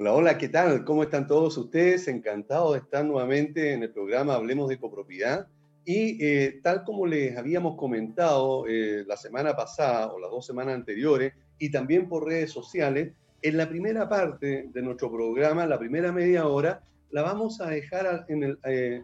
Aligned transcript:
Hola, 0.00 0.12
hola, 0.12 0.38
¿qué 0.38 0.48
tal? 0.48 0.84
¿Cómo 0.84 1.02
están 1.02 1.26
todos 1.26 1.58
ustedes? 1.58 2.06
Encantado 2.06 2.72
de 2.72 2.78
estar 2.78 3.04
nuevamente 3.04 3.72
en 3.72 3.82
el 3.82 3.90
programa 3.90 4.34
Hablemos 4.34 4.68
de 4.68 4.78
Copropiedad. 4.78 5.48
Y 5.84 6.24
eh, 6.24 6.60
tal 6.62 6.84
como 6.84 7.04
les 7.04 7.36
habíamos 7.36 7.76
comentado 7.76 8.64
eh, 8.68 9.02
la 9.08 9.16
semana 9.16 9.56
pasada 9.56 10.12
o 10.12 10.20
las 10.20 10.30
dos 10.30 10.46
semanas 10.46 10.76
anteriores, 10.76 11.32
y 11.58 11.72
también 11.72 12.08
por 12.08 12.26
redes 12.26 12.52
sociales, 12.52 13.12
en 13.42 13.56
la 13.56 13.68
primera 13.68 14.08
parte 14.08 14.68
de 14.72 14.82
nuestro 14.82 15.10
programa, 15.10 15.66
la 15.66 15.80
primera 15.80 16.12
media 16.12 16.46
hora, 16.46 16.80
la 17.10 17.22
vamos 17.22 17.60
a 17.60 17.70
dejar 17.70 18.24
eh, 18.28 19.02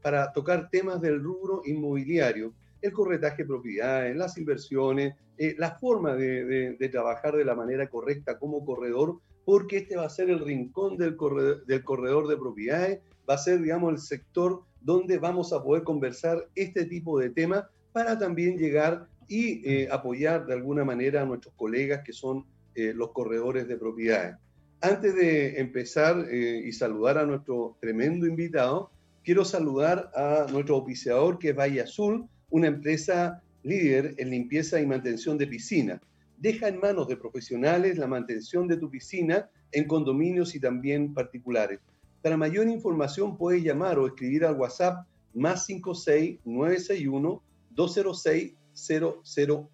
para 0.00 0.30
tocar 0.30 0.70
temas 0.70 1.00
del 1.00 1.20
rubro 1.20 1.62
inmobiliario, 1.64 2.54
el 2.82 2.92
corretaje 2.92 3.42
de 3.42 3.48
propiedades, 3.48 4.14
las 4.14 4.38
inversiones, 4.38 5.12
la 5.58 5.72
forma 5.72 6.14
de 6.14 6.88
trabajar 6.92 7.34
de 7.34 7.44
la 7.44 7.56
manera 7.56 7.88
correcta 7.88 8.38
como 8.38 8.64
corredor 8.64 9.18
porque 9.46 9.76
este 9.78 9.96
va 9.96 10.04
a 10.04 10.10
ser 10.10 10.28
el 10.28 10.40
rincón 10.40 10.98
del 10.98 11.16
corredor, 11.16 11.64
del 11.66 11.84
corredor 11.84 12.26
de 12.26 12.36
propiedades, 12.36 12.98
va 13.30 13.34
a 13.34 13.38
ser, 13.38 13.62
digamos, 13.62 13.92
el 13.92 13.98
sector 14.00 14.64
donde 14.80 15.18
vamos 15.18 15.52
a 15.52 15.62
poder 15.62 15.84
conversar 15.84 16.48
este 16.56 16.84
tipo 16.84 17.18
de 17.20 17.30
temas 17.30 17.64
para 17.92 18.18
también 18.18 18.58
llegar 18.58 19.06
y 19.28 19.62
eh, 19.68 19.88
apoyar 19.90 20.46
de 20.46 20.54
alguna 20.54 20.84
manera 20.84 21.22
a 21.22 21.24
nuestros 21.24 21.54
colegas 21.54 22.02
que 22.04 22.12
son 22.12 22.44
eh, 22.74 22.92
los 22.92 23.12
corredores 23.12 23.68
de 23.68 23.76
propiedades. 23.76 24.36
Antes 24.80 25.14
de 25.14 25.60
empezar 25.60 26.26
eh, 26.28 26.62
y 26.64 26.72
saludar 26.72 27.16
a 27.16 27.24
nuestro 27.24 27.76
tremendo 27.80 28.26
invitado, 28.26 28.90
quiero 29.24 29.44
saludar 29.44 30.10
a 30.16 30.46
nuestro 30.50 30.76
oficiador 30.76 31.38
que 31.38 31.50
es 31.50 31.56
Valle 31.56 31.82
Azul, 31.82 32.26
una 32.50 32.66
empresa 32.66 33.40
líder 33.62 34.14
en 34.18 34.30
limpieza 34.30 34.80
y 34.80 34.86
mantención 34.86 35.38
de 35.38 35.46
piscinas 35.46 36.00
deja 36.38 36.68
en 36.68 36.78
manos 36.78 37.08
de 37.08 37.16
profesionales 37.16 37.98
la 37.98 38.06
mantención 38.06 38.68
de 38.68 38.76
tu 38.76 38.90
piscina 38.90 39.50
en 39.72 39.86
condominios 39.86 40.54
y 40.54 40.60
también 40.60 41.14
particulares. 41.14 41.80
Para 42.22 42.36
mayor 42.36 42.68
información 42.68 43.36
puedes 43.36 43.62
llamar 43.62 43.98
o 43.98 44.06
escribir 44.06 44.44
al 44.44 44.56
WhatsApp 44.56 45.06
más 45.34 45.66
56 45.66 46.40
961 46.44 47.42
206 47.70 48.54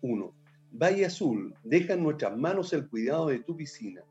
001. 0.00 0.34
Valle 0.72 1.04
Azul, 1.04 1.54
deja 1.64 1.94
en 1.94 2.02
nuestras 2.02 2.36
manos 2.36 2.72
el 2.72 2.88
cuidado 2.88 3.28
de 3.28 3.40
tu 3.40 3.56
piscina. 3.56 4.02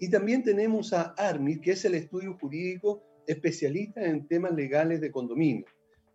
Y 0.00 0.08
también 0.08 0.42
tenemos 0.42 0.92
a 0.92 1.14
ARMI, 1.16 1.60
que 1.60 1.72
es 1.72 1.84
el 1.84 1.94
estudio 1.94 2.36
jurídico 2.40 3.02
especialista 3.26 4.04
en 4.04 4.26
temas 4.26 4.52
legales 4.52 5.00
de 5.00 5.12
condominio. 5.12 5.66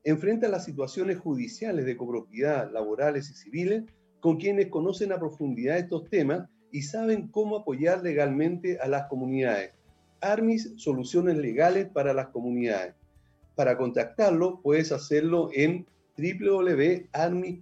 Enfrenta 0.03 0.47
las 0.49 0.65
situaciones 0.65 1.17
judiciales 1.19 1.85
de 1.85 1.95
copropiedad, 1.95 2.71
laborales 2.71 3.29
y 3.29 3.33
civiles 3.33 3.83
con 4.25 4.37
quienes 4.37 4.69
conocen 4.69 5.11
a 5.11 5.19
profundidad 5.19 5.77
estos 5.77 6.09
temas 6.09 6.49
y 6.71 6.81
saben 6.81 7.27
cómo 7.27 7.57
apoyar 7.57 8.01
legalmente 8.01 8.79
a 8.79 8.87
las 8.87 9.05
comunidades. 9.05 9.73
Armis 10.19 10.73
Soluciones 10.77 11.37
Legales 11.37 11.87
para 11.93 12.11
las 12.11 12.29
Comunidades. 12.29 12.95
Para 13.53 13.77
contactarlo 13.77 14.61
puedes 14.63 14.91
hacerlo 14.91 15.51
en 15.53 15.85
www.armis.cl. 16.17 17.59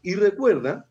Y 0.00 0.14
recuerda, 0.14 0.86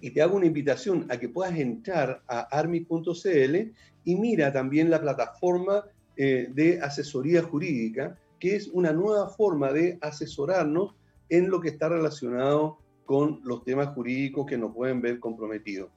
y 0.00 0.12
te 0.12 0.22
hago 0.22 0.36
una 0.36 0.46
invitación 0.46 1.04
a 1.10 1.16
que 1.16 1.28
puedas 1.28 1.58
entrar 1.58 2.22
a 2.28 2.42
armis.cl 2.56 3.56
y 4.04 4.14
mira 4.14 4.52
también 4.52 4.90
la 4.90 5.00
plataforma 5.00 5.86
eh, 6.16 6.48
de 6.54 6.80
asesoría 6.80 7.42
jurídica, 7.42 8.16
que 8.38 8.54
es 8.54 8.68
una 8.68 8.92
nueva 8.92 9.28
forma 9.30 9.72
de 9.72 9.98
asesorarnos 10.00 10.94
en 11.30 11.50
lo 11.50 11.60
que 11.60 11.70
está 11.70 11.88
relacionado 11.88 12.78
con 13.08 13.40
los 13.42 13.64
temas 13.64 13.94
jurídicos 13.94 14.44
que 14.44 14.58
nos 14.58 14.74
pueden 14.74 15.00
ver 15.00 15.18
comprometidos. 15.18 15.88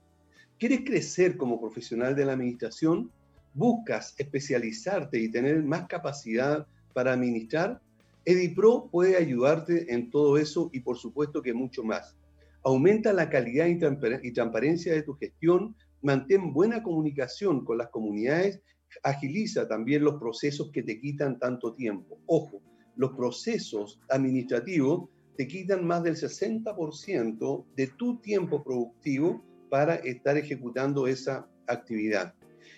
¿Quieres 0.58 0.86
crecer 0.86 1.36
como 1.36 1.60
profesional 1.60 2.16
de 2.16 2.24
la 2.24 2.32
administración? 2.32 3.12
¿Buscas 3.54 4.16
especializarte 4.18 5.20
y 5.20 5.30
tener 5.30 5.62
más 5.62 5.88
capacidad 5.88 6.66
para 6.94 7.12
administrar? 7.12 7.82
EdiPro 8.24 8.88
puede 8.90 9.18
ayudarte 9.18 9.94
en 9.94 10.10
todo 10.10 10.38
eso 10.38 10.70
y 10.72 10.80
por 10.80 10.98
supuesto 10.98 11.42
que 11.42 11.54
mucho 11.54 11.84
más. 11.84 12.16
Aumenta 12.64 13.12
la 13.12 13.30
calidad 13.30 13.66
y 13.66 14.32
transparencia 14.32 14.94
de 14.94 15.04
tu 15.04 15.14
gestión, 15.16 15.76
mantén 16.02 16.54
buena 16.54 16.82
comunicación 16.82 17.66
con 17.66 17.78
las 17.78 17.90
comunidades, 17.90 18.62
agiliza 19.04 19.68
también 19.68 20.06
los 20.06 20.16
procesos 20.16 20.72
que 20.72 20.82
te 20.82 20.98
quitan 20.98 21.38
tanto 21.40 21.74
tiempo. 21.74 22.20
Ojo, 22.26 22.62
los 22.96 23.12
procesos 23.18 24.00
administrativos 24.08 25.10
te 25.38 25.48
quitan 25.48 25.86
más 25.86 26.04
del 26.04 26.16
60% 26.16 27.66
de 27.76 27.88
tu 27.88 28.18
tiempo 28.18 28.64
productivo 28.64 29.44
para 29.70 29.96
estar 29.96 30.38
ejecutando 30.38 31.08
esa 31.08 31.48
actividad. 31.68 32.34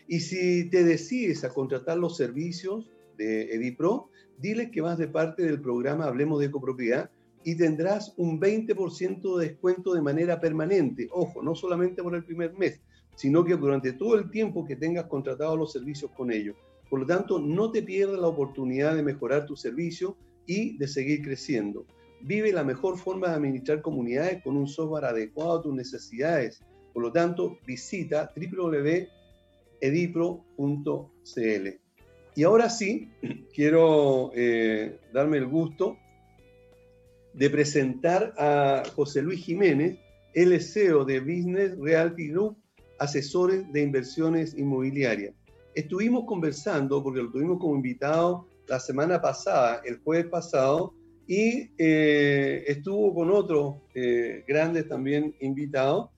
Y 0.07 0.19
si 0.19 0.69
te 0.69 0.83
decides 0.83 1.43
a 1.43 1.49
contratar 1.49 1.97
los 1.97 2.17
servicios 2.17 2.89
de 3.17 3.53
Edipro, 3.53 4.09
dile 4.37 4.71
que 4.71 4.81
vas 4.81 4.97
de 4.97 5.07
parte 5.07 5.43
del 5.43 5.61
programa 5.61 6.05
Hablemos 6.05 6.39
de 6.39 6.51
Copropiedad 6.51 7.09
y 7.43 7.55
tendrás 7.55 8.13
un 8.17 8.39
20% 8.39 9.37
de 9.37 9.47
descuento 9.47 9.93
de 9.93 10.01
manera 10.01 10.39
permanente. 10.39 11.07
Ojo, 11.11 11.41
no 11.41 11.55
solamente 11.55 12.01
por 12.01 12.15
el 12.15 12.23
primer 12.23 12.53
mes, 12.57 12.81
sino 13.15 13.43
que 13.43 13.55
durante 13.55 13.93
todo 13.93 14.15
el 14.15 14.29
tiempo 14.29 14.65
que 14.65 14.75
tengas 14.75 15.05
contratado 15.05 15.55
los 15.55 15.71
servicios 15.71 16.11
con 16.11 16.31
ellos. 16.31 16.55
Por 16.89 17.01
lo 17.01 17.05
tanto, 17.05 17.39
no 17.39 17.71
te 17.71 17.81
pierdas 17.81 18.19
la 18.19 18.27
oportunidad 18.27 18.95
de 18.95 19.03
mejorar 19.03 19.45
tu 19.45 19.55
servicio 19.55 20.15
y 20.45 20.77
de 20.77 20.87
seguir 20.87 21.23
creciendo. 21.23 21.85
Vive 22.25 22.53
la 22.53 22.63
mejor 22.63 22.97
forma 22.97 23.27
de 23.27 23.35
administrar 23.35 23.81
comunidades 23.81 24.41
con 24.43 24.55
un 24.55 24.67
software 24.67 25.03
adecuado 25.05 25.59
a 25.59 25.61
tus 25.61 25.75
necesidades. 25.75 26.63
Por 26.93 27.03
lo 27.03 27.11
tanto, 27.11 27.59
visita 27.67 28.31
www.edipro.cl. 28.35 29.09
Y 32.35 32.43
ahora 32.43 32.69
sí, 32.69 33.09
quiero 33.53 34.31
eh, 34.35 34.99
darme 35.11 35.37
el 35.37 35.47
gusto 35.47 35.97
de 37.33 37.49
presentar 37.49 38.33
a 38.37 38.83
José 38.95 39.21
Luis 39.21 39.43
Jiménez, 39.43 39.97
el 40.33 40.59
CEO 40.61 41.03
de 41.03 41.19
Business 41.19 41.77
Realty 41.77 42.29
Group, 42.29 42.57
asesores 42.99 43.69
de 43.73 43.81
inversiones 43.81 44.57
inmobiliarias. 44.57 45.35
Estuvimos 45.75 46.23
conversando, 46.25 47.03
porque 47.03 47.21
lo 47.21 47.31
tuvimos 47.31 47.59
como 47.59 47.75
invitado 47.75 48.47
la 48.67 48.79
semana 48.79 49.19
pasada, 49.19 49.81
el 49.83 49.99
jueves 49.99 50.27
pasado, 50.27 50.93
y 51.27 51.69
eh, 51.77 52.63
estuvo 52.67 53.13
con 53.13 53.31
otros 53.31 53.75
eh, 53.93 54.43
grandes 54.47 54.87
también 54.87 55.35
invitados, 55.39 56.09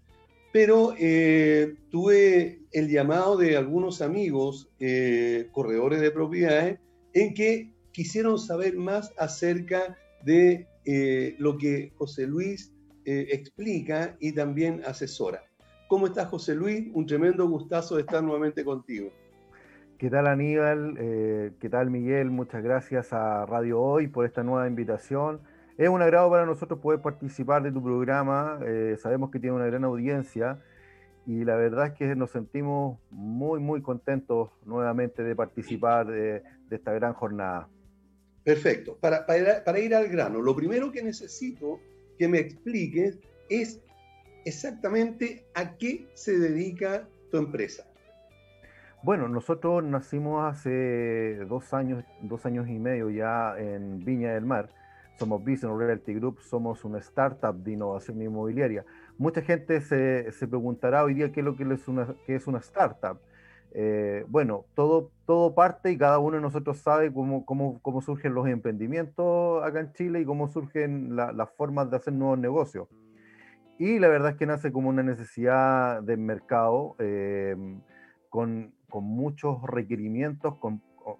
pero 0.51 0.95
eh, 0.97 1.75
tuve 1.91 2.61
el 2.71 2.89
llamado 2.89 3.37
de 3.37 3.57
algunos 3.57 4.01
amigos 4.01 4.69
corredores 5.51 6.01
de 6.01 6.11
propiedades 6.11 6.79
en 7.13 7.33
que 7.33 7.73
quisieron 7.91 8.39
saber 8.39 8.75
más 8.75 9.11
acerca 9.17 9.97
de 10.23 10.67
lo 11.37 11.57
que 11.57 11.91
José 11.97 12.27
Luis 12.27 12.71
explica 13.05 14.15
y 14.19 14.31
también 14.31 14.81
asesora. 14.85 15.43
¿Cómo 15.87 16.07
estás, 16.07 16.29
José 16.29 16.55
Luis? 16.55 16.87
Un 16.93 17.05
tremendo 17.05 17.47
gustazo 17.47 17.95
de 17.95 18.01
estar 18.01 18.23
nuevamente 18.23 18.63
contigo. 18.63 19.11
¿Qué 19.97 20.09
tal 20.09 20.27
Aníbal? 20.27 20.97
Eh, 20.99 21.51
¿Qué 21.61 21.69
tal 21.69 21.89
Miguel? 21.89 22.29
Muchas 22.29 22.61
gracias 22.61 23.13
a 23.13 23.45
Radio 23.45 23.79
Hoy 23.79 24.07
por 24.07 24.25
esta 24.25 24.43
nueva 24.43 24.67
invitación. 24.67 25.39
Es 25.77 25.87
un 25.87 26.01
agrado 26.01 26.29
para 26.29 26.45
nosotros 26.45 26.81
poder 26.81 26.99
participar 26.99 27.63
de 27.63 27.71
tu 27.71 27.81
programa. 27.81 28.59
Eh, 28.65 28.97
sabemos 29.01 29.31
que 29.31 29.39
tiene 29.39 29.55
una 29.55 29.67
gran 29.67 29.85
audiencia 29.85 30.61
y 31.25 31.45
la 31.45 31.55
verdad 31.55 31.87
es 31.87 31.93
que 31.93 32.13
nos 32.13 32.31
sentimos 32.31 32.99
muy, 33.09 33.61
muy 33.61 33.81
contentos 33.81 34.49
nuevamente 34.65 35.23
de 35.23 35.33
participar 35.33 36.07
de, 36.07 36.43
esta 36.69 36.91
gran 36.91 37.13
jornada. 37.13 37.69
Perfecto. 38.43 38.97
Para, 38.99 39.25
para 39.25 39.79
ir 39.79 39.95
al 39.95 40.09
grano, 40.09 40.41
lo 40.41 40.57
primero 40.57 40.91
que 40.91 41.03
necesito 41.03 41.79
que 42.19 42.27
me 42.27 42.39
expliques 42.39 43.17
es 43.49 43.81
exactamente 44.43 45.45
a 45.53 45.77
qué 45.77 46.05
se 46.15 46.37
dedica 46.37 47.07
tu 47.31 47.37
empresa. 47.37 47.87
Bueno, 49.05 49.27
nosotros 49.27 49.83
nacimos 49.83 50.43
hace 50.43 51.45
dos 51.47 51.75
años, 51.75 52.03
dos 52.21 52.43
años 52.47 52.67
y 52.67 52.79
medio 52.79 53.11
ya 53.11 53.53
en 53.55 54.03
Viña 54.03 54.33
del 54.33 54.47
Mar. 54.47 54.69
Somos 55.19 55.41
Business 55.41 55.77
Realty 55.77 56.15
Group, 56.15 56.39
somos 56.41 56.83
una 56.83 56.97
startup 56.97 57.53
de 57.55 57.73
innovación 57.73 58.19
inmobiliaria. 58.19 58.83
Mucha 59.19 59.43
gente 59.43 59.79
se, 59.81 60.31
se 60.31 60.47
preguntará 60.47 61.03
hoy 61.03 61.13
día 61.13 61.31
qué 61.31 61.41
es 61.41 61.45
lo 61.45 61.55
que 61.55 61.71
es 61.71 61.87
una, 61.87 62.15
qué 62.25 62.33
es 62.33 62.47
una 62.47 62.57
startup. 62.57 63.19
Eh, 63.75 64.25
bueno, 64.27 64.65
todo, 64.73 65.11
todo 65.27 65.53
parte 65.53 65.91
y 65.91 65.99
cada 65.99 66.17
uno 66.17 66.37
de 66.37 66.41
nosotros 66.41 66.79
sabe 66.79 67.13
cómo, 67.13 67.45
cómo, 67.45 67.79
cómo 67.83 68.01
surgen 68.01 68.33
los 68.33 68.47
emprendimientos 68.47 69.63
acá 69.63 69.81
en 69.81 69.93
Chile 69.93 70.21
y 70.21 70.25
cómo 70.25 70.47
surgen 70.47 71.15
las 71.15 71.51
formas 71.51 71.91
de 71.91 71.97
hacer 71.97 72.13
nuevos 72.13 72.39
negocios. 72.39 72.87
Y 73.77 73.99
la 73.99 74.07
verdad 74.07 74.31
es 74.31 74.37
que 74.37 74.47
nace 74.47 74.71
como 74.71 74.89
una 74.89 75.03
necesidad 75.03 76.01
del 76.01 76.17
mercado. 76.17 76.95
Eh, 76.97 77.55
con, 78.35 78.73
muchos 79.03 79.61
requerimientos 79.63 80.55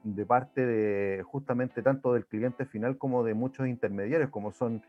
de 0.03 0.25
parte 0.25 0.65
de 0.65 1.23
justamente 1.23 1.81
tanto 1.81 2.13
del 2.13 2.25
cliente 2.25 2.65
final 2.65 2.97
como 2.97 3.23
de 3.23 3.33
muchos 3.33 3.67
intermediarios, 3.67 4.29
como 4.29 4.51
son 4.51 4.81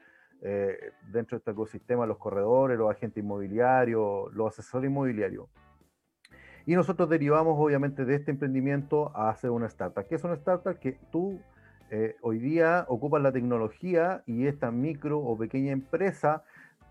eh, 0.43 0.93
dentro 1.11 1.37
de 1.37 1.39
este 1.39 1.51
ecosistema 1.51 2.07
los 2.07 2.19
corredores, 2.19 2.79
los 2.79 2.91
agentes 2.91 3.23
inmobiliarios, 3.23 4.33
los 4.35 4.49
asesores 4.49 4.91
inmobiliarios. 4.91 5.49
Y 6.67 6.75
nosotros 6.75 7.09
derivamos 7.09 7.55
obviamente 7.59 8.05
de 8.05 8.17
este 8.17 8.33
emprendimiento 8.33 9.17
a 9.17 9.31
hacer 9.31 9.51
una 9.51 9.67
startup. 9.67 10.07
¿Qué 10.09 10.17
es 10.17 10.25
una 10.25 10.35
startup? 10.35 10.79
Que 10.79 10.99
tú 11.11 11.41
eh, 11.91 12.17
hoy 12.23 12.39
día 12.41 12.85
ocupas 12.89 13.23
la 13.23 13.31
tecnología 13.33 14.23
y 14.27 14.47
esta 14.47 14.73
micro 14.73 15.21
o 15.21 15.39
pequeña 15.39 15.73
empresa 15.73 16.43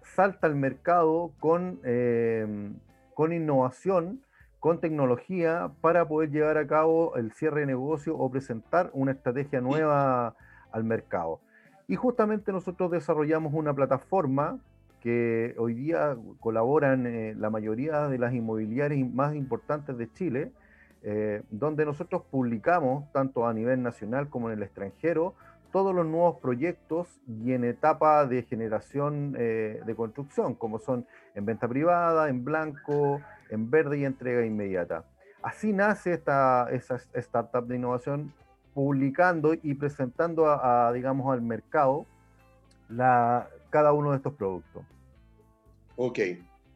salta 0.01 0.47
al 0.47 0.55
mercado 0.55 1.33
con, 1.39 1.79
eh, 1.83 2.71
con 3.13 3.33
innovación, 3.33 4.21
con 4.65 4.79
tecnología 4.79 5.69
para 5.79 6.07
poder 6.07 6.31
llevar 6.31 6.57
a 6.57 6.65
cabo 6.65 7.15
el 7.17 7.31
cierre 7.33 7.59
de 7.59 7.65
negocio 7.67 8.17
o 8.17 8.31
presentar 8.31 8.89
una 8.93 9.11
estrategia 9.11 9.61
nueva 9.61 10.33
al 10.71 10.83
mercado. 10.83 11.39
Y 11.87 11.95
justamente 11.95 12.51
nosotros 12.51 12.89
desarrollamos 12.89 13.53
una 13.53 13.75
plataforma 13.75 14.57
que 15.01 15.53
hoy 15.59 15.75
día 15.75 16.17
colaboran 16.39 17.05
eh, 17.05 17.35
la 17.37 17.51
mayoría 17.51 18.07
de 18.07 18.17
las 18.17 18.33
inmobiliarias 18.33 19.07
más 19.13 19.35
importantes 19.35 19.99
de 19.99 20.11
Chile, 20.13 20.51
eh, 21.03 21.43
donde 21.51 21.85
nosotros 21.85 22.23
publicamos, 22.31 23.05
tanto 23.11 23.45
a 23.45 23.53
nivel 23.53 23.83
nacional 23.83 24.29
como 24.29 24.49
en 24.49 24.57
el 24.57 24.63
extranjero, 24.63 25.35
todos 25.71 25.93
los 25.93 26.07
nuevos 26.07 26.39
proyectos 26.39 27.19
y 27.27 27.53
en 27.53 27.65
etapa 27.65 28.25
de 28.25 28.41
generación 28.41 29.35
eh, 29.37 29.81
de 29.85 29.95
construcción, 29.95 30.55
como 30.55 30.79
son 30.79 31.05
en 31.35 31.45
venta 31.45 31.67
privada, 31.67 32.29
en 32.29 32.43
blanco, 32.43 33.21
en 33.49 33.69
verde 33.69 33.99
y 33.99 34.05
entrega 34.05 34.45
inmediata. 34.45 35.05
Así 35.41 35.73
nace 35.73 36.13
esta, 36.13 36.67
esa 36.71 36.95
startup 37.13 37.67
de 37.67 37.75
innovación, 37.75 38.33
publicando 38.73 39.53
y 39.53 39.73
presentando 39.75 40.47
a, 40.49 40.91
digamos, 40.91 41.31
al 41.31 41.41
mercado 41.41 42.05
la, 42.89 43.49
cada 43.69 43.93
uno 43.93 44.11
de 44.11 44.17
estos 44.17 44.33
productos. 44.33 44.83
Ok. 45.95 46.19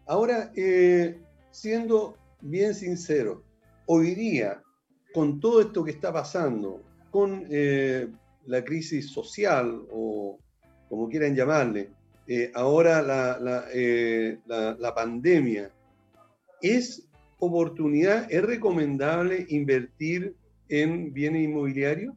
Ahora, 0.06 0.51
eh, 0.56 1.19
siendo 1.51 2.18
bien 2.42 2.74
sincero, 2.74 3.44
hoy 3.86 4.15
día, 4.15 4.62
con 5.13 5.39
todo 5.39 5.62
esto 5.62 5.83
que 5.83 5.92
está 5.92 6.13
pasando, 6.13 6.81
con 7.12 7.45
eh, 7.50 8.07
la 8.45 8.63
crisis 8.63 9.12
social 9.12 9.81
o 9.92 10.38
como 10.88 11.10
quieran 11.10 11.36
llamarle, 11.36 11.92
eh, 12.27 12.51
ahora 12.54 13.01
la, 13.01 13.39
la, 13.39 14.95
pandemia, 14.95 15.72
¿es 16.62 17.08
oportunidad, 17.38 18.28
es 18.30 18.44
recomendable 18.44 19.46
invertir 19.50 20.36
en 20.68 21.14
bienes 21.14 21.44
inmobiliarios? 21.44 22.16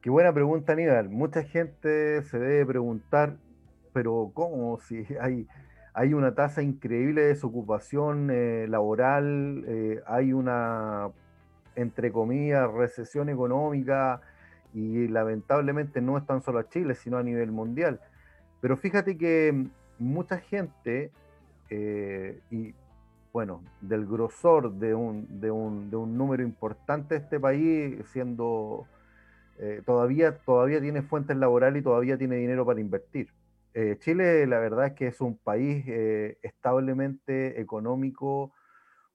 Qué 0.00 0.10
buena 0.10 0.32
pregunta, 0.32 0.72
Aníbal. 0.72 1.10
Mucha 1.10 1.42
gente 1.42 2.22
se 2.22 2.38
debe 2.38 2.66
preguntar, 2.66 3.36
pero 3.92 4.30
¿cómo? 4.34 4.80
Si 4.80 5.04
hay 5.20 5.46
hay 5.92 6.14
una 6.14 6.34
tasa 6.34 6.62
increíble 6.62 7.22
de 7.22 7.28
desocupación 7.28 8.30
eh, 8.30 8.66
laboral, 8.68 9.64
eh, 9.66 10.00
hay 10.06 10.32
una, 10.32 11.08
entre 11.74 12.12
comillas, 12.12 12.70
recesión 12.72 13.28
económica 13.28 14.20
y 14.72 15.08
lamentablemente 15.08 16.00
no 16.00 16.16
es 16.16 16.24
tan 16.26 16.42
solo 16.42 16.60
a 16.60 16.68
Chile, 16.68 16.94
sino 16.94 17.18
a 17.18 17.22
nivel 17.22 17.50
mundial. 17.50 18.00
Pero 18.60 18.76
fíjate 18.76 19.16
que 19.16 19.66
mucha 19.98 20.38
gente, 20.38 21.10
eh, 21.70 22.40
y 22.50 22.72
bueno, 23.32 23.62
del 23.80 24.06
grosor 24.06 24.72
de 24.72 24.94
un, 24.94 25.40
de 25.40 25.50
un, 25.50 25.90
de 25.90 25.96
un 25.96 26.16
número 26.16 26.42
importante 26.42 27.14
de 27.14 27.20
este 27.20 27.38
país, 27.40 27.96
siendo 28.12 28.86
todavía, 29.84 30.38
todavía 30.38 30.80
tiene 30.80 31.02
fuentes 31.02 31.36
laborales 31.36 31.80
y 31.80 31.84
todavía 31.84 32.16
tiene 32.16 32.36
dinero 32.36 32.64
para 32.64 32.80
invertir. 32.80 33.28
Eh, 33.72 33.96
Chile, 34.00 34.46
la 34.46 34.58
verdad 34.58 34.86
es 34.86 34.92
que 34.94 35.06
es 35.06 35.20
un 35.20 35.36
país 35.38 35.84
eh, 35.86 36.38
establemente 36.42 37.60
económico 37.60 38.52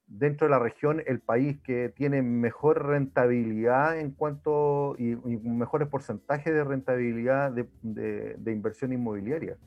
dentro 0.08 0.48
de 0.48 0.52
la 0.52 0.60
región, 0.60 1.04
el 1.08 1.20
país 1.20 1.60
que 1.62 1.90
tiene 1.90 2.22
mejor 2.22 2.86
rentabilidad 2.86 4.00
en 4.00 4.12
cuanto 4.12 4.96
y, 4.98 5.16
mejores 5.16 5.90
porcentajes 5.90 6.54
de 6.54 6.64
rentabilidad 6.64 7.52
de, 7.52 8.38
inversión 8.46 8.94
inmobiliaria. 8.94 9.58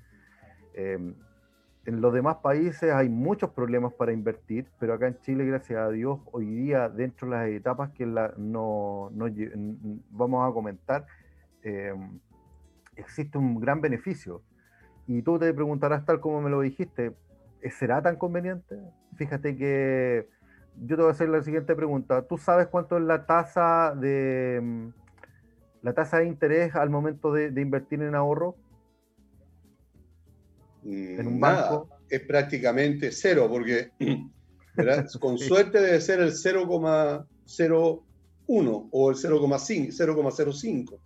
Em, 1.89 1.95
en 1.95 2.01
los 2.01 2.13
demás 2.13 2.37
países 2.37 2.93
hay 2.93 3.09
muchos 3.09 3.51
problemas 3.51 3.93
para 3.95 4.13
invertir, 4.13 4.67
pero 4.79 4.95
acá 4.95 5.09
en 5.09 5.19
Chile, 5.21 5.45
gracias 5.45 5.79
a 5.79 5.89
Dios, 5.91 6.21
hoy 6.33 6.47
día, 6.47 6.89
dentro 6.89 7.29
de 7.29 7.37
las 7.37 7.49
etapas 7.49 7.91
que 7.91 8.07
no, 8.07 9.11
vamos 10.11 10.49
a 10.49 10.53
comentar, 10.53 11.07
em, 11.63 12.21
existe 12.97 13.39
un 13.39 13.61
gran 13.61 13.81
beneficio. 13.81 14.43
Y 15.07 15.23
tú 15.23 15.39
te 15.39 15.53
preguntarás 15.55 16.05
tal 16.05 16.21
como 16.21 16.41
me 16.43 16.51
lo 16.51 16.61
dijiste, 16.61 17.15
¿será 17.71 18.03
tan 18.03 18.17
conveniente? 18.17 18.77
Fíjate 19.17 19.57
que 19.57 20.29
yo 20.81 20.97
te 20.97 21.03
voy 21.03 21.09
a 21.09 21.13
hacer 21.13 21.29
la 21.29 21.43
siguiente 21.43 21.75
pregunta. 21.75 22.23
¿Tú 22.23 22.39
sabes 22.39 22.69
cuánto 22.69 22.99
es 22.99 23.05
la 23.05 23.27
tasa 23.27 23.95
de 23.97 24.61
mm, 24.63 24.89
la 25.83 25.93
tasa 25.95 26.19
de 26.19 26.27
interés 26.27 26.75
al 26.75 26.91
momento 26.91 27.33
de, 27.33 27.61
invertir 27.61 28.03
en 28.03 28.15
ahorro? 28.15 28.57
En 30.85 31.27
un 31.27 31.41
banco. 31.41 31.89
Es 32.09 32.21
prácticamente 32.21 33.13
cero, 33.13 33.49
porque 33.51 33.91
con 35.21 35.39
suerte 35.39 35.81
debe 35.81 36.01
ser 36.01 36.21
el 36.21 36.33
0,01 36.33 37.29
o 38.47 39.11
el 39.11 39.17
0,05. 39.17 40.99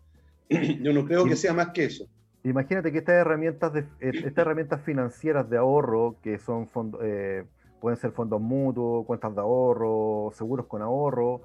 Yo 0.80 0.92
no 0.92 1.04
creo 1.04 1.24
que 1.24 1.36
sea 1.36 1.52
más 1.52 1.70
que 1.70 1.84
eso. 1.84 2.06
Imagínate 2.44 2.90
que 2.90 2.98
estas 2.98 3.14
herramientas, 3.14 3.72
de, 3.72 3.80
eh, 4.00 4.10
estas 4.14 4.38
herramientas 4.38 4.82
financieras 4.82 5.48
de 5.48 5.58
ahorro, 5.58 6.16
que 6.22 6.38
son 6.38 6.68
eh, 7.02 7.44
pueden 7.80 7.98
ser 7.98 8.10
fondos 8.12 8.40
mutuos, 8.40 9.06
cuentas 9.06 9.34
de 9.34 9.40
ahorro, 9.40 10.32
seguros 10.34 10.66
con 10.66 10.82
ahorro, 10.82 11.42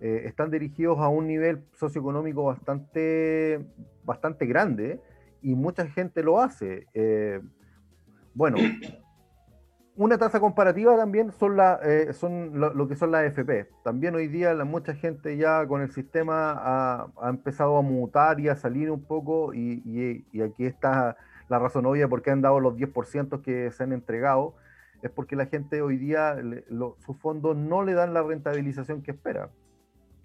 eh, 0.00 0.22
están 0.26 0.50
dirigidos 0.50 0.98
a 0.98 1.08
un 1.08 1.28
nivel 1.28 1.62
socioeconómico 1.74 2.44
bastante, 2.44 3.64
bastante 4.04 4.46
grande 4.46 5.00
y 5.40 5.54
mucha 5.54 5.86
gente 5.86 6.22
lo 6.22 6.40
hace. 6.40 6.86
Bueno, 8.34 8.58
una 9.96 10.16
tasa 10.16 10.40
comparativa 10.40 10.96
también 10.96 11.30
son, 11.32 11.56
la, 11.56 11.78
eh, 11.82 12.14
son 12.14 12.58
lo, 12.58 12.88
que 12.88 12.96
son 12.96 13.10
las 13.10 13.24
FP. 13.24 13.68
También 13.84 14.14
hoy 14.14 14.28
día 14.28 14.54
la, 14.54 14.64
mucha 14.64 14.94
gente 14.94 15.36
ya 15.36 15.66
con 15.66 15.82
el 15.82 15.92
sistema 15.92 16.54
ha, 16.56 17.28
empezado 17.28 17.76
a 17.76 17.82
mutar 17.82 18.40
y 18.40 18.48
a 18.48 18.56
salir 18.56 18.90
un 18.90 19.04
poco 19.04 19.52
y, 19.52 20.24
aquí 20.42 20.64
está 20.64 21.16
la 21.48 21.58
razón 21.58 21.84
obvia 21.84 22.08
por 22.08 22.22
qué 22.22 22.30
han 22.30 22.40
dado 22.40 22.60
los 22.60 22.76
10% 22.76 23.42
que 23.42 23.70
se 23.72 23.82
han 23.82 23.92
entregado. 23.92 24.54
Es 25.02 25.10
porque 25.10 25.36
la 25.36 25.46
gente 25.46 25.82
hoy 25.82 25.98
día, 25.98 26.36
sus 27.04 27.18
fondos 27.18 27.56
no 27.56 27.82
le 27.82 27.94
dan 27.94 28.14
la 28.14 28.22
rentabilización 28.22 29.02
que 29.02 29.10
espera. 29.10 29.50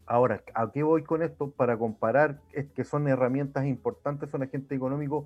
Ahora, 0.05 0.41
¿a 0.53 0.71
qué 0.71 0.83
voy 0.83 1.03
con 1.03 1.21
esto? 1.21 1.49
Para 1.51 1.77
comparar, 1.77 2.39
es 2.53 2.67
que 2.67 2.83
son 2.83 3.07
herramientas 3.07 3.65
importantes, 3.65 4.29
son 4.29 4.43
agentes 4.43 4.71
económicos 4.71 5.25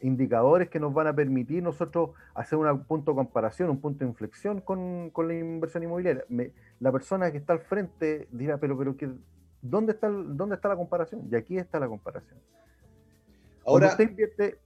indicadores 0.00 0.68
que 0.68 0.80
nos 0.80 0.92
van 0.92 1.06
a 1.06 1.14
permitir 1.14 1.62
nosotros 1.62 2.10
hacer 2.34 2.58
un 2.58 2.84
punto 2.84 3.12
de 3.12 3.16
comparación, 3.16 3.70
un 3.70 3.80
punto 3.80 4.04
de 4.04 4.10
inflexión 4.10 4.60
con, 4.60 5.12
la 5.16 5.34
inversión 5.34 5.82
inmobiliaria. 5.82 6.24
la 6.80 6.92
persona 6.92 7.30
que 7.30 7.38
está 7.38 7.52
al 7.52 7.60
frente 7.60 8.28
dirá, 8.30 8.58
pero, 8.58 8.76
pero 8.76 8.96
que, 8.96 9.10
¿dónde, 9.62 9.92
está 9.92 10.08
¿dónde 10.08 10.56
está 10.56 10.68
la 10.68 10.76
comparación? 10.76 11.28
Y 11.30 11.34
aquí 11.34 11.58
está 11.58 11.80
la 11.80 11.88
comparación. 11.88 12.38
Ahora, 13.64 13.86
cuando 13.86 13.86
usted 13.88 14.10
invierte, 14.10 14.58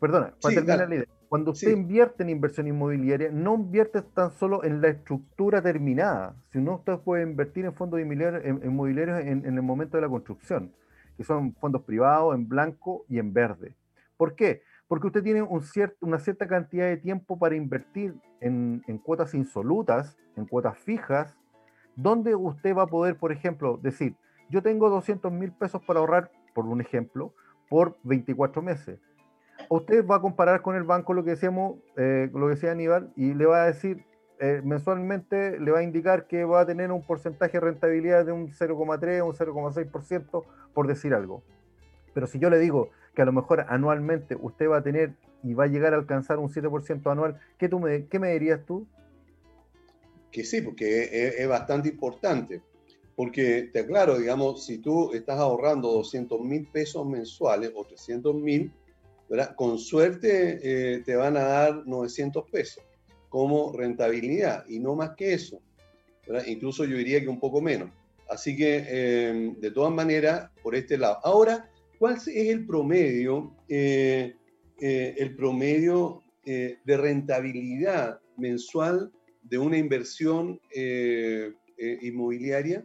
perdona, 0.00 0.34
para 0.40 0.54
terminar 0.54 0.88
la 0.88 0.94
idea, 0.94 1.06
cuando 1.28 1.50
usted 1.50 1.72
invierte 1.72 2.22
en 2.22 2.30
inversión 2.30 2.66
inmobiliaria, 2.68 3.30
no 3.32 3.56
invierte 3.56 4.00
tan 4.00 4.30
solo 4.30 4.62
en 4.64 4.80
la 4.80 4.88
estructura 4.88 5.60
terminada, 5.60 6.36
sino 6.52 6.76
usted 6.76 6.98
puede 7.00 7.24
invertir 7.24 7.64
en 7.64 7.74
fondos 7.74 8.00
inmobiliarios 8.00 9.20
en 9.20 9.44
el 9.44 9.62
momento 9.62 9.96
de 9.96 10.02
la 10.02 10.08
construcción, 10.08 10.72
que 11.16 11.24
son 11.24 11.52
fondos 11.54 11.82
privados 11.82 12.34
en 12.34 12.48
blanco 12.48 13.04
y 13.08 13.18
en 13.18 13.32
verde. 13.32 13.74
¿Por 14.16 14.34
qué? 14.34 14.62
Porque 14.88 15.08
usted 15.08 15.22
tiene 15.22 15.42
un 15.42 15.62
una 16.00 16.18
cierta 16.18 16.46
cantidad 16.46 16.86
de 16.86 16.96
tiempo 16.96 17.38
para 17.38 17.56
invertir 17.56 18.14
en, 18.40 18.80
cuotas 19.04 19.34
insolutas, 19.34 20.16
en 20.36 20.46
cuotas 20.46 20.78
fijas, 20.78 21.36
donde 21.96 22.34
usted 22.34 22.74
va 22.74 22.82
a 22.82 22.86
poder, 22.86 23.16
por 23.16 23.32
ejemplo, 23.32 23.78
decir, 23.82 24.16
yo 24.48 24.62
tengo 24.62 24.88
200 24.90 25.32
mil 25.32 25.52
pesos 25.52 25.82
para 25.84 26.00
ahorrar, 26.00 26.30
por 26.54 26.66
un 26.66 26.80
ejemplo, 26.80 27.34
por 27.68 27.96
24 28.04 28.62
meses. 28.62 29.00
Usted 29.68 30.06
va 30.06 30.16
a 30.16 30.20
comparar 30.20 30.62
con 30.62 30.76
el 30.76 30.84
banco 30.84 31.14
lo 31.14 31.24
que 31.24 31.30
decíamos, 31.30 31.76
eh, 31.96 32.30
lo 32.32 32.46
que 32.46 32.54
decía 32.54 32.72
Aníbal, 32.72 33.12
y 33.16 33.34
le 33.34 33.46
va 33.46 33.62
a 33.62 33.66
decir, 33.66 34.04
eh, 34.38 34.60
mensualmente 34.62 35.58
le 35.58 35.70
va 35.70 35.78
a 35.78 35.82
indicar 35.82 36.26
que 36.26 36.44
va 36.44 36.60
a 36.60 36.66
tener 36.66 36.92
un 36.92 37.02
porcentaje 37.02 37.54
de 37.54 37.60
rentabilidad 37.60 38.24
de 38.24 38.32
un 38.32 38.52
0,3 38.52 39.22
o 39.22 39.26
un 39.26 39.34
0,6%, 39.34 40.44
por 40.74 40.86
decir 40.86 41.14
algo. 41.14 41.42
Pero 42.12 42.26
si 42.26 42.38
yo 42.38 42.50
le 42.50 42.58
digo, 42.58 42.90
que 43.16 43.22
a 43.22 43.24
lo 43.24 43.32
mejor 43.32 43.64
anualmente 43.68 44.36
usted 44.38 44.68
va 44.68 44.76
a 44.76 44.82
tener 44.82 45.14
y 45.42 45.54
va 45.54 45.64
a 45.64 45.68
llegar 45.68 45.94
a 45.94 45.96
alcanzar 45.96 46.38
un 46.38 46.50
7% 46.50 47.10
anual, 47.10 47.40
¿qué, 47.58 47.68
tú 47.68 47.80
me, 47.80 48.06
¿qué 48.06 48.18
me 48.18 48.32
dirías 48.32 48.60
tú? 48.66 48.86
Que 50.30 50.44
sí, 50.44 50.60
porque 50.60 51.34
es, 51.38 51.48
bastante 51.48 51.88
importante. 51.88 52.60
Porque 53.16 53.70
te 53.72 53.80
aclaro, 53.80 54.18
digamos, 54.18 54.66
si 54.66 54.78
tú 54.78 55.14
estás 55.14 55.38
ahorrando 55.38 55.90
200 55.92 56.38
mil 56.42 56.66
pesos 56.66 57.06
mensuales 57.06 57.72
o 57.74 57.84
300 57.84 58.34
mil, 58.34 58.70
con 59.56 59.78
suerte 59.78 60.60
eh, 60.62 60.98
te 60.98 61.16
van 61.16 61.38
a 61.38 61.42
dar 61.42 61.86
900 61.86 62.50
pesos 62.50 62.84
como 63.30 63.72
rentabilidad 63.72 64.66
y 64.68 64.78
no 64.78 64.94
más 64.94 65.10
que 65.16 65.32
eso. 65.32 65.60
incluso 66.46 66.84
yo 66.84 66.98
diría 66.98 67.22
que 67.22 67.28
un 67.28 67.40
poco 67.40 67.62
menos. 67.62 67.88
Así 68.28 68.56
que, 68.56 69.28
em, 69.28 69.58
de 69.58 69.70
todas 69.70 69.92
maneras, 69.92 70.50
por 70.62 70.74
este 70.74 70.98
lado. 70.98 71.18
Ahora, 71.22 71.70
¿cuál 71.98 72.14
es 72.14 72.28
el 72.28 72.66
promedio, 72.66 73.54
eh, 73.68 74.36
eh, 74.80 75.14
el 75.18 75.36
promedio 75.36 76.22
eh, 76.44 76.78
de 76.84 76.96
rentabilidad 76.96 78.20
mensual 78.36 79.12
de 79.42 79.58
una 79.58 79.78
inversión 79.78 80.60
inmobiliaria? 81.78 82.84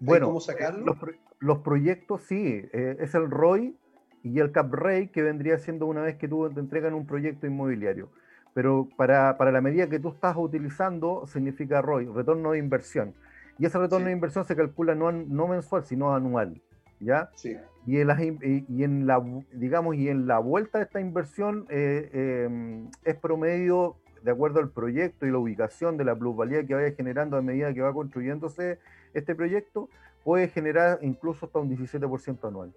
Bueno, 0.00 0.26
¿Cómo 0.26 0.40
sacarlo? 0.40 0.96
Los, 1.40 1.58
proyectos 1.58 2.22
sí, 2.22 2.62
es 2.72 3.14
el 3.14 3.30
ROI 3.30 3.76
y 4.22 4.38
el 4.38 4.52
cap 4.52 4.72
rate 4.72 5.10
que 5.10 5.22
vendría 5.22 5.58
siendo 5.58 5.86
una 5.86 6.02
vez 6.02 6.16
que 6.16 6.28
tú 6.28 6.50
te 6.52 6.60
entregan 6.60 6.94
un 6.94 7.06
proyecto 7.06 7.46
inmobiliario. 7.46 8.10
Pero 8.54 8.88
para, 8.96 9.36
para 9.36 9.50
la 9.50 9.60
medida 9.60 9.88
que 9.88 9.98
tú 9.98 10.10
estás 10.10 10.36
utilizando, 10.38 11.26
significa 11.26 11.82
ROI, 11.82 12.06
retorno 12.06 12.52
de 12.52 12.58
inversión. 12.58 13.14
Y 13.58 13.66
ese 13.66 13.78
retorno 13.78 14.06
de 14.06 14.12
inversión 14.12 14.44
se 14.44 14.56
calcula 14.56 14.94
no, 14.94 15.12
no 15.12 15.48
mensual, 15.48 15.84
sino 15.84 16.14
anual. 16.14 16.60
¿Ya? 17.04 17.30
Sí. 17.34 17.56
Y 17.86 17.98
en, 17.98 18.06
la, 18.06 18.22
y 18.22 18.82
en 18.82 19.06
la, 19.06 19.22
digamos, 19.52 19.94
y 19.96 20.08
en 20.08 20.26
la 20.26 20.38
vuelta 20.38 20.78
de 20.78 20.84
esta 20.84 21.00
inversión 21.00 21.66
eh, 21.68 22.44
em, 22.46 22.88
es 23.04 23.14
promedio 23.16 23.96
de 24.22 24.30
acuerdo 24.30 24.60
al 24.60 24.70
proyecto 24.70 25.26
y 25.26 25.30
la 25.30 25.36
ubicación 25.36 25.98
de 25.98 26.04
la 26.04 26.16
plusvalía 26.16 26.64
que 26.64 26.74
vaya 26.74 26.96
generando 26.96 27.36
a 27.36 27.42
medida 27.42 27.74
que 27.74 27.82
va 27.82 27.92
construyéndose 27.92 28.78
este 29.12 29.34
proyecto, 29.34 29.90
puede 30.24 30.48
generar 30.48 30.98
incluso 31.02 31.44
hasta 31.44 31.58
un 31.58 31.68
17% 31.68 32.48
anual. 32.48 32.72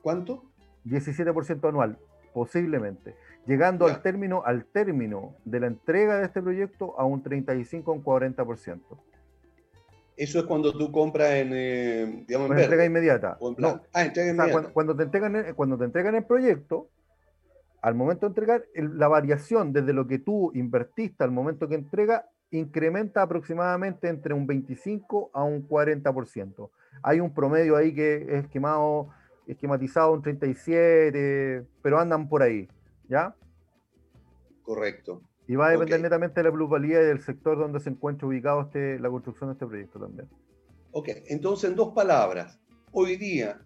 ¿Cuánto? 0.00 0.44
17% 0.84 1.68
anual, 1.68 1.98
posiblemente, 2.32 3.16
llegando 3.46 3.86
al 3.86 4.00
término, 4.00 4.44
al 4.44 4.64
término 4.64 5.34
de 5.44 5.58
la 5.58 5.66
entrega 5.66 6.18
de 6.18 6.26
este 6.26 6.40
proyecto 6.40 6.98
a 7.00 7.04
un 7.04 7.20
35 7.20 7.90
o 7.90 7.94
un 7.94 8.04
40%. 8.04 8.80
Eso 10.16 10.38
es 10.38 10.44
cuando 10.46 10.72
tú 10.76 10.90
compras 10.90 11.30
en, 11.32 11.50
eh, 11.52 12.24
digamos, 12.26 12.50
en 12.50 12.58
entrega 12.58 12.84
inmediata. 12.84 13.38
Ah, 13.92 14.04
entrega 14.04 14.30
inmediata. 14.30 14.70
Cuando, 14.72 14.96
te 14.96 15.02
entregan, 15.02 15.54
cuando 15.54 15.76
te 15.76 15.84
entregan 15.84 16.14
el 16.14 16.24
proyecto, 16.24 16.88
al 17.82 17.94
momento 17.94 18.26
de 18.26 18.30
entregar, 18.30 18.64
la 18.74 19.08
variación 19.08 19.72
desde 19.72 19.92
lo 19.92 20.06
que 20.06 20.18
tú 20.18 20.50
invertiste 20.54 21.22
al 21.22 21.30
momento 21.30 21.68
que 21.68 21.74
entrega 21.74 22.28
incrementa 22.50 23.22
aproximadamente 23.22 24.08
entre 24.08 24.32
un 24.32 24.46
25 24.46 25.30
a 25.34 25.44
un 25.44 25.68
40%. 25.68 26.70
Hay 27.02 27.20
un 27.20 27.34
promedio 27.34 27.76
ahí 27.76 27.94
que 27.94 28.16
es 28.16 28.44
esquemado, 28.44 29.10
esquematizado 29.46 30.12
un 30.12 30.22
37, 30.22 31.66
pero 31.82 31.98
andan 31.98 32.28
por 32.28 32.42
ahí, 32.42 32.68
¿ya? 33.08 33.34
Correcto. 34.62 35.20
Y 35.48 35.54
va 35.54 35.68
a 35.68 35.70
depender 35.70 36.00
netamente 36.00 36.40
de 36.40 36.44
la 36.44 36.52
plusvalía 36.52 37.00
y 37.02 37.06
del 37.06 37.22
sector 37.22 37.58
donde 37.58 37.80
se 37.80 37.90
encuentra 37.90 38.26
ubicado 38.26 38.62
este, 38.62 38.98
la 38.98 39.08
construcción 39.08 39.50
de 39.50 39.52
este 39.54 39.66
proyecto 39.66 40.00
también. 40.00 40.28
Ok, 40.90 41.08
entonces 41.26 41.70
en 41.70 41.76
dos 41.76 41.92
palabras, 41.94 42.58
hoy 42.92 43.16
día, 43.16 43.60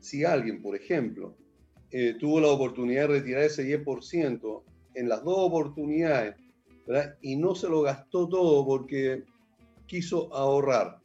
si 0.00 0.24
alguien, 0.24 0.62
por 0.62 0.74
ejemplo, 0.74 1.36
eh, 1.90 2.16
tuvo 2.18 2.40
la 2.40 2.48
oportunidad 2.48 3.02
de 3.02 3.18
retirar 3.18 3.42
ese 3.42 3.64
10% 3.84 4.62
en 4.94 5.08
las 5.08 5.22
dos 5.24 5.36
oportunidades, 5.38 6.36
¿verdad? 6.86 7.16
y 7.20 7.36
no 7.36 7.54
se 7.54 7.68
lo 7.68 7.82
gastó 7.82 8.28
todo 8.28 8.64
porque 8.64 9.24
quiso 9.86 10.34
ahorrar, 10.34 11.00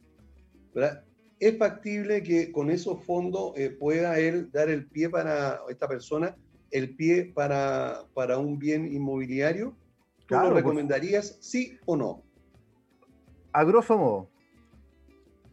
¿verdad? 0.74 1.04
es 1.40 1.56
factible 1.56 2.22
que 2.22 2.50
con 2.50 2.70
esos 2.70 3.04
fondos 3.04 3.52
eh, 3.56 3.70
pueda 3.70 4.18
él 4.18 4.50
dar 4.50 4.68
el 4.68 4.86
pie 4.86 5.08
para 5.08 5.60
esta 5.68 5.86
persona 5.86 6.36
el 6.70 6.94
pie 6.94 7.32
para, 7.34 8.02
para 8.14 8.38
un 8.38 8.58
bien 8.58 8.92
inmobiliario? 8.92 9.74
¿Tú 10.26 10.34
lo 10.34 10.50
recomendarías, 10.50 11.38
sí 11.40 11.78
o 11.86 11.96
no? 11.96 12.22
A 13.52 13.64
grosso 13.64 13.96
modo, 13.96 14.30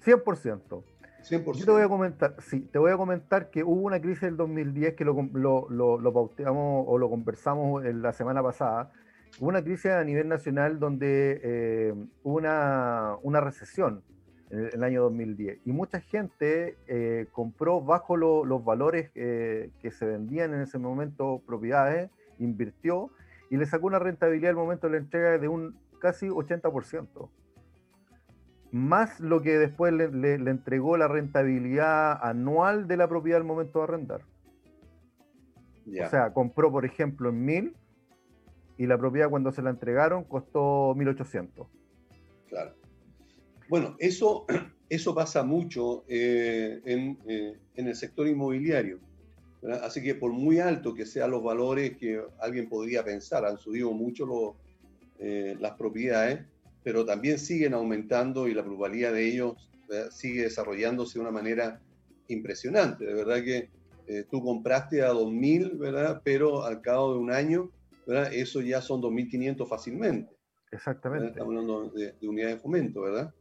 100%. 0.04 0.84
100%. 1.24 1.54
Yo 1.56 1.66
te 1.66 1.72
voy 1.72 1.82
a 1.82 1.88
comentar, 1.88 2.36
sí, 2.40 2.62
te 2.72 2.78
voy 2.78 2.92
a 2.92 2.98
comentar 2.98 3.50
que 3.50 3.64
hubo 3.64 3.82
una 3.82 4.00
crisis 4.00 4.22
del 4.22 4.38
2010 4.38 4.96
que 4.96 5.06
lo, 5.06 5.14
lo, 5.34 5.70
lo, 5.70 6.14
pauteamos 6.14 6.86
o 6.88 6.98
lo 6.98 7.10
conversamos 7.10 7.86
en 7.86 8.02
la 8.02 8.14
semana 8.14 8.44
pasada. 8.44 8.92
Hubo 9.40 9.50
una 9.50 9.64
crisis 9.64 9.88
a 9.88 10.04
nivel 10.04 10.28
nacional 10.28 10.80
donde 10.80 11.40
eh, 11.44 11.94
hubo 12.24 12.38
una, 12.38 13.16
una 13.24 13.42
recesión 13.42 14.04
en 14.50 14.70
el 14.74 14.84
año 14.84 15.02
2010. 15.04 15.60
Y 15.66 15.72
mucha 15.72 16.02
gente 16.02 16.78
eh, 16.88 17.28
compró 17.32 17.82
bajo 17.82 18.18
los 18.18 18.64
valores 18.64 19.12
eh, 19.16 19.72
que 19.82 19.92
se 19.92 20.06
vendían 20.06 20.54
en 20.54 20.62
ese 20.62 20.78
momento 20.78 21.42
propiedades, 21.46 22.10
invirtió 22.40 23.10
y 23.50 23.58
le 23.58 23.66
sacó 23.66 23.88
una 23.88 24.00
rentabilidad 24.00 24.52
al 24.52 24.56
momento 24.56 24.88
de 24.88 24.94
la 24.94 25.00
entrega 25.00 25.38
de 25.38 25.48
un 25.48 25.76
casi 26.00 26.28
80%. 26.28 27.30
Más 28.72 29.20
lo 29.20 29.42
que 29.42 29.58
después 29.58 29.94
le, 29.94 30.34
entregó 30.34 30.98
la 30.98 31.08
rentabilidad 31.08 32.20
anual 32.22 32.88
de 32.88 32.98
la 32.98 33.08
propiedad 33.08 33.40
al 33.40 33.48
momento 33.48 33.80
de 33.80 33.84
arrendar. 33.84 34.22
O 35.88 36.10
sea, 36.10 36.34
compró, 36.34 36.72
por 36.72 36.84
ejemplo, 36.84 37.30
en 37.30 37.46
1000 37.46 37.76
y 38.78 38.88
la 38.88 38.98
propiedad 38.98 39.30
cuando 39.30 39.52
se 39.52 39.62
la 39.62 39.70
entregaron 39.70 40.24
costó 40.24 40.94
1800. 40.96 41.68
Claro. 42.50 42.74
Bueno, 43.68 43.96
eso, 44.00 44.46
eso 44.90 45.16
pasa 45.16 45.44
mucho 45.44 46.04
eh, 46.08 46.82
eh, 46.86 47.58
en, 47.76 47.88
el 47.88 47.96
sector 47.96 48.28
inmobiliario. 48.28 49.00
Así 49.82 50.04
que 50.04 50.14
por 50.14 50.32
muy 50.32 50.60
alto 50.60 50.94
que 50.94 51.08
sean 51.08 51.32
los 51.32 51.42
valores 51.42 51.98
que 51.98 52.22
alguien 52.40 52.70
podría 52.70 53.04
pensar, 53.04 53.46
han 53.46 53.58
subido 53.58 53.92
mucho 53.94 54.56
eh, 55.18 55.56
las 55.60 55.72
propiedades, 55.72 56.42
pero 56.84 57.04
también 57.04 57.40
siguen 57.40 57.74
aumentando 57.74 58.48
y 58.48 58.54
la 58.54 58.64
pluralidad 58.64 59.14
de 59.14 59.28
ellos 59.28 59.56
sigue 60.12 60.44
desarrollándose 60.44 61.18
de 61.18 61.22
una 61.22 61.32
manera 61.32 61.82
impresionante. 62.28 63.06
De 63.06 63.14
verdad 63.16 63.44
que 63.44 63.70
tú 64.30 64.44
compraste 64.44 65.02
a 65.02 65.12
2.000, 65.12 65.80
¿verdad? 65.80 66.22
pero 66.24 66.64
al 66.64 66.82
cabo 66.82 67.14
de 67.14 67.20
un 67.20 67.32
año, 67.32 67.72
¿verdad? 68.06 68.32
eso 68.36 68.62
ya 68.62 68.82
son 68.82 69.02
2.500 69.02 69.68
fácilmente. 69.68 70.32
Exactamente. 70.72 71.30
Estamos 71.30 71.56
hablando 71.56 71.90
de, 71.90 72.14
de 72.22 72.28
unidades 72.28 72.58
de 72.58 72.62
fomento, 72.62 73.02
¿verdad? 73.02 73.34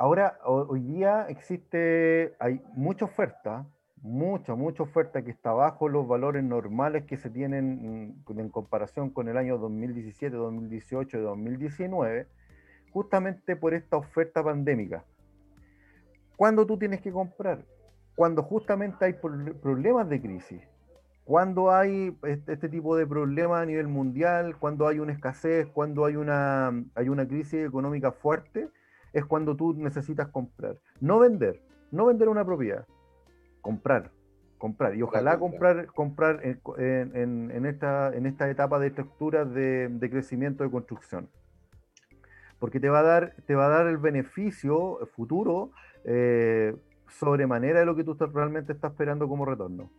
Ahora, 0.00 0.38
hoy 0.44 0.80
día 0.80 1.26
existe, 1.28 2.36
hay 2.38 2.62
mucha 2.74 3.04
oferta, 3.04 3.66
mucha, 4.00 4.54
mucha 4.54 4.84
oferta 4.84 5.22
que 5.22 5.32
está 5.32 5.50
bajo 5.52 5.88
los 5.88 6.06
valores 6.06 6.44
normales 6.44 7.04
que 7.04 7.16
se 7.16 7.30
tienen 7.30 8.14
mm, 8.24 8.38
en 8.38 8.48
comparación 8.48 9.10
con 9.10 9.26
el 9.26 9.36
año 9.36 9.58
2017, 9.58 10.36
2018 10.36 11.18
y 11.18 11.20
2019, 11.20 12.28
justamente 12.92 13.56
por 13.56 13.74
esta 13.74 13.96
oferta 13.96 14.44
pandémica. 14.44 15.04
¿Cuándo 16.36 16.64
tú 16.64 16.78
tienes 16.78 17.00
que 17.00 17.10
comprar? 17.10 17.64
Cuando 18.14 18.44
justamente 18.44 19.04
hay 19.04 19.14
problemas 19.14 20.08
de 20.08 20.20
crisis. 20.20 20.62
Cuando 21.24 21.72
hay 21.72 22.16
este, 22.22 22.68
tipo 22.68 22.96
de 22.96 23.04
problemas 23.04 23.62
a 23.62 23.66
nivel 23.66 23.88
mundial, 23.88 24.56
cuando 24.60 24.86
hay 24.86 25.00
una 25.00 25.12
escasez, 25.12 25.66
cuando 25.66 26.04
hay 26.04 26.14
una, 26.14 26.68
hay 26.94 27.08
una 27.08 27.26
crisis 27.26 27.66
económica 27.66 28.12
fuerte, 28.12 28.68
es 29.12 29.24
cuando 29.24 29.56
tú 29.56 29.74
necesitas 29.74 30.28
comprar. 30.28 30.78
No 31.00 31.18
vender, 31.18 31.62
no 31.90 32.06
vender 32.06 32.28
una 32.28 32.44
propiedad, 32.44 32.86
comprar, 33.60 34.10
comprar. 34.58 34.96
Y 34.96 35.02
ojalá 35.02 35.38
comprar, 35.38 35.86
comprar 35.86 36.40
en, 36.44 37.66
esta, 37.66 38.14
en 38.14 38.26
esta 38.26 38.50
etapa 38.50 38.78
de 38.78 38.88
estructura 38.88 39.44
de, 39.44 40.08
crecimiento 40.10 40.64
de 40.64 40.70
construcción. 40.70 41.28
Porque 42.58 42.80
te 42.80 42.88
va 42.88 43.00
a 43.00 43.04
dar, 43.04 43.34
te 43.46 43.54
va 43.54 43.66
a 43.66 43.70
dar 43.70 43.86
el 43.86 43.98
beneficio 43.98 44.98
futuro 45.14 45.70
eh, 46.04 46.74
sobremanera 47.08 47.80
de 47.80 47.86
lo 47.86 47.94
que 47.94 48.04
tú 48.04 48.14
realmente 48.14 48.72
estás 48.72 48.92
esperando 48.92 49.28
como 49.28 49.44
retorno. 49.44 49.90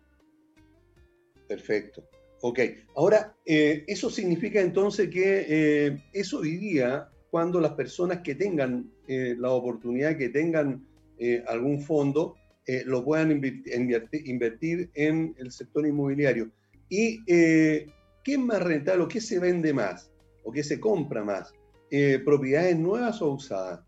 Perfecto. 1.48 2.04
Ok, 2.42 2.60
ahora, 2.96 3.36
eh, 3.46 3.84
eso 3.88 4.10
significa 4.10 4.62
entonces 4.62 5.10
que 5.10 5.46
eh, 5.50 6.04
eso 6.13 6.42
diría 6.42 7.10
cuando 7.30 7.60
las 7.60 7.74
personas 7.74 8.20
que 8.20 8.36
tengan 8.36 8.89
eh, 9.12 9.36
la 9.39 9.50
oportunidad, 9.50 10.18
que 10.18 10.30
tengan 10.30 10.86
eh, 11.18 11.44
algún 11.48 11.82
fondo, 11.82 12.36
eh, 12.68 12.84
lo 12.86 13.04
puedan 13.04 13.32
invertir, 13.32 14.92
en 14.94 15.36
el 15.39 15.51
sector 15.51 15.88
inmobiliario. 15.88 16.51
¿Y 16.89 17.25
qué 17.25 17.88
es 18.24 18.38
más 18.38 18.62
rentable 18.62 19.06
o 19.06 19.08
qué 19.08 19.20
se 19.20 19.39
vende 19.39 19.74
más 19.74 20.12
o 20.44 20.51
qué 20.51 20.62
se 20.62 20.80
compra 20.80 21.24
más? 21.24 21.51
¿Propiedades 22.24 22.78
nuevas 22.78 23.20
o 23.24 23.32
usadas? 23.32 23.82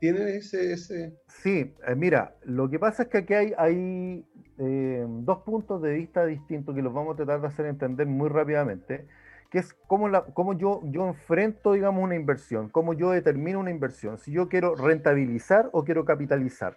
¿Tienen 0.00 0.26
ese, 0.26 0.72
ese... 0.72 1.14
Sí, 1.28 1.72
mira, 1.96 2.34
lo 2.42 2.68
que 2.68 2.80
pasa 2.80 3.04
es 3.04 3.08
que 3.08 3.18
aquí 3.18 3.34
hay, 3.34 3.52
hay 3.56 4.24
dos 4.58 5.42
puntos 5.44 5.80
de 5.80 5.92
vista 5.92 6.26
distintos 6.26 6.74
que 6.74 6.82
los 6.82 6.92
vamos 6.92 7.14
a 7.14 7.18
tratar 7.18 7.40
de 7.40 7.46
hacer 7.46 7.66
entender 7.66 8.08
muy 8.08 8.28
rápidamente 8.28 9.06
que 9.50 9.58
es 9.58 9.74
cómo, 9.86 10.08
la, 10.08 10.24
cómo 10.26 10.52
yo, 10.54 10.80
yo 10.84 11.06
enfrento, 11.06 11.72
digamos, 11.72 12.02
una 12.02 12.14
inversión, 12.14 12.68
cómo 12.68 12.94
yo 12.94 13.10
determino 13.10 13.58
una 13.58 13.70
inversión, 13.70 14.18
si 14.18 14.30
yo 14.32 14.48
quiero 14.48 14.74
rentabilizar 14.76 15.68
o 15.72 15.84
quiero 15.84 16.04
capitalizar. 16.04 16.76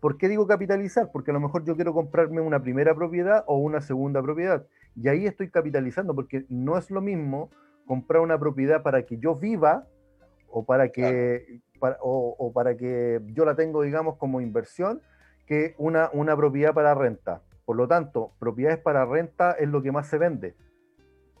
¿Por 0.00 0.16
qué 0.16 0.28
digo 0.28 0.46
capitalizar? 0.46 1.10
Porque 1.12 1.30
a 1.30 1.34
lo 1.34 1.40
mejor 1.40 1.64
yo 1.64 1.74
quiero 1.74 1.92
comprarme 1.92 2.40
una 2.40 2.60
primera 2.62 2.94
propiedad 2.94 3.44
o 3.46 3.58
una 3.58 3.80
segunda 3.80 4.22
propiedad. 4.22 4.64
Y 4.94 5.08
ahí 5.08 5.26
estoy 5.26 5.50
capitalizando, 5.50 6.14
porque 6.14 6.44
no 6.48 6.76
es 6.76 6.90
lo 6.90 7.00
mismo 7.00 7.50
comprar 7.86 8.22
una 8.22 8.38
propiedad 8.38 8.82
para 8.82 9.04
que 9.06 9.18
yo 9.18 9.34
viva 9.34 9.86
o 10.48 10.64
para 10.64 10.90
que, 10.90 11.60
o, 12.00 12.52
para 12.54 12.76
que 12.76 13.20
yo 13.32 13.44
la 13.44 13.56
tengo, 13.56 13.82
digamos, 13.82 14.16
como 14.16 14.40
inversión 14.40 15.00
que 15.46 15.74
una, 15.78 16.10
una 16.12 16.36
propiedad 16.36 16.74
para 16.74 16.94
renta. 16.94 17.42
Por 17.64 17.76
lo 17.76 17.88
tanto, 17.88 18.32
propiedades 18.38 18.78
para 18.78 19.04
renta 19.04 19.52
es 19.52 19.68
lo 19.68 19.82
que 19.82 19.92
más 19.92 20.06
se 20.06 20.18
vende. 20.18 20.54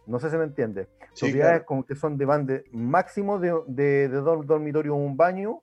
No 0.08 0.18
sé 0.18 0.30
si 0.30 0.36
me 0.36 0.44
entiende. 0.44 0.88
propiedades 1.18 1.64
como 1.64 1.84
que 1.84 1.94
son 1.94 2.16
de 2.16 2.24
bande 2.24 2.64
máximo 2.72 3.38
de, 3.38 3.54
de, 3.66 4.08
dos 4.08 4.46
dormitorios 4.46 4.96
un 4.96 5.16
baño, 5.16 5.62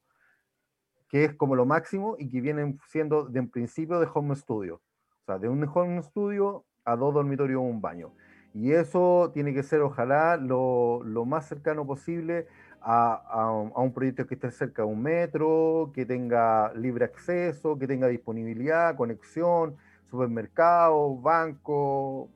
que 1.09 1.25
es 1.25 1.33
como 1.33 1.55
lo 1.55 1.65
máximo 1.65 2.15
y 2.19 2.29
que 2.29 2.41
vienen 2.41 2.79
siendo 2.87 3.25
de 3.25 3.39
en 3.39 3.49
principio 3.49 3.99
de 3.99 4.07
home 4.13 4.35
studio. 4.35 4.81
O 5.21 5.25
sea, 5.25 5.39
de 5.39 5.49
un 5.49 5.67
home 5.73 6.01
studio 6.03 6.63
a 6.83 6.95
dos 6.95 7.13
dormitorios 7.13 7.61
un 7.61 7.81
baño. 7.81 8.13
Y 8.53 8.71
eso 8.71 9.31
tiene 9.33 9.53
que 9.53 9.63
ser, 9.63 9.81
ojalá, 9.81 10.37
lo, 10.37 11.03
lo 11.03 11.25
más 11.25 11.47
cercano 11.47 11.85
posible 11.85 12.47
a, 12.85 13.49
un 13.75 13.93
proyecto 13.93 14.27
que 14.27 14.35
esté 14.35 14.51
cerca 14.51 14.83
de 14.83 14.87
un 14.87 15.01
metro, 15.01 15.91
que 15.93 16.05
tenga 16.05 16.71
libre 16.75 17.05
acceso, 17.05 17.77
que 17.77 17.87
tenga 17.87 18.07
disponibilidad, 18.07 18.95
conexión, 18.95 19.75
supermercado, 20.09 21.17
banco. 21.17 22.29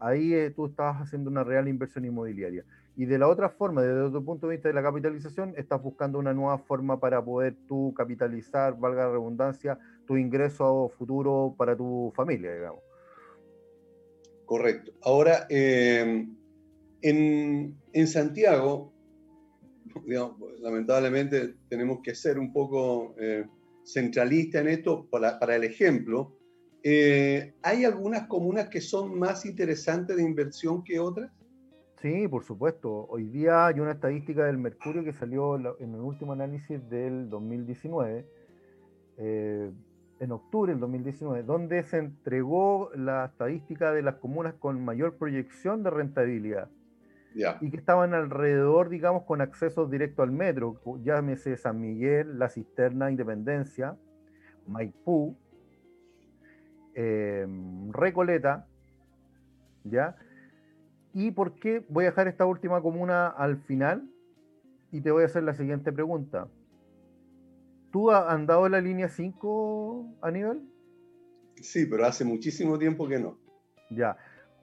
Ahí 0.00 0.34
eh, 0.34 0.50
tú 0.50 0.66
estás 0.66 0.96
haciendo 0.96 1.30
una 1.30 1.44
real 1.44 1.68
inversión 1.68 2.04
inmobiliaria. 2.04 2.64
Y 2.96 3.04
de 3.06 3.18
la 3.18 3.28
otra 3.28 3.50
forma, 3.50 3.82
desde 3.82 4.10
tu 4.10 4.24
punto 4.24 4.46
de 4.46 4.56
vista 4.56 4.68
de 4.68 4.74
la 4.74 4.82
capitalización, 4.82 5.54
estás 5.56 5.82
buscando 5.82 6.18
una 6.18 6.32
nueva 6.32 6.58
forma 6.58 6.98
para 6.98 7.24
poder 7.24 7.54
tú 7.68 7.94
capitalizar, 7.96 8.78
valga 8.78 9.04
la 9.04 9.12
redundancia, 9.12 9.78
tu 10.06 10.16
ingreso 10.16 10.90
futuro 10.98 11.54
para 11.56 11.76
tu 11.76 12.12
familia, 12.14 12.52
digamos. 12.52 12.80
Correcto. 14.44 14.92
Ahora, 15.02 15.46
eh, 15.48 16.26
en, 17.02 17.76
en 17.92 18.06
Santiago, 18.08 18.92
lamentablemente 20.60 21.54
tenemos 21.68 22.00
que 22.02 22.14
ser 22.14 22.38
un 22.38 22.52
poco 22.52 23.14
eh, 23.18 23.46
centralistas 23.84 24.62
en 24.62 24.68
esto 24.68 25.06
para 25.10 25.56
el 25.56 25.64
ejemplo. 25.64 26.36
Eh, 26.82 27.54
¿Hay 27.62 27.84
algunas 27.84 28.26
comunas 28.26 28.68
que 28.68 28.80
son 28.80 29.18
más 29.18 29.44
interesantes 29.44 30.16
de 30.16 30.22
inversión 30.22 30.82
que 30.82 30.98
otras? 30.98 31.30
Sí, 32.00 32.26
por 32.28 32.44
supuesto. 32.44 33.06
Hoy 33.08 33.24
día 33.24 33.66
hay 33.66 33.80
una 33.80 33.92
estadística 33.92 34.44
del 34.44 34.56
Mercurio 34.56 35.04
que 35.04 35.12
salió 35.12 35.56
en 35.56 35.94
el 35.94 36.00
último 36.00 36.32
análisis 36.32 36.80
del 36.88 37.28
2019, 37.28 38.26
eh, 39.18 39.70
en 40.18 40.32
octubre 40.32 40.72
del 40.72 40.80
2019, 40.80 41.42
donde 41.42 41.82
se 41.82 41.98
entregó 41.98 42.90
la 42.94 43.26
estadística 43.26 43.92
de 43.92 44.02
las 44.02 44.14
comunas 44.16 44.54
con 44.54 44.82
mayor 44.82 45.18
proyección 45.18 45.82
de 45.82 45.90
rentabilidad 45.90 46.70
y 47.34 47.70
que 47.70 47.76
estaban 47.76 48.14
alrededor, 48.14 48.88
digamos, 48.88 49.24
con 49.24 49.40
acceso 49.40 49.86
directo 49.86 50.22
al 50.22 50.32
metro, 50.32 50.80
llámese 51.02 51.56
San 51.56 51.80
Miguel, 51.80 52.38
La 52.38 52.48
Cisterna, 52.48 53.10
Independencia, 53.10 53.96
Maipú, 54.66 55.36
em, 57.00 57.92
Recoleta, 57.92 58.66
¿ya? 59.84 60.16
¿Y 61.12 61.30
por 61.32 61.54
qué 61.54 61.84
voy 61.88 62.04
a 62.04 62.10
dejar 62.10 62.28
esta 62.28 62.46
última 62.46 62.80
comuna 62.80 63.28
al 63.28 63.58
final? 63.58 64.08
Y 64.92 65.00
te 65.00 65.10
voy 65.10 65.22
a 65.22 65.26
hacer 65.26 65.42
la 65.42 65.54
siguiente 65.54 65.92
pregunta. 65.92 66.48
¿Tú 67.90 68.10
has 68.10 68.28
andado 68.28 68.66
en 68.66 68.72
la 68.72 68.80
línea 68.80 69.08
5, 69.08 70.18
Aníbal? 70.22 70.62
Sí, 71.56 71.86
pero 71.86 72.06
hace 72.06 72.24
muchísimo 72.24 72.78
tiempo 72.78 73.08
que 73.08 73.18
no. 73.18 73.38
Ya. 73.90 74.16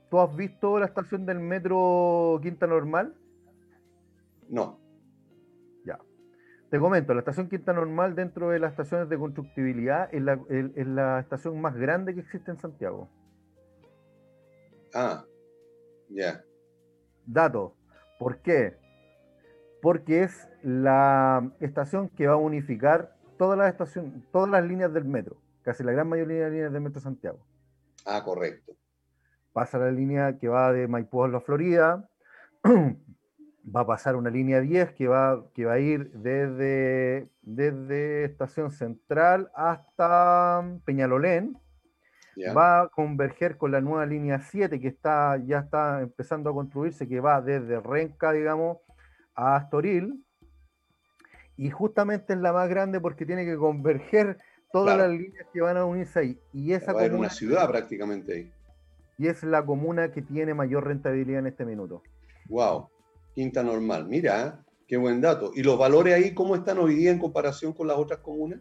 ¿Tú 0.10 0.20
has 0.20 0.34
visto 0.36 0.80
la 0.80 0.86
estación 0.86 1.26
del 1.26 1.40
metro 1.40 2.40
Quinta 2.42 2.66
Normal? 2.66 3.14
No. 4.50 4.80
Te 6.70 6.80
comento, 6.80 7.14
la 7.14 7.20
estación 7.20 7.50
Quinta 7.50 7.74
Normal 7.74 8.16
dentro 8.16 8.50
de 8.50 8.60
las 8.60 8.72
estaciones 8.72 9.08
de 9.10 9.18
constructibilidad 9.18 10.10
es 10.14 10.22
la, 10.22 11.20
estación 11.20 11.62
más 11.62 11.76
grande 11.76 12.14
que 12.14 12.22
existe 12.22 12.52
en 12.52 12.60
Santiago. 12.60 13.10
Ah, 14.94 15.24
ya. 16.10 16.44
Dato. 17.26 17.76
¿Por 18.20 18.42
qué? 18.42 18.78
Porque 19.82 20.24
es 20.24 20.50
la 20.64 21.52
estación 21.60 22.10
que 22.10 22.28
va 22.28 22.34
a 22.34 22.38
unificar 22.38 23.16
todas 23.38 23.58
las 23.58 23.72
estaciones, 23.72 24.14
todas 24.32 24.50
las 24.50 24.66
líneas 24.66 24.94
del 24.94 25.06
metro, 25.06 25.38
casi 25.62 25.84
la 25.84 25.92
gran 25.92 26.10
mayoría 26.10 26.38
de 26.38 26.44
las 26.44 26.52
líneas 26.52 26.74
del 26.74 26.82
metro 26.82 27.00
de 27.00 27.04
Santiago. 27.04 27.40
Ah, 28.06 28.24
correcto 28.24 28.78
pasa 29.58 29.80
la 29.80 29.90
línea 29.90 30.38
que 30.38 30.48
va 30.48 30.72
de 30.72 30.88
Maipú 30.88 31.24
a 31.24 31.28
la 31.28 31.42
Florida, 31.42 32.08
va 33.76 33.82
a 33.82 33.88
pasar 33.88 34.16
una 34.16 34.30
línea 34.30 34.62
10 34.62 34.94
que 34.94 35.08
va, 35.08 35.44
que 35.54 35.66
va 35.66 35.74
a 35.74 35.80
ir 35.80 36.12
desde, 36.12 37.30
desde 37.42 38.26
Estación 38.26 38.72
Central 38.72 39.52
hasta 39.56 40.64
Peñalolén, 40.86 41.58
va 42.56 42.82
a 42.82 42.88
converger 42.90 43.58
con 43.58 43.72
la 43.72 43.82
nueva 43.82 44.06
línea 44.06 44.40
7 44.40 44.80
que 44.80 44.88
está, 44.88 45.38
ya 45.44 45.60
está 45.60 46.02
empezando 46.02 46.50
a 46.50 46.54
construirse, 46.54 47.08
que 47.08 47.20
va 47.20 47.42
desde 47.42 47.80
Renca, 47.80 48.32
digamos, 48.32 48.78
a 49.36 49.56
Astoril, 49.56 50.24
y 51.58 51.72
justamente 51.72 52.34
es 52.34 52.40
la 52.40 52.54
más 52.54 52.70
grande 52.70 53.02
porque 53.02 53.26
tiene 53.26 53.44
que 53.44 53.58
converger 53.58 54.38
todas 54.72 54.98
las 54.98 55.10
líneas 55.10 55.48
que 55.52 55.62
van 55.62 55.78
a 55.78 55.86
unirse 55.86 56.20
ahí. 56.20 56.40
Y 56.54 56.74
esa 56.74 56.94
va 56.94 57.04
a 57.04 57.08
una 57.08 57.32
ciudad 57.32 57.68
prácticamente 57.68 58.34
ahí. 58.34 58.52
Y 59.18 59.28
es 59.28 59.44
la 59.44 59.66
comuna 59.66 60.12
que 60.12 60.22
tiene 60.22 60.54
mayor 60.54 60.86
rentabilidad 60.86 61.40
en 61.40 61.48
este 61.48 61.66
minuto. 61.66 62.04
Wow, 62.48 62.90
quinta 63.38 63.62
normal. 63.62 64.08
Mira, 64.08 64.66
qué 64.88 64.98
buen 64.98 65.22
dato. 65.22 65.52
¿Y 65.54 65.62
los 65.62 65.78
valores 65.78 66.16
ahí 66.16 66.34
cómo 66.34 66.56
están 66.56 66.80
hoy 66.80 66.96
día 66.96 67.12
en 67.12 67.20
comparación 67.20 67.72
con 67.72 67.86
las 67.86 67.96
otras 67.96 68.20
comunas? 68.22 68.60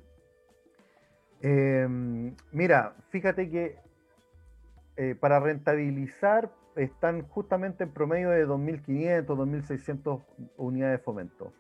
Em, 1.40 2.36
mira, 2.52 2.94
fíjate 3.08 3.48
que 3.48 3.78
eh, 4.98 5.14
para 5.18 5.40
rentabilizar 5.40 6.52
están 6.74 7.22
justamente 7.22 7.84
en 7.84 7.90
promedio 7.90 8.28
de 8.28 8.46
2.500, 8.46 9.24
2.600 9.24 10.22
unidades 10.58 10.98
de 10.98 11.02
fomento. 11.02 11.54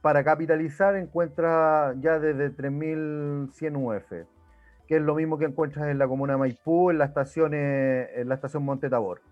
Para 0.00 0.22
capitalizar 0.22 0.94
encuentra 0.94 1.92
ya 1.98 2.20
desde 2.20 2.54
3.100 2.56 3.76
UF 3.76 4.12
que 4.86 4.96
es 4.96 5.02
lo 5.02 5.16
mismo 5.16 5.38
que 5.38 5.46
encuentras 5.46 5.88
en 5.88 5.98
la 5.98 6.06
comuna 6.06 6.34
de 6.34 6.38
Maipú, 6.38 6.90
en 6.90 6.98
la 6.98 7.06
estación, 7.06 7.54
en 7.54 8.28
la 8.28 8.34
estación 8.34 8.62
Monte 8.62 8.90
Tabor. 8.90 9.22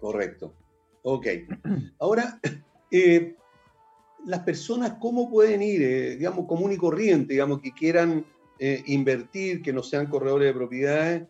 Correcto. 0.00 0.54
Ok. 1.02 1.26
Ahora, 1.98 2.40
eh, 2.90 3.36
las 4.24 4.40
personas, 4.40 4.94
¿cómo 5.00 5.30
pueden 5.30 5.62
ir, 5.62 5.82
eh, 5.82 6.16
digamos, 6.16 6.46
común 6.46 6.72
y 6.72 6.76
corriente, 6.76 7.34
digamos, 7.34 7.60
que 7.60 7.72
quieran 7.72 8.24
eh, 8.58 8.82
invertir, 8.86 9.62
que 9.62 9.72
no 9.72 9.82
sean 9.82 10.06
corredores 10.06 10.48
de 10.48 10.54
propiedades? 10.54 11.22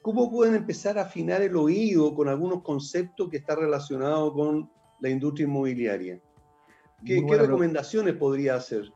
¿Cómo 0.00 0.30
pueden 0.30 0.54
empezar 0.54 0.98
a 0.98 1.02
afinar 1.02 1.42
el 1.42 1.54
oído 1.56 2.14
con 2.14 2.28
algunos 2.28 2.62
conceptos 2.62 3.28
que 3.28 3.36
están 3.36 3.58
relacionados 3.58 4.32
con 4.32 4.70
la 5.00 5.10
industria 5.10 5.44
inmobiliaria? 5.44 6.18
¿Qué, 7.04 7.24
¿qué 7.26 7.36
recomendaciones 7.36 8.14
podría 8.14 8.54
hacer? 8.54 8.90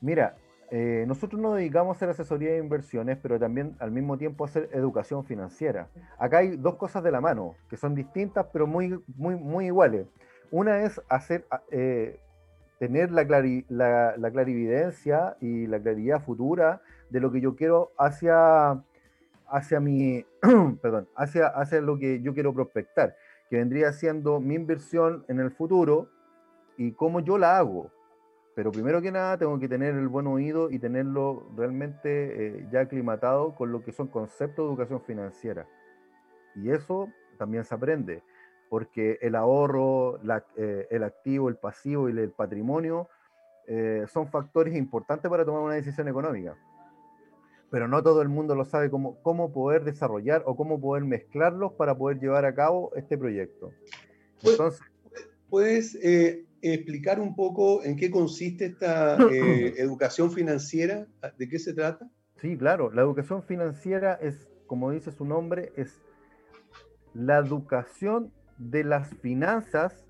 Mira, 0.00 0.36
eh, 0.70 1.04
nosotros 1.06 1.40
nos 1.40 1.56
dedicamos 1.56 1.94
a 1.94 1.96
hacer 1.96 2.08
asesoría 2.08 2.52
de 2.52 2.58
inversiones, 2.58 3.18
pero 3.22 3.38
también 3.38 3.76
al 3.78 3.90
mismo 3.90 4.16
tiempo 4.18 4.44
a 4.44 4.48
hacer 4.48 4.68
educación 4.72 5.24
financiera. 5.24 5.88
Acá 6.18 6.38
hay 6.38 6.56
dos 6.56 6.76
cosas 6.76 7.02
de 7.02 7.10
la 7.10 7.20
mano, 7.20 7.54
que 7.68 7.76
son 7.76 7.94
distintas, 7.94 8.46
pero 8.52 8.66
muy, 8.66 9.00
muy, 9.16 9.36
muy 9.36 9.66
iguales. 9.66 10.06
Una 10.50 10.82
es 10.82 11.00
hacer, 11.08 11.46
eh, 11.70 12.20
tener 12.78 13.10
la, 13.10 13.24
la, 14.16 14.30
clarividencia 14.30 15.36
y 15.40 15.66
la 15.66 15.80
claridad 15.80 16.22
futura 16.22 16.80
de 17.10 17.20
lo 17.20 17.30
que 17.30 17.40
yo 17.40 17.56
quiero 17.56 17.92
hacia, 17.98 18.82
hacia 19.48 19.80
mi, 19.80 20.24
perdón, 20.82 21.08
hacia, 21.16 21.46
hacia 21.48 21.80
lo 21.80 21.98
que 21.98 22.20
yo 22.22 22.34
quiero 22.34 22.54
prospectar, 22.54 23.16
que 23.50 23.56
vendría 23.56 23.92
siendo 23.92 24.40
mi 24.40 24.54
inversión 24.54 25.24
en 25.28 25.40
el 25.40 25.50
futuro 25.50 26.08
y 26.76 26.92
cómo 26.92 27.20
yo 27.20 27.38
la 27.38 27.58
hago 27.58 27.90
pero 28.54 28.70
primero 28.70 29.02
que 29.02 29.10
nada 29.10 29.36
tengo 29.36 29.58
que 29.58 29.68
tener 29.68 29.94
el 29.94 30.08
buen 30.08 30.26
oído 30.26 30.70
y 30.70 30.78
tenerlo 30.78 31.48
realmente 31.56 32.58
eh, 32.58 32.68
ya 32.70 32.80
aclimatado 32.80 33.54
con 33.54 33.72
lo 33.72 33.82
que 33.82 33.92
son 33.92 34.08
conceptos 34.08 34.64
de 34.64 34.70
educación 34.70 35.00
financiera. 35.00 35.66
Y 36.54 36.70
eso 36.70 37.08
también 37.36 37.64
se 37.64 37.74
aprende, 37.74 38.22
porque 38.68 39.18
el 39.22 39.34
ahorro, 39.34 40.20
eh, 40.56 40.86
el 40.90 41.02
activo, 41.02 41.48
el 41.48 41.56
pasivo 41.56 42.08
y 42.08 42.12
el 42.12 42.30
patrimonio 42.30 43.08
eh, 43.66 44.04
son 44.06 44.28
factores 44.28 44.74
importantes 44.76 45.28
para 45.28 45.44
tomar 45.44 45.62
una 45.62 45.74
decisión 45.74 46.06
económica. 46.06 46.56
Pero 47.70 47.88
no 47.88 48.04
todo 48.04 48.22
el 48.22 48.28
mundo 48.28 48.54
lo 48.54 48.64
sabe 48.64 48.88
cómo, 48.88 49.20
cómo 49.22 49.52
poder 49.52 49.82
desarrollar 49.82 50.44
o 50.46 50.54
cómo 50.54 50.80
poder 50.80 51.04
mezclarlos 51.04 51.72
para 51.72 51.96
poder 51.96 52.20
llevar 52.20 52.44
a 52.44 52.54
cabo 52.54 52.92
este 52.94 53.18
proyecto. 53.18 53.72
Entonces, 54.44 54.80
¿Puedes 55.54 55.94
explicar 56.72 57.20
un 57.20 57.34
poco 57.34 57.84
en 57.84 57.96
qué 57.96 58.10
consiste 58.10 58.66
esta 58.66 59.16
eh, 59.32 59.74
educación 59.76 60.32
financiera? 60.32 61.06
¿De 61.36 61.48
qué 61.48 61.58
se 61.58 61.74
trata? 61.74 62.08
Sí, 62.36 62.56
claro. 62.56 62.90
La 62.90 63.02
educación 63.02 63.42
financiera 63.42 64.14
es, 64.14 64.48
como 64.66 64.90
dice 64.90 65.12
su 65.12 65.24
nombre, 65.24 65.72
es 65.76 66.00
la 67.12 67.38
educación 67.38 68.32
de 68.58 68.84
las 68.84 69.14
finanzas 69.16 70.04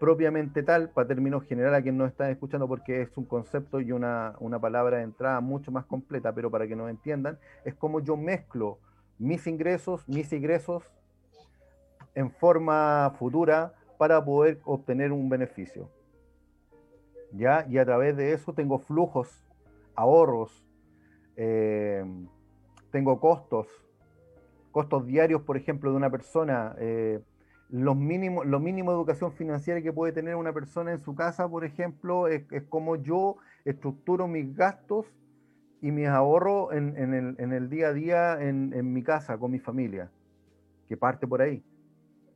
propiamente 0.00 0.62
tal, 0.62 0.88
para 0.88 1.06
términos 1.06 1.44
general 1.44 1.74
a 1.74 1.82
quien 1.82 1.98
nos 1.98 2.08
está 2.08 2.30
escuchando, 2.30 2.66
porque 2.66 3.02
es 3.02 3.14
un 3.18 3.26
concepto 3.26 3.80
y 3.80 3.92
una, 3.92 4.34
una 4.40 4.58
palabra 4.58 4.96
de 4.96 5.02
entrada 5.02 5.40
mucho 5.40 5.70
más 5.70 5.84
completa, 5.84 6.34
pero 6.34 6.50
para 6.50 6.66
que 6.66 6.74
nos 6.74 6.88
entiendan, 6.88 7.38
es 7.66 7.74
como 7.74 8.00
yo 8.00 8.16
mezclo 8.16 8.78
mis 9.18 9.46
ingresos, 9.46 10.08
mis 10.08 10.32
ingresos 10.32 10.84
en 12.14 12.30
forma 12.30 13.14
futura 13.18 13.74
para 14.00 14.24
poder 14.24 14.58
obtener 14.64 15.12
un 15.12 15.28
beneficio. 15.28 15.90
¿Ya? 17.34 17.66
Y 17.68 17.76
a 17.76 17.84
través 17.84 18.16
de 18.16 18.32
eso 18.32 18.54
tengo 18.54 18.78
flujos, 18.78 19.28
ahorros, 19.94 20.64
eh, 21.36 22.02
tengo 22.90 23.20
costos, 23.20 23.66
costos 24.72 25.06
diarios, 25.06 25.42
por 25.42 25.58
ejemplo, 25.58 25.90
de 25.90 25.98
una 25.98 26.08
persona, 26.08 26.74
eh, 26.78 27.20
los 27.68 27.94
mínimos, 27.94 28.46
lo 28.46 28.58
mínimo 28.58 28.90
de 28.90 28.96
educación 28.96 29.32
financiera 29.32 29.82
que 29.82 29.92
puede 29.92 30.14
tener 30.14 30.34
una 30.34 30.54
persona 30.54 30.92
en 30.92 30.98
su 31.00 31.14
casa, 31.14 31.46
por 31.46 31.66
ejemplo, 31.66 32.26
es, 32.26 32.46
como 32.70 32.96
yo 32.96 33.36
estructuro 33.66 34.26
mis 34.26 34.56
gastos 34.56 35.04
y 35.82 35.90
mis 35.90 36.08
ahorros 36.08 36.72
en, 36.72 36.96
el, 37.52 37.68
día 37.68 37.88
a 37.88 37.92
día 37.92 38.40
en, 38.40 38.94
mi 38.94 39.02
casa, 39.02 39.36
con 39.36 39.50
mi 39.50 39.58
familia, 39.58 40.10
que 40.88 40.96
parte 40.96 41.26
por 41.26 41.42
ahí. 41.42 41.62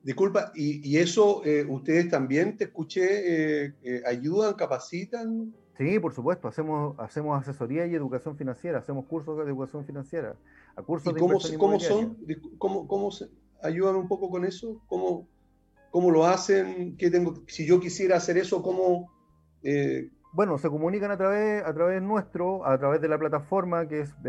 Disculpa, 0.05 0.53
¿y, 0.55 0.99
eso 0.99 1.43
eh, 1.47 1.65
ustedes 1.67 2.11
también, 2.11 2.59
te 2.59 2.65
escuché, 2.65 3.65
eh, 3.65 4.03
ayudan, 4.07 4.53
capacitan? 4.53 5.55
Sí, 5.79 5.99
por 5.99 6.13
supuesto, 6.13 6.47
hacemos, 6.47 6.95
hacemos 6.99 7.41
asesoría 7.41 7.87
y 7.87 7.95
educación 7.95 8.37
financiera, 8.37 8.79
hacemos 8.79 9.07
cursos 9.07 9.39
de 9.39 9.45
educación 9.45 9.87
financiera. 9.87 10.37
A 10.77 10.83
cursos 10.83 11.15
¿Y 11.17 11.19
cómo, 11.19 11.39
cómo 11.59 11.81
son? 11.81 12.19
¿Cómo, 12.59 12.87
cómo 12.87 13.11
se, 13.11 13.29
ayúdame 13.63 13.99
un 13.99 14.09
poco 14.09 14.29
con 14.29 14.45
eso? 14.45 14.83
¿Cómo, 14.89 15.27
cómo 15.91 16.11
lo 16.11 16.27
hacen? 16.27 16.99
¿Qué 16.99 17.11
tengo, 17.11 17.43
si 17.47 17.67
yo 17.67 17.81
quisiera 17.81 18.17
hacer 18.19 18.37
eso, 18.37 18.63
¿cómo...? 18.63 19.11
Eh? 19.63 20.11
Bueno, 20.35 20.59
se 20.59 20.69
comunican 20.69 21.13
a 21.13 21.17
través, 21.17 21.65
a 21.65 21.73
través 21.73 22.03
nuestro, 22.03 22.67
a 22.67 22.77
través 22.77 23.01
de 23.01 23.09
la 23.09 23.19
plataforma 23.19 23.89
que 23.89 24.01
es 24.01 24.23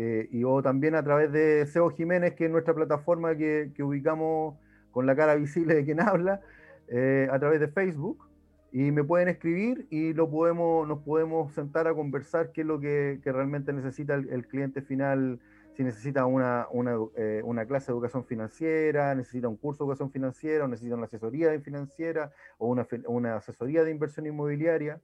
eh, 0.00 0.28
y 0.30 0.44
o 0.44 0.62
también 0.62 0.94
a 0.94 1.02
través 1.02 1.32
de 1.32 1.66
SEO 1.66 1.90
Jiménez, 1.90 2.34
que 2.34 2.44
es 2.44 2.50
nuestra 2.52 2.72
plataforma 2.72 3.36
que, 3.36 3.72
que 3.74 3.82
ubicamos 3.82 4.54
con 4.92 5.06
la 5.06 5.16
cara 5.16 5.34
visible 5.34 5.74
de 5.74 5.84
quien 5.84 6.00
habla, 6.00 6.40
eh, 6.86 7.26
a 7.32 7.38
través 7.40 7.58
de 7.58 7.66
Facebook 7.66 8.24
y 8.70 8.92
me 8.92 9.02
pueden 9.02 9.26
escribir 9.26 9.88
y 9.90 10.12
lo 10.12 10.30
podemos, 10.30 10.86
nos 10.86 11.00
podemos 11.00 11.52
sentar 11.52 11.88
a 11.88 11.94
conversar 11.94 12.52
qué 12.52 12.60
es 12.60 12.66
lo 12.68 12.78
que, 12.78 13.20
realmente 13.24 13.72
necesita 13.72 14.14
el, 14.14 14.46
cliente 14.46 14.82
final, 14.82 15.40
si 15.76 15.82
necesita 15.82 16.26
una, 16.26 16.68
una, 16.70 16.96
eh, 17.16 17.40
una, 17.44 17.66
clase 17.66 17.86
de 17.86 17.94
educación 17.94 18.24
financiera, 18.24 19.16
necesita 19.16 19.48
un 19.48 19.56
curso 19.56 19.82
de 19.82 19.88
educación 19.88 20.12
financiera, 20.12 20.68
necesita 20.68 20.94
una 20.94 21.06
asesoría 21.06 21.58
financiera 21.60 22.30
o 22.58 22.68
una, 22.68 22.86
una 23.08 23.36
asesoría 23.36 23.82
de 23.82 23.90
inversión 23.90 24.26
inmobiliaria. 24.26 25.00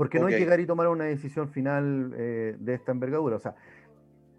Porque 0.00 0.18
no 0.18 0.28
hay 0.28 0.32
que 0.32 0.40
llegar 0.40 0.58
y 0.60 0.64
tomar 0.64 0.88
una 0.88 1.04
decisión 1.04 1.50
final 1.50 2.14
eh, 2.16 2.56
de 2.58 2.72
esta 2.72 2.90
envergadura. 2.90 3.36
O 3.36 3.38
sea, 3.38 3.54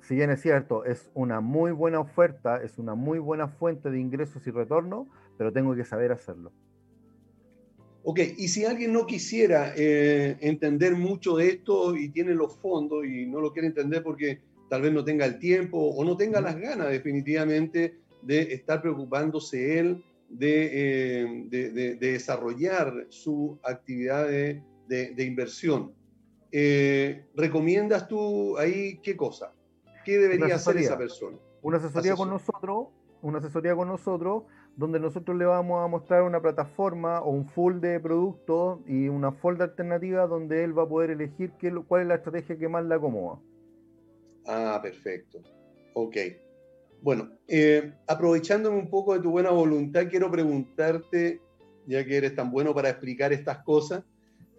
si 0.02 0.16
bien 0.16 0.32
es 0.32 0.42
cierto, 0.42 0.86
es 0.86 1.12
una 1.14 1.40
muy 1.40 1.72
buena 1.72 2.00
oferta, 2.00 2.64
es 2.64 2.80
una 2.80 2.96
muy 2.96 3.20
buena 3.20 3.48
fuente 3.48 3.92
de 3.92 4.00
ingresos 4.00 4.48
y 4.48 4.50
retorno, 4.50 5.08
pero 5.38 5.54
tengo 5.54 5.76
que 5.76 5.86
saber 5.86 6.12
hacerlo. 6.14 6.52
Ok, 8.02 8.22
y 8.40 8.48
si 8.48 8.66
alguien 8.66 8.92
no 8.92 9.06
quisiera 9.06 9.72
eh, 9.78 10.36
entender 10.42 10.96
mucho 10.96 11.36
de 11.36 11.50
esto 11.50 11.96
y 11.96 12.10
tiene 12.10 12.34
los 12.34 12.58
fondos 12.58 13.06
y 13.06 13.28
no 13.28 13.40
lo 13.40 13.54
quiere 13.54 13.68
entender 13.68 14.02
porque 14.02 14.42
tal 14.68 14.82
vez 14.82 14.92
no 14.92 15.06
tenga 15.06 15.28
el 15.28 15.38
tiempo 15.38 15.78
o 15.78 16.04
no 16.04 16.18
tenga 16.18 16.42
las 16.42 16.60
ganas 16.60 16.90
definitivamente 16.90 18.00
de 18.24 18.52
estar 18.52 18.82
preocupándose 18.82 19.78
él 19.78 20.04
de, 20.28 21.52
eh, 21.52 21.98
desarrollar 22.00 23.06
su 23.10 23.60
actividad 23.62 24.28
de, 24.28 24.64
inversión, 25.18 25.94
eh, 26.52 27.26
¿recomiendas 27.36 28.08
tú 28.08 28.58
ahí 28.58 29.00
qué 29.02 29.16
cosa? 29.16 29.54
¿Qué 30.04 30.18
debería 30.18 30.56
hacer 30.56 30.78
esa 30.78 30.98
persona? 30.98 31.38
Una 31.62 31.78
asesoría 31.78 32.16
con 32.16 32.30
nosotros, 32.30 32.88
una 33.22 33.38
asesoría 33.38 33.76
con 33.76 33.88
nosotros 33.88 34.44
donde 34.76 35.00
nosotros 35.00 35.38
le 35.38 35.46
vamos 35.46 35.84
a 35.84 35.88
mostrar 35.88 36.24
una 36.24 36.42
plataforma 36.42 37.22
o 37.22 37.32
un 37.32 37.46
full 37.46 37.80
de 37.80 38.00
productos 38.00 38.80
y 38.88 39.10
una 39.10 39.32
folda 39.32 39.66
alternativa 39.66 40.28
donde 40.28 40.64
él 40.64 40.78
va 40.78 40.84
a 40.84 40.88
poder 40.90 41.12
elegir 41.12 41.52
qué, 41.60 41.74
cuál 41.88 42.04
es 42.04 42.08
la 42.08 42.16
estrategia 42.16 42.58
que 42.58 42.70
más 42.70 42.86
le 42.86 42.96
acomoda. 42.96 43.40
Ah, 44.48 44.80
perfecto. 44.82 45.42
Ok. 45.94 46.18
Bueno, 47.02 47.30
eh, 47.48 47.94
aprovechándome 48.08 48.78
un 48.78 48.90
poco 48.90 49.14
de 49.14 49.22
tu 49.22 49.32
buena 49.32 49.50
voluntad, 49.50 50.08
quiero 50.10 50.32
preguntarte, 50.32 51.42
ya 51.88 52.06
que 52.06 52.18
eres 52.18 52.36
tan 52.36 52.52
bueno 52.52 52.74
para 52.74 52.90
explicar 52.90 53.34
estas 53.34 53.64
cosas, 53.64 54.04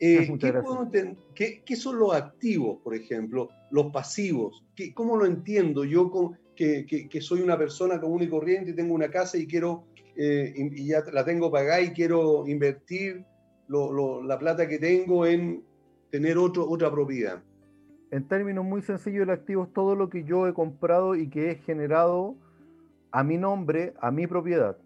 eh, 0.04 1.16
¿qué, 1.32 1.62
¿qué, 1.64 1.76
son 1.76 1.96
los 2.00 2.12
activos, 2.12 2.80
por 2.82 2.92
ejemplo? 2.92 3.50
Los 3.70 3.92
pasivos. 3.92 4.64
¿Qué, 4.74 4.92
¿Cómo 4.92 5.16
lo 5.16 5.26
entiendo 5.26 5.84
yo 5.84 6.10
con, 6.10 6.36
que, 6.56 6.84
que, 7.08 7.20
soy 7.20 7.40
una 7.40 7.56
persona 7.56 8.00
común 8.00 8.24
y 8.24 8.28
corriente 8.28 8.72
y 8.72 8.74
tengo 8.74 8.94
una 8.94 9.08
casa 9.08 9.38
y 9.38 9.46
quiero 9.46 9.84
eh, 10.16 10.52
y, 10.56 10.88
ya 10.88 11.04
la 11.12 11.24
tengo 11.24 11.52
pagada 11.52 11.80
y 11.80 11.92
quiero 11.92 12.48
invertir 12.48 13.24
la 13.68 14.38
plata 14.40 14.66
que 14.66 14.78
tengo 14.80 15.24
en 15.24 15.62
tener 16.10 16.36
otro, 16.36 16.68
otra 16.68 16.90
propiedad. 16.90 17.40
En 18.10 18.26
términos 18.26 18.64
muy 18.64 18.82
sencillos, 18.82 19.22
el 19.22 19.30
activo 19.30 19.62
es 19.62 19.72
todo 19.72 19.94
lo 19.94 20.10
que 20.10 20.24
yo 20.24 20.48
he 20.48 20.52
comprado 20.52 21.14
y 21.14 21.28
que 21.28 21.52
he 21.52 21.54
generado 21.54 22.34
a 23.12 23.22
mi 23.22 23.38
nombre, 23.38 23.94
a 24.00 24.10
mi 24.10 24.26
propiedad. 24.26 24.76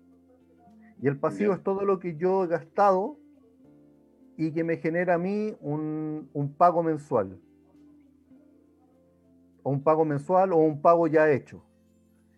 Y 1.00 1.08
el 1.08 1.18
pasivo 1.18 1.54
es 1.54 1.62
todo 1.62 1.86
lo 1.86 1.98
que 2.00 2.16
yo 2.16 2.44
he 2.44 2.48
gastado 2.48 3.18
y 4.36 4.52
que 4.52 4.64
me 4.64 4.76
genera 4.76 5.14
a 5.14 5.18
mí 5.18 5.56
un, 5.60 6.28
un 6.32 6.52
pago 6.54 6.82
mensual. 6.82 7.38
O 9.62 9.70
un 9.70 9.82
pago 9.82 10.04
mensual 10.04 10.52
o 10.52 10.56
un 10.56 10.80
pago 10.80 11.06
ya 11.06 11.30
hecho. 11.30 11.62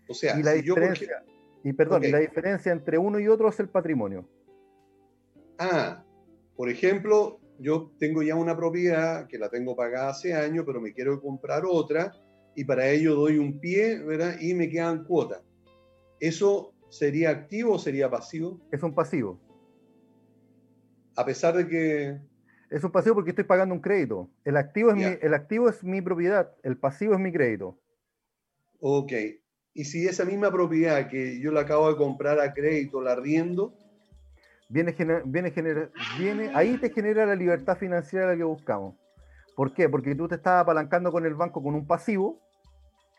O 0.09 0.15
sea, 0.15 0.39
y 0.39 0.43
la 0.43 0.53
diferencia, 0.53 1.23
y 1.63 1.73
perdón, 1.73 2.11
la 2.11 2.19
diferencia 2.19 2.73
entre 2.73 2.97
uno 2.97 3.19
y 3.19 3.29
otro 3.29 3.49
es 3.49 3.61
el 3.61 3.69
patrimonio. 3.69 4.27
Ah, 5.59 6.03
por 6.57 6.71
ejemplo, 6.71 7.41
yo 7.59 7.93
tengo 7.99 8.23
ya 8.23 8.35
una 8.35 8.57
propiedad 8.57 9.27
que 9.27 9.39
la 9.39 9.51
tengo 9.51 9.77
pagada 9.77 10.11
hace 10.11 10.35
años, 10.35 10.65
pero 10.67 10.81
me 10.81 10.95
quiero 10.95 11.21
comprar 11.21 11.65
otra 11.67 12.13
y 12.55 12.65
para 12.65 12.89
ello 12.89 13.15
doy 13.15 13.39
un 13.39 13.61
pie, 13.61 13.99
¿verdad? 13.99 14.37
Y 14.41 14.55
me 14.55 14.69
quedan 14.69 15.05
cuotas. 15.05 15.43
¿Eso 16.21 16.73
sería 16.89 17.31
activo 17.31 17.75
o 17.75 17.79
sería 17.79 18.11
pasivo? 18.11 18.61
Es 18.73 18.83
un 18.83 18.95
pasivo. 18.95 19.39
A 21.19 21.25
pesar 21.25 21.53
de 21.57 21.67
que... 21.67 22.17
Es 22.71 22.85
un 22.85 22.93
pasivo 22.93 23.17
porque 23.17 23.31
estoy 23.31 23.45
pagando 23.45 23.75
un 23.75 23.81
crédito. 23.81 24.31
El 24.45 24.57
activo 24.57 24.91
es, 24.91 24.97
mi, 24.97 25.03
el 25.21 25.35
activo 25.35 25.69
es 25.69 25.83
mi 25.83 26.01
propiedad, 26.01 26.53
el 26.63 26.77
pasivo 26.77 27.15
es 27.15 27.19
mi 27.19 27.33
crédito. 27.33 27.77
Ok, 28.79 29.13
y 29.75 29.85
si 29.85 30.07
esa 30.07 30.25
misma 30.25 30.53
propiedad 30.53 31.09
que 31.09 31.41
yo 31.41 31.51
la 31.51 31.63
acabo 31.63 31.89
de 31.89 31.97
comprar 31.97 32.39
a 32.39 32.53
crédito 32.53 33.01
la 33.01 33.17
riendo, 33.17 33.75
viene, 34.69 34.95
viene, 35.25 35.53
viene, 36.17 36.53
ahí 36.55 36.79
te 36.79 36.91
genera 36.91 37.27
la 37.27 37.35
libertad 37.35 37.77
financiera 37.77 38.37
que 38.37 38.45
buscamos. 38.45 38.95
¿Por 39.57 39.75
qué? 39.75 39.89
Porque 39.89 40.15
tú 40.15 40.29
te 40.29 40.37
estás 40.37 40.63
apalancando 40.63 41.11
con 41.11 41.27
el 41.27 41.35
banco 41.35 41.61
con 41.61 41.75
un 41.75 41.85
pasivo, 41.85 42.39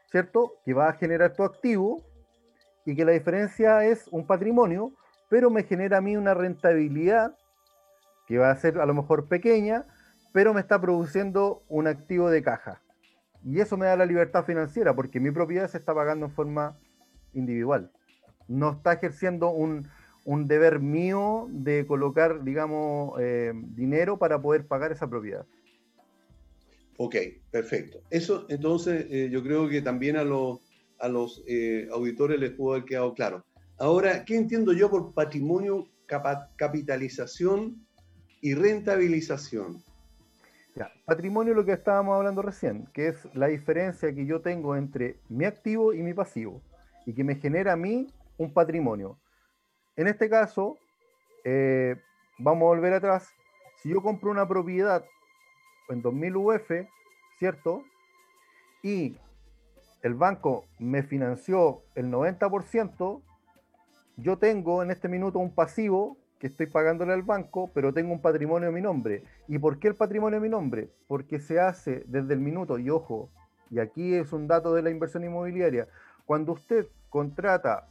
¿cierto? 0.10 0.54
Que 0.64 0.74
va 0.74 0.88
a 0.88 0.94
generar 0.94 1.34
tu 1.34 1.44
activo 1.44 2.02
y 2.86 2.96
que 2.96 3.04
la 3.04 3.12
diferencia 3.12 3.84
es 3.84 4.08
un 4.08 4.26
patrimonio, 4.26 4.94
pero 5.28 5.50
me 5.50 5.64
genera 5.64 5.98
a 5.98 6.02
mí 6.02 6.16
una 6.16 6.34
rentabilidad 6.34 7.36
que 8.30 8.38
va 8.38 8.52
a 8.52 8.56
ser 8.56 8.80
a 8.80 8.86
lo 8.86 8.94
mejor 8.94 9.28
pequeña, 9.28 9.88
pero 10.32 10.54
me 10.54 10.62
está 10.62 10.80
produciendo 10.80 11.64
un 11.68 11.88
activo 11.88 12.30
de 12.30 12.44
caja. 12.44 12.80
Y 13.44 13.60
eso 13.60 13.76
me 13.76 13.88
da 13.88 13.96
la 13.96 14.06
libertad 14.06 14.46
financiera, 14.46 14.96
porque 14.96 15.20
mi 15.20 15.32
propiedad 15.32 15.68
se 15.68 15.80
está 15.80 15.96
pagando 15.96 16.28
en 16.28 16.32
forma 16.32 16.78
individual. 17.34 17.92
No 18.48 18.74
está 18.74 18.94
ejerciendo 18.94 19.50
un, 19.50 19.90
deber 20.46 20.80
mío 20.80 21.48
de 21.50 21.88
colocar, 21.88 22.44
digamos, 22.44 23.20
eh, 23.20 23.52
dinero 23.56 24.20
para 24.20 24.40
poder 24.40 24.68
pagar 24.68 24.92
esa 24.92 25.10
propiedad. 25.10 25.48
Ok, 26.98 27.16
perfecto. 27.50 28.04
Eso 28.12 28.46
entonces 28.50 29.08
eh, 29.10 29.30
yo 29.32 29.42
creo 29.42 29.68
que 29.68 29.82
también 29.82 30.18
a 30.18 30.24
los, 30.24 30.60
a 31.00 31.08
los 31.08 31.44
eh, 31.48 31.88
auditores 31.92 32.40
les 32.40 32.52
pudo 32.52 32.74
haber 32.74 32.86
quedado 32.86 33.16
claro. 33.16 33.44
Ahora, 33.80 34.24
¿qué 34.24 34.36
entiendo 34.36 34.72
yo 34.74 34.92
por 34.92 35.16
patrimonio, 35.16 35.88
capitalización 36.58 37.89
y 38.42 38.54
rentabilización? 38.54 39.84
patrimonio 41.06 41.54
lo 41.54 41.66
que 41.66 41.74
estábamos 41.74 42.16
hablando 42.16 42.42
recién, 42.42 42.88
que 42.94 43.08
es 43.08 43.28
la 43.34 43.48
diferencia 43.48 44.14
que 44.14 44.26
yo 44.26 44.42
tengo 44.42 44.76
entre 44.76 45.18
mi 45.28 45.46
activo 45.46 45.94
y 45.94 46.02
mi 46.04 46.14
pasivo, 46.14 46.62
y 47.06 47.14
que 47.14 47.24
me 47.24 47.36
genera 47.36 47.74
a 47.74 47.76
mí 47.76 48.08
un 48.38 48.54
patrimonio. 48.54 49.18
En 49.96 50.08
este 50.08 50.30
caso, 50.30 50.78
eh, 51.44 51.96
vamos 52.38 52.62
a 52.62 52.76
volver 52.76 52.94
atrás, 52.94 53.28
si 53.82 53.90
yo 53.90 54.02
compro 54.02 54.32
una 54.32 54.48
propiedad 54.48 55.04
en 55.90 56.02
2000 56.02 56.36
UF, 56.38 56.72
¿cierto? 57.40 57.84
Y 58.84 59.18
el 60.04 60.14
banco 60.14 60.66
me 60.78 61.04
financió 61.04 61.82
el 61.96 62.12
90%, 62.12 63.22
yo 64.18 64.38
tengo 64.38 64.84
en 64.84 64.92
este 64.92 65.10
minuto 65.10 65.40
un 65.40 65.54
pasivo 65.54 66.19
que 66.40 66.48
estoy 66.48 66.68
pagándole 66.68 67.14
al 67.14 67.24
banco, 67.24 67.70
pero 67.74 67.94
tengo 67.94 68.14
un 68.14 68.22
patrimonio 68.22 68.70
a 68.70 68.72
mi 68.72 68.82
nombre. 68.82 69.24
¿Y 69.48 69.60
por 69.60 69.78
qué 69.78 69.90
el 69.90 69.96
patrimonio 69.96 70.40
a 70.40 70.42
mi 70.42 70.50
nombre? 70.50 70.90
Porque 71.08 71.40
se 71.40 71.60
hace 71.60 72.04
desde 72.08 72.34
el 72.34 72.40
minuto, 72.40 72.80
y 72.80 72.90
ojo, 72.90 73.30
y 73.70 73.80
aquí 73.80 74.16
es 74.16 74.32
un 74.32 74.48
dato 74.48 74.74
de 74.74 74.82
la 74.82 74.90
inversión 74.90 75.24
inmobiliaria, 75.24 75.88
cuando 76.26 76.54
usted 76.54 76.88
contrata 77.10 77.88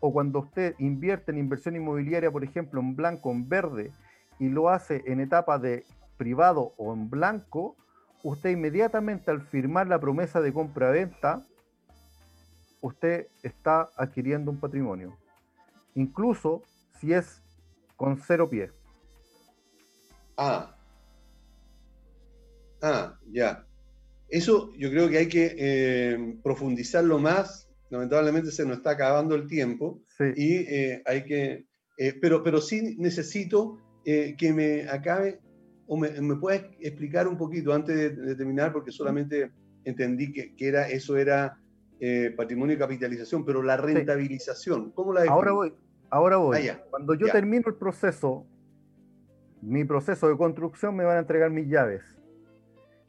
o 0.00 0.12
cuando 0.12 0.40
usted 0.40 0.74
invierte 0.78 1.32
en 1.32 1.38
inversión 1.38 1.76
inmobiliaria, 1.76 2.30
por 2.30 2.44
ejemplo, 2.44 2.80
en 2.80 2.94
blanco, 2.94 3.32
en 3.32 3.48
verde, 3.48 3.90
y 4.38 4.48
lo 4.48 4.68
hace 4.68 5.02
en 5.06 5.20
etapa 5.20 5.58
de 5.58 5.84
privado 6.16 6.74
o 6.76 6.92
en 6.92 7.08
blanco, 7.08 7.74
usted 8.22 8.50
inmediatamente 8.50 9.30
al 9.30 9.40
firmar 9.40 9.86
la 9.86 9.98
promesa 9.98 10.40
de 10.40 10.52
compra-venta, 10.52 11.42
usted 12.80 13.28
está 13.42 13.88
adquiriendo 13.96 14.50
un 14.50 14.60
patrimonio. 14.60 15.16
Incluso 15.94 16.62
si 17.00 17.12
es 17.12 17.42
con 17.98 18.16
cero 18.16 18.48
pies. 18.48 18.70
Ah. 20.36 20.74
Ah, 22.80 23.18
ya. 23.30 23.66
Eso 24.28 24.72
yo 24.78 24.88
creo 24.90 25.08
que 25.08 25.18
hay 25.18 25.28
que 25.28 25.56
eh, 25.58 26.38
profundizarlo 26.44 27.18
más. 27.18 27.68
Lamentablemente 27.90 28.52
se 28.52 28.64
nos 28.64 28.78
está 28.78 28.90
acabando 28.90 29.34
el 29.34 29.48
tiempo 29.48 30.00
y 30.36 30.54
eh, 30.54 31.02
hay 31.04 31.24
que... 31.24 31.66
Eh, 31.98 32.14
pero, 32.20 32.44
pero 32.44 32.60
sí 32.60 32.96
necesito 32.98 33.78
que 34.04 34.52
me 34.54 34.88
acabe 34.88 35.38
o 35.86 35.96
me, 35.96 36.08
me 36.22 36.36
puedas 36.36 36.62
explicar 36.80 37.28
un 37.28 37.36
poquito 37.36 37.74
antes 37.74 38.16
de, 38.16 38.34
terminar, 38.36 38.72
porque 38.72 38.90
solamente 38.90 39.50
entendí 39.84 40.32
que, 40.32 40.54
que 40.54 40.68
era, 40.68 40.88
eso 40.88 41.18
era 41.18 41.60
patrimonio 42.36 42.76
y 42.76 42.78
capitalización, 42.78 43.44
pero 43.44 43.62
la 43.62 43.76
rentabilización, 43.76 44.92
¿cómo 44.92 45.12
la 45.12 45.24
Ahora 45.24 45.52
voy, 45.52 45.74
Ahora 46.10 46.36
voy. 46.38 46.68
Ah, 46.68 46.80
Cuando 46.90 47.14
yo 47.14 47.30
termino 47.30 47.64
el 47.68 47.74
proceso, 47.74 48.46
mi 49.60 49.84
proceso 49.84 50.28
de 50.28 50.36
construcción, 50.36 50.96
me 50.96 51.04
van 51.04 51.16
a 51.16 51.20
entregar 51.20 51.50
mis 51.50 51.68
llaves. 51.68 52.02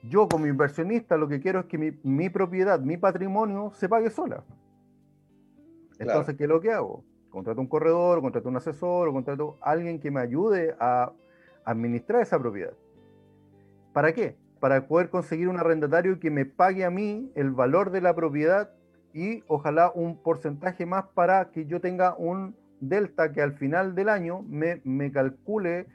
Yo 0.03 0.27
como 0.27 0.47
inversionista 0.47 1.17
lo 1.17 1.27
que 1.27 1.39
quiero 1.39 1.62
es 1.62 1.65
que 1.65 1.77
mi, 2.03 2.29
propiedad, 2.29 2.79
mi 2.79 2.97
patrimonio 2.97 3.71
se 3.73 3.89
pague 3.89 4.09
sola. 4.09 4.43
Entonces, 5.97 6.35
¿qué 6.38 6.43
es 6.43 6.49
lo 6.49 6.62
que 6.62 6.71
hago? 6.71 7.03
Contrato 7.29 7.59
un 7.59 7.67
corredor, 7.67 8.21
contrato 8.21 8.47
un 8.49 8.57
asesor, 8.57 9.09
o 9.09 9.13
contrato 9.13 9.57
a 9.62 9.71
alguien 9.71 9.99
que 9.99 10.09
me 10.09 10.21
ayude 10.21 10.75
a 10.79 11.12
administrar 11.65 12.21
esa 12.21 12.39
propiedad. 12.39 12.73
¿Para 13.93 14.13
qué? 14.13 14.38
Para 14.59 14.88
poder 14.88 15.09
conseguir 15.09 15.49
un 15.49 15.57
arrendatario 15.57 16.19
que 16.19 16.31
me 16.31 16.45
pague 16.45 16.85
a 16.85 16.89
mí 16.89 17.31
el 17.35 17.51
valor 17.51 17.91
de 17.91 18.01
la 18.01 18.15
propiedad 18.15 18.71
y 19.13 19.43
ojalá 19.47 19.91
un 19.93 20.17
porcentaje 20.21 20.85
más 20.85 21.05
para 21.13 21.51
que 21.51 21.65
yo 21.65 21.81
tenga 21.81 22.15
un 22.15 22.55
delta 22.81 23.31
que 23.31 23.41
al 23.41 23.53
final 23.53 23.95
del 23.95 24.09
año 24.09 24.41
me, 24.43 24.81
me 24.83 25.11
calcule 25.11 25.87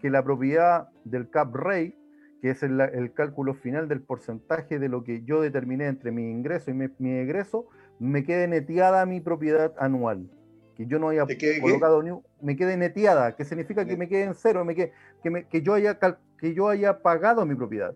que 0.00 0.10
la 0.10 0.22
propiedad 0.22 0.88
del 1.04 1.28
cap 1.28 1.54
rate, 1.54 1.96
que 2.40 2.50
es 2.50 2.62
el, 2.62 3.12
cálculo 3.14 3.54
final 3.54 3.88
del 3.88 4.00
porcentaje 4.00 4.78
de 4.78 4.88
lo 4.88 5.02
que 5.02 5.24
yo 5.24 5.40
determiné 5.40 5.86
entre 5.86 6.12
mi 6.12 6.30
ingreso 6.30 6.70
y 6.70 6.74
mi, 6.74 7.10
egreso, 7.10 7.66
me 7.98 8.24
quede 8.24 8.46
neteada 8.46 9.04
mi 9.06 9.20
propiedad 9.20 9.74
anual. 9.78 10.30
Que 10.76 10.86
yo 10.86 11.00
no 11.00 11.08
haya 11.08 11.26
colocado 11.60 12.02
ni 12.02 12.12
me 12.40 12.56
quede 12.56 12.76
neteada, 12.76 13.34
que 13.34 13.44
significa 13.44 13.84
que 13.84 13.96
me 13.96 14.08
quede 14.08 14.22
en 14.22 14.34
cero, 14.34 14.64
me 14.64 14.76
que, 14.76 14.92
que, 15.50 15.62
yo 15.62 15.74
haya 15.74 15.98
que 16.38 16.54
yo 16.54 16.68
haya 16.68 17.02
pagado 17.02 17.44
mi 17.44 17.56
propiedad. 17.56 17.94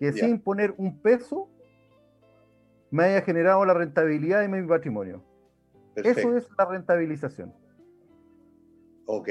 Que 0.00 0.12
sin 0.12 0.40
poner 0.40 0.74
un 0.76 1.00
peso 1.00 1.48
me 2.90 3.04
haya 3.04 3.22
generado 3.22 3.64
la 3.64 3.74
rentabilidad 3.74 4.40
de 4.40 4.48
mi 4.48 4.66
patrimonio. 4.66 5.22
Eso 5.94 6.36
es 6.36 6.48
la 6.58 6.64
rentabilización. 6.64 7.54
Ok, 9.06 9.28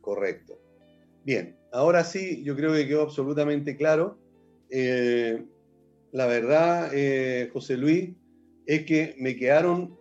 correcto. 0.00 0.58
Bien, 1.24 1.56
ahora 1.72 2.04
sí, 2.04 2.42
yo 2.42 2.56
creo 2.56 2.72
que 2.72 2.88
quedó 2.88 3.02
absolutamente 3.02 3.76
claro. 3.76 4.18
Eh, 4.70 5.44
la 6.12 6.26
verdad, 6.26 6.90
eh, 6.92 7.50
José 7.52 7.76
Luis, 7.76 8.10
es 8.66 8.84
que 8.84 9.14
me 9.18 9.36
quedaron, 9.36 9.96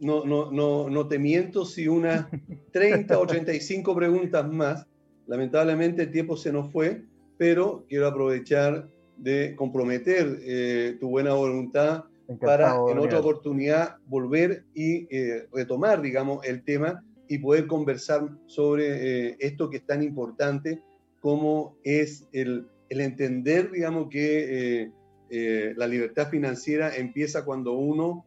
no, 0.00 0.24
no, 0.24 0.50
no, 0.50 0.90
no 0.90 1.08
te 1.08 1.18
miento, 1.18 1.64
si 1.64 1.88
unas 1.88 2.26
30 2.72 3.18
o 3.18 3.26
35 3.26 3.94
preguntas 3.96 4.50
más. 4.50 4.86
Lamentablemente 5.26 6.02
el 6.02 6.10
tiempo 6.10 6.36
se 6.36 6.52
nos 6.52 6.70
fue, 6.70 7.04
pero 7.38 7.86
quiero 7.88 8.08
aprovechar 8.08 8.88
de 9.16 9.54
comprometer 9.56 10.40
eh, 10.42 10.96
tu 11.00 11.08
buena 11.08 11.32
voluntad 11.32 12.04
para 12.40 12.76
en 12.88 12.98
otra 12.98 13.20
oportunidad 13.20 13.96
volver 14.06 14.64
y 14.74 15.06
retomar, 15.52 16.02
digamos, 16.02 16.44
el 16.44 16.64
tema 16.64 17.04
y 17.32 17.38
poder 17.38 17.66
conversar 17.66 18.28
sobre 18.46 19.28
eh, 19.30 19.36
esto 19.40 19.70
que 19.70 19.78
es 19.78 19.86
tan 19.86 20.02
importante 20.02 20.82
como 21.18 21.78
es 21.82 22.28
el, 22.32 22.66
el 22.90 23.00
entender, 23.00 23.70
digamos, 23.70 24.10
que 24.10 24.82
eh, 24.82 24.92
eh, 25.30 25.72
la 25.74 25.86
libertad 25.86 26.28
financiera 26.28 26.94
empieza 26.94 27.46
cuando 27.46 27.72
uno 27.72 28.26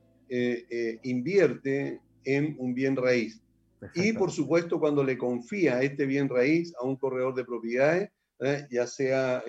invierte 1.04 2.02
en 2.24 2.56
un 2.58 2.74
bien 2.74 2.96
raíz. 2.96 3.40
Y 3.94 4.14
por 4.14 4.32
supuesto 4.32 4.80
cuando 4.80 5.04
le 5.04 5.20
confía 5.20 5.84
este 5.84 6.08
bien 6.08 6.28
raíz 6.28 6.74
a 6.80 6.84
un 6.84 6.96
corredor 6.96 7.36
de 7.36 7.46
propiedades, 7.46 8.10
ya, 8.72 8.88
sea, 8.88 9.44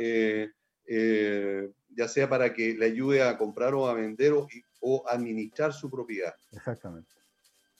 ya 1.97 2.09
sea 2.09 2.29
para 2.29 2.53
que 2.53 2.75
le 2.75 2.85
ayude 2.85 3.23
a 3.23 3.39
comprar 3.39 3.73
o 3.73 3.89
a 3.89 3.95
vender 3.95 4.35
o, 4.35 4.47
o 4.81 5.03
administrar 5.09 5.73
su 5.73 5.91
propiedad. 5.91 6.35
Exactamente. 6.53 7.15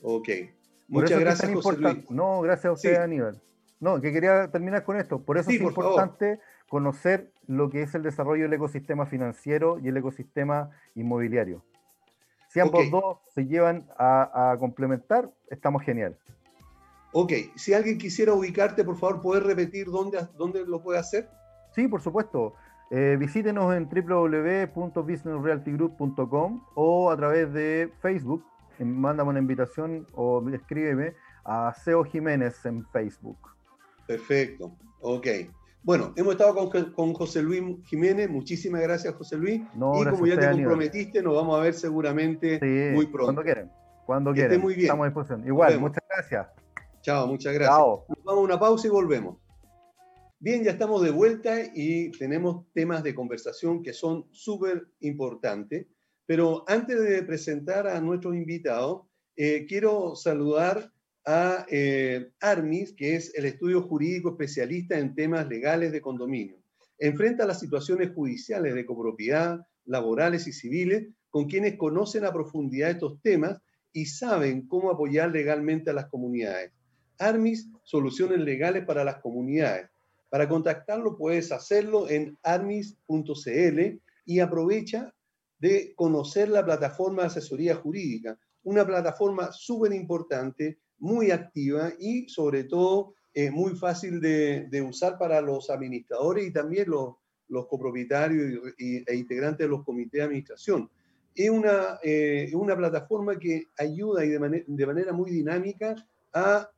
Ok. 0.01 0.31
Muchas 0.89 1.21
gracias, 1.21 1.53
José 1.53 1.79
Luis. 1.79 2.11
No, 2.11 2.41
gracias 2.41 2.67
a 2.67 2.73
usted, 2.73 2.97
Aníbal. 2.97 3.41
No, 3.81 4.01
que 4.01 4.13
quería 4.13 4.51
terminar 4.51 4.85
con 4.85 4.97
esto. 4.97 5.21
Por 5.21 5.39
eso 5.39 5.51
es 5.51 5.61
importante 5.61 6.41
conocer 6.69 7.31
lo 7.47 7.71
que 7.71 7.83
es 7.83 7.95
el 7.95 8.03
desarrollo 8.03 8.43
del 8.45 8.55
ecosistema 8.55 9.07
financiero 9.07 9.79
y 9.79 9.89
el 9.89 9.97
ecosistema 9.97 10.71
inmobiliario. 10.95 11.63
Si 12.49 12.61
ambos 12.61 12.91
dos 12.91 13.19
se 13.35 13.47
llevan 13.47 13.87
a, 13.99 14.57
complementar, 14.59 15.31
estamos 15.51 15.83
genial. 15.83 16.17
Ok, 17.13 17.33
si 17.55 17.75
alguien 17.75 17.99
quisiera 17.99 18.33
ubicarte, 18.33 18.83
por 18.85 18.97
favor, 18.97 19.21
¿puedes 19.21 19.45
repetir 19.45 19.87
dónde, 19.87 20.27
dónde 20.37 20.65
lo 20.67 20.83
puede 20.83 20.99
hacer? 20.99 21.29
Sí, 21.75 21.87
por 21.89 22.01
supuesto. 22.01 22.55
Eh, 22.91 23.17
visítenos 23.19 23.75
en 23.75 23.89
www.businessrealtygroup.com 23.89 26.65
o 26.75 27.11
a 27.11 27.17
través 27.17 27.53
de 27.53 27.93
Facebook 28.01 28.45
mándame 28.85 29.31
una 29.31 29.39
invitación 29.39 30.07
o 30.15 30.47
escríbeme 30.51 31.15
a 31.45 31.73
Seo 31.75 32.05
Jiménez 32.05 32.65
en 32.67 32.85
Facebook. 32.87 33.39
Perfecto, 34.07 34.77
ok. 35.01 35.27
Bueno, 35.83 36.13
hemos 36.17 36.33
estado 36.33 36.69
con, 36.95 37.15
José 37.15 37.43
Luis 37.43 37.63
Jiménez. 37.85 38.29
Muchísimas 38.29 38.81
gracias, 38.83 39.15
José 39.15 39.37
Luis. 39.37 39.61
y 39.73 39.79
como 39.79 40.27
ya 40.27 40.37
te 40.37 40.51
comprometiste, 40.51 41.23
nos 41.23 41.37
vamos 41.37 41.57
a 41.57 41.63
ver 41.63 41.75
seguramente 41.75 42.59
muy 42.93 43.07
pronto. 43.07 43.27
Cuando 43.27 43.43
quieran. 43.43 43.73
Cuando 44.05 44.33
quieran. 44.33 44.61
muy 44.61 44.75
bien. 44.75 44.87
Estamos 44.87 45.05
a 45.05 45.07
disposición. 45.07 45.47
Igual, 45.47 45.79
muchas 45.79 46.03
gracias. 46.11 46.49
Chao, 47.03 47.29
muchas 47.29 47.55
gracias. 47.55 47.77
Chao. 47.77 48.05
vamos 48.25 48.41
a 48.41 48.45
una 48.45 48.59
pausa 48.59 48.89
y 48.89 48.91
volvemos. 48.91 49.37
Bien, 50.41 50.65
ya 50.65 50.73
estamos 50.73 51.03
de 51.03 51.11
vuelta 51.11 51.55
y 51.73 52.11
tenemos 52.11 52.67
temas 52.73 53.05
de 53.05 53.15
conversación 53.15 53.83
que 53.83 53.93
son 53.93 54.27
súper 54.33 54.89
importantes. 55.01 55.87
Pero 56.27 56.65
antes 56.67 57.01
de 57.01 57.23
presentar 57.23 57.87
a 57.87 58.01
nuestros 58.01 58.35
invitados, 58.35 59.03
eh, 59.37 59.67
quiero 59.69 60.17
saludar 60.17 60.93
a 61.25 61.67
eh, 61.69 62.31
Armis, 62.41 62.93
que 62.93 63.17
es 63.17 63.35
el 63.35 63.47
estudio 63.47 63.83
jurídico 63.83 64.31
especialista 64.31 64.99
en 64.99 65.15
temas 65.15 65.49
legales 65.49 65.93
de 65.93 66.01
condominio. 66.01 66.57
Enfrenta 66.99 67.47
las 67.47 67.61
situaciones 67.61 68.13
judiciales 68.15 68.75
de 68.75 68.87
copropiedad, 68.87 69.61
laborales 69.85 70.47
y 70.47 70.53
civiles 70.53 71.09
con 71.31 71.47
quienes 71.47 71.77
conocen 71.77 72.25
a 72.25 72.33
profundidad 72.33 72.91
estos 72.91 73.21
temas 73.23 73.61
y 73.93 74.07
saben 74.07 74.67
cómo 74.67 74.91
apoyar 74.91 75.31
legalmente 75.31 75.91
a 75.91 75.95
las 75.95 76.07
comunidades. 76.07 76.73
Armis, 77.19 77.69
soluciones 77.83 78.41
legales 78.41 78.85
para 78.85 79.05
las 79.05 79.17
comunidades. 79.17 79.89
Para 80.29 80.49
contactarlo 80.49 81.17
puedes 81.17 81.53
hacerlo 81.53 82.09
en 82.09 82.37
armis.cl 82.43 83.81
y 84.25 84.41
aprovecha 84.41 85.15
de 85.67 85.95
conocer 85.97 86.49
la 86.49 86.65
plataforma 86.65 87.23
de 87.23 87.29
asesoría 87.29 87.75
jurídica, 87.75 88.39
una 88.63 88.87
plataforma 88.87 89.51
súper 89.51 89.93
importante, 89.93 90.79
muy 90.99 91.31
activa 91.31 91.93
y 91.99 92.29
sobre 92.29 92.65
todo 92.65 93.15
eh, 93.35 93.51
muy 93.51 93.75
fácil 93.75 94.21
de, 94.21 94.83
usar 94.89 95.19
para 95.19 95.41
los 95.41 95.69
administradores 95.69 96.47
y 96.47 96.53
también 96.53 96.89
los, 96.89 97.17
los 97.49 97.67
copropietarios 97.67 98.75
e 98.79 99.15
integrantes 99.15 99.67
de 99.67 99.71
los 99.71 99.85
comités 99.85 100.21
de 100.21 100.23
administración. 100.23 100.89
Es 101.35 101.51
una, 101.51 101.99
eh, 102.03 102.51
una 102.55 102.77
plataforma 102.77 103.39
que 103.39 103.69
ayuda 103.77 104.25
y 104.25 104.29
de, 104.29 104.65
de 104.67 104.87
manera 104.87 105.13
muy 105.13 105.31
dinámica 105.31 105.97
a 106.33 106.71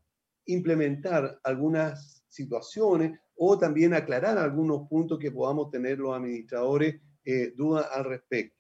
implementar 0.47 1.39
algunas 1.45 2.25
situaciones 2.29 3.19
o 3.37 3.59
también 3.59 3.95
aclarar 3.95 4.39
algunos 4.39 4.89
puntos 4.89 5.19
que 5.19 5.31
podamos 5.31 5.71
tener 5.71 5.99
los 5.99 6.17
administradores 6.17 7.01
eh, 7.25 7.53
dudas 7.55 7.87
al 7.93 8.05
respecto. 8.05 8.58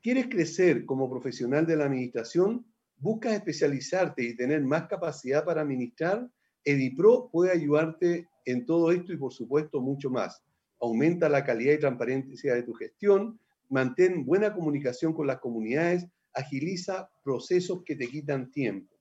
¿Quieres 0.00 0.28
crecer 0.28 0.86
como 0.86 1.10
profesional 1.10 1.66
de 1.66 1.76
la 1.76 1.86
administración? 1.86 2.64
¿Buscas 2.98 3.32
especializarte 3.32 4.22
y 4.22 4.36
tener 4.36 4.62
más 4.62 4.86
capacidad 4.86 5.44
para 5.44 5.62
administrar? 5.62 6.30
Edipro 6.64 7.28
puede 7.32 7.50
ayudarte 7.50 8.28
en 8.44 8.64
todo 8.64 8.92
esto 8.92 9.12
y 9.12 9.16
por 9.16 9.32
supuesto 9.32 9.80
mucho 9.80 10.08
más. 10.08 10.40
Aumenta 10.80 11.28
la 11.28 11.44
calidad 11.44 11.74
y 11.74 11.80
transparencia 11.80 12.54
de 12.54 12.62
tu 12.62 12.74
gestión, 12.74 13.40
mantén 13.68 14.24
buena 14.24 14.54
comunicación 14.54 15.12
con 15.12 15.26
las 15.26 15.40
comunidades, 15.40 16.06
agiliza 16.32 17.10
procesos 17.24 17.82
que 17.84 17.96
te 17.96 18.06
quitan 18.06 18.52
tiempo. 18.52 18.94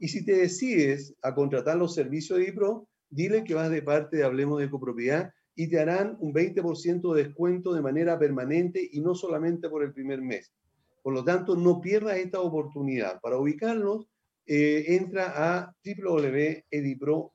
Y 0.00 0.08
si 0.08 0.24
te 0.24 0.36
decides 0.36 1.14
a 1.22 1.32
contratar 1.32 1.76
los 1.76 1.94
servicios 1.94 2.38
de 2.38 2.46
Edipro, 2.46 2.88
dile 3.08 3.44
que 3.44 3.54
vas 3.54 3.70
de 3.70 3.82
parte 3.82 4.16
de 4.16 4.24
Hablemos 4.24 4.60
de 4.60 4.68
Copropiedad 4.68 5.32
y 5.60 5.68
te 5.68 5.78
harán 5.78 6.16
un 6.20 6.32
20% 6.32 7.14
de 7.14 7.24
descuento 7.24 7.74
de 7.74 7.82
manera 7.82 8.18
permanente 8.18 8.80
y 8.92 9.02
no 9.02 9.14
solamente 9.14 9.68
por 9.68 9.84
el 9.84 9.92
primer 9.92 10.22
mes. 10.22 10.54
Por 11.02 11.12
lo 11.12 11.22
tanto, 11.22 11.54
no 11.54 11.82
pierdas 11.82 12.16
esta 12.16 12.40
oportunidad. 12.40 13.20
Para 13.20 13.36
ubicarlos, 13.36 14.06
eh, 14.46 14.86
entra 14.88 15.34
a 15.36 15.76
www.edipro.cl. 15.84 17.28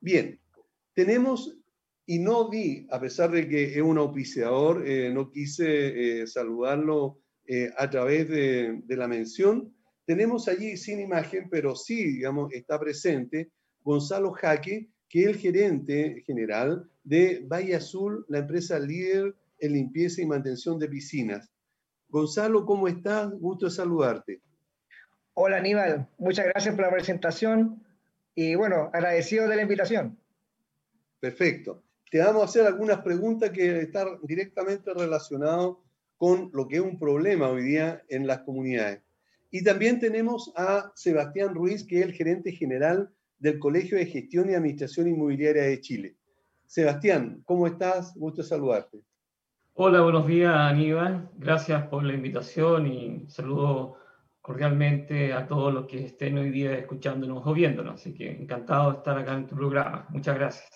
Bien, 0.00 0.40
tenemos, 0.94 1.58
y 2.06 2.20
no 2.20 2.48
vi, 2.48 2.86
a 2.90 2.98
pesar 2.98 3.30
de 3.32 3.46
que 3.46 3.74
es 3.74 3.82
un 3.82 3.98
auspiciador, 3.98 4.82
eh, 4.88 5.12
no 5.12 5.30
quise 5.30 6.22
eh, 6.22 6.26
saludarlo 6.26 7.18
a 7.76 7.90
través 7.90 8.30
de, 8.30 8.80
de 8.82 8.96
la 8.96 9.06
mención, 9.06 9.76
tenemos 10.06 10.48
allí 10.48 10.78
sin 10.78 11.00
imagen, 11.00 11.50
pero 11.50 11.76
sí, 11.76 12.12
digamos, 12.12 12.50
está 12.54 12.80
presente 12.80 13.50
Gonzalo 13.82 14.32
Jaque, 14.32 14.88
que 15.08 15.22
es 15.22 15.28
el 15.28 15.36
gerente 15.36 16.22
general 16.26 16.90
de 17.04 17.44
Valle 17.46 17.76
Azul, 17.76 18.24
la 18.28 18.38
empresa 18.38 18.78
líder 18.78 19.34
en 19.58 19.72
limpieza 19.72 20.22
y 20.22 20.26
mantención 20.26 20.78
de 20.78 20.88
piscinas. 20.88 21.50
Gonzalo, 22.08 22.64
¿cómo 22.64 22.88
estás? 22.88 23.30
Gusto 23.32 23.66
de 23.66 23.72
saludarte. 23.72 24.40
Hola 25.34 25.58
Aníbal, 25.58 26.08
muchas 26.18 26.46
gracias 26.46 26.74
por 26.74 26.84
la 26.84 26.90
presentación 26.90 27.84
y 28.34 28.54
bueno, 28.54 28.90
agradecido 28.92 29.48
de 29.48 29.56
la 29.56 29.62
invitación. 29.62 30.18
Perfecto. 31.20 31.82
Te 32.10 32.18
vamos 32.18 32.42
a 32.42 32.44
hacer 32.44 32.66
algunas 32.66 33.00
preguntas 33.00 33.50
que 33.50 33.80
están 33.80 34.18
directamente 34.22 34.92
relacionadas 34.94 35.74
con 36.16 36.50
lo 36.52 36.68
que 36.68 36.76
es 36.76 36.82
un 36.82 36.98
problema 36.98 37.48
hoy 37.48 37.62
día 37.62 38.02
en 38.08 38.26
las 38.26 38.40
comunidades. 38.40 39.02
Y 39.50 39.64
también 39.64 40.00
tenemos 40.00 40.52
a 40.56 40.92
Sebastián 40.94 41.54
Ruiz, 41.54 41.84
que 41.84 42.00
es 42.00 42.06
el 42.06 42.12
gerente 42.12 42.52
general 42.52 43.10
del 43.38 43.58
Colegio 43.58 43.98
de 43.98 44.06
Gestión 44.06 44.50
y 44.50 44.54
Administración 44.54 45.08
Inmobiliaria 45.08 45.64
de 45.64 45.80
Chile. 45.80 46.16
Sebastián, 46.66 47.42
¿cómo 47.44 47.66
estás? 47.66 48.14
Gusto 48.16 48.42
saludarte. 48.42 49.02
Hola, 49.74 50.00
buenos 50.00 50.26
días 50.26 50.54
Aníbal. 50.54 51.30
Gracias 51.36 51.86
por 51.88 52.02
la 52.02 52.14
invitación 52.14 52.86
y 52.86 53.26
saludo 53.28 53.96
cordialmente 54.40 55.32
a 55.32 55.46
todos 55.46 55.74
los 55.74 55.86
que 55.86 56.04
estén 56.06 56.38
hoy 56.38 56.50
día 56.50 56.78
escuchándonos 56.78 57.46
o 57.46 57.52
viéndonos. 57.52 58.00
Así 58.00 58.14
que 58.14 58.30
encantado 58.30 58.92
de 58.92 58.98
estar 58.98 59.18
acá 59.18 59.34
en 59.34 59.46
tu 59.46 59.54
programa. 59.54 60.06
Muchas 60.10 60.34
gracias. 60.34 60.70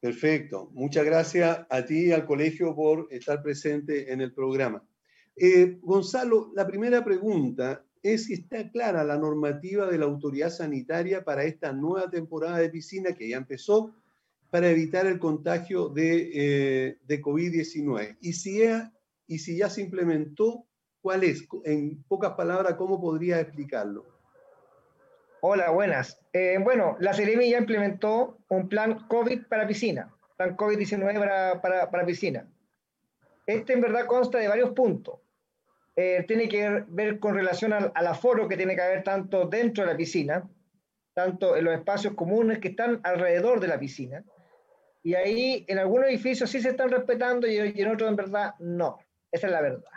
Perfecto. 0.00 0.70
Muchas 0.72 1.04
gracias 1.04 1.64
a 1.70 1.84
ti 1.84 2.08
y 2.08 2.12
al 2.12 2.26
colegio 2.26 2.74
por 2.74 3.06
estar 3.10 3.40
presente 3.42 4.12
en 4.12 4.20
el 4.20 4.34
programa. 4.34 4.82
Eh, 5.36 5.78
Gonzalo, 5.80 6.50
la 6.54 6.66
primera 6.66 7.04
pregunta 7.04 7.84
es 8.02 8.24
si 8.24 8.34
está 8.34 8.68
clara 8.70 9.04
la 9.04 9.16
normativa 9.16 9.86
de 9.86 9.98
la 9.98 10.06
autoridad 10.06 10.50
sanitaria 10.50 11.24
para 11.24 11.44
esta 11.44 11.72
nueva 11.72 12.10
temporada 12.10 12.58
de 12.58 12.68
piscina 12.68 13.12
que 13.12 13.28
ya 13.28 13.36
empezó 13.36 13.94
para 14.50 14.68
evitar 14.68 15.06
el 15.06 15.18
contagio 15.18 15.88
de, 15.88 16.30
eh, 16.34 16.98
de 17.06 17.22
COVID-19. 17.22 18.18
Y, 18.20 18.32
si 18.34 19.56
ya, 19.56 19.70
se 19.70 19.80
implementó, 19.80 20.66
¿cuál 21.00 21.24
es? 21.24 21.46
En 21.64 22.02
pocas 22.02 22.32
palabras, 22.32 22.74
¿cómo 22.74 23.00
podría 23.00 23.40
explicarlo? 23.40 24.04
Hola, 25.40 25.70
buenas. 25.70 26.20
Eh, 26.32 26.58
bueno, 26.62 26.96
la 27.00 27.14
CEREMI 27.14 27.50
ya 27.50 27.58
implementó 27.58 28.38
un 28.48 28.68
plan 28.68 29.06
COVID 29.08 29.46
para 29.46 29.66
piscina, 29.66 30.14
plan 30.36 30.56
COVID-19 30.56 31.18
para, 31.18 31.62
para, 31.62 31.90
para 31.90 32.04
piscina. 32.04 32.46
Este 33.46 33.72
en 33.72 33.80
verdad 33.80 34.06
consta 34.06 34.38
de 34.38 34.48
varios 34.48 34.70
puntos. 34.70 35.21
Eh, 35.94 36.24
tiene 36.26 36.48
que 36.48 36.84
ver 36.88 37.18
con 37.18 37.34
relación 37.34 37.72
al, 37.72 37.92
aforo 37.94 38.48
que 38.48 38.56
tiene 38.56 38.74
que 38.74 38.80
haber 38.80 39.04
tanto 39.04 39.46
dentro 39.46 39.84
de 39.84 39.92
la 39.92 39.96
piscina, 39.96 40.48
tanto 41.12 41.54
en 41.54 41.64
los 41.64 41.74
espacios 41.74 42.14
comunes 42.14 42.60
que 42.60 42.68
están 42.68 43.00
alrededor 43.04 43.60
de 43.60 43.68
la 43.68 43.78
piscina. 43.78 44.24
Y 45.02 45.14
ahí 45.14 45.64
en 45.68 45.78
algunos 45.78 46.08
edificios 46.08 46.48
sí 46.48 46.62
se 46.62 46.70
están 46.70 46.90
respetando 46.90 47.46
y, 47.46 47.56
en 47.58 47.88
otros 47.88 48.08
en 48.08 48.16
verdad 48.16 48.54
no. 48.60 48.98
Esa 49.30 49.48
es 49.48 49.52
la 49.52 49.60
verdad. 49.60 49.90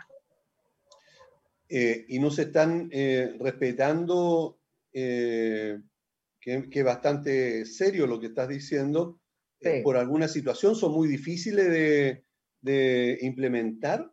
Eh, 1.68 2.04
y 2.08 2.18
no 2.18 2.30
se 2.30 2.42
están 2.42 2.88
eh, 2.92 3.34
respetando, 3.40 4.58
que, 4.92 5.80
es 6.42 6.84
bastante 6.84 7.64
serio 7.64 8.06
lo 8.06 8.20
que 8.20 8.26
estás 8.26 8.48
diciendo, 8.48 9.18
por 9.82 9.96
alguna 9.96 10.28
situación, 10.28 10.76
son 10.76 10.92
muy 10.92 11.08
difíciles 11.08 11.70
de, 11.70 12.24
de 12.60 13.18
implementar. 13.22 14.10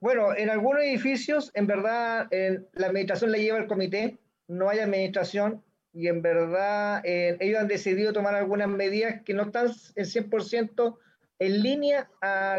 Bueno, 0.00 0.36
en 0.36 0.50
algunos 0.50 0.82
edificios, 0.82 1.50
en 1.54 1.66
verdad, 1.66 2.28
la 2.30 2.86
administración 2.86 3.32
la 3.32 3.38
lleva 3.38 3.58
el 3.58 3.66
comité, 3.66 4.18
no 4.46 4.68
hay 4.68 4.78
administración, 4.78 5.62
y 5.92 6.06
en 6.06 6.22
verdad 6.22 7.00
ellos 7.04 7.58
han 7.58 7.66
decidido 7.66 8.12
tomar 8.12 8.34
algunas 8.34 8.68
medidas 8.68 9.22
que 9.24 9.34
no 9.34 9.44
están 9.44 9.66
en 9.96 10.04
100% 10.04 10.98
en 11.38 11.62
línea 11.62 12.10
a, 12.20 12.58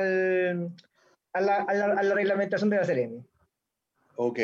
la, 1.40 2.14
reglamentación 2.14 2.70
de 2.70 2.78
la 2.78 2.86
CEREMI. 2.86 3.24
Ok. 4.16 4.40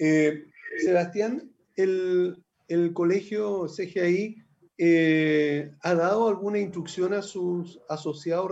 Eh, 0.00 0.44
Sebastián, 0.78 1.52
el, 1.76 2.42
el, 2.68 2.92
colegio 2.92 3.66
CGI 3.66 4.42
eh, 4.78 5.70
ha 5.82 5.94
dado 5.94 6.28
alguna 6.28 6.58
instrucción 6.58 7.12
a 7.14 7.22
sus 7.22 7.80
asociados 7.88 8.50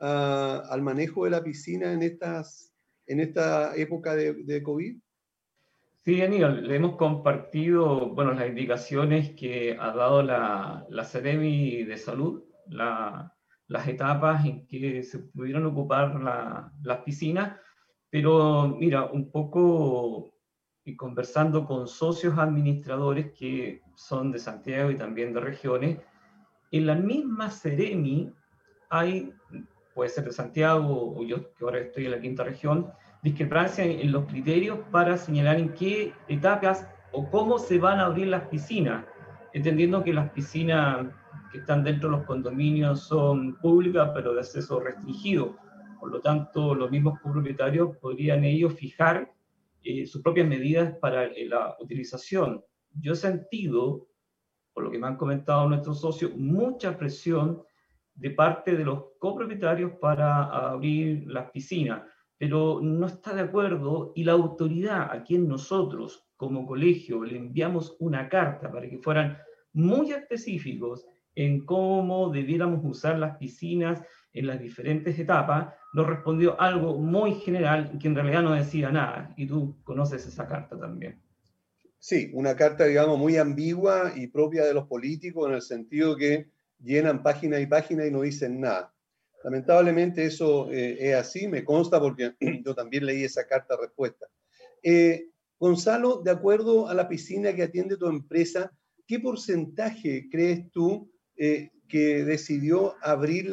al 0.00 0.82
manejo 0.82 1.24
de 1.24 1.30
la 1.30 1.42
piscina 1.42 1.92
en, 1.92 2.02
estas, 2.02 2.72
en 3.06 3.20
esta 3.20 3.74
época 3.76 4.14
de, 4.14 4.34
de 4.44 4.62
COVID? 4.62 4.96
Sí, 6.04 6.20
Aníbal, 6.20 6.68
le 6.68 6.76
hemos 6.76 6.96
compartido 6.96 8.10
bueno, 8.10 8.34
las 8.34 8.46
indicaciones 8.46 9.30
que 9.30 9.76
ha 9.80 9.92
dado 9.92 10.22
la, 10.22 10.84
la 10.90 11.04
CEREMI 11.04 11.84
de 11.84 11.96
salud, 11.96 12.44
la, 12.66 13.34
las 13.68 13.88
etapas 13.88 14.44
en 14.44 14.66
que 14.66 15.02
se 15.02 15.20
pudieron 15.20 15.64
ocupar 15.64 16.20
la, 16.20 16.70
las 16.82 16.98
piscinas, 16.98 17.58
pero 18.10 18.76
mira, 18.78 19.06
un 19.06 19.30
poco 19.30 20.34
y 20.84 20.94
conversando 20.94 21.64
con 21.64 21.88
socios 21.88 22.36
administradores 22.38 23.32
que 23.32 23.80
son 23.96 24.30
de 24.30 24.38
Santiago 24.38 24.90
y 24.90 24.96
también 24.96 25.32
de 25.32 25.40
regiones, 25.40 25.98
en 26.70 26.86
la 26.86 26.94
misma 26.94 27.50
CEREMI 27.50 28.30
hay 28.90 29.32
puede 29.94 30.10
ser 30.10 30.24
de 30.24 30.32
Santiago 30.32 31.14
o 31.16 31.24
yo 31.24 31.54
que 31.54 31.64
ahora 31.64 31.78
estoy 31.78 32.06
en 32.06 32.10
la 32.10 32.20
quinta 32.20 32.44
región, 32.44 32.92
discrepancia 33.22 33.84
en, 33.84 34.12
los 34.12 34.26
criterios 34.26 34.78
para 34.90 35.16
señalar 35.16 35.56
en 35.58 35.72
qué 35.72 36.12
etapas 36.28 36.86
o 37.12 37.30
cómo 37.30 37.58
se 37.58 37.78
van 37.78 38.00
a 38.00 38.06
abrir 38.06 38.26
las 38.26 38.48
piscinas, 38.48 39.06
entendiendo 39.52 40.02
que 40.02 40.12
las 40.12 40.30
piscinas 40.30 41.06
que 41.52 41.58
están 41.58 41.84
dentro 41.84 42.10
de 42.10 42.16
los 42.16 42.26
condominios 42.26 43.04
son 43.04 43.56
públicas 43.60 44.10
pero 44.12 44.34
de 44.34 44.40
acceso 44.40 44.80
restringido. 44.80 45.56
Por 46.00 46.10
lo 46.10 46.20
tanto, 46.20 46.74
los 46.74 46.90
mismos 46.90 47.18
propietarios 47.22 47.96
podrían 47.96 48.44
ellos 48.44 48.74
fijar 48.74 49.32
eh, 49.84 50.06
sus 50.06 50.20
propias 50.20 50.48
medidas 50.48 50.94
para 50.98 51.24
eh, 51.24 51.46
la 51.46 51.76
utilización. 51.80 52.62
Yo 53.00 53.12
he 53.12 53.16
sentido, 53.16 54.08
por 54.72 54.84
lo 54.84 54.90
que 54.90 54.98
me 54.98 55.06
han 55.06 55.16
comentado 55.16 55.68
nuestros 55.68 56.00
socios, 56.00 56.32
mucha 56.36 56.98
presión 56.98 57.62
de 58.14 58.30
parte 58.30 58.76
de 58.76 58.84
los 58.84 59.04
copropietarios 59.18 59.92
para 60.00 60.44
abrir 60.44 61.26
las 61.26 61.50
piscinas, 61.50 62.02
pero 62.38 62.80
no 62.82 63.06
está 63.06 63.34
de 63.34 63.42
acuerdo 63.42 64.12
y 64.14 64.24
la 64.24 64.32
autoridad 64.32 65.10
a 65.10 65.22
quien 65.22 65.48
nosotros 65.48 66.28
como 66.36 66.66
colegio 66.66 67.24
le 67.24 67.36
enviamos 67.36 67.96
una 68.00 68.28
carta 68.28 68.70
para 68.70 68.88
que 68.88 68.98
fueran 68.98 69.38
muy 69.72 70.12
específicos 70.12 71.06
en 71.34 71.64
cómo 71.64 72.30
debiéramos 72.30 72.80
usar 72.84 73.18
las 73.18 73.36
piscinas 73.38 74.02
en 74.32 74.46
las 74.46 74.60
diferentes 74.60 75.18
etapas, 75.18 75.74
nos 75.92 76.06
respondió 76.06 76.60
algo 76.60 76.98
muy 76.98 77.34
general 77.34 77.96
que 78.00 78.08
en 78.08 78.14
realidad 78.14 78.42
no 78.42 78.52
decía 78.52 78.90
nada. 78.90 79.32
Y 79.36 79.46
tú 79.46 79.76
conoces 79.84 80.26
esa 80.26 80.46
carta 80.46 80.78
también. 80.78 81.20
Sí, 81.98 82.30
una 82.34 82.54
carta, 82.54 82.84
digamos, 82.84 83.18
muy 83.18 83.36
ambigua 83.36 84.12
y 84.14 84.26
propia 84.26 84.64
de 84.64 84.74
los 84.74 84.86
políticos 84.86 85.48
en 85.48 85.54
el 85.54 85.62
sentido 85.62 86.16
que 86.16 86.50
llenan 86.84 87.22
página 87.22 87.58
y 87.58 87.66
página 87.66 88.06
y 88.06 88.10
no 88.10 88.22
dicen 88.22 88.60
nada. 88.60 88.94
Lamentablemente 89.42 90.24
eso 90.24 90.70
eh, 90.70 90.96
es 91.10 91.16
así, 91.16 91.48
me 91.48 91.64
consta 91.64 92.00
porque 92.00 92.34
yo 92.64 92.74
también 92.74 93.06
leí 93.06 93.24
esa 93.24 93.46
carta 93.46 93.76
respuesta. 93.76 94.26
Eh, 94.82 95.28
Gonzalo, 95.58 96.22
de 96.22 96.30
acuerdo 96.30 96.88
a 96.88 96.94
la 96.94 97.08
piscina 97.08 97.54
que 97.54 97.62
atiende 97.62 97.96
tu 97.96 98.06
empresa, 98.06 98.72
¿qué 99.06 99.20
porcentaje 99.20 100.28
crees 100.30 100.70
tú 100.72 101.10
eh, 101.36 101.70
que 101.88 102.24
decidió 102.24 102.96
abrir 103.02 103.52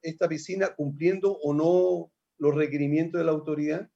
esta 0.00 0.28
piscina 0.28 0.74
cumpliendo 0.74 1.38
o 1.38 1.52
no 1.52 2.12
los 2.38 2.54
requerimientos 2.54 3.18
de 3.18 3.24
la 3.24 3.32
autoridad? 3.32 3.88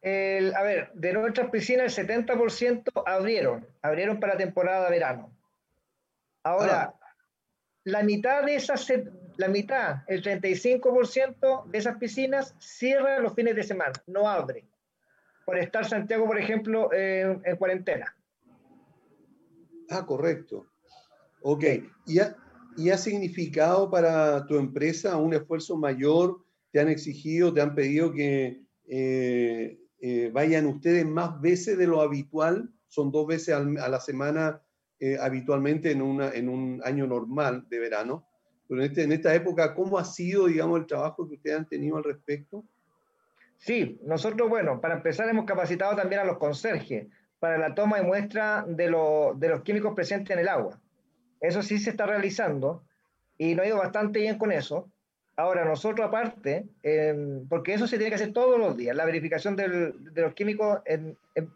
a 0.00 0.62
ver, 0.62 0.90
de 0.94 1.12
nuestras 1.12 1.50
piscinas 1.50 1.98
el 1.98 2.06
70% 2.06 3.02
abrieron, 3.04 3.66
abrieron 3.82 4.18
para 4.18 4.38
temporada 4.38 4.88
verano. 4.88 5.36
Ahora, 6.42 6.94
ah. 6.94 6.97
La 7.88 8.02
mitad 8.02 8.44
de 8.44 8.54
esas, 8.54 8.86
la 9.36 9.48
mitad, 9.48 10.02
el 10.06 10.22
35% 10.22 11.66
de 11.66 11.78
esas 11.78 11.96
piscinas 11.96 12.54
cierran 12.58 13.22
los 13.22 13.34
fines 13.34 13.56
de 13.56 13.62
semana, 13.62 13.92
no 14.06 14.28
abre, 14.28 14.66
por 15.46 15.58
estar 15.58 15.88
Santiago, 15.88 16.26
por 16.26 16.38
ejemplo, 16.38 16.92
en, 16.92 17.56
cuarentena. 17.56 18.14
Ah, 19.90 20.04
correcto. 20.04 20.66
Ok. 21.40 21.64
¿Y 22.06 22.18
ha, 22.18 22.36
¿Y 22.76 22.90
ha 22.90 22.98
significado 22.98 23.90
para 23.90 24.46
tu 24.46 24.58
empresa 24.58 25.16
un 25.16 25.32
esfuerzo 25.32 25.76
mayor? 25.76 26.44
¿Te 26.70 26.80
han 26.80 26.88
exigido, 26.88 27.54
te 27.54 27.62
han 27.62 27.74
pedido 27.74 28.12
que 28.12 28.60
eh, 28.86 29.78
eh, 30.00 30.30
vayan 30.32 30.66
ustedes 30.66 31.06
más 31.06 31.40
veces 31.40 31.78
de 31.78 31.86
lo 31.86 32.02
habitual, 32.02 32.70
son 32.88 33.10
dos 33.10 33.26
veces 33.26 33.54
a 33.54 33.88
la 33.88 34.00
semana 34.00 34.62
eh, 35.00 35.16
habitualmente 35.20 35.90
en, 35.90 36.02
una, 36.02 36.30
en 36.30 36.48
un 36.48 36.80
año 36.84 37.06
normal 37.06 37.66
de 37.68 37.78
verano. 37.78 38.26
Pero 38.68 38.82
en, 38.82 38.90
este, 38.90 39.02
en 39.04 39.12
esta 39.12 39.34
época, 39.34 39.74
¿cómo 39.74 39.98
ha 39.98 40.04
sido, 40.04 40.46
digamos, 40.46 40.80
el 40.80 40.86
trabajo 40.86 41.28
que 41.28 41.36
ustedes 41.36 41.56
han 41.56 41.68
tenido 41.68 41.96
al 41.96 42.04
respecto? 42.04 42.64
Sí, 43.56 43.98
nosotros, 44.04 44.48
bueno, 44.48 44.80
para 44.80 44.94
empezar 44.94 45.28
hemos 45.28 45.44
capacitado 45.44 45.96
también 45.96 46.20
a 46.20 46.24
los 46.24 46.38
conserjes 46.38 47.06
para 47.38 47.58
la 47.58 47.74
toma 47.74 47.98
de 47.98 48.02
muestra 48.02 48.64
de, 48.66 48.84
de 48.84 49.48
los 49.48 49.62
químicos 49.62 49.94
presentes 49.94 50.34
en 50.34 50.40
el 50.40 50.48
agua. 50.48 50.80
Eso 51.40 51.62
sí 51.62 51.78
se 51.78 51.90
está 51.90 52.06
realizando 52.06 52.84
y 53.36 53.54
nos 53.54 53.64
ha 53.64 53.68
ido 53.68 53.78
bastante 53.78 54.20
bien 54.20 54.38
con 54.38 54.52
eso. 54.52 54.90
Ahora, 55.36 55.64
nosotros 55.64 56.08
aparte, 56.08 56.66
porque 57.48 57.74
eso 57.74 57.86
se 57.86 57.96
tiene 57.96 58.10
que 58.10 58.16
hacer 58.16 58.32
todos 58.32 58.58
los 58.58 58.76
días, 58.76 58.96
la 58.96 59.04
verificación 59.04 59.54
de 59.54 59.94
los 60.16 60.34
químicos 60.34 60.80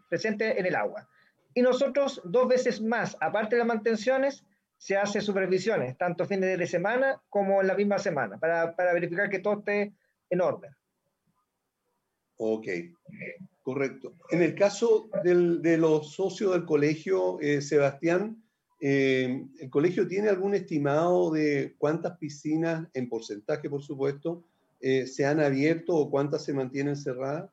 presentes 0.07 0.57
en 0.57 0.65
el 0.65 0.75
agua. 0.75 1.09
Y 1.53 1.61
nosotros 1.61 2.21
dos 2.23 2.47
veces 2.47 2.81
más, 2.81 3.17
aparte 3.19 3.55
de 3.55 3.59
las 3.59 3.67
mantenciones, 3.67 4.43
se 4.77 4.97
hace 4.97 5.21
supervisiones, 5.21 5.97
tanto 5.97 6.25
fines 6.25 6.57
de 6.57 6.67
semana 6.67 7.21
como 7.29 7.61
en 7.61 7.67
la 7.67 7.75
misma 7.75 7.99
semana, 7.99 8.37
para, 8.37 8.75
para 8.75 8.93
verificar 8.93 9.29
que 9.29 9.39
todo 9.39 9.59
esté 9.59 9.93
en 10.29 10.41
orden. 10.41 10.71
Ok, 12.35 12.67
correcto. 13.61 14.13
En 14.29 14.41
el 14.41 14.55
caso 14.55 15.09
de 15.23 15.77
los 15.77 16.13
socios 16.13 16.51
del 16.51 16.65
colegio, 16.65 17.39
eh, 17.39 17.61
Sebastián, 17.61 18.43
eh, 18.85 19.45
¿El 19.59 19.69
colegio 19.69 20.05
tiene 20.09 20.27
algún 20.27 20.55
estimado 20.55 21.31
de 21.31 21.73
cuántas 21.77 22.17
piscinas, 22.17 22.85
en 22.93 23.07
porcentaje 23.07 23.69
por 23.69 23.81
supuesto, 23.81 24.43
eh, 24.81 25.07
se 25.07 25.25
han 25.25 25.39
abierto 25.39 25.95
o 25.95 26.11
cuántas 26.11 26.43
se 26.43 26.51
mantienen 26.51 26.97
cerradas? 26.97 27.49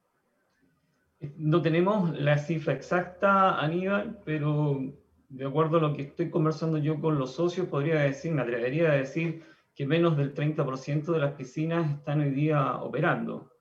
No 1.36 1.60
tenemos 1.60 2.18
la 2.18 2.38
cifra 2.38 2.72
exacta, 2.72 3.60
Aníbal, 3.60 4.20
pero 4.24 4.80
de 5.28 5.46
acuerdo 5.46 5.76
a 5.76 5.80
lo 5.80 5.92
que 5.94 6.02
estoy 6.02 6.30
conversando 6.30 6.78
yo 6.78 7.00
con 7.00 7.18
los 7.18 7.34
socios, 7.34 7.68
podría 7.68 8.00
decir, 8.00 8.32
me 8.32 8.42
atrevería 8.42 8.92
a 8.92 8.96
decir 8.96 9.42
que 9.74 9.86
menos 9.86 10.16
del 10.16 10.34
30% 10.34 11.12
de 11.12 11.18
las 11.18 11.34
piscinas 11.34 11.98
están 11.98 12.20
hoy 12.20 12.30
día 12.30 12.76
operando. 12.78 13.52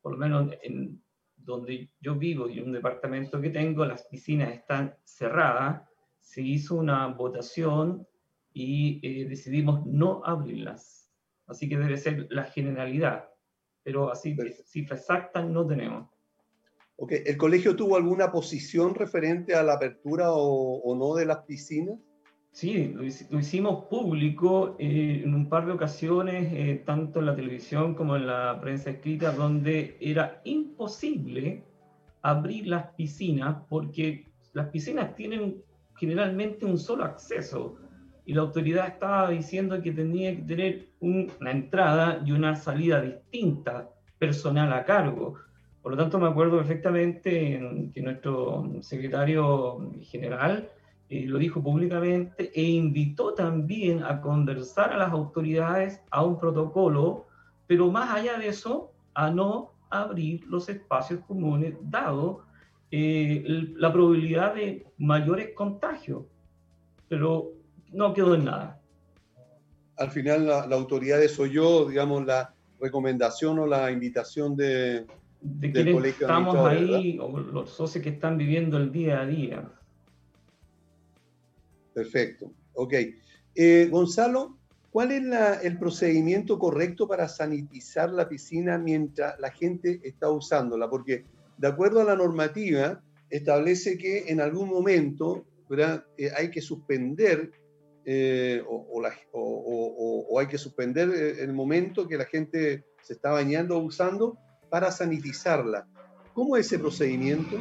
Por 0.00 0.12
lo 0.12 0.18
menos 0.18 0.52
en 0.62 1.02
donde 1.36 1.90
yo 2.00 2.14
vivo 2.14 2.48
y 2.48 2.58
en 2.58 2.66
un 2.66 2.72
departamento 2.72 3.40
que 3.40 3.50
tengo, 3.50 3.84
las 3.84 4.04
piscinas 4.04 4.52
están 4.52 4.94
cerradas 5.04 5.88
se 6.28 6.42
hizo 6.42 6.74
una 6.74 7.06
votación 7.06 8.06
y 8.52 9.00
eh, 9.02 9.26
decidimos 9.26 9.86
no 9.86 10.22
abrirlas. 10.24 11.10
Así 11.46 11.68
que 11.68 11.78
debe 11.78 11.96
ser 11.96 12.26
la 12.30 12.44
generalidad, 12.44 13.30
pero 13.82 14.12
así 14.12 14.36
cifra 14.66 14.96
exacta 14.96 15.42
no 15.42 15.66
tenemos. 15.66 16.10
Ok, 17.00 17.12
¿el 17.26 17.36
colegio 17.36 17.76
tuvo 17.76 17.96
alguna 17.96 18.32
posición 18.32 18.96
referente 18.96 19.54
a 19.54 19.62
la 19.62 19.74
apertura 19.74 20.32
o, 20.32 20.96
no 20.96 21.14
de 21.14 21.26
las 21.26 21.44
piscinas? 21.44 21.96
Sí, 22.50 22.92
lo, 22.92 23.04
hicimos 23.04 23.84
público 23.84 24.74
eh, 24.80 25.22
en 25.24 25.32
un 25.32 25.48
par 25.48 25.66
de 25.66 25.72
ocasiones, 25.72 26.52
eh, 26.52 26.82
tanto 26.84 27.20
en 27.20 27.26
la 27.26 27.36
televisión 27.36 27.94
como 27.94 28.16
en 28.16 28.26
la 28.26 28.58
prensa 28.60 28.90
escrita, 28.90 29.30
donde 29.30 29.96
era 30.00 30.40
imposible 30.42 31.62
abrir 32.22 32.66
las 32.66 32.86
piscinas 32.94 33.58
porque 33.68 34.26
las 34.52 34.66
piscinas 34.70 35.14
tienen 35.14 35.62
generalmente 35.96 36.66
un 36.66 36.78
solo 36.78 37.04
acceso 37.04 37.76
y 38.26 38.34
la 38.34 38.42
autoridad 38.42 38.88
estaba 38.88 39.30
diciendo 39.30 39.80
que 39.80 39.92
tenía 39.92 40.34
que 40.34 40.42
tener 40.42 40.88
una 40.98 41.52
entrada 41.52 42.20
y 42.26 42.32
una 42.32 42.56
salida 42.56 43.00
distinta, 43.00 43.88
personal 44.18 44.72
a 44.72 44.84
cargo. 44.84 45.36
Por 45.82 45.92
lo 45.92 45.98
tanto, 45.98 46.18
me 46.18 46.26
acuerdo 46.26 46.58
perfectamente 46.58 47.90
que 47.94 48.02
nuestro 48.02 48.70
secretario 48.82 49.90
general 50.02 50.68
eh, 51.08 51.24
lo 51.26 51.38
dijo 51.38 51.62
públicamente 51.62 52.50
e 52.54 52.62
invitó 52.62 53.32
también 53.32 54.02
a 54.02 54.20
conversar 54.20 54.92
a 54.92 54.98
las 54.98 55.10
autoridades 55.10 56.02
a 56.10 56.22
un 56.22 56.38
protocolo, 56.38 57.26
pero 57.66 57.90
más 57.90 58.10
allá 58.10 58.38
de 58.38 58.48
eso, 58.48 58.92
a 59.14 59.30
no 59.30 59.72
abrir 59.88 60.44
los 60.46 60.68
espacios 60.68 61.20
comunes, 61.26 61.74
dado 61.80 62.42
eh, 62.90 63.42
la 63.76 63.92
probabilidad 63.92 64.54
de 64.54 64.86
mayores 64.98 65.54
contagios, 65.54 66.24
pero 67.08 67.52
no 67.92 68.12
quedó 68.12 68.34
en 68.34 68.44
nada. 68.44 68.80
Al 69.96 70.10
final 70.10 70.46
la, 70.46 70.64
autoridad 70.76 71.20
soy 71.28 71.52
yo, 71.52 71.88
digamos, 71.88 72.24
la 72.26 72.54
recomendación 72.80 73.58
o 73.58 73.66
la 73.66 73.90
invitación 73.90 74.56
de, 74.56 75.06
de. 75.40 76.08
Estamos 76.08 76.56
ahí, 76.56 77.18
o 77.20 77.38
los 77.38 77.70
socios 77.70 78.02
que 78.02 78.10
están 78.10 78.38
viviendo 78.38 78.76
el 78.76 78.90
día 78.92 79.20
a 79.20 79.26
día. 79.26 79.72
Perfecto, 81.94 82.52
ok. 82.74 82.94
Eh, 83.54 83.88
Gonzalo, 83.90 84.56
¿cuál 84.90 85.10
es 85.12 85.64
el 85.64 85.78
procedimiento 85.78 86.58
correcto 86.58 87.08
para 87.08 87.28
sanitizar 87.28 88.10
la 88.10 88.28
piscina 88.28 88.78
mientras 88.78 89.38
la 89.40 89.50
gente 89.50 90.00
está 90.04 90.30
usándola? 90.30 90.88
Porque 90.88 91.24
de 91.56 91.66
acuerdo 91.66 92.00
a 92.00 92.04
la 92.04 92.14
normativa, 92.14 93.02
establece 93.30 93.98
que 93.98 94.24
en 94.28 94.40
algún 94.40 94.68
momento 94.68 95.44
eh, 96.16 96.30
hay 96.36 96.50
que 96.50 96.62
suspender 96.62 97.50
eh, 98.04 98.62
o, 98.66 100.38
hay 100.38 100.46
que 100.46 100.56
suspender 100.56 101.10
el 101.40 101.52
momento 101.52 102.08
que 102.08 102.16
la 102.16 102.24
gente 102.24 102.84
se 103.02 103.14
está 103.14 103.32
bañando 103.32 103.76
o 103.76 103.80
usando 103.80 104.38
para 104.70 104.90
sanitizarla. 104.90 105.86
¿Cómo 106.34 106.56
es 106.56 106.66
ese 106.66 106.78
procedimiento? 106.78 107.56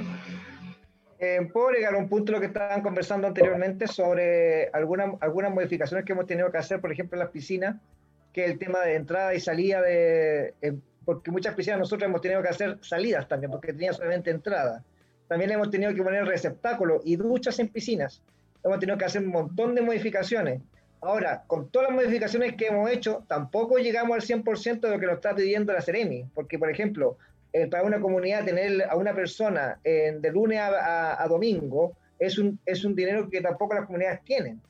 puedo 1.52 1.72
llegar 1.72 1.96
a 1.96 1.98
un 1.98 2.08
punto 2.08 2.32
lo 2.32 2.40
que 2.40 2.46
estaban 2.46 2.82
conversando 2.82 3.26
anteriormente 3.28 3.88
sobre 3.88 4.68
algunas, 4.68 5.16
algunas 5.20 5.52
modificaciones 5.52 6.06
que 6.06 6.14
hemos 6.14 6.28
tenido 6.28 6.52
que 6.52 6.60
hacer, 6.60 6.80
por 6.80 6.92
ejemplo, 6.92 7.16
en 7.16 7.24
las 7.24 7.32
piscinas, 7.32 7.76
que 8.32 8.46
el 8.46 8.60
tema 8.60 8.82
de 8.82 8.96
entrada 8.96 9.34
y 9.34 9.40
salida 9.40 9.82
de, 9.82 10.54
porque 11.08 11.32
muchas 11.32 11.56
piscinas 11.56 11.80
nosotros 11.80 12.08
hemos 12.08 12.22
tenido 12.22 12.42
que 12.42 12.50
hacer 12.50 12.78
salidas 12.82 13.28
también, 13.28 13.50
porque 13.50 13.74
tenía 13.74 13.94
solamente 13.94 14.30
entrada. 14.30 14.84
También 15.28 15.52
hemos 15.52 15.70
tenido 15.70 15.94
que 15.94 16.04
poner 16.04 16.26
receptáculos 16.26 17.02
y 17.06 17.16
duchas 17.16 17.58
en 17.60 17.70
piscinas. 17.70 18.22
Hemos 18.64 18.80
tenido 18.80 18.98
que 18.98 19.06
hacer 19.06 19.24
un 19.24 19.30
montón 19.30 19.74
de 19.74 19.82
modificaciones. 19.82 20.62
Ahora, 21.02 21.44
con 21.48 21.70
todas 21.70 21.90
las 21.90 21.98
modificaciones 21.98 22.56
que 22.56 22.68
hemos 22.68 22.90
hecho, 22.90 23.24
tampoco 23.28 23.78
llegamos 23.78 24.16
al 24.16 24.22
100% 24.44 24.80
de 24.80 24.90
lo 24.90 25.00
que 25.00 25.06
nos 25.06 25.16
está 25.16 25.36
pidiendo 25.36 25.72
la 25.72 25.82
Ceremi, 25.82 26.26
porque, 26.34 26.58
por 26.58 26.72
ejemplo, 26.72 27.18
eh, 27.54 27.68
para 27.68 27.84
una 27.84 28.00
comunidad 28.00 28.46
tener 28.46 28.84
a 28.84 28.96
una 28.96 29.14
persona 29.14 29.80
eh, 29.84 30.18
de 30.20 30.32
lunes 30.32 30.60
a, 30.60 31.26
domingo 31.30 31.96
es 32.20 32.38
un, 32.38 32.60
es 32.66 32.84
un 32.84 32.96
dinero 32.96 33.30
que 33.30 33.42
tampoco 33.42 33.76
las 33.76 33.86
comunidades 33.86 34.24
tienen. 34.24 34.62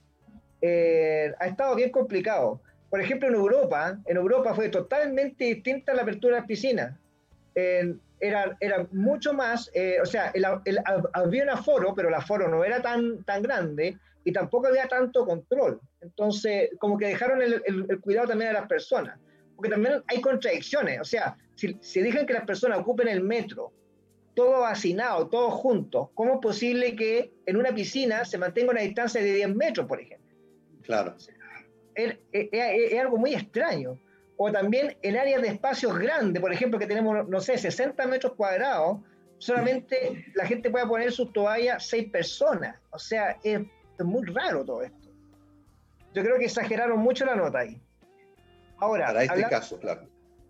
Eh, 0.62 1.34
ha 1.40 1.48
estado 1.48 1.76
bien 1.76 1.92
complicado. 1.92 2.62
Por 2.90 3.02
ejemplo, 3.02 3.28
en 3.28 3.36
Europa, 3.36 3.98
en 4.06 4.18
Europa 4.18 4.54
fue 4.54 4.70
totalmente 4.70 5.46
distinta 5.46 5.94
la 5.94 6.04
apertura 6.04 6.36
de 6.36 6.40
las 6.42 6.48
piscinas. 6.48 6.96
era, 8.20 8.58
era 8.60 8.88
mucho 8.92 9.34
más, 9.34 9.72
o 10.02 10.06
sea, 10.06 10.32
había 11.14 11.44
un 11.44 11.50
aforo, 11.50 11.94
pero 11.96 12.08
el 12.10 12.14
aforo 12.14 12.48
no 12.48 12.64
era 12.64 12.82
tan, 12.82 13.24
tan 13.24 13.42
grande 13.42 13.98
y 14.24 14.32
tampoco 14.32 14.68
había 14.68 14.88
tanto 14.88 15.26
control. 15.26 15.80
Entonces, 16.02 16.70
como 16.80 16.98
que 16.98 17.08
dejaron 17.08 17.42
el, 17.42 17.62
el, 17.66 18.00
cuidado 18.00 18.28
también 18.28 18.50
de 18.50 18.60
las 18.60 18.68
personas. 18.68 19.20
Porque 19.56 19.72
también 19.72 20.04
hay 20.08 20.22
contradicciones. 20.22 21.02
O 21.02 21.06
sea, 21.06 21.38
si, 21.56 21.78
si 21.82 22.02
dejan 22.02 22.26
que 22.26 22.34
las 22.34 22.46
personas 22.46 22.80
ocupen 22.80 23.08
el 23.08 23.22
metro, 23.22 23.74
todo 24.36 24.66
hacinado, 24.66 25.28
todos 25.28 25.54
juntos, 25.54 26.10
¿cómo 26.14 26.36
es 26.36 26.40
posible 26.40 26.96
que 26.96 27.34
en 27.46 27.58
una 27.58 27.74
piscina 27.74 28.24
se 28.24 28.38
mantenga 28.38 28.72
una 28.72 28.82
distancia 28.82 29.22
de 29.22 29.34
10 29.34 29.56
metros, 29.56 29.88
por 29.88 30.00
ejemplo? 30.00 30.28
Claro 30.84 31.16
es, 31.98 33.00
algo 33.00 33.18
muy 33.18 33.34
extraño. 33.34 34.00
O 34.38 34.52
también 34.52 34.96
en 35.02 35.18
áreas 35.18 35.42
de 35.42 35.48
espacios 35.50 35.98
grandes, 35.98 36.40
por 36.42 36.54
ejemplo, 36.54 36.78
que 36.78 36.86
tenemos, 36.86 37.28
no 37.28 37.42
sé, 37.42 37.58
60 37.58 38.06
metros 38.06 38.34
cuadrados, 38.34 39.00
solamente 39.40 40.26
la 40.36 40.46
gente 40.46 40.70
puede 40.70 40.86
poner 40.86 41.12
sus 41.12 41.34
toallas 41.34 41.88
seis 41.88 42.10
personas. 42.12 42.78
O 42.92 43.00
sea, 43.00 43.38
es, 43.44 43.62
muy 44.00 44.28
raro 44.28 44.64
todo 44.64 44.84
esto. 44.84 45.07
Yo 46.18 46.24
creo 46.24 46.40
que 46.40 46.46
exageraron 46.46 46.98
mucho 46.98 47.26
la 47.26 47.36
nota 47.36 47.60
ahí. 47.60 47.80
Ahora, 48.80 49.06
Para 49.06 49.24
este 49.24 49.44
caso, 49.44 49.80
claro. 49.80 50.02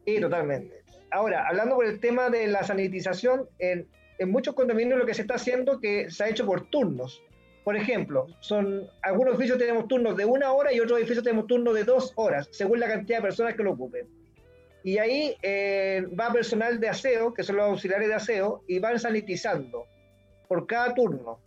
Sí, 0.05 0.18
totalmente. 0.22 0.82
Ahora, 1.11 1.45
hablando 1.45 1.76
por 1.76 1.86
el 1.86 1.99
tema 1.99 2.30
de 2.30 2.47
la 2.47 2.63
sanitización, 2.63 3.49
en, 3.59 3.86
en 4.18 4.32
muchos 4.32 4.55
condominios 4.55 4.97
lo 4.97 5.05
que 5.05 5.13
se 5.13 5.24
está 5.24 5.36
haciendo 5.36 5.82
que 5.82 6.09
se 6.09 6.24
ha 6.24 6.30
hecho 6.30 6.45
por 6.45 6.70
turnos. 6.70 7.22
Por 7.65 7.76
ejemplo, 7.76 8.28
son 8.39 8.89
algunos 9.01 9.34
edificios 9.34 9.57
tenemos 9.57 9.89
turnos 9.89 10.15
de 10.15 10.24
una 10.24 10.53
hora 10.53 10.72
y 10.72 10.80
otros 10.80 10.99
edificios 10.99 11.26
tenemos 11.26 11.47
turnos 11.47 11.76
de 11.76 11.84
dos 11.84 12.13
horas, 12.15 12.47
según 12.51 12.80
la 12.80 12.88
cantidad 12.88 13.18
de 13.18 13.24
personas 13.24 13.55
que 13.55 13.63
lo 13.63 13.72
ocupen. 13.74 14.07
Y 14.86 14.99
ahí 14.99 15.36
eh, 15.41 16.05
va 16.18 16.32
personal 16.32 16.80
de 16.80 16.88
aseo, 16.88 17.34
que 17.34 17.43
son 17.43 17.57
los 17.57 17.65
auxiliares 17.65 18.07
de 18.07 18.13
aseo, 18.13 18.63
y 18.70 18.80
van 18.80 18.97
sanitizando 18.97 19.86
por 20.47 20.65
cada 20.65 20.93
turno. 20.93 21.41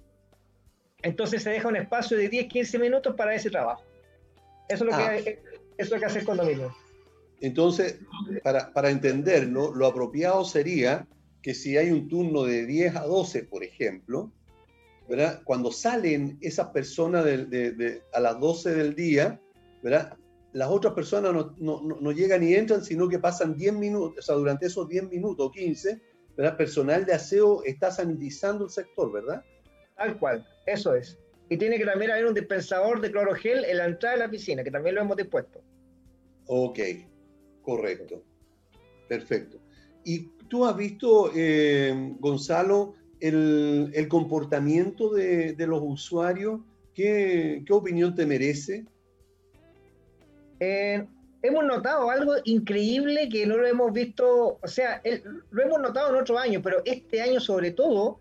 Entonces 1.00 1.42
se 1.42 1.48
deja 1.48 1.68
un 1.68 1.76
espacio 1.76 2.18
de 2.18 2.28
10, 2.28 2.48
15 2.48 2.78
minutos 2.78 3.16
para 3.16 3.34
ese 3.34 3.48
trabajo. 3.48 3.82
Eso 4.70 4.84
es 4.84 4.90
lo, 4.90 4.96
que, 4.96 5.02
ah. 5.02 5.16
eso 5.16 5.40
es 5.78 5.90
lo 5.90 5.98
que 5.98 6.04
hace 6.04 6.18
el 6.20 6.24
condominio. 6.24 6.74
Entonces, 7.40 7.98
para, 8.44 8.72
para 8.72 8.90
entenderlo, 8.90 9.74
lo 9.74 9.86
apropiado 9.86 10.44
sería 10.44 11.06
que 11.42 11.54
si 11.54 11.76
hay 11.76 11.90
un 11.90 12.08
turno 12.08 12.44
de 12.44 12.66
10 12.66 12.96
a 12.96 13.06
12, 13.06 13.44
por 13.44 13.64
ejemplo, 13.64 14.30
¿verdad? 15.08 15.42
Cuando 15.44 15.72
salen 15.72 16.38
esas 16.40 16.68
personas 16.68 17.24
de, 17.24 18.02
a 18.12 18.20
las 18.20 18.38
12 18.38 18.74
del 18.74 18.94
día, 18.94 19.40
¿verdad? 19.82 20.16
Las 20.52 20.68
otras 20.68 20.94
personas 20.94 21.32
no, 21.32 21.54
no, 21.58 21.98
no, 22.00 22.12
llegan 22.12 22.42
ni 22.42 22.54
entran, 22.54 22.84
sino 22.84 23.08
que 23.08 23.18
pasan 23.18 23.56
10 23.56 23.74
minutos, 23.74 24.18
o 24.18 24.22
sea, 24.22 24.34
durante 24.36 24.66
esos 24.66 24.88
10 24.88 25.10
minutos 25.10 25.46
o 25.46 25.50
15, 25.50 26.00
¿verdad? 26.36 26.56
Personal 26.56 27.04
de 27.04 27.14
aseo 27.14 27.62
está 27.64 27.90
sanitizando 27.90 28.64
el 28.64 28.70
sector, 28.70 29.10
¿verdad? 29.10 29.42
Tal 29.96 30.18
cual, 30.18 30.46
eso 30.66 30.94
es. 30.94 31.18
Y 31.50 31.56
tiene 31.56 31.78
que 31.78 31.84
también 31.84 32.12
haber 32.12 32.26
un 32.26 32.34
dispensador 32.34 33.00
de 33.00 33.10
clorogel 33.10 33.64
en 33.64 33.78
la 33.78 33.86
entrada 33.86 34.14
de 34.14 34.20
la 34.22 34.30
piscina, 34.30 34.62
que 34.62 34.70
también 34.70 34.94
lo 34.94 35.00
hemos 35.00 35.16
dispuesto. 35.16 35.60
Ok, 36.46 36.78
correcto. 37.60 38.22
Perfecto. 39.08 39.58
¿Y 40.04 40.28
tú 40.48 40.64
has 40.64 40.76
visto, 40.76 41.32
eh, 41.34 42.14
Gonzalo, 42.20 42.94
el, 43.18 44.06
comportamiento 44.08 45.10
de, 45.12 45.56
los 45.66 45.80
usuarios? 45.82 46.60
¿Qué, 46.94 47.64
opinión 47.70 48.14
te 48.14 48.26
merece? 48.26 48.86
Eh, 50.60 51.04
hemos 51.42 51.64
notado 51.64 52.10
algo 52.10 52.34
increíble 52.44 53.28
que 53.28 53.44
no 53.44 53.56
lo 53.56 53.66
hemos 53.66 53.92
visto, 53.92 54.60
o 54.62 54.68
sea, 54.68 55.02
lo 55.50 55.62
hemos 55.62 55.80
notado 55.80 56.10
en 56.10 56.22
otros 56.22 56.40
años, 56.40 56.62
pero 56.62 56.80
este 56.84 57.20
año 57.20 57.40
sobre 57.40 57.72
todo, 57.72 58.20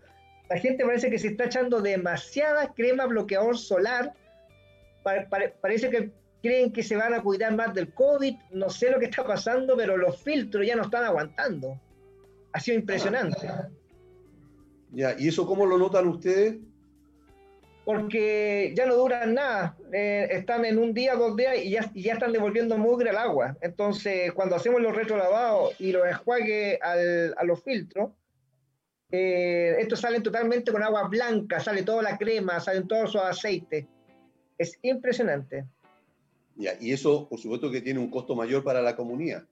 la 0.50 0.58
gente 0.58 0.84
parece 0.84 1.08
que 1.08 1.18
se 1.18 1.28
está 1.28 1.44
echando 1.44 1.80
demasiada 1.80 2.74
crema 2.74 3.06
bloqueador 3.06 3.56
solar. 3.56 4.12
parece 5.60 5.88
que 5.88 6.10
creen 6.42 6.72
que 6.72 6.82
se 6.82 6.96
van 6.96 7.14
a 7.14 7.22
cuidar 7.22 7.54
más 7.54 7.72
del 7.72 7.94
COVID, 7.94 8.34
no 8.50 8.68
sé 8.68 8.90
lo 8.90 8.98
que 8.98 9.04
está 9.06 9.24
pasando, 9.24 9.76
pero 9.76 9.96
los 9.96 10.20
filtros 10.20 10.66
ya 10.66 10.74
no 10.74 10.82
están 10.82 11.04
aguantando. 11.04 11.80
Ha 12.52 12.58
sido 12.58 12.78
impresionante. 12.78 13.48
Ya, 14.90 15.14
¿y 15.16 15.28
eso 15.28 15.46
cómo 15.46 15.64
lo 15.66 15.78
notan 15.78 16.08
ustedes? 16.08 16.56
Porque 17.84 18.72
ya 18.76 18.86
no 18.86 18.96
duran 18.96 19.34
nada, 19.34 19.76
eh, 19.92 20.28
están 20.32 20.64
en 20.64 20.78
un 20.78 20.92
día, 20.92 21.14
dos 21.14 21.36
días 21.36 21.58
y 21.58 21.70
ya, 21.70 21.90
ya, 21.94 22.14
están 22.14 22.32
devolviendo 22.32 22.76
mugre 22.76 23.10
al 23.10 23.18
agua. 23.18 23.56
Entonces, 23.60 24.32
cuando 24.32 24.56
hacemos 24.56 24.80
los 24.80 24.96
retrolavados 24.96 25.80
y 25.80 25.92
los 25.92 26.06
enjuagues 26.06 26.80
a 26.82 27.44
los 27.44 27.62
filtros, 27.62 28.10
eh, 29.12 29.76
estos 29.78 30.00
salen 30.00 30.22
totalmente 30.22 30.70
con 30.70 30.82
agua 30.82 31.08
blanca, 31.08 31.58
sale 31.60 31.82
toda 31.82 32.02
la 32.02 32.16
crema, 32.18 32.60
salen 32.60 32.86
todos 32.86 33.14
los 33.14 33.24
aceites. 33.24 33.86
Es 34.56 34.78
impresionante. 34.82 35.64
Ya, 36.56 36.74
y 36.78 36.92
eso, 36.92 37.28
por 37.28 37.38
supuesto, 37.38 37.70
que 37.70 37.80
tiene 37.80 37.98
un 37.98 38.10
costo 38.10 38.34
mayor 38.36 38.62
para 38.62 38.82
la 38.82 38.94
comunidad. 38.94 39.44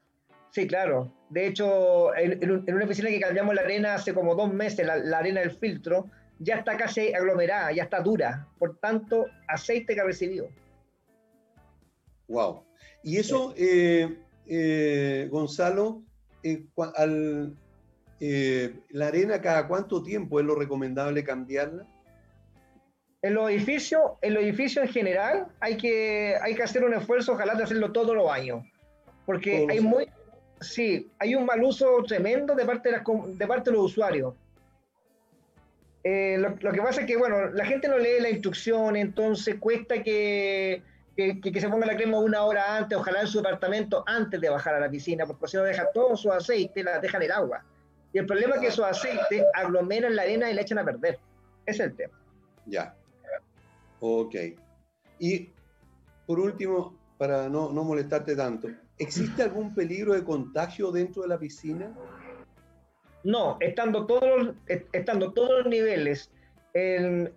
Sí, 0.50 0.66
claro. 0.66 1.12
De 1.30 1.46
hecho, 1.46 2.14
en, 2.16 2.74
una 2.74 2.84
oficina 2.84 3.10
que 3.10 3.20
cambiamos 3.20 3.54
la 3.54 3.62
arena 3.62 3.94
hace 3.94 4.14
como 4.14 4.34
dos 4.34 4.52
meses, 4.52 4.86
la, 4.86 5.18
arena 5.18 5.40
del 5.40 5.50
filtro, 5.50 6.06
ya 6.38 6.56
está 6.56 6.76
casi 6.76 7.12
aglomerada, 7.12 7.72
ya 7.72 7.84
está 7.84 8.00
dura. 8.00 8.46
Por 8.58 8.78
tanto, 8.78 9.26
aceite 9.46 9.94
que 9.94 10.00
ha 10.00 10.04
recibido. 10.04 10.48
Wow. 12.28 12.64
Y 13.02 13.16
eso, 13.16 13.54
eh, 13.56 14.18
eh, 14.46 15.28
Gonzalo, 15.30 16.02
eh, 16.42 16.64
al, 16.96 17.54
la 18.20 19.06
arena 19.06 19.40
cada 19.40 19.68
cuánto 19.68 20.02
tiempo 20.02 20.40
es 20.40 20.46
lo 20.46 20.54
recomendable 20.54 21.24
cambiarla? 21.24 21.86
En 23.22 23.34
los 23.34 23.50
edificios, 23.50 24.02
en 24.22 24.34
los 24.34 24.42
edificios 24.42 24.86
en 24.86 24.92
general, 24.92 25.46
hay 25.60 25.76
que, 25.76 26.36
hay 26.40 26.54
que 26.54 26.62
hacer 26.62 26.84
un 26.84 26.94
esfuerzo, 26.94 27.32
ojalá 27.32 27.54
de 27.54 27.64
hacerlo 27.64 27.92
todos 27.92 28.14
los 28.14 28.30
años. 28.30 28.64
Porque 29.26 29.66
hay 29.68 29.80
muy, 29.80 30.08
Sí, 30.60 31.10
hay 31.18 31.34
un 31.34 31.44
mal 31.44 31.62
uso 31.62 32.02
tremendo 32.06 32.54
de 32.54 32.64
parte 32.64 32.90
de, 32.90 33.00
de, 33.34 33.46
parte 33.46 33.70
de 33.70 33.76
los 33.76 33.86
usuarios. 33.86 34.34
Eh, 36.02 36.38
lo, 36.38 36.72
que 36.72 36.80
pasa 36.80 37.02
es 37.02 37.06
que, 37.06 37.16
bueno, 37.16 37.50
la 37.50 37.64
gente 37.64 37.88
no 37.88 37.98
lee 37.98 38.20
la 38.20 38.30
instrucción, 38.30 38.96
entonces 38.96 39.56
cuesta 39.60 40.02
que, 40.02 40.82
que, 41.16 41.60
se 41.60 41.68
ponga 41.68 41.86
la 41.86 41.96
crema 41.96 42.18
una 42.18 42.42
hora 42.42 42.76
antes, 42.76 42.96
ojalá 42.96 43.20
en 43.20 43.26
su 43.26 43.38
departamento 43.38 44.02
antes 44.06 44.40
de 44.40 44.48
bajar 44.48 44.74
a 44.74 44.80
la 44.80 44.90
piscina, 44.90 45.26
porque 45.26 45.48
si 45.48 45.56
no 45.56 45.64
deja 45.64 45.90
todo 45.92 46.16
su 46.16 46.32
aceite, 46.32 46.82
la 46.82 46.98
dejan 46.98 47.22
en 47.22 47.26
el 47.26 47.32
agua. 47.32 47.64
Y 48.12 48.18
el 48.18 48.26
problema 48.26 48.56
es 48.56 48.60
que 48.60 48.70
su 48.70 48.84
aceite 48.84 49.44
aglomera 49.54 50.08
en 50.08 50.16
la 50.16 50.22
arena 50.22 50.50
y 50.50 50.54
la 50.54 50.62
echan 50.62 50.78
a 50.78 50.84
perder. 50.84 51.18
Ese 51.66 51.82
es 51.82 51.90
el 51.90 51.96
tema. 51.96 52.18
Ya. 52.66 52.94
Ok. 54.00 54.34
Y 55.18 55.50
por 56.26 56.40
último, 56.40 56.96
para 57.18 57.48
no, 57.48 57.70
no 57.70 57.84
molestarte 57.84 58.36
tanto, 58.36 58.68
¿Existe 58.98 59.44
algún 59.44 59.74
peligro 59.74 60.12
de 60.14 60.24
contagio 60.24 60.90
dentro 60.90 61.22
de 61.22 61.28
la 61.28 61.38
piscina? 61.38 61.94
No, 63.22 63.56
estando 63.60 64.06
todos 64.06 64.24
los, 64.44 64.54
estando 64.92 65.32
todos 65.32 65.62
los 65.62 65.66
niveles 65.66 66.30
en, 66.74 67.32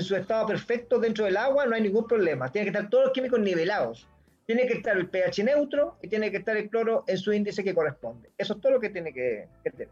su 0.00 0.16
estado 0.16 0.46
perfecto 0.46 0.98
dentro 0.98 1.24
del 1.24 1.36
agua, 1.36 1.66
no 1.66 1.74
hay 1.74 1.82
ningún 1.82 2.06
problema. 2.06 2.50
Tienen 2.52 2.70
que 2.70 2.76
estar 2.76 2.90
todos 2.90 3.04
los 3.04 3.12
químicos 3.12 3.40
nivelados. 3.40 4.06
Tiene 4.48 4.66
que 4.66 4.78
estar 4.78 4.96
el 4.96 5.10
pH 5.10 5.44
neutro 5.44 5.98
y 6.00 6.08
tiene 6.08 6.30
que 6.30 6.38
estar 6.38 6.56
el 6.56 6.70
cloro 6.70 7.04
en 7.06 7.18
su 7.18 7.34
índice 7.34 7.62
que 7.62 7.74
corresponde. 7.74 8.30
Eso 8.38 8.54
es 8.54 8.60
todo 8.62 8.72
lo 8.72 8.80
que 8.80 8.88
tiene 8.88 9.12
que, 9.12 9.46
tener. 9.62 9.90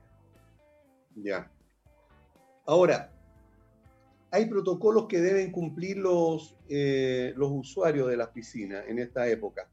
Ya. 1.14 1.50
Ahora, 2.64 3.12
hay 4.30 4.46
protocolos 4.46 5.08
que 5.08 5.20
deben 5.20 5.52
cumplir 5.52 5.98
los, 5.98 6.56
eh, 6.70 7.34
los 7.36 7.50
usuarios 7.52 8.08
de 8.08 8.16
las 8.16 8.28
piscinas 8.28 8.82
en 8.88 8.98
esta 8.98 9.28
época. 9.28 9.68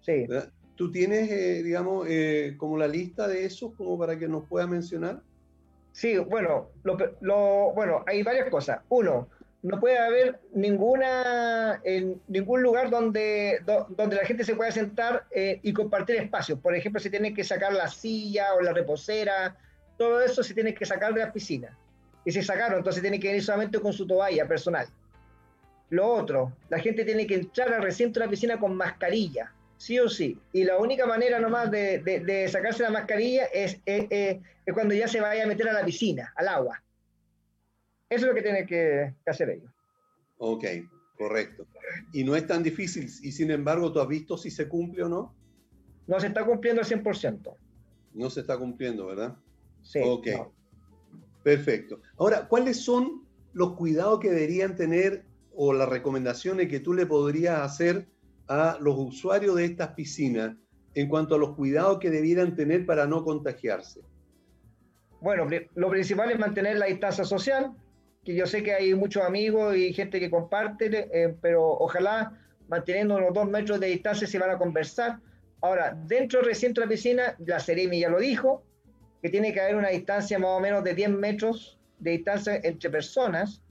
Sí. 0.00 0.26
¿Tú 0.74 0.90
tienes, 0.90 1.30
eh, 1.30 1.62
digamos, 1.62 2.08
eh, 2.10 2.56
como 2.58 2.76
la 2.76 2.88
lista 2.88 3.28
de 3.28 3.44
esos 3.44 3.72
como 3.74 3.96
para 3.96 4.18
que 4.18 4.26
nos 4.26 4.48
pueda 4.48 4.66
mencionar? 4.66 5.22
Sí, 5.92 6.18
bueno, 6.18 6.70
lo, 6.82 7.72
bueno, 7.72 8.02
hay 8.04 8.24
varias 8.24 8.50
cosas. 8.50 8.80
Uno, 8.88 9.28
no 9.64 9.80
puede 9.80 9.98
haber 9.98 10.40
ninguna, 10.52 11.80
en 11.84 12.20
ningún 12.28 12.62
lugar 12.62 12.90
donde, 12.90 13.60
donde 13.64 14.16
la 14.16 14.24
gente 14.24 14.44
se 14.44 14.54
pueda 14.54 14.70
sentar 14.70 15.24
eh, 15.30 15.58
y 15.62 15.72
compartir 15.72 16.16
espacios. 16.16 16.58
Por 16.60 16.76
ejemplo, 16.76 17.00
se 17.00 17.10
tiene 17.10 17.32
que 17.32 17.42
sacar 17.42 17.72
la 17.72 17.88
silla 17.88 18.54
o 18.54 18.60
la 18.60 18.72
reposera, 18.72 19.56
todo 19.96 20.22
eso 20.22 20.42
se 20.42 20.54
tiene 20.54 20.74
que 20.74 20.84
sacar 20.84 21.14
de 21.14 21.20
la 21.20 21.32
piscina. 21.32 21.76
Y 22.26 22.32
se 22.32 22.42
sacaron, 22.42 22.78
entonces 22.78 23.02
tiene 23.02 23.18
que 23.18 23.28
venir 23.28 23.42
solamente 23.42 23.80
con 23.80 23.92
su 23.92 24.06
toalla 24.06 24.46
personal. 24.46 24.86
Lo 25.90 26.12
otro, 26.12 26.52
la 26.68 26.78
gente 26.78 27.04
tiene 27.04 27.26
que 27.26 27.34
entrar 27.34 27.72
al 27.72 27.82
recinto 27.82 28.20
de 28.20 28.26
la 28.26 28.30
piscina 28.30 28.58
con 28.58 28.76
mascarilla 28.76 29.50
sí 29.84 29.98
o 29.98 30.08
sí. 30.08 30.38
Y 30.52 30.64
la 30.64 30.78
única 30.78 31.06
manera 31.06 31.38
nomás 31.38 31.70
de, 31.70 31.98
de, 31.98 32.48
sacarse 32.48 32.82
la 32.82 32.90
mascarilla 32.90 33.44
es, 33.46 33.78
es, 33.84 34.38
cuando 34.72 34.94
ya 34.94 35.08
se 35.08 35.20
vaya 35.20 35.44
a 35.44 35.46
meter 35.46 35.68
a 35.68 35.72
la 35.72 35.84
piscina, 35.84 36.32
al 36.36 36.48
agua. 36.48 36.82
Eso 38.08 38.26
es 38.26 38.28
lo 38.28 38.34
que 38.34 38.42
tiene 38.42 38.66
que, 38.66 39.14
hacer 39.26 39.50
ellos. 39.50 39.70
Ok, 40.38 40.64
correcto. 41.16 41.66
Y 42.12 42.24
no 42.24 42.36
es 42.36 42.46
tan 42.46 42.62
difícil, 42.62 43.04
y 43.04 43.32
sin 43.32 43.50
embargo, 43.50 43.92
¿tú 43.92 44.00
has 44.00 44.08
visto 44.08 44.36
si 44.36 44.50
se 44.50 44.68
cumple 44.68 45.04
o 45.04 45.08
no? 45.08 45.34
No 46.06 46.20
se 46.20 46.28
está 46.28 46.44
cumpliendo 46.44 46.82
al 46.82 46.86
100%. 46.86 47.56
No 48.14 48.30
se 48.30 48.40
está 48.40 48.58
cumpliendo, 48.58 49.06
¿verdad? 49.06 49.36
Sí. 49.82 50.00
Ok. 50.04 50.28
Perfecto. 51.42 52.00
Ahora, 52.16 52.48
¿cuáles 52.48 52.80
son 52.80 53.26
los 53.52 53.74
cuidados 53.74 54.20
que 54.20 54.30
deberían 54.30 54.76
tener 54.76 55.24
o 55.54 55.72
las 55.72 55.88
recomendaciones 55.88 56.68
que 56.68 56.80
tú 56.80 56.94
le 56.94 57.06
podrías 57.06 57.60
hacer 57.60 58.08
a 58.48 58.78
los 58.80 58.96
usuarios 58.98 59.56
de 59.56 59.64
estas 59.64 59.88
piscinas 59.90 60.56
en 60.94 61.08
cuanto 61.08 61.34
a 61.34 61.38
los 61.38 61.54
cuidados 61.54 61.98
que 61.98 62.10
debieran 62.10 62.54
tener 62.54 62.86
para 62.86 63.06
no 63.06 63.24
contagiarse? 63.24 64.00
Bueno, 65.20 65.46
lo 65.74 65.90
principal 65.90 66.30
es 66.30 66.38
mantener 66.38 66.78
la 66.78 66.86
distancia 66.86 67.24
social, 67.24 67.72
que 68.24 68.34
yo 68.34 68.46
sé 68.46 68.62
que 68.62 68.72
hay 68.72 68.94
muchos 68.94 69.22
amigos 69.22 69.76
y 69.76 69.92
gente 69.92 70.18
que 70.18 70.30
comparte, 70.30 71.08
eh, 71.12 71.34
pero 71.40 71.62
ojalá 71.62 72.32
manteniendo 72.68 73.20
los 73.20 73.34
dos 73.34 73.48
metros 73.48 73.78
de 73.80 73.88
distancia 73.88 74.26
se 74.26 74.38
van 74.38 74.50
a 74.50 74.58
conversar. 74.58 75.18
Ahora, 75.60 75.96
dentro 76.06 76.40
del 76.40 76.48
recinto 76.48 76.80
de 76.80 76.86
la 76.86 76.90
piscina, 76.90 77.36
la 77.38 77.60
Ceremi 77.60 78.00
ya 78.00 78.08
lo 78.08 78.18
dijo, 78.18 78.64
que 79.22 79.28
tiene 79.28 79.52
que 79.52 79.60
haber 79.60 79.76
una 79.76 79.88
distancia 79.88 80.38
más 80.38 80.50
o 80.50 80.60
menos 80.60 80.84
de 80.84 80.94
10 80.94 81.10
metros 81.10 81.78
de 81.98 82.12
distancia 82.12 82.60
entre 82.62 82.90
personas 82.90 83.62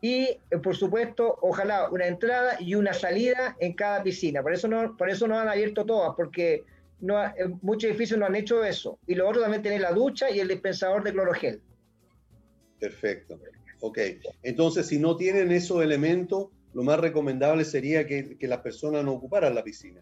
y, 0.00 0.38
eh, 0.50 0.58
por 0.62 0.76
supuesto, 0.76 1.38
ojalá 1.40 1.88
una 1.90 2.06
entrada 2.06 2.56
y 2.60 2.74
una 2.74 2.92
salida 2.92 3.56
en 3.58 3.72
cada 3.72 4.02
piscina. 4.02 4.42
Por 4.42 4.52
eso 4.52 4.68
no, 4.68 4.96
por 4.96 5.08
eso 5.08 5.26
no 5.26 5.38
han 5.38 5.48
abierto 5.48 5.86
todas, 5.86 6.14
porque 6.14 6.64
no, 7.00 7.16
muchos 7.62 7.90
edificios 7.90 8.18
no 8.18 8.26
han 8.26 8.36
hecho 8.36 8.62
eso. 8.64 8.98
Y 9.06 9.14
lo 9.14 9.28
otro 9.28 9.40
también 9.40 9.62
tener 9.62 9.80
la 9.80 9.92
ducha 9.92 10.30
y 10.30 10.40
el 10.40 10.48
dispensador 10.48 11.02
de 11.04 11.12
clorogel. 11.12 11.62
Perfecto. 12.78 13.38
Ok. 13.86 13.98
Entonces, 14.42 14.86
si 14.86 14.98
no 14.98 15.14
tienen 15.14 15.52
esos 15.52 15.82
elementos, 15.82 16.48
lo 16.72 16.82
más 16.84 16.98
recomendable 16.98 17.66
sería 17.66 18.06
que, 18.06 18.38
que 18.38 18.48
las 18.48 18.60
personas 18.60 19.04
no 19.04 19.12
ocuparan 19.12 19.54
la 19.54 19.62
piscina. 19.62 20.00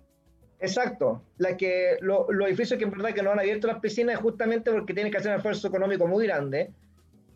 Exacto. 0.60 1.24
La 1.38 1.56
que, 1.56 1.96
los 2.00 2.28
edificios 2.46 2.78
que 2.78 2.84
en 2.84 2.92
verdad 2.92 3.12
que 3.12 3.24
no 3.24 3.32
han 3.32 3.40
abierto 3.40 3.66
las 3.66 3.80
piscinas 3.80 4.14
es 4.14 4.20
justamente 4.20 4.70
porque 4.70 4.94
tienen 4.94 5.10
que 5.10 5.18
hacer 5.18 5.32
un 5.32 5.38
esfuerzo 5.38 5.66
económico 5.66 6.06
muy 6.06 6.28
grande. 6.28 6.70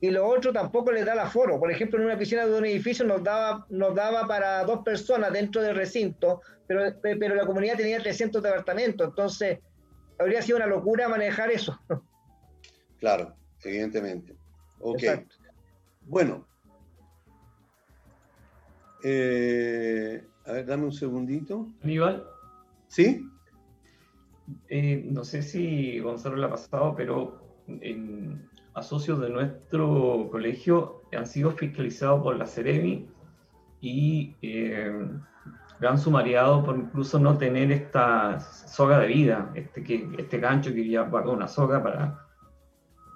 Y 0.00 0.10
lo 0.10 0.24
otro 0.24 0.52
tampoco 0.52 0.92
les 0.92 1.04
da 1.04 1.14
el 1.14 1.18
aforo. 1.18 1.58
Por 1.58 1.72
ejemplo, 1.72 1.98
en 1.98 2.06
una 2.06 2.16
piscina 2.16 2.46
de 2.46 2.56
un 2.56 2.64
edificio 2.64 3.04
nos 3.04 3.24
daba, 3.24 3.66
nos 3.68 3.92
daba 3.96 4.28
para 4.28 4.62
dos 4.62 4.84
personas 4.84 5.32
dentro 5.32 5.62
del 5.62 5.74
recinto, 5.74 6.42
pero, 6.68 6.94
pero 7.02 7.34
la 7.34 7.44
comunidad 7.44 7.76
tenía 7.76 7.98
300 7.98 8.40
departamentos. 8.40 9.08
Entonces, 9.08 9.58
habría 10.16 10.42
sido 10.42 10.58
una 10.58 10.66
locura 10.68 11.08
manejar 11.08 11.50
eso. 11.50 11.76
Claro, 12.98 13.36
evidentemente. 13.62 14.34
Ok. 14.80 15.02
Bueno. 16.06 16.46
Eh, 19.02 20.24
a 20.46 20.52
ver, 20.52 20.66
dame 20.66 20.84
un 20.84 20.92
segundito. 20.92 21.68
Aníbal. 21.82 22.24
¿Sí? 22.88 23.28
Eh, 24.68 25.04
no 25.10 25.24
sé 25.24 25.42
si 25.42 25.98
Gonzalo 25.98 26.36
lo 26.36 26.46
ha 26.46 26.50
pasado, 26.50 26.94
pero 26.96 27.40
a 28.74 28.82
socios 28.82 29.20
de 29.20 29.30
nuestro 29.30 30.28
colegio 30.30 31.02
han 31.12 31.26
sido 31.26 31.50
fiscalizados 31.50 32.22
por 32.22 32.36
la 32.36 32.46
Ceremi 32.46 33.08
y 33.80 34.36
eh, 34.42 35.08
han 35.80 35.98
sumariado 35.98 36.64
por 36.64 36.76
incluso 36.76 37.18
no 37.18 37.36
tener 37.36 37.72
esta 37.72 38.38
soga 38.40 39.00
de 39.00 39.08
vida, 39.08 39.50
este, 39.54 39.82
que, 39.82 40.08
este 40.18 40.38
gancho 40.38 40.72
que 40.72 40.88
ya 40.88 41.02
va 41.02 41.24
con 41.24 41.36
una 41.36 41.48
soga 41.48 41.82
para, 41.82 42.18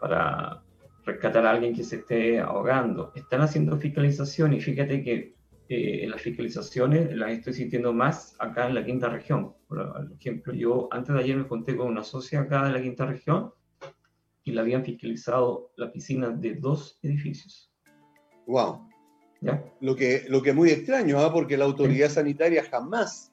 para 0.00 0.62
rescatar 1.04 1.46
a 1.46 1.50
alguien 1.50 1.74
que 1.74 1.84
se 1.84 1.96
esté 1.96 2.40
ahogando. 2.40 3.12
Están 3.14 3.42
haciendo 3.42 3.78
fiscalización 3.78 4.52
y 4.52 4.60
fíjate 4.60 5.02
que 5.02 5.34
eh, 5.68 6.06
las 6.08 6.20
fiscalizaciones 6.20 7.14
las 7.14 7.30
estoy 7.30 7.54
sintiendo 7.54 7.92
más 7.92 8.34
acá 8.38 8.66
en 8.66 8.74
la 8.74 8.84
quinta 8.84 9.08
región. 9.08 9.54
Por 9.68 10.10
ejemplo, 10.18 10.52
yo 10.52 10.88
antes 10.90 11.14
de 11.14 11.20
ayer 11.20 11.36
me 11.36 11.46
conté 11.46 11.76
con 11.76 11.88
una 11.88 12.02
socia 12.02 12.40
acá 12.40 12.64
de 12.64 12.72
la 12.72 12.82
quinta 12.82 13.06
región 13.06 13.52
y 14.42 14.52
la 14.52 14.62
habían 14.62 14.84
fiscalizado 14.84 15.70
la 15.76 15.92
piscina 15.92 16.30
de 16.30 16.56
dos 16.56 16.98
edificios. 17.02 17.72
¡Wow! 18.46 18.88
¿Ya? 19.40 19.64
Lo, 19.80 19.94
que, 19.94 20.24
lo 20.28 20.42
que 20.42 20.50
es 20.50 20.56
muy 20.56 20.70
extraño, 20.70 21.20
¿ah? 21.20 21.32
porque 21.32 21.56
la 21.56 21.64
autoridad 21.64 22.10
sanitaria 22.10 22.64
jamás 22.64 23.32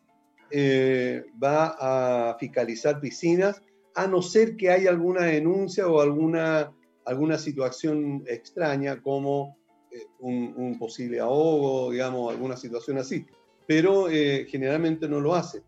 eh, 0.52 1.26
va 1.44 1.76
a 1.80 2.38
fiscalizar 2.38 3.02
piscinas 3.02 3.62
a 3.96 4.08
no 4.08 4.22
ser 4.22 4.56
que 4.56 4.70
haya 4.70 4.92
alguna 4.92 5.24
denuncia 5.24 5.88
o 5.88 6.00
alguna, 6.00 6.72
alguna 7.08 7.38
situación 7.38 8.24
extraña 8.28 9.02
como 9.02 9.58
eh, 9.92 10.06
un, 10.20 10.78
posible 10.78 11.22
ahogo, 11.22 11.92
digamos, 11.92 12.34
alguna 12.34 12.58
situación 12.58 12.98
así. 12.98 13.26
Pero 13.66 14.10
eh, 14.10 14.46
generalmente 14.50 15.08
no 15.08 15.22
lo 15.22 15.34
hace. 15.34 15.64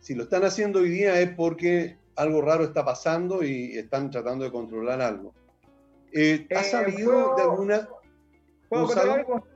Si 0.00 0.14
lo 0.14 0.24
están 0.24 0.44
haciendo 0.44 0.80
hoy 0.80 0.88
día 0.88 1.20
es 1.20 1.30
porque 1.34 1.98
algo 2.16 2.40
raro 2.40 2.64
está 2.64 2.84
pasando 2.84 3.44
y 3.44 3.76
están 3.76 4.10
tratando 4.10 4.44
de 4.44 4.50
controlar 4.50 5.02
algo. 5.02 5.34
Eh, 6.10 6.46
¿Has 6.54 6.70
sabido 6.70 7.36
de 7.36 7.42
alguna... 7.42 7.88
¿Puedo 8.68 8.86
contar 8.86 9.08
algo? 9.10 9.46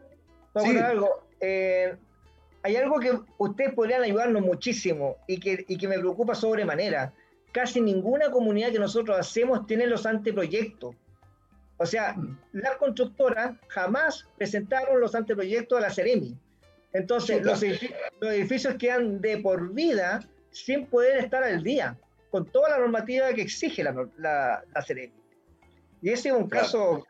¿Puedo 0.52 0.84
algo? 0.84 1.08
hay 2.62 2.76
algo 2.76 2.98
que 2.98 3.12
ustedes 3.38 3.72
podrían 3.74 4.02
ayudarnos 4.02 4.42
muchísimo 4.42 5.16
y 5.26 5.38
que, 5.38 5.64
y 5.68 5.78
que 5.78 5.88
me 5.88 5.98
preocupa 5.98 6.34
sobremanera. 6.34 7.14
Casi 7.52 7.80
ninguna 7.80 8.30
comunidad 8.30 8.70
que 8.70 8.78
nosotros 8.78 9.16
hacemos 9.18 9.66
tiene 9.66 9.86
los 9.86 10.04
anteproyectos. 10.04 10.94
O 11.78 11.86
sea, 11.86 12.16
las 12.52 12.76
constructoras 12.76 13.54
jamás 13.68 14.26
presentaron 14.36 15.00
los 15.00 15.14
anteproyectos 15.14 15.78
a 15.78 15.82
la 15.82 15.90
Ceremi. 15.90 16.38
Entonces, 16.92 17.44
los, 17.44 17.62
edificios, 17.62 18.74
quedan 18.76 19.20
de 19.20 19.38
por 19.38 19.74
vida 19.74 20.20
sin 20.50 20.86
poder 20.86 21.18
estar 21.18 21.42
al 21.42 21.62
día, 21.62 21.98
con 22.30 22.46
toda 22.46 22.70
la 22.70 22.78
normativa 22.78 23.32
que 23.34 23.42
exige 23.42 23.84
la, 23.84 24.08
la, 24.16 24.82
Ceremi. 24.82 25.12
Y 26.00 26.10
ese 26.10 26.30
es 26.30 26.34
un 26.34 26.48
caso... 26.48 27.04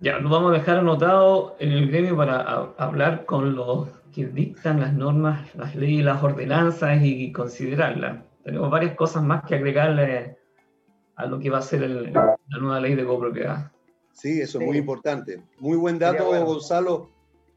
Ya, 0.00 0.18
lo 0.18 0.30
vamos 0.30 0.50
a 0.52 0.58
dejar 0.58 0.78
anotado 0.78 1.54
en 1.60 1.70
el 1.70 1.88
gremio 1.88 2.16
para 2.16 2.40
hablar 2.76 3.24
con 3.24 3.54
los 3.54 3.88
que 4.12 4.26
dictan 4.26 4.80
las 4.80 4.92
normas, 4.94 5.54
las 5.54 5.76
leyes, 5.76 6.04
las 6.04 6.20
ordenanzas 6.22 7.00
y 7.02 7.30
considerarlas. 7.30 8.24
Tenemos 8.42 8.68
varias 8.68 8.96
cosas 8.96 9.22
más 9.22 9.44
que 9.44 9.54
agregarle 9.54 10.38
a 11.16 11.26
lo 11.26 11.38
que 11.38 11.50
va 11.50 11.58
a 11.58 11.62
ser 11.62 11.82
la 11.88 12.36
nueva 12.60 12.80
ley 12.80 12.94
de 12.94 13.04
copropiedad. 13.04 13.70
Sí, 14.12 14.40
eso 14.40 14.60
es 14.60 14.66
muy 14.66 14.78
importante. 14.78 15.42
Muy 15.58 15.76
buen 15.76 15.98
dato, 15.98 16.26
Gonzalo, 16.44 17.10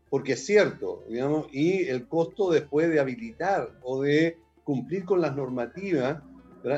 porque 0.10 0.34
es 0.34 0.46
cierto, 0.46 1.04
digamos, 1.10 1.48
y 1.52 1.88
el 1.88 2.08
costo 2.08 2.52
después 2.52 2.90
de 2.90 3.00
habilitar 3.00 3.72
o 3.84 4.02
de 4.02 4.38
cumplir 4.64 5.06
con 5.06 5.22
las 5.22 5.36
normativas 5.36 6.22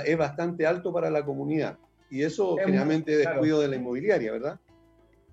es 0.06 0.18
bastante 0.18 0.66
alto 0.66 0.92
para 0.92 1.10
la 1.10 1.24
comunidad. 1.24 1.78
Y 2.10 2.24
eso 2.24 2.58
generalmente 2.58 3.14
es 3.14 3.20
descuido 3.20 3.60
de 3.62 3.68
la 3.68 3.76
inmobiliaria, 3.76 4.32
¿verdad? 4.32 4.60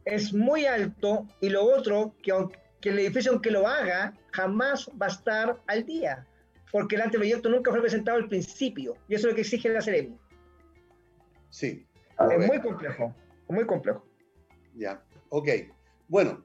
Es 0.05 0.32
muy 0.32 0.66
alto 0.66 1.26
y 1.40 1.49
lo 1.49 1.64
otro, 1.64 2.14
que, 2.22 2.32
que 2.80 2.90
el 2.90 2.99
edificio 2.99 3.32
aunque 3.32 3.51
lo 3.51 3.66
haga, 3.66 4.14
jamás 4.32 4.90
va 5.01 5.07
a 5.07 5.11
estar 5.11 5.61
al 5.66 5.86
día, 5.86 6.26
porque 6.70 6.97
el 6.97 7.03
anteproyecto 7.03 7.49
nunca 7.49 7.70
fue 7.70 7.80
presentado 7.80 8.18
al 8.18 8.28
principio, 8.28 8.97
y 9.09 9.14
eso 9.14 9.28
es 9.28 9.32
lo 9.32 9.34
que 9.36 9.42
exige 9.42 9.68
la 9.70 9.80
Ceremi. 9.80 10.18
Sí. 11.55 11.86
Es 12.32 12.48
muy 12.48 12.61
complejo, 12.61 13.14
muy 13.48 13.64
complejo. 13.64 14.05
Ya, 14.74 15.00
ok. 15.28 15.48
Bueno, 16.09 16.42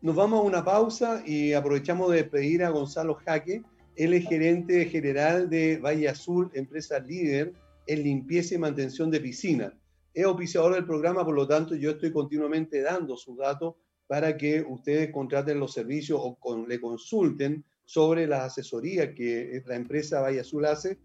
nos 0.00 0.14
vamos 0.14 0.38
a 0.38 0.42
una 0.44 0.64
pausa 0.64 1.24
y 1.26 1.54
aprovechamos 1.54 2.12
de 2.12 2.22
pedir 2.22 2.62
a 2.62 2.70
Gonzalo 2.70 3.16
Jaque. 3.16 3.64
Él 3.96 4.14
es 4.14 4.28
gerente 4.28 4.84
general 4.84 5.50
de 5.50 5.78
Valle 5.78 6.08
Azul, 6.08 6.52
empresa 6.54 7.00
líder 7.00 7.52
en 7.88 8.04
limpieza 8.04 8.54
y 8.54 8.58
mantención 8.58 9.10
de 9.10 9.18
piscinas. 9.18 9.72
Es 10.14 10.24
oficiador 10.24 10.74
del 10.74 10.86
programa, 10.86 11.24
por 11.24 11.34
lo 11.34 11.48
tanto, 11.48 11.74
yo 11.74 11.90
estoy 11.90 12.12
continuamente 12.12 12.80
dando 12.80 13.16
sus 13.16 13.36
datos 13.38 13.74
para 14.06 14.36
que 14.36 14.60
ustedes 14.60 15.10
contraten 15.10 15.58
los 15.58 15.72
servicios 15.72 16.20
o 16.22 16.64
le 16.64 16.80
consulten 16.80 17.64
sobre 17.84 18.28
las 18.28 18.44
asesorías 18.44 19.08
que 19.16 19.64
la 19.66 19.74
empresa 19.74 20.20
Valle 20.20 20.40
Azul 20.40 20.64
hace 20.64 20.96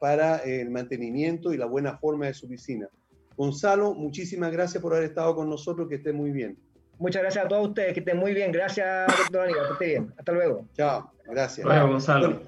para 0.00 0.38
el 0.38 0.70
mantenimiento 0.70 1.52
y 1.52 1.56
la 1.56 1.66
buena 1.66 1.96
forma 1.98 2.26
de 2.26 2.34
su 2.34 2.48
piscina. 2.48 2.88
Gonzalo, 3.36 3.94
muchísimas 3.94 4.52
gracias 4.52 4.80
por 4.80 4.94
haber 4.94 5.06
estado 5.06 5.34
con 5.34 5.50
nosotros, 5.50 5.88
que 5.88 5.96
esté 5.96 6.12
muy 6.12 6.30
bien. 6.30 6.56
Muchas 6.98 7.22
gracias 7.22 7.44
a 7.44 7.48
todos 7.48 7.68
ustedes, 7.68 7.92
que 7.92 8.00
estén 8.00 8.18
muy 8.18 8.32
bien. 8.34 8.52
Gracias, 8.52 9.06
doctor 9.18 9.42
Aníbal, 9.42 9.66
que 9.66 9.72
esté 9.72 9.86
bien. 9.86 10.14
Hasta 10.16 10.32
luego. 10.32 10.64
Chao, 10.74 11.10
gracias. 11.26 11.66
Bueno, 11.66 11.88
Gonzalo. 11.88 12.40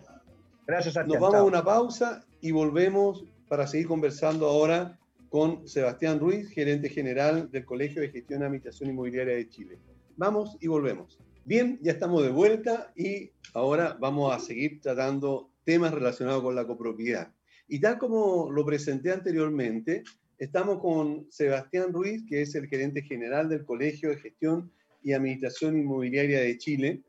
gracias, 0.66 0.94
Nos 1.06 1.18
vamos 1.18 1.34
a 1.34 1.42
una 1.42 1.64
pausa 1.64 2.24
y 2.40 2.52
volvemos 2.52 3.24
para 3.48 3.66
seguir 3.66 3.88
conversando 3.88 4.46
ahora 4.46 4.96
con 5.28 5.66
Sebastián 5.66 6.20
Ruiz, 6.20 6.48
gerente 6.50 6.88
general 6.88 7.50
del 7.50 7.64
Colegio 7.64 8.02
de 8.02 8.10
Gestión 8.10 8.40
de 8.40 8.46
Administración 8.46 8.90
Inmobiliaria 8.90 9.34
de 9.34 9.48
Chile. 9.48 9.78
Vamos 10.16 10.56
y 10.60 10.68
volvemos. 10.68 11.18
Bien, 11.44 11.78
ya 11.82 11.92
estamos 11.92 12.22
de 12.22 12.30
vuelta 12.30 12.92
y 12.96 13.30
ahora 13.52 13.96
vamos 13.98 14.34
a 14.34 14.38
seguir 14.38 14.80
tratando 14.80 15.50
temas 15.66 15.92
relacionados 15.92 16.42
con 16.42 16.54
la 16.54 16.66
copropiedad. 16.66 17.34
Y 17.68 17.80
tal 17.80 17.98
como 17.98 18.50
lo 18.50 18.64
presenté 18.64 19.10
anteriormente, 19.12 20.04
estamos 20.38 20.80
con 20.80 21.26
Sebastián 21.30 21.92
Ruiz, 21.92 22.24
que 22.26 22.42
es 22.42 22.54
el 22.54 22.68
gerente 22.68 23.02
general 23.02 23.48
del 23.48 23.66
Colegio 23.66 24.10
de 24.10 24.18
Gestión 24.18 24.72
y 25.02 25.12
Administración 25.12 25.76
Inmobiliaria 25.76 26.40
de 26.40 26.56
Chile. 26.56 27.02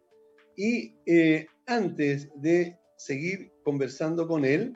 Y 0.55 0.95
eh, 1.05 1.47
antes 1.68 2.30
de 2.36 2.78
seguir 2.97 3.51
conversando 3.64 4.28
con 4.28 4.43
él, 4.43 4.76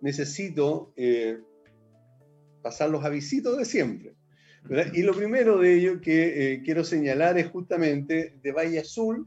necesito 0.00 0.92
eh, 0.96 1.38
pasar 2.62 2.90
los 2.90 3.04
avisitos 3.04 3.56
de 3.56 3.64
siempre. 3.64 4.14
Y 4.92 5.02
lo 5.02 5.14
primero 5.14 5.58
de 5.58 5.74
ello 5.74 6.00
que 6.00 6.52
eh, 6.52 6.62
quiero 6.62 6.84
señalar 6.84 7.38
es 7.38 7.46
justamente 7.46 8.34
de 8.42 8.52
Valle 8.52 8.80
Azul, 8.80 9.26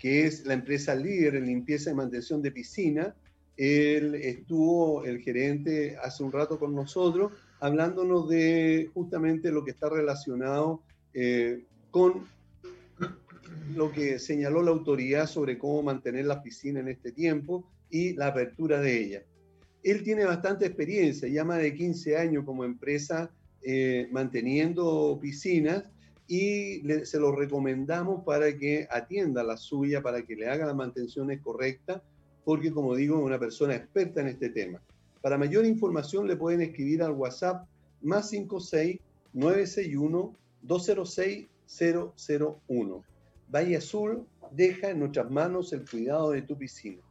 que 0.00 0.24
es 0.26 0.46
la 0.46 0.54
empresa 0.54 0.94
líder 0.94 1.36
en 1.36 1.46
limpieza 1.46 1.90
y 1.90 1.94
mantención 1.94 2.40
de 2.40 2.50
piscina. 2.50 3.14
Él 3.56 4.14
estuvo, 4.14 5.04
el 5.04 5.20
gerente, 5.20 5.98
hace 6.02 6.24
un 6.24 6.32
rato 6.32 6.58
con 6.58 6.74
nosotros, 6.74 7.32
hablándonos 7.60 8.28
de 8.30 8.90
justamente 8.94 9.52
lo 9.52 9.62
que 9.62 9.72
está 9.72 9.90
relacionado 9.90 10.82
eh, 11.12 11.64
con 11.90 12.26
lo 13.76 13.92
que 13.92 14.18
señaló 14.18 14.62
la 14.62 14.70
autoridad 14.70 15.26
sobre 15.26 15.58
cómo 15.58 15.82
mantener 15.82 16.24
la 16.24 16.42
piscina 16.42 16.80
en 16.80 16.88
este 16.88 17.12
tiempo 17.12 17.70
y 17.90 18.14
la 18.14 18.28
apertura 18.28 18.80
de 18.80 19.04
ella. 19.04 19.22
Él 19.82 20.02
tiene 20.02 20.24
bastante 20.24 20.64
experiencia, 20.64 21.28
ya 21.28 21.44
más 21.44 21.58
de 21.58 21.74
15 21.74 22.16
años 22.16 22.44
como 22.46 22.64
empresa 22.64 23.30
eh, 23.62 24.08
manteniendo 24.10 25.18
piscinas 25.20 25.84
y 26.30 26.80
se 27.06 27.18
lo 27.18 27.32
recomendamos 27.32 28.22
para 28.22 28.56
que 28.56 28.86
atienda 28.88 29.42
la 29.42 29.56
suya, 29.56 30.00
para 30.00 30.22
que 30.22 30.36
le 30.36 30.48
haga 30.48 30.64
las 30.64 30.76
mantenciones 30.76 31.40
correctas, 31.40 32.02
porque 32.44 32.70
como 32.70 32.94
digo, 32.94 33.18
es 33.18 33.24
una 33.24 33.40
persona 33.40 33.74
experta 33.74 34.20
en 34.20 34.28
este 34.28 34.48
tema. 34.50 34.80
Para 35.22 35.36
mayor 35.36 35.66
información 35.66 36.28
le 36.28 36.36
pueden 36.36 36.60
escribir 36.60 37.02
al 37.02 37.14
WhatsApp 37.14 37.66
más 38.00 38.30
56 38.30 39.00
961 39.32 40.36
206 40.62 41.48
001. 42.68 43.04
Valle 43.52 43.76
Azul 43.76 44.24
deja 44.52 44.90
en 44.90 45.00
nuestras 45.00 45.28
manos 45.32 45.72
el 45.72 45.84
cuidado 45.84 46.30
de 46.30 46.42
tu 46.42 46.56
piscina. 46.56 47.02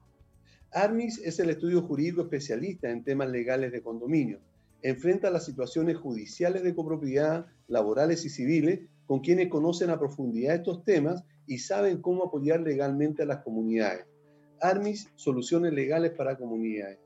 Armis 0.72 1.20
es 1.20 1.40
el 1.40 1.50
estudio 1.50 1.82
jurídico 1.82 2.22
especialista 2.22 2.90
en 2.90 3.04
temas 3.04 3.28
legales 3.28 3.74
de 3.74 3.82
condominio. 3.82 4.40
Enfrenta 4.82 5.30
las 5.30 5.46
situaciones 5.46 5.98
judiciales 5.98 6.64
de 6.64 6.74
copropiedad, 6.74 7.48
laborales 7.68 8.24
y 8.24 8.30
civiles 8.30 8.80
con 9.10 9.20
quienes 9.22 9.50
conocen 9.50 9.90
a 9.90 9.98
profundidad 9.98 10.54
estos 10.54 10.84
temas 10.84 11.24
y 11.48 11.58
saben 11.58 12.00
cómo 12.00 12.26
apoyar 12.26 12.62
legalmente 12.62 13.24
a 13.24 13.26
las 13.26 13.40
comunidades. 13.40 14.06
Armis, 14.62 15.10
soluciones 15.16 15.74
legales 15.74 16.12
para 16.12 16.38
comunidades. 16.38 17.00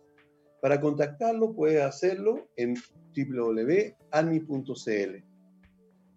Para 0.62 0.82
contactarlo 0.82 1.54
puedes 1.54 1.82
hacerlo 1.82 2.50
en 2.58 2.76
www.armis.cl. 3.16 5.24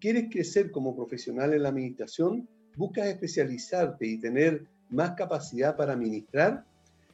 ¿Quieres 0.00 0.24
crecer 0.28 0.72
como 0.72 0.96
profesional 0.96 1.54
en 1.54 1.62
la 1.62 1.68
administración? 1.68 2.48
¿Buscas 2.76 3.06
especializarte 3.06 4.08
y 4.08 4.18
tener 4.18 4.66
más 4.90 5.12
capacidad 5.12 5.76
para 5.76 5.92
administrar? 5.92 6.64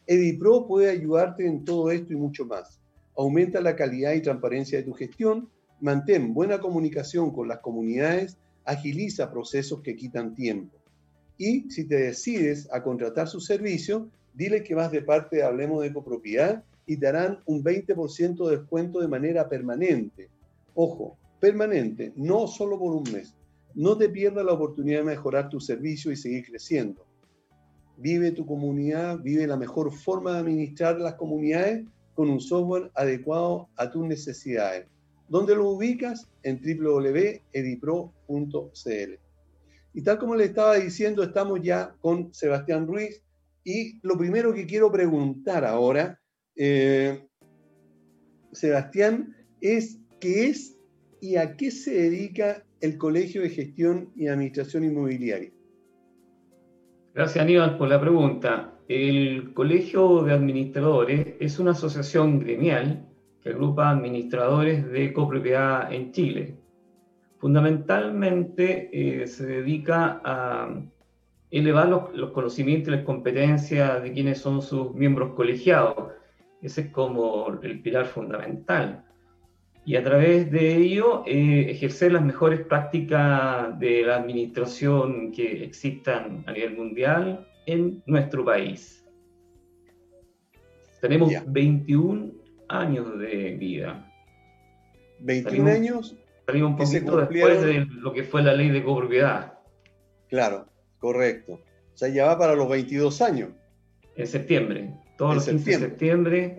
EdiPro 0.06 0.66
puede 0.66 0.88
ayudarte 0.88 1.46
en 1.46 1.66
todo 1.66 1.90
esto 1.90 2.14
y 2.14 2.16
mucho 2.16 2.46
más. 2.46 2.80
Aumenta 3.18 3.60
la 3.60 3.76
calidad 3.76 4.14
y 4.14 4.22
transparencia 4.22 4.78
de 4.78 4.84
tu 4.84 4.94
gestión, 4.94 5.50
mantén 5.82 6.32
buena 6.32 6.58
comunicación 6.58 7.34
con 7.34 7.48
las 7.48 7.58
comunidades, 7.58 8.38
agiliza 8.64 9.30
procesos 9.30 9.80
que 9.82 9.96
quitan 9.96 10.34
tiempo. 10.34 10.76
Y 11.38 11.70
si 11.70 11.84
te 11.84 11.96
decides 11.96 12.68
a 12.72 12.82
contratar 12.82 13.28
su 13.28 13.40
servicio, 13.40 14.08
dile 14.34 14.62
que 14.62 14.74
vas 14.74 14.92
de 14.92 15.02
parte 15.02 15.36
de 15.36 15.42
Hablemos 15.42 15.82
de 15.82 15.92
Copropiedad 15.92 16.62
y 16.86 16.96
te 16.96 17.06
harán 17.06 17.40
un 17.46 17.62
20% 17.62 18.48
de 18.48 18.56
descuento 18.56 19.00
de 19.00 19.08
manera 19.08 19.48
permanente. 19.48 20.28
Ojo, 20.74 21.16
permanente, 21.40 22.12
no 22.16 22.46
solo 22.46 22.78
por 22.78 22.94
un 22.94 23.12
mes. 23.12 23.34
No 23.74 23.96
te 23.96 24.08
pierdas 24.08 24.44
la 24.44 24.52
oportunidad 24.52 24.98
de 24.98 25.04
mejorar 25.04 25.48
tu 25.48 25.58
servicio 25.58 26.12
y 26.12 26.16
seguir 26.16 26.44
creciendo. 26.44 27.06
Vive 27.96 28.32
tu 28.32 28.44
comunidad, 28.46 29.18
vive 29.20 29.46
la 29.46 29.56
mejor 29.56 29.92
forma 29.92 30.32
de 30.32 30.38
administrar 30.40 31.00
las 31.00 31.14
comunidades 31.14 31.84
con 32.14 32.28
un 32.28 32.40
software 32.40 32.90
adecuado 32.94 33.68
a 33.76 33.90
tus 33.90 34.06
necesidades. 34.06 34.86
¿Dónde 35.28 35.54
lo 35.54 35.68
ubicas? 35.70 36.28
En 36.42 36.60
www.edipro.cl. 36.60 37.32
Y 39.94 40.02
tal 40.02 40.18
como 40.18 40.34
le 40.34 40.44
estaba 40.44 40.76
diciendo, 40.76 41.22
estamos 41.22 41.60
ya 41.62 41.94
con 42.00 42.32
Sebastián 42.32 42.86
Ruiz. 42.86 43.22
Y 43.64 44.00
lo 44.06 44.16
primero 44.16 44.52
que 44.52 44.66
quiero 44.66 44.90
preguntar 44.90 45.64
ahora, 45.64 46.18
eh, 46.56 47.26
Sebastián, 48.52 49.36
es 49.60 49.98
qué 50.20 50.46
es 50.48 50.76
y 51.20 51.36
a 51.36 51.56
qué 51.56 51.70
se 51.70 51.92
dedica 51.94 52.64
el 52.80 52.98
Colegio 52.98 53.42
de 53.42 53.50
Gestión 53.50 54.10
y 54.16 54.26
Administración 54.26 54.84
Inmobiliaria. 54.84 55.52
Gracias 57.14 57.44
Aníbal 57.44 57.78
por 57.78 57.88
la 57.88 58.00
pregunta. 58.00 58.74
El 58.88 59.54
Colegio 59.54 60.24
de 60.24 60.32
Administradores 60.32 61.34
es 61.38 61.58
una 61.58 61.70
asociación 61.70 62.40
gremial 62.40 63.06
que 63.42 63.50
agrupa 63.50 63.90
administradores 63.90 64.90
de 64.90 65.12
copropiedad 65.12 65.92
en 65.92 66.12
Chile. 66.12 66.56
Fundamentalmente 67.38 68.90
eh, 68.92 69.26
se 69.26 69.46
dedica 69.46 70.20
a 70.24 70.80
elevar 71.50 71.88
los, 71.88 72.14
los, 72.14 72.30
conocimientos 72.30 72.88
y 72.88 72.96
las 72.96 73.04
competencias 73.04 74.02
de 74.02 74.12
quienes 74.12 74.38
son 74.38 74.62
sus 74.62 74.94
miembros 74.94 75.34
colegiados. 75.34 76.12
Ese 76.62 76.82
es 76.82 76.88
como 76.90 77.58
el 77.62 77.82
pilar 77.82 78.06
fundamental 78.06 79.04
y 79.84 79.96
a 79.96 80.04
través 80.04 80.50
de 80.50 80.76
ello 80.76 81.24
eh, 81.26 81.66
ejercer 81.70 82.12
las 82.12 82.22
mejores 82.22 82.60
prácticas 82.60 83.78
de 83.78 84.02
la 84.02 84.16
administración 84.16 85.32
que 85.32 85.64
existan 85.64 86.44
a 86.46 86.52
nivel 86.52 86.76
mundial 86.76 87.48
en 87.66 88.02
nuestro 88.06 88.44
país. 88.44 89.04
Tenemos 91.00 91.32
21 91.48 92.30
años 92.72 93.18
de 93.18 93.56
vida. 93.58 94.10
21 95.20 95.70
años. 95.70 96.16
Salimos 96.46 96.70
un 96.72 96.76
poquito 96.76 97.16
después 97.18 97.62
de 97.62 97.86
lo 97.88 98.12
que 98.12 98.24
fue 98.24 98.42
la 98.42 98.52
ley 98.52 98.70
de 98.70 98.82
copropiedad. 98.82 99.58
Claro, 100.28 100.66
correcto. 100.98 101.60
O 101.94 101.96
sea, 101.96 102.08
ya 102.08 102.26
va 102.26 102.38
para 102.38 102.54
los 102.54 102.68
22 102.68 103.22
años. 103.22 103.50
En 104.16 104.26
septiembre. 104.26 104.94
Todos 105.16 105.36
los 105.36 105.44
15 105.46 105.70
de 105.70 105.78
septiembre. 105.78 106.56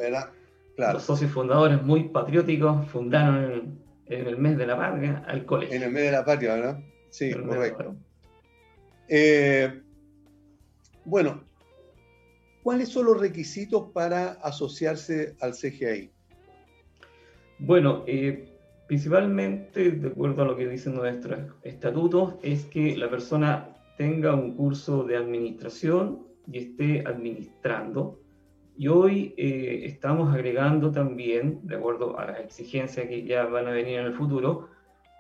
Los 0.78 1.03
socios 1.03 1.32
fundadores 1.32 1.82
muy 1.82 2.09
patrióticos 2.09 2.88
fundaron 2.88 3.80
en, 4.05 4.28
el 4.28 4.38
mes 4.38 4.57
de 4.57 4.68
la 4.68 4.78
patria 4.78 5.24
al 5.28 5.45
colegio. 5.45 5.76
En 5.76 5.84
el 5.84 5.91
mes 5.91 6.03
de 6.03 6.11
la 6.11 6.24
patria, 6.24 6.55
¿verdad? 6.55 6.80
Sí, 7.09 7.34
correcto. 7.34 7.95
Eh, 9.09 9.82
bueno, 11.05 11.43
¿cuáles 12.64 12.89
son 12.89 13.05
los 13.05 13.20
requisitos 13.20 13.91
para 13.91 14.32
asociarse 14.41 15.36
al 15.41 15.53
CGI? 15.53 16.11
Bueno, 17.59 18.03
eh, 18.07 18.57
principalmente, 18.88 19.91
de 19.91 20.07
acuerdo 20.07 20.41
a 20.41 20.45
lo 20.45 20.55
que 20.55 20.68
dicen 20.68 20.95
nuestros 20.95 21.53
estatutos, 21.61 22.36
es 22.41 22.66
que 22.66 22.97
la 22.97 23.09
persona 23.09 23.70
tenga 23.97 24.34
un 24.34 24.55
curso 24.55 25.03
de 25.03 25.18
administración 25.18 26.26
y 26.51 26.57
esté 26.57 27.03
administrando 27.05 28.24
y 28.76 28.88
hoy 28.88 29.36
eh, 29.38 29.82
estamos 29.86 30.34
agregando 30.34 30.91
también, 30.91 31.59
de 31.64 31.76
acuerdo 31.76 32.18
a 32.18 32.26
las 32.26 32.39
exigencias 32.39 33.07
que 33.07 33.24
ya 33.24 33.45
van 33.45 33.68
a 33.68 33.72
venir 33.72 33.99
en 33.99 34.07
el 34.07 34.14
futuro, 34.14 34.70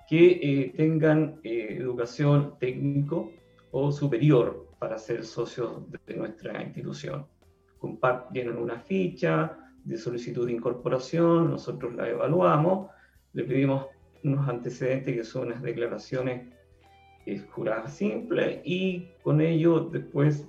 que 0.09 0.39
eh, 0.41 0.73
tengan 0.75 1.39
eh, 1.43 1.77
educación 1.79 2.55
técnico 2.59 3.31
o 3.71 3.91
superior 3.91 4.67
para 4.79 4.97
ser 4.97 5.23
socios 5.23 5.83
de, 6.05 6.15
nuestra 6.15 6.63
institución. 6.63 7.27
Comparten 7.83 8.55
una 8.55 8.79
ficha 8.79 9.57
de 9.83 9.97
solicitud 9.97 10.45
de 10.45 10.53
incorporación, 10.53 11.51
nosotros 11.51 11.93
la 11.95 12.07
evaluamos, 12.07 12.89
le 13.33 13.43
pedimos 13.43 13.87
unos 14.23 14.47
antecedentes 14.47 15.13
que 15.13 15.23
son 15.25 15.47
unas 15.47 15.61
declaraciones 15.61 16.47
juradas 17.51 17.93
simples 17.93 18.61
y 18.63 19.09
con 19.21 19.41
ello 19.41 19.81
después, 19.81 20.47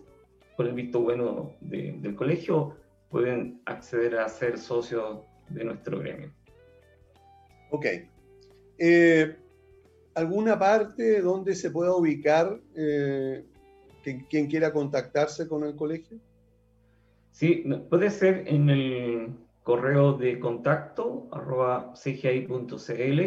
con 0.56 0.68
el 0.68 0.74
visto 0.74 1.00
bueno 1.00 1.50
del 1.60 2.14
colegio, 2.14 2.76
pueden 3.10 3.60
acceder 3.66 4.16
a 4.16 4.28
ser 4.28 4.56
socios 4.56 5.18
de 5.48 5.64
nuestro 5.64 5.98
gremio. 5.98 6.32
Ok. 7.72 7.86
Eh, 8.78 9.36
¿Alguna 10.14 10.56
parte 10.56 11.20
donde 11.20 11.56
se 11.56 11.72
pueda 11.72 11.96
ubicar 11.96 12.60
eh, 12.76 13.44
quien, 14.28 14.46
quiera 14.46 14.72
contactarse 14.72 15.48
con 15.48 15.64
el 15.64 15.74
colegio? 15.74 16.20
Sí, 17.34 17.64
puede 17.90 18.10
ser 18.10 18.44
en 18.46 18.70
el 18.70 19.34
correo 19.64 20.12
de 20.12 20.38
contacto 20.38 21.28
arroba 21.32 21.92
cgi.cl 21.94 23.20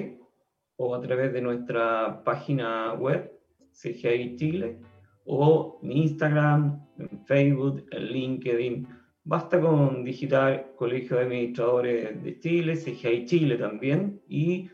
o 0.78 0.96
a 0.96 1.02
través 1.02 1.34
de 1.34 1.42
nuestra 1.42 2.24
página 2.24 2.94
web 2.94 3.38
CGI 3.74 4.38
Chile 4.38 4.80
o 5.26 5.78
en 5.84 5.92
Instagram, 5.92 6.88
en 6.98 7.26
Facebook, 7.26 7.86
en 7.92 8.04
LinkedIn 8.06 8.88
Basta 9.26 9.60
con 9.60 10.06
digitar 10.06 10.74
Colegio 10.78 11.18
de 11.18 11.24
Administradores 11.24 12.24
de 12.24 12.40
Chile, 12.40 12.78
CGI 12.78 13.26
Chile 13.26 13.58
también, 13.58 14.22
y 14.30 14.70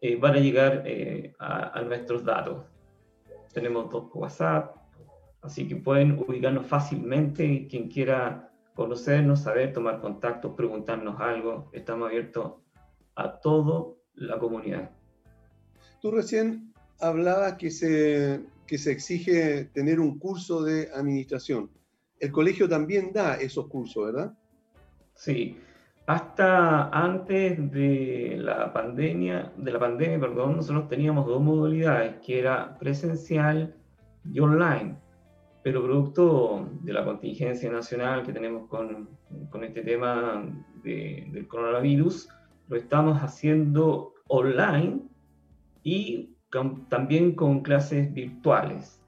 eh, 0.00 0.16
van 0.16 0.34
a 0.34 0.40
llegar 0.40 0.82
eh, 0.84 1.32
a, 1.38 1.80
nuestros 1.82 2.24
datos. 2.24 2.64
Tenemos 3.52 3.88
dos 3.90 4.10
WhatsApp, 4.12 4.74
así 5.42 5.68
que 5.68 5.76
pueden 5.76 6.18
ubicarnos 6.18 6.66
fácilmente. 6.66 7.68
Quien 7.70 7.86
quiera 7.86 8.50
conocernos, 8.74 9.42
saber, 9.42 9.72
tomar 9.72 10.00
contacto, 10.00 10.54
preguntarnos 10.56 11.20
algo, 11.20 11.70
estamos 11.72 12.08
abiertos 12.08 12.54
a 13.14 13.40
toda 13.40 13.94
la 14.14 14.38
comunidad. 14.38 14.90
Tú 16.00 16.10
recién 16.10 16.72
hablabas 17.00 17.54
que 17.54 17.70
se, 17.70 18.44
que 18.66 18.78
se 18.78 18.92
exige 18.92 19.64
tener 19.72 20.00
un 20.00 20.18
curso 20.18 20.62
de 20.62 20.90
administración 20.94 21.70
el 22.24 22.32
colegio 22.32 22.68
también 22.68 23.12
da 23.12 23.34
esos 23.34 23.66
cursos, 23.68 24.06
¿verdad? 24.06 24.32
Sí, 25.14 25.58
hasta 26.06 26.88
antes 26.88 27.70
de 27.70 28.36
la 28.38 28.72
pandemia, 28.72 29.52
de 29.56 29.72
la 29.72 29.78
pandemia, 29.78 30.18
perdón, 30.18 30.56
nosotros 30.56 30.88
teníamos 30.88 31.26
dos 31.26 31.42
modalidades, 31.42 32.16
que 32.24 32.38
era 32.38 32.78
presencial 32.78 33.74
y 34.24 34.40
online. 34.40 34.96
Pero 35.64 35.82
producto 35.82 36.68
de 36.82 36.92
la 36.92 37.04
contingencia 37.04 37.72
nacional 37.72 38.22
que 38.22 38.34
tenemos 38.34 38.68
con, 38.68 39.08
con 39.50 39.64
este 39.64 39.80
tema 39.80 40.44
del 40.82 41.48
coronavirus, 41.48 42.28
lo 42.68 42.76
estamos 42.76 43.18
haciendo 43.22 44.12
online 44.28 45.00
y 45.82 46.36
también 46.88 47.34
con 47.34 47.62
clases 47.62 48.12
virtuales. 48.12 49.02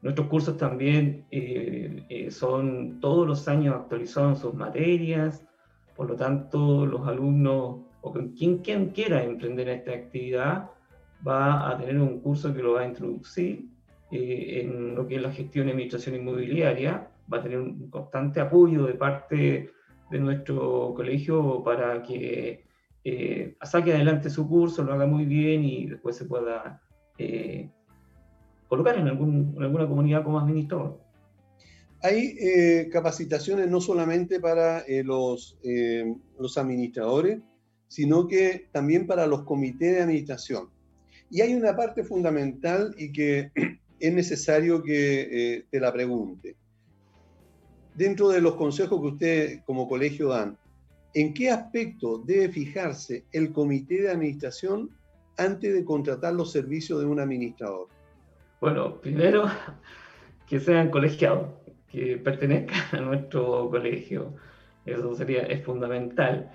Nuestros 0.00 0.28
cursos 0.28 0.56
también 0.56 1.26
eh, 1.30 2.06
eh, 2.08 2.30
son 2.30 2.98
todos 3.00 3.26
los 3.26 3.48
años 3.48 3.74
actualizados 3.74 4.38
en 4.38 4.42
sus 4.42 4.54
materias, 4.54 5.44
por 5.94 6.08
lo 6.08 6.16
tanto 6.16 6.86
los 6.86 7.06
alumnos 7.06 7.80
o 8.00 8.12
quien, 8.12 8.58
quien 8.58 8.86
quiera 8.90 9.22
emprender 9.22 9.68
esta 9.68 9.92
actividad 9.92 10.70
va 11.26 11.68
a 11.68 11.76
tener 11.76 11.98
un 11.98 12.20
curso 12.20 12.54
que 12.54 12.62
lo 12.62 12.74
va 12.74 12.82
a 12.82 12.86
introducir 12.86 13.68
eh, 14.10 14.60
en 14.62 14.94
lo 14.94 15.06
que 15.06 15.16
es 15.16 15.22
la 15.22 15.32
gestión 15.32 15.68
y 15.68 15.70
administración 15.70 16.16
inmobiliaria, 16.16 17.10
va 17.32 17.38
a 17.38 17.42
tener 17.42 17.58
un 17.58 17.90
constante 17.90 18.40
apoyo 18.40 18.86
de 18.86 18.94
parte 18.94 19.70
de 20.10 20.18
nuestro 20.18 20.94
colegio 20.94 21.62
para 21.62 22.02
que 22.02 22.64
eh, 23.04 23.56
saque 23.62 23.92
adelante 23.92 24.30
su 24.30 24.48
curso, 24.48 24.82
lo 24.82 24.92
haga 24.92 25.06
muy 25.06 25.24
bien 25.24 25.64
y 25.64 25.86
después 25.86 26.16
se 26.16 26.24
pueda 26.24 26.82
eh, 27.16 27.70
colocar 28.68 28.98
en, 28.98 29.08
algún, 29.08 29.54
en, 29.56 29.62
alguna 29.62 29.86
comunidad 29.86 30.24
como 30.24 30.38
administrador. 30.38 31.00
Hay 32.02 32.36
eh, 32.38 32.88
capacitaciones 32.92 33.68
no 33.68 33.80
solamente 33.80 34.40
para 34.40 34.84
los, 35.04 35.58
los 36.38 36.56
administradores, 36.56 37.40
sino 37.88 38.28
que 38.28 38.68
también 38.72 39.06
para 39.06 39.26
los 39.26 39.42
comités 39.42 39.96
de 39.96 40.02
administración. 40.02 40.68
Y 41.30 41.40
hay 41.40 41.54
una 41.54 41.74
parte 41.74 42.04
fundamental 42.04 42.94
y 42.96 43.10
que 43.12 43.50
es 44.00 44.12
necesario 44.12 44.82
que 44.82 45.64
te 45.70 45.80
la 45.80 45.92
pregunte. 45.92 46.56
Dentro 47.94 48.28
de 48.28 48.40
los 48.40 48.54
consejos 48.54 49.00
que 49.00 49.06
usted 49.06 49.60
como 49.64 49.88
colegio 49.88 50.28
dan, 50.28 50.56
¿En 51.14 51.32
qué 51.32 51.50
aspecto 51.50 52.18
debe 52.18 52.48
fijarse 52.50 53.24
el 53.32 53.52
comité 53.52 54.02
de 54.02 54.10
administración 54.10 54.90
antes 55.36 55.72
de 55.72 55.84
contratar 55.84 56.34
los 56.34 56.52
servicios 56.52 57.00
de 57.00 57.06
un 57.06 57.18
administrador? 57.18 57.88
Bueno, 58.60 59.00
primero 59.00 59.46
que 60.46 60.60
sean 60.60 60.90
colegiados, 60.90 61.48
que 61.90 62.18
pertenezcan 62.18 63.00
a 63.00 63.00
nuestro 63.00 63.70
colegio. 63.70 64.34
Eso 64.84 65.14
sería, 65.14 65.42
es 65.42 65.64
fundamental. 65.64 66.50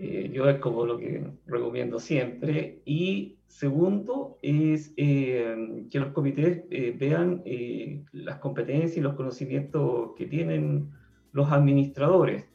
Eh, 0.00 0.30
yo 0.32 0.48
es 0.48 0.58
como 0.58 0.86
lo 0.86 0.96
que 0.98 1.22
recomiendo 1.46 1.98
siempre. 2.00 2.80
Y 2.84 3.36
segundo 3.46 4.38
es 4.42 4.92
eh, 4.96 5.84
que 5.90 6.00
los 6.00 6.12
comités 6.12 6.64
eh, 6.70 6.96
vean 6.98 7.42
las 8.12 8.38
competencias 8.38 8.96
y 8.96 9.00
los 9.00 9.14
conocimientos 9.14 10.12
que 10.16 10.26
tienen 10.26 10.90
los 11.32 11.52
administradores. 11.52 12.50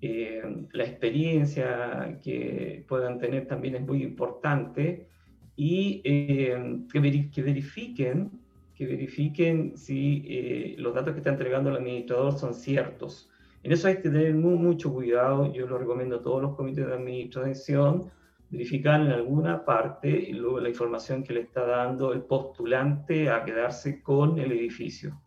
Eh, 0.00 0.42
la 0.72 0.84
experiencia 0.84 2.20
que 2.22 2.84
puedan 2.88 3.18
tener 3.18 3.46
también 3.46 3.74
es 3.74 3.82
muy 3.82 4.02
importante 4.04 5.08
y 5.56 6.00
eh, 6.04 6.78
que, 6.92 7.00
verifiquen, 7.00 8.30
que 8.76 8.86
verifiquen 8.86 9.76
si 9.76 10.24
eh, 10.28 10.76
los 10.78 10.94
datos 10.94 11.14
que 11.14 11.18
está 11.18 11.30
entregando 11.30 11.70
el 11.70 11.76
administrador 11.76 12.38
son 12.38 12.54
ciertos. 12.54 13.28
En 13.62 13.72
eso 13.72 13.88
hay 13.88 13.96
que 13.96 14.02
tener 14.02 14.34
mucho 14.34 14.92
cuidado, 14.92 15.52
yo 15.52 15.66
lo 15.66 15.78
recomiendo 15.78 16.16
a 16.16 16.22
todos 16.22 16.42
los 16.42 16.54
comités 16.54 16.86
de 16.86 16.94
administración, 16.94 18.10
verificar 18.50 19.00
en 19.00 19.08
alguna 19.08 19.64
parte 19.64 20.28
luego 20.32 20.60
la 20.60 20.68
información 20.68 21.22
que 21.22 21.34
le 21.34 21.40
está 21.40 21.66
dando 21.66 22.12
el 22.12 22.22
postulante 22.22 23.28
a 23.28 23.44
quedarse 23.44 24.02
con 24.02 24.38
el 24.38 24.52
edificio. 24.52 25.20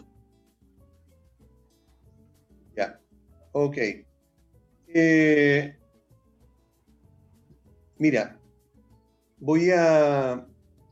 Ya, 2.75 2.99
ok. 3.51 3.77
Eh, 4.87 5.75
mira, 7.97 8.39
voy 9.39 9.71
a 9.71 10.47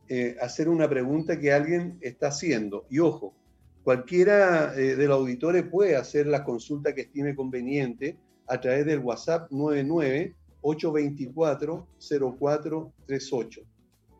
eh, 0.07 0.35
hacer 0.41 0.69
una 0.69 0.89
pregunta 0.89 1.39
que 1.39 1.53
alguien 1.53 1.97
está 2.01 2.27
haciendo. 2.27 2.85
Y 2.89 2.99
ojo, 2.99 3.35
cualquiera 3.83 4.73
eh, 4.75 4.95
de 4.95 5.07
los 5.07 5.17
auditores 5.17 5.63
puede 5.63 5.95
hacer 5.95 6.27
la 6.27 6.43
consulta 6.43 6.93
que 6.93 7.01
estime 7.01 7.35
conveniente 7.35 8.17
a 8.47 8.59
través 8.59 8.85
del 8.85 8.99
WhatsApp 8.99 9.51
99 9.51 10.35
824 10.61 11.87
0438. 11.99 13.61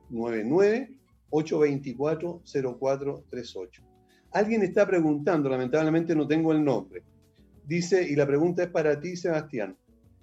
99 0.10 1.00
824 1.30 2.42
0438. 2.80 3.84
Alguien 4.32 4.64
está 4.64 4.86
preguntando, 4.86 5.50
lamentablemente 5.50 6.16
no 6.16 6.28
tengo 6.28 6.52
el 6.52 6.64
nombre, 6.64 7.04
Dice, 7.70 8.02
y 8.02 8.16
la 8.16 8.26
pregunta 8.26 8.64
es 8.64 8.70
para 8.70 9.00
ti, 9.00 9.16
Sebastián. 9.16 9.78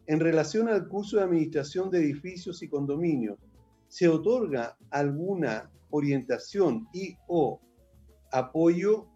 En 0.09 0.19
relación 0.19 0.69
al 0.69 0.89
curso 0.89 1.17
de 1.17 1.23
administración 1.23 1.89
de 1.91 2.01
edificios 2.01 2.61
y 2.61 2.69
condominios, 2.69 3.39
¿se 3.87 4.09
otorga 4.09 4.77
alguna 4.91 5.71
orientación 5.91 6.89
y 6.93 7.17
o 7.29 7.61
apoyo 8.33 9.07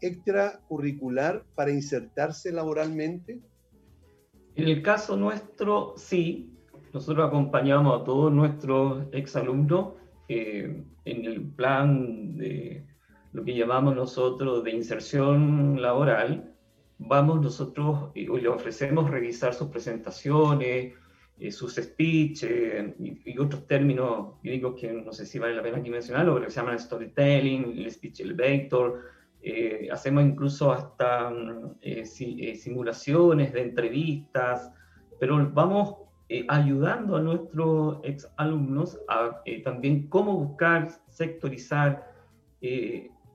extracurricular 0.00 1.44
para 1.54 1.70
insertarse 1.70 2.52
laboralmente? 2.52 3.40
En 4.54 4.68
el 4.68 4.82
caso 4.82 5.16
nuestro, 5.16 5.94
sí. 5.96 6.54
Nosotros 6.92 7.28
acompañamos 7.28 8.00
a 8.00 8.04
todos 8.04 8.32
nuestros 8.32 9.06
exalumnos 9.12 9.94
eh, 10.28 10.82
en 11.04 11.24
el 11.24 11.42
plan 11.42 12.36
de 12.36 12.84
lo 13.32 13.44
que 13.44 13.54
llamamos 13.54 13.94
nosotros 13.94 14.64
de 14.64 14.70
inserción 14.70 15.80
laboral 15.80 16.54
vamos 16.98 17.40
nosotros 17.40 18.10
y 18.14 18.26
le 18.26 18.48
ofrecemos 18.48 19.10
revisar 19.10 19.54
sus 19.54 19.68
presentaciones, 19.68 20.94
eh, 21.38 21.52
sus 21.52 21.76
speech 21.76 22.42
eh, 22.42 22.94
y, 23.24 23.38
otros 23.38 23.66
términos 23.66 24.34
digo 24.42 24.74
que 24.74 24.92
no 24.92 25.12
sé 25.12 25.24
si 25.24 25.38
vale 25.38 25.54
la 25.54 25.62
pena 25.62 25.78
aquí 25.78 25.90
mencionarlo, 25.90 26.34
pero 26.34 26.46
que 26.46 26.52
se 26.52 26.60
llaman 26.60 26.78
storytelling, 26.78 27.78
el 27.78 27.90
speech 27.90 28.20
elevator. 28.20 29.17
Eh, 29.50 29.88
hacemos 29.90 30.24
incluso 30.24 30.70
hasta 30.70 31.30
mm, 31.30 31.78
simulaciones 32.54 33.52
de 33.54 33.62
entrevistas, 33.62 34.70
pero 35.18 35.50
vamos 35.52 35.94
ayudando 36.48 37.16
a 37.16 37.22
nuestros 37.22 38.00
ex 38.02 38.30
alumnos 38.36 39.00
a 39.08 39.42
también 39.64 40.06
cómo 40.08 40.34
buscar, 40.34 40.88
sectorizar, 41.08 42.04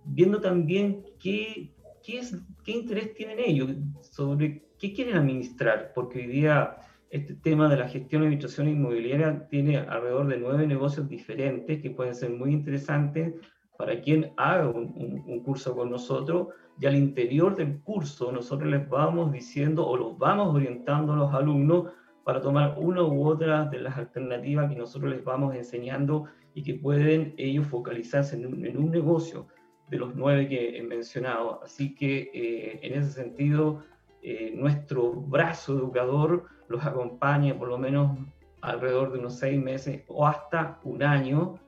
viendo 0.06 0.40
también 0.40 1.04
qué, 1.20 1.74
qué, 2.04 2.20
es, 2.20 2.38
qué 2.64 2.74
interés 2.74 3.16
tienen 3.16 3.40
ellos, 3.40 3.72
sobre 4.02 4.62
qué 4.78 4.94
quieren 4.94 5.18
administrar, 5.18 5.94
porque 5.96 6.20
hoy 6.20 6.28
día 6.28 6.78
este 7.10 7.36
tema 7.36 7.70
de 7.70 7.78
la 7.78 7.88
gestión 7.88 8.24
y 8.24 8.26
administración 8.26 8.68
inmobiliaria 8.68 9.48
tiene 9.48 9.78
alrededor 9.78 10.28
de 10.28 10.38
nueve 10.38 10.66
negocios 10.66 11.08
diferentes 11.08 11.80
que 11.82 11.92
pueden 11.92 12.16
ser 12.16 12.32
muy 12.32 12.52
interesantes 12.52 13.36
para 13.78 14.00
quien 14.02 14.34
haga 14.38 14.68
un, 14.68 15.40
curso 15.44 15.76
con 15.76 15.90
nosotros 15.90 16.48
y 16.80 16.86
al 16.86 16.96
interior 16.96 17.56
del 17.56 17.82
curso 17.82 18.32
nosotros 18.32 18.70
les 18.70 18.88
vamos 18.88 19.32
diciendo 19.32 19.86
o 19.88 19.98
los 19.98 20.18
vamos 20.18 20.54
orientando 20.56 21.14
a 21.14 21.18
los 21.18 21.34
alumnos 21.34 21.92
para 22.24 22.40
tomar 22.40 22.76
una 22.78 23.04
u 23.04 23.28
otra 23.28 23.66
de 23.66 23.80
las 23.80 23.98
alternativas 23.98 24.70
que 24.70 24.78
nosotros 24.78 25.12
les 25.12 25.24
vamos 25.24 25.56
enseñando 25.56 26.26
y 26.54 26.64
que 26.64 26.76
pueden 26.76 27.34
ellos 27.38 27.68
focalizarse 27.68 28.36
en 28.36 28.46
un, 28.46 28.66
en 28.66 28.78
un 28.78 28.92
negocio 28.92 29.48
de 29.90 29.98
los 29.98 30.16
nueve 30.16 30.48
que 30.48 30.78
he 30.78 30.84
mencionado. 30.84 31.62
Así 31.64 31.94
que 31.96 32.32
eh, 32.34 32.80
en 32.84 32.94
ese 32.94 33.12
sentido, 33.12 33.84
eh, 34.22 34.54
nuestro 34.56 35.12
brazo 35.12 35.74
educador 35.78 36.46
los 36.68 36.86
acompaña 36.86 37.58
por 37.58 37.68
lo 37.68 37.78
menos 37.78 38.18
alrededor 38.62 39.12
de 39.12 39.20
unos 39.20 39.38
seis 39.38 39.62
meses 39.62 40.04
o 40.08 40.26
hasta 40.26 40.80
un 40.84 41.04
año 41.04 41.60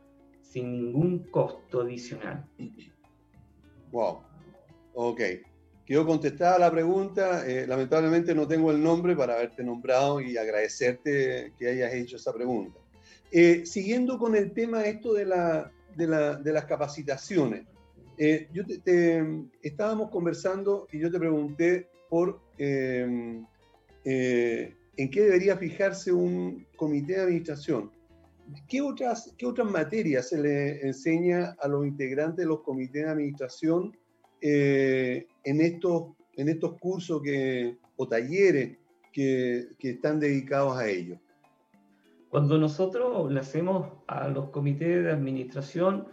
sin 0.56 0.72
ningún 0.72 1.20
costo 1.32 1.82
adicional. 1.82 2.48
Wow, 3.92 4.22
ok. 4.94 5.22
Quedó 5.86 6.06
contestada 6.06 6.58
la 6.58 6.72
pregunta. 6.72 7.46
Eh, 7.46 7.68
lamentablemente 7.68 8.34
no 8.34 8.48
tengo 8.48 8.72
el 8.72 8.82
nombre 8.82 9.18
para 9.18 9.34
haberte 9.34 9.66
nombrado 9.66 10.22
y 10.22 10.38
agradecerte 10.38 11.52
que 11.60 11.68
hayas 11.68 11.94
hecho 11.94 12.16
esa 12.16 12.34
pregunta. 12.34 12.80
siguiendo 13.66 14.18
con 14.18 14.34
el 14.34 14.54
tema 14.54 14.86
esto 14.86 15.14
de, 15.14 15.26
la, 15.26 15.70
de, 15.94 16.08
la, 16.08 16.36
de 16.36 16.54
las 16.54 16.64
capacitaciones, 16.64 17.66
eh, 18.18 18.48
yo 18.54 18.64
te, 18.66 19.22
estábamos 19.62 20.10
conversando 20.10 20.88
y 20.90 21.00
yo 21.00 21.12
te 21.12 21.20
pregunté 21.20 21.90
por 22.10 22.40
eh, 22.58 23.44
en 24.06 25.12
qué 25.12 25.22
debería 25.22 25.58
fijarse 25.58 26.14
un 26.14 26.66
comité 26.78 27.16
de 27.16 27.24
administración. 27.24 27.92
¿Qué 28.68 28.82
otras, 28.82 29.34
¿Qué 29.38 29.46
otras 29.46 29.70
materias 29.70 30.30
se 30.30 30.42
le 30.42 30.82
enseña 30.86 31.56
a 31.60 31.68
los 31.68 31.86
integrantes 31.86 32.38
de 32.38 32.46
los 32.46 32.62
comités 32.62 33.04
de 33.04 33.10
administración 33.10 33.98
eh, 34.42 35.28
en, 35.44 35.62
estos, 35.62 36.14
en 36.34 36.50
estos 36.50 36.78
cursos 36.80 37.22
que, 37.22 37.78
o 37.96 38.08
talleres 38.08 38.78
que, 39.12 39.70
que 39.80 39.92
están 39.92 40.20
dedicados 40.20 40.78
a 40.78 40.88
ello? 40.88 41.18
Cuando 42.30 42.58
nosotros 42.58 43.32
le 43.32 43.40
hacemos 43.40 43.88
a 44.08 44.28
los 44.28 44.50
comités 44.50 45.04
de 45.04 45.12
administración, 45.12 46.08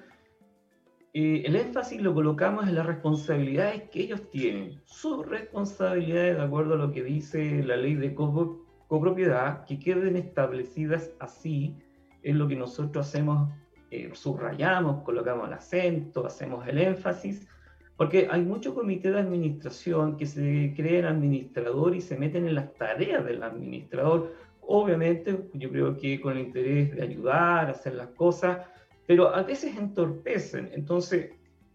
el 1.14 1.56
énfasis 1.56 2.00
lo 2.00 2.14
colocamos 2.14 2.66
en 2.66 2.74
las 2.74 2.86
responsabilidades 2.86 3.90
que 3.90 4.00
ellos 4.00 4.30
tienen, 4.30 4.80
sus 4.86 5.26
responsabilidades 5.26 6.36
de 6.36 6.42
acuerdo 6.42 6.74
a 6.74 6.78
lo 6.78 6.90
que 6.90 7.02
dice 7.02 7.62
la 7.64 7.76
ley 7.76 7.94
de 7.94 8.14
copropiedad, 8.14 9.64
que 9.66 9.78
queden 9.78 10.16
establecidas 10.16 11.10
así, 11.18 11.76
es 12.22 12.34
lo 12.34 12.48
que 12.48 12.56
nosotros 12.56 13.06
hacemos 13.06 13.50
eh, 13.94 14.10
subrayamos, 14.14 15.02
colocamos 15.02 15.48
el 15.48 15.52
acento, 15.52 16.24
hacemos 16.24 16.66
el 16.66 16.78
énfasis, 16.78 17.46
porque 17.94 18.26
hay 18.30 18.42
muchos 18.42 18.72
comités 18.72 19.12
de 19.12 19.20
administración 19.20 20.16
que 20.16 20.24
se 20.24 20.72
creen 20.74 21.04
administrador 21.04 21.94
y 21.94 22.00
se 22.00 22.16
meten 22.16 22.48
en 22.48 22.54
las 22.54 22.72
tareas 22.72 23.22
del 23.22 23.42
administrador. 23.42 24.32
Obviamente, 24.62 25.46
yo 25.52 25.70
creo 25.70 25.98
que 25.98 26.18
con 26.22 26.38
el 26.38 26.46
interés 26.46 26.96
de 26.96 27.02
ayudar, 27.02 27.68
hacer 27.68 27.94
las 27.94 28.08
cosas, 28.08 28.66
pero 29.06 29.28
a 29.34 29.42
veces 29.42 29.76
entorpecen. 29.76 30.70
Entonces, 30.72 31.32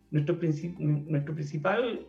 nuestro, 0.10 0.40
nuestro 0.40 1.36
principal 1.36 2.04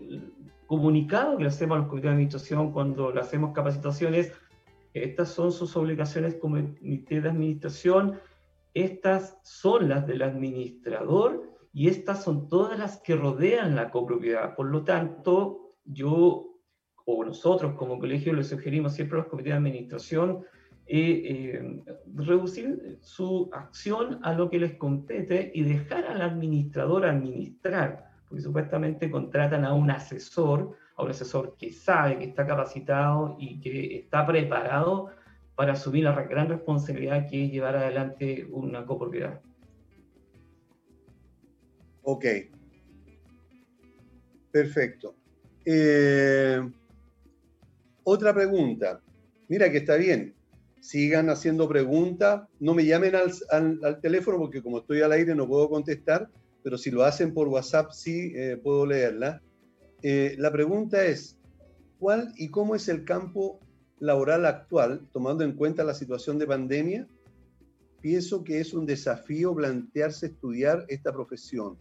comunicado 0.67 1.37
que 1.37 1.43
le 1.43 1.49
hacemos 1.51 1.77
a 1.77 1.79
los 1.81 1.89
comités 1.89 2.09
de 2.09 2.15
administración 2.15 2.73
cuando 2.73 3.13
le 3.13 3.21
hacemos 3.21 3.53
capacitaciones, 3.53 4.33
estas 4.95 5.29
son 5.29 5.53
sus 5.53 5.77
obligaciones 5.77 6.37
como 6.37 6.57
comité 6.57 7.21
de 7.21 7.29
administración, 7.29 8.19
estas 8.75 9.39
son 9.43 9.89
las 9.89 10.07
del 10.07 10.23
administrador 10.23 11.43
y 11.73 11.89
estas 11.89 12.23
son 12.25 12.49
todas 12.49 12.79
las 12.79 13.01
que 13.01 13.17
rodean 13.17 13.75
la 13.77 13.91
copropiedad. 13.91 14.55
Por 14.55 14.71
lo 14.71 14.85
tanto, 14.85 15.75
yo 15.85 16.49
o 17.11 17.25
nosotros 17.25 17.75
como 17.75 17.99
colegio 17.99 18.35
le 18.35 18.45
sugerimos 18.45 18.93
siempre 18.95 19.19
a 19.19 19.23
los 19.23 19.31
comités 19.31 19.53
de 19.53 19.57
administración 19.57 20.45
eh, 20.91 21.55
eh, 21.55 21.85
reducir 22.15 22.99
su 23.01 23.51
acción 23.53 24.21
a 24.23 24.33
lo 24.33 24.49
que 24.49 24.59
les 24.59 24.77
compete 24.77 25.51
y 25.55 25.63
dejar 25.63 26.07
al 26.07 26.23
administrador 26.23 27.05
administrar, 27.05 28.11
porque 28.27 28.43
supuestamente 28.43 29.11
contratan 29.11 29.65
a 29.65 29.75
un 29.75 29.91
asesor, 29.91 30.77
a 30.99 31.05
un 31.05 31.11
asesor 31.11 31.57
que 31.57 31.73
sabe, 31.73 32.19
que 32.19 32.25
está 32.25 32.45
capacitado 32.45 33.37
y 33.39 33.61
que 33.61 33.99
está 33.99 34.27
preparado 34.27 35.11
para 35.55 35.73
asumir 35.73 36.05
la 36.05 36.13
gran 36.25 36.49
responsabilidad 36.49 37.29
que 37.29 37.45
es 37.45 37.53
llevar 37.53 37.77
adelante 37.77 38.47
una 38.51 38.85
copropiedad. 38.85 39.41
Ok. 42.03 42.25
Perfecto. 44.51 45.15
Eh, 45.65 46.61
otra 48.03 48.35
pregunta. 48.35 49.01
Mira 49.49 49.71
que 49.71 49.79
está 49.79 49.95
bien. 49.97 50.35
Sigan 50.81 51.31
haciendo 51.31 51.69
preguntas. 51.69 52.43
No 52.59 52.75
me 52.75 52.85
llamen 52.85 53.15
al, 53.15 54.01
teléfono 54.01 54.39
porque 54.39 54.63
como 54.63 54.79
estoy 54.79 55.03
al 55.03 55.13
aire 55.13 55.35
no 55.37 55.47
puedo 55.47 55.69
contestar, 55.69 56.29
pero 56.65 56.77
si 56.77 56.91
lo 56.91 57.05
hacen 57.05 57.33
por 57.33 57.47
WhatsApp 57.47 57.93
sí 57.93 58.33
eh, 58.35 58.59
puedo 58.61 58.85
leerla. 58.85 59.41
Eh, 60.03 60.35
la 60.39 60.53
pregunta 60.53 61.05
es, 61.05 61.39
¿cuál 61.99 62.33
y 62.37 62.49
cómo 62.49 62.75
es 62.75 62.89
el 62.89 63.05
campo 63.05 63.61
laboral 64.01 64.47
actual, 64.47 65.09
tomando 65.13 65.45
en 65.45 65.53
cuenta 65.53 65.85
la 65.85 65.95
situación 65.95 66.39
de 66.39 66.47
pandemia, 66.47 67.07
pienso 68.01 68.45
que 68.45 68.61
es 68.61 68.75
un 68.75 68.87
desafío 68.87 69.55
plantearse 69.55 70.27
estudiar 70.27 70.85
esta 70.89 71.13
profesión. 71.13 71.77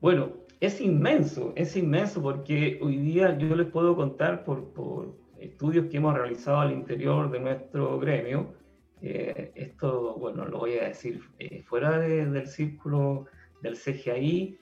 Bueno, 0.00 0.32
es 0.60 0.80
inmenso, 0.80 1.52
es 1.54 1.76
inmenso 1.76 2.20
porque 2.20 2.78
hoy 2.82 2.96
día 2.96 3.38
yo 3.38 3.54
les 3.54 3.68
puedo 3.68 3.94
contar 3.94 4.44
por, 4.44 5.16
estudios 5.38 5.86
que 5.86 5.96
hemos 5.96 6.14
realizado 6.14 6.58
al 6.58 6.72
interior 6.72 7.30
de 7.30 7.40
nuestro 7.40 7.98
gremio, 7.98 8.54
eh, 9.00 9.50
esto, 9.56 10.16
bueno, 10.16 10.44
lo 10.46 10.58
voy 10.58 10.74
a 10.74 10.88
decir 10.88 11.20
eh, 11.40 11.62
fuera 11.62 11.98
del 11.98 12.46
círculo 12.46 13.26
del 13.60 13.76
CGI, 13.76 14.58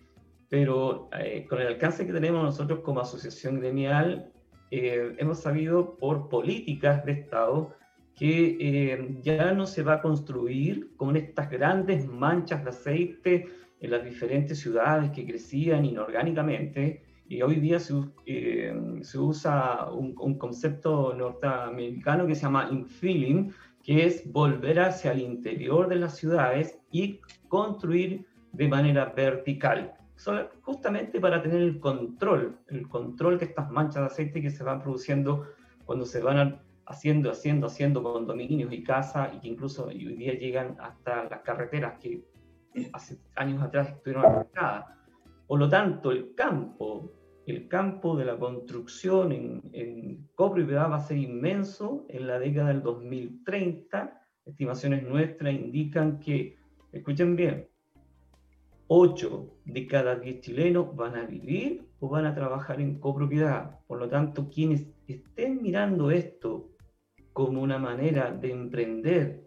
pero 0.51 1.09
eh, 1.19 1.47
con 1.49 1.61
el 1.61 1.69
alcance 1.69 2.07
que 2.07 2.13
tenemos 2.13 2.43
nosotros 2.43 2.81
como 2.81 3.01
asociación 3.01 3.61
gremial, 3.61 4.31
eh, 4.73 5.15
hemos 5.19 5.41
sabido 5.41 5.97
por 5.97 6.29
políticas 6.29 7.05
de 7.05 7.13
Estado 7.13 7.75
que 8.15 8.59
eh, 8.61 9.19
ya 9.23 9.53
no 9.53 9.65
se 9.65 9.83
va 9.83 9.95
a 9.95 10.03
construir 10.03 10.95
con 10.97 11.17
estas 11.17 11.51
grandes 11.51 12.07
manchas 12.07 12.63
de 12.65 12.71
aceite 12.71 13.47
en 13.81 13.91
las 13.91 14.05
diferentes 14.05 14.59
ciudades 14.59 15.11
que 15.13 15.25
crecían 15.25 15.85
inorgánicamente. 15.85 17.03
Y 17.29 17.43
hoy 17.43 17.57
día 17.57 17.79
se, 17.79 17.95
eh, 18.27 18.75
se 19.03 19.19
usa 19.19 19.91
un, 19.91 20.15
un, 20.21 20.37
concepto 20.37 21.15
norteamericano 21.15 22.27
que 22.27 22.35
se 22.35 22.43
llama 22.43 22.69
infilling, 22.71 23.55
que 23.83 24.05
es 24.05 24.31
volver 24.31 24.81
hacia 24.81 25.13
el 25.13 25.21
interior 25.21 25.89
de 25.89 25.97
las 25.97 26.17
ciudades 26.17 26.79
y 26.91 27.21
construir 27.49 28.27
de 28.53 28.69
manera 28.69 29.07
vertical 29.07 29.95
justamente 30.63 31.21
para 31.21 31.43
tener 31.43 31.63
el 31.63 31.81
control, 31.81 32.59
el 32.69 32.89
control 32.89 33.39
de 33.39 33.47
estas 33.47 33.71
manchas 33.71 34.03
de 34.03 34.07
aceite 34.07 34.43
que 34.43 34.51
se 34.51 34.63
van 34.63 34.81
produciendo 34.81 35.47
cuando 35.85 36.05
se 36.05 36.21
van 36.21 36.61
haciendo, 36.87 37.31
haciendo, 37.31 37.69
haciendo 37.69 38.03
condominios 38.03 38.73
y 38.73 38.83
casas 38.83 39.33
y 39.35 39.41
que 39.41 39.49
incluso 39.49 39.87
hoy 39.87 40.17
día 40.17 40.35
llegan 40.35 40.77
hasta 40.81 41.25
las 41.25 41.41
carreteras 41.41 41.99
que 41.99 42.25
hace 42.93 43.19
años 43.37 43.63
atrás 43.63 43.89
estuvieron 43.89 44.27
arrancadas. 44.27 44.87
Por 45.47 45.59
lo 45.59 45.69
tanto, 45.69 46.13
el 46.13 46.35
campo, 46.35 47.13
el 47.47 47.67
campo 47.67 48.17
de 48.17 48.25
la 48.25 48.39
construcción 48.39 49.33
en, 49.33 49.63
en 49.73 50.29
copropiedad 50.35 50.91
va 50.91 50.97
a 50.97 51.01
ser 51.01 51.17
inmenso 51.17 52.05
en 52.09 52.27
la 52.27 52.39
década 52.39 52.69
del 52.69 52.83
2030. 52.83 54.27
Estimaciones 54.45 55.03
nuestras 55.03 55.55
indican 55.55 56.21
que, 56.21 56.57
escuchen 56.93 57.37
bien, 57.37 57.70
8 58.93 59.47
de 59.67 59.87
cada 59.87 60.17
10 60.17 60.41
chilenos 60.41 60.97
van 60.97 61.15
a 61.15 61.25
vivir 61.25 61.87
o 62.01 62.09
van 62.09 62.27
a 62.27 62.35
trabajar 62.35 62.81
en 62.81 62.99
copropiedad. 62.99 63.79
Por 63.87 64.01
lo 64.01 64.09
tanto, 64.09 64.51
quienes 64.51 64.85
estén 65.07 65.63
mirando 65.63 66.11
esto 66.11 66.73
como 67.33 67.63
una 67.63 67.79
manera 67.79 68.33
de 68.33 68.51
emprender, 68.51 69.47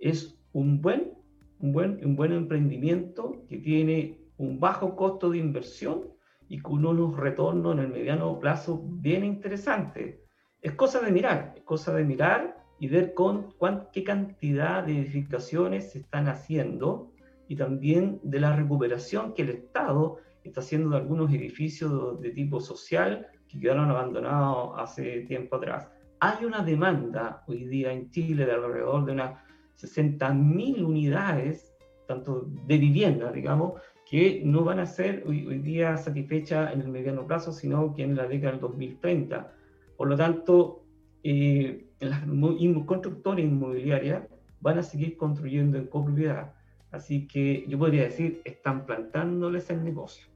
es 0.00 0.36
un 0.52 0.80
buen, 0.80 1.12
un 1.60 1.72
buen, 1.72 2.04
un 2.04 2.16
buen 2.16 2.32
emprendimiento 2.32 3.44
que 3.48 3.58
tiene 3.58 4.18
un 4.38 4.58
bajo 4.58 4.96
costo 4.96 5.30
de 5.30 5.38
inversión 5.38 6.08
y 6.48 6.58
con 6.58 6.84
unos 6.84 7.16
retornos 7.16 7.74
en 7.74 7.84
el 7.84 7.92
mediano 7.92 8.40
plazo 8.40 8.82
bien 8.84 9.24
interesantes. 9.24 10.18
Es 10.60 10.72
cosa 10.72 11.00
de 11.00 11.12
mirar, 11.12 11.52
es 11.56 11.62
cosa 11.62 11.94
de 11.94 12.02
mirar 12.02 12.56
y 12.80 12.88
ver 12.88 13.14
con 13.14 13.54
qué 13.92 14.02
cantidad 14.02 14.82
de 14.82 14.98
edificaciones 14.98 15.92
se 15.92 16.00
están 16.00 16.26
haciendo 16.26 17.09
y 17.50 17.56
también 17.56 18.20
de 18.22 18.38
la 18.38 18.54
recuperación 18.54 19.34
que 19.34 19.42
el 19.42 19.48
Estado 19.48 20.18
está 20.44 20.60
haciendo 20.60 20.90
de 20.90 20.98
algunos 20.98 21.32
edificios 21.32 22.20
de 22.20 22.30
tipo 22.30 22.60
social 22.60 23.26
que 23.48 23.58
quedaron 23.58 23.90
abandonados 23.90 24.74
hace 24.78 25.22
tiempo 25.22 25.56
atrás. 25.56 25.90
Hay 26.20 26.44
una 26.44 26.62
demanda 26.62 27.42
hoy 27.48 27.64
día 27.64 27.90
en 27.90 28.08
Chile 28.12 28.46
de 28.46 28.52
alrededor 28.52 29.04
de 29.04 29.12
unas 29.14 29.32
60.000 29.80 30.84
unidades, 30.84 31.74
tanto 32.06 32.46
de 32.68 32.78
vivienda, 32.78 33.32
digamos, 33.32 33.80
que 34.08 34.42
no 34.44 34.62
van 34.62 34.78
a 34.78 34.86
ser 34.86 35.24
hoy, 35.26 35.58
día 35.58 35.96
satisfechas 35.96 36.72
en 36.72 36.82
el 36.82 36.88
mediano 36.88 37.26
plazo, 37.26 37.50
sino 37.50 37.92
que 37.96 38.04
en 38.04 38.14
la 38.14 38.28
década 38.28 38.52
del 38.52 38.60
2030. 38.60 39.52
Por 39.96 40.06
lo 40.06 40.16
tanto, 40.16 40.84
eh, 41.24 41.88
las 41.98 42.24
constructores 42.86 43.44
inmobiliarias 43.44 44.22
van 44.60 44.78
a 44.78 44.84
seguir 44.84 45.16
construyendo 45.16 45.78
en 45.78 45.88
copropiedad 45.88 46.52
Así 46.90 47.26
que 47.26 47.64
yo 47.68 47.78
podría 47.78 48.04
decir, 48.04 48.42
están 48.44 48.84
plantándoles 48.84 49.70
el 49.70 49.84
negocio. 49.84 50.26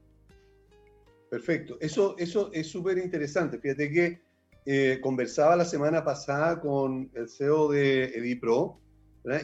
Perfecto, 1.29 1.77
eso, 1.81 2.15
eso 2.17 2.49
es 2.53 2.67
súper 2.67 2.97
interesante. 2.97 3.59
Fíjate 3.59 3.91
que 3.91 4.21
eh, 4.65 4.99
conversaba 5.01 5.55
la 5.55 5.65
semana 5.65 6.03
pasada 6.03 6.61
con 6.61 7.11
el 7.13 7.27
CEO 7.29 7.69
de 7.71 8.05
Edipro 8.05 8.79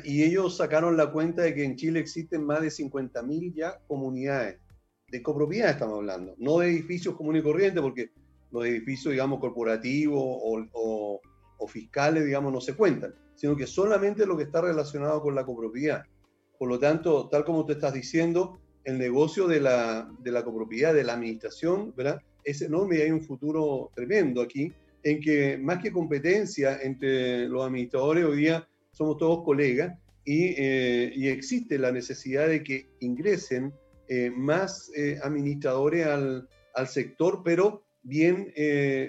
y 0.03 0.23
ellos 0.23 0.57
sacaron 0.57 0.95
la 0.95 1.11
cuenta 1.11 1.41
de 1.41 1.55
que 1.55 1.63
en 1.63 1.75
Chile 1.75 1.99
existen 1.99 2.45
más 2.45 2.61
de 2.61 2.67
50.000 2.67 3.53
ya 3.55 3.79
comunidades, 3.87 4.59
de 5.09 5.21
copropiedad 5.23 5.71
estamos 5.71 5.95
hablando, 5.95 6.35
no 6.37 6.59
de 6.59 6.69
edificios 6.69 7.15
comunes 7.15 7.41
y 7.41 7.43
corrientes, 7.43 7.81
porque 7.81 8.11
los 8.51 8.65
edificios, 8.65 9.11
digamos, 9.11 9.39
corporativos 9.39 10.21
o, 10.21 11.19
o 11.57 11.67
fiscales, 11.67 12.25
digamos, 12.25 12.53
no 12.53 12.61
se 12.61 12.75
cuentan, 12.75 13.13
sino 13.35 13.55
que 13.55 13.67
solamente 13.67 14.25
lo 14.25 14.37
que 14.37 14.43
está 14.43 14.61
relacionado 14.61 15.21
con 15.21 15.35
la 15.35 15.45
copropiedad. 15.45 16.03
Por 16.61 16.69
lo 16.69 16.77
tanto, 16.77 17.27
tal 17.27 17.43
como 17.43 17.65
tú 17.65 17.71
estás 17.71 17.91
diciendo, 17.91 18.59
el 18.83 18.99
negocio 18.99 19.47
de 19.47 19.59
la, 19.59 20.07
de 20.19 20.31
la 20.31 20.43
copropiedad, 20.43 20.93
de 20.93 21.03
la 21.03 21.13
administración, 21.13 21.91
¿verdad? 21.97 22.21
es 22.43 22.61
enorme 22.61 22.99
y 22.99 23.01
hay 23.01 23.09
un 23.09 23.23
futuro 23.23 23.89
tremendo 23.95 24.43
aquí, 24.43 24.71
en 25.01 25.19
que 25.21 25.57
más 25.57 25.81
que 25.81 25.91
competencia 25.91 26.79
entre 26.83 27.47
los 27.47 27.65
administradores, 27.65 28.25
hoy 28.25 28.37
día 28.37 28.67
somos 28.91 29.17
todos 29.17 29.43
colegas 29.43 29.97
y, 30.23 30.53
eh, 30.55 31.11
y 31.15 31.29
existe 31.29 31.79
la 31.79 31.91
necesidad 31.91 32.47
de 32.47 32.61
que 32.61 32.85
ingresen 32.99 33.73
eh, 34.07 34.29
más 34.29 34.91
eh, 34.95 35.19
administradores 35.23 36.05
al, 36.05 36.47
al, 36.75 36.87
sector, 36.87 37.41
pero 37.43 37.81
bien, 38.03 38.53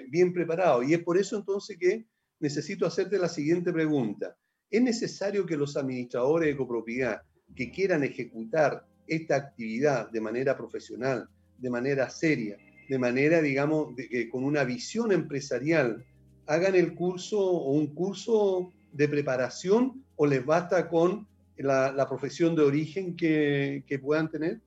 bien 0.09 0.33
preparados. 0.33 0.89
Y 0.89 0.95
es 0.95 1.03
por 1.03 1.19
eso 1.19 1.37
entonces 1.37 1.77
que 1.77 2.07
necesito 2.39 2.87
hacerte 2.87 3.19
la 3.19 3.29
siguiente 3.29 3.71
pregunta. 3.71 4.35
¿Es 4.71 4.81
necesario 4.81 5.45
que 5.45 5.55
los 5.55 5.77
administradores 5.77 6.49
de 6.49 6.57
copropiedad 6.57 7.21
que 7.55 7.71
quieran 7.71 8.03
ejecutar 8.03 8.85
esta 9.07 9.35
actividad 9.35 10.09
de 10.11 10.21
manera 10.21 10.57
profesional, 10.57 11.27
de 11.57 11.69
manera 11.69 12.09
seria, 12.09 12.57
de 12.89 12.99
manera, 12.99 13.41
digamos, 13.41 13.93
con 14.31 14.43
una 14.43 14.63
visión 14.63 15.11
empresarial, 15.11 16.05
hagan 16.47 16.75
el 16.75 16.93
curso 16.93 17.39
o 17.39 17.71
un 17.71 17.87
curso 17.87 18.71
de 18.91 19.07
preparación 19.07 20.03
o 20.15 20.25
les 20.25 20.45
basta 20.45 20.89
con 20.89 21.27
la, 21.57 22.05
profesión 22.07 22.55
de 22.55 22.63
origen 22.63 23.15
que, 23.15 23.83
que 23.87 23.99
puedan 23.99 24.29
tener? 24.29 24.59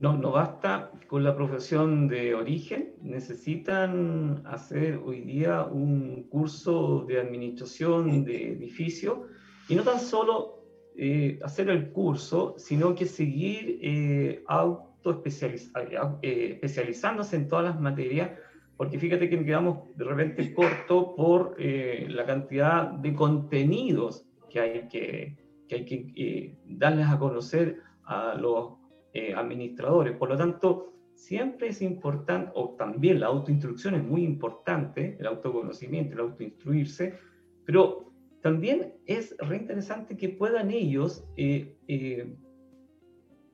No, 0.00 0.16
no 0.16 0.32
basta 0.32 0.90
con 1.06 1.22
la 1.22 1.36
profesión 1.36 2.08
de 2.08 2.34
origen, 2.34 2.94
necesitan 3.02 4.42
hacer 4.46 4.96
hoy 4.96 5.20
día 5.20 5.62
un 5.62 6.24
curso 6.24 7.04
de 7.06 7.20
administración 7.20 8.24
de 8.24 8.52
edificio 8.52 9.28
y 9.68 9.76
no 9.76 9.84
tan 9.84 10.00
solo 10.00 10.61
eh, 10.96 11.38
hacer 11.42 11.70
el 11.70 11.90
curso, 11.90 12.54
sino 12.58 12.94
que 12.94 13.06
seguir 13.06 13.78
eh, 13.82 14.42
auto 14.46 15.22
eh, 15.24 16.50
especializándose 16.52 17.36
en 17.36 17.48
todas 17.48 17.64
las 17.64 17.80
materias, 17.80 18.30
porque 18.76 18.98
fíjate 18.98 19.28
que 19.28 19.44
quedamos 19.44 19.96
de 19.96 20.04
repente 20.04 20.54
corto 20.54 21.14
por 21.16 21.56
eh, 21.58 22.06
la 22.08 22.24
cantidad 22.24 22.90
de 22.90 23.14
contenidos 23.14 24.24
que 24.48 24.60
hay 24.60 24.88
que, 24.88 25.36
que, 25.68 25.74
hay 25.74 25.84
que 25.84 26.56
darles 26.66 27.06
a 27.08 27.18
conocer 27.18 27.80
a 28.04 28.34
los 28.34 28.74
eh, 29.12 29.34
administradores. 29.34 30.16
Por 30.16 30.28
lo 30.28 30.36
tanto, 30.36 30.92
siempre 31.14 31.68
es 31.68 31.82
importante, 31.82 32.52
o 32.54 32.76
también 32.78 33.20
la 33.20 33.26
autoinstrucción 33.26 33.94
es 33.94 34.04
muy 34.04 34.24
importante, 34.24 35.16
el 35.18 35.26
autoconocimiento, 35.26 36.14
el 36.14 36.20
autoinstruirse, 36.20 37.18
pero 37.64 38.11
también 38.42 38.94
es 39.06 39.36
re 39.38 39.56
interesante 39.56 40.16
que 40.16 40.28
puedan 40.28 40.70
ellos, 40.70 41.24
eh, 41.36 41.76
eh, 41.88 42.36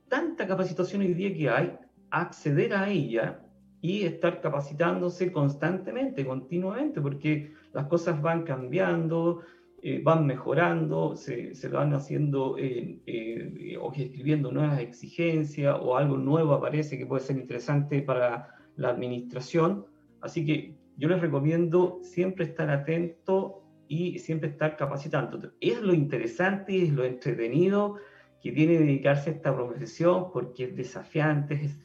tanta 0.09 0.47
capacitación 0.47 1.03
hoy 1.03 1.15
día 1.15 1.35
que 1.35 1.51
hay, 1.51 1.79
acceder 2.11 2.73
a 2.75 2.89
ella 2.89 3.45
y 3.81 4.05
estar 4.05 4.41
capacitándose 4.41 5.31
constantemente, 5.31 6.27
continuamente, 6.27 7.01
porque 7.01 7.53
las 7.73 7.87
cosas 7.87 8.21
van 8.21 8.43
cambiando, 8.45 9.43
eh, 9.83 10.01
van 10.03 10.27
mejorando, 10.27 11.15
se, 11.15 11.55
se 11.55 11.69
van 11.69 11.95
haciendo 11.95 12.57
eh, 12.59 13.77
o 13.81 13.93
escribiendo 13.93 14.51
nuevas 14.51 14.81
exigencias 14.81 15.77
o 15.81 15.97
algo 15.97 16.17
nuevo 16.17 16.55
aparece 16.55 16.99
que 16.99 17.07
puede 17.07 17.23
ser 17.23 17.37
interesante 17.37 18.03
para 18.03 18.49
la 18.77 18.89
administración. 18.89 19.87
Así 20.21 20.45
que 20.45 20.75
yo 20.97 21.09
les 21.09 21.21
recomiendo 21.21 22.01
siempre 22.03 22.47
estar 22.47 22.71
atento 22.71 23.68
y 23.89 24.19
siempre 24.19 24.51
estar 24.51 24.77
capacitando. 24.77 25.53
Es 25.61 25.81
lo 25.81 25.95
interesante 25.95 26.73
y 26.73 26.87
es 26.87 26.93
lo 26.93 27.05
entretenido 27.05 27.97
que 28.43 28.53
tiene 28.53 28.79
dedicarse 28.79 29.31
a 29.31 29.33
esta 29.33 29.55
profesión 29.55 30.31
porque 30.33 30.65
es 30.65 30.77
desafiante, 30.77 31.55
es, 31.65 31.79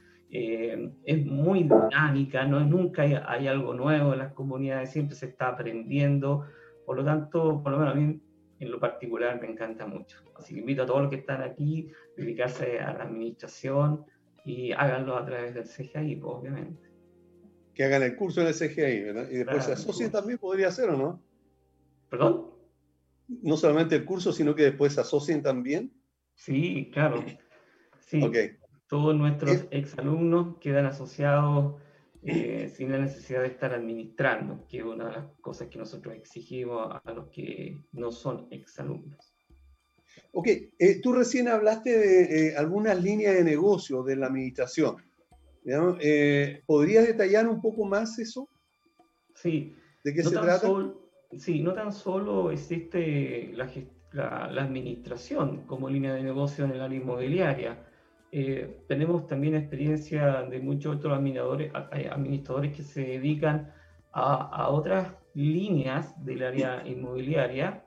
es 1.06 1.26
muy 1.26 1.64
dinámica, 1.64 2.46
no 2.46 2.60
nunca 2.60 3.04
hay, 3.04 3.16
hay, 3.26 3.48
algo 3.48 3.74
nuevo 3.74 4.14
en 4.14 4.20
las 4.20 4.34
comunidades, 4.34 4.92
siempre 4.92 5.16
se 5.16 5.28
está 5.28 5.50
aprendiendo. 5.50 6.46
Por 6.86 6.98
lo 6.98 7.06
tanto, 7.06 7.62
por 7.64 7.72
lo 7.72 7.80
menos 7.80 7.96
a 7.96 7.98
mí 7.98 8.22
en 8.60 8.72
lo 8.72 8.80
particular 8.80 9.40
me 9.42 9.48
encanta 9.48 9.86
mucho. 9.86 10.20
Así 10.38 10.54
que 10.54 10.60
invito 10.60 10.84
a 10.84 10.86
todos 10.86 11.02
los 11.02 11.10
que 11.10 11.18
están 11.18 11.42
aquí 11.42 11.90
a 12.18 12.22
dedicarse 12.22 12.80
a 12.80 12.94
la 12.94 13.04
administración 13.04 14.06
y 14.46 14.72
háganlo 14.74 15.18
a 15.18 15.26
través 15.26 15.54
del 15.54 15.66
CGI, 15.66 16.16
pues, 16.18 16.36
obviamente. 16.36 16.82
Que 17.74 17.86
hagan 17.86 18.04
el 18.04 18.16
curso 18.16 18.42
en 18.42 18.48
el 18.48 18.54
CGI, 18.54 19.04
¿verdad? 19.04 19.28
Y 19.32 19.38
después 19.38 19.66
se 19.66 19.74
asocien 19.74 20.12
también, 20.12 20.38
podría 20.38 20.70
ser, 20.70 20.90
¿o 20.90 20.98
no? 20.98 21.22
¿Perdón? 22.14 22.46
No 23.28 23.58
solamente 23.58 23.96
el 23.96 24.06
curso, 24.06 24.32
sino 24.32 24.54
que 24.54 24.66
después 24.66 24.94
se 24.94 25.02
asocien 25.02 25.42
también. 25.42 25.92
Sí, 26.36 26.92
claro. 26.94 27.26
Sí. 28.02 28.22
Todos 28.88 29.16
nuestros 29.16 29.66
exalumnos 29.72 30.58
quedan 30.60 30.86
asociados 30.86 31.82
eh, 32.22 32.72
sin 32.72 32.92
la 32.92 33.00
necesidad 33.00 33.42
de 33.42 33.48
estar 33.48 33.74
administrando, 33.74 34.64
que 34.68 34.78
es 34.78 34.84
una 34.84 35.08
de 35.08 35.12
las 35.14 35.26
cosas 35.42 35.70
que 35.70 35.80
nosotros 35.80 36.14
exigimos 36.14 37.02
a 37.04 37.12
los 37.14 37.30
que 37.30 37.80
no 37.94 38.12
son 38.12 38.48
exalumnos. 38.52 39.34
Ok, 40.34 40.48
eh, 40.48 41.02
tú 41.02 41.14
recién 41.14 41.48
hablaste 41.48 41.98
de 41.98 42.50
eh, 42.50 42.56
algunas 42.56 43.02
líneas 43.02 43.34
de 43.34 43.44
negocio 43.44 44.04
de 44.04 44.18
la 44.18 44.28
administración. 44.28 44.98
¿Podrías 46.68 47.08
detallar 47.08 47.48
un 47.48 47.60
poco 47.60 47.86
más 47.86 48.20
eso? 48.20 48.48
Sí. 49.34 49.76
¿De 50.04 50.14
qué 50.14 50.22
se 50.22 50.30
trata? 50.30 50.70
Sí, 51.38 51.62
no 51.62 51.74
tan 51.74 51.92
solo 51.92 52.52
existe 52.52 53.54
la, 53.54 53.70
administración 54.46 55.66
como 55.66 55.90
línea 55.90 56.14
de 56.14 56.24
negocio 56.24 56.66
en 56.66 56.72
el 56.72 56.82
área 56.82 57.00
inmobiliaria, 57.00 57.84
eh, 58.32 58.84
tenemos 58.88 59.28
también 59.28 59.56
experiencia 59.56 60.44
de 60.44 60.60
muchos 60.60 60.98
otros 60.98 61.14
administradores, 61.14 62.76
que 62.76 62.84
se 62.84 63.02
dedican 63.02 63.72
a, 64.12 64.34
a, 64.34 64.70
otras 64.70 65.14
líneas 65.34 66.14
del 66.24 66.44
área 66.44 66.88
inmobiliaria, 66.88 67.84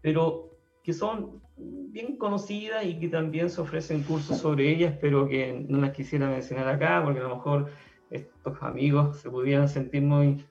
pero 0.00 0.50
que 0.82 0.92
son 0.92 1.42
bien 1.56 2.16
conocidas 2.16 2.84
y 2.84 2.98
que 2.98 3.08
también 3.08 3.50
se 3.50 3.60
ofrecen 3.60 4.02
cursos 4.02 4.38
sobre 4.38 4.70
ellas, 4.70 4.94
pero 5.00 5.28
que 5.28 5.64
no 5.68 5.78
las 5.78 5.92
quisiera 5.92 6.28
mencionar 6.28 6.68
acá, 6.68 7.02
porque 7.04 7.20
a 7.20 7.24
lo 7.24 7.36
mejor 7.36 7.70
estos 8.10 8.62
amigos 8.62 9.18
se 9.18 9.30
pudieran 9.30 9.68
sentir 9.68 10.02
muy... 10.02 10.44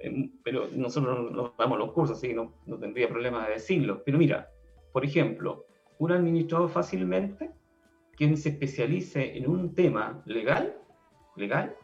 Eh, 0.00 0.30
pero 0.42 0.68
nosotros 0.72 1.30
nos 1.30 1.56
damos 1.56 1.78
los 1.78 1.92
cursos, 1.92 2.16
así 2.16 2.28
que 2.28 2.34
no, 2.34 2.54
no 2.66 2.78
tendría 2.78 3.08
problema 3.08 3.46
de 3.46 3.54
decirlo. 3.54 4.02
Pero 4.04 4.18
mira, 4.18 4.50
por 4.92 5.04
ejemplo, 5.04 5.66
un 5.98 6.12
administrador 6.12 6.68
fácilmente 6.70 7.50
quien 8.16 8.36
se 8.36 8.50
especialice 8.50 9.38
en 9.38 9.48
un 9.48 9.74
tema 9.74 10.22
legal, 10.26 10.76
legal, 11.36 11.74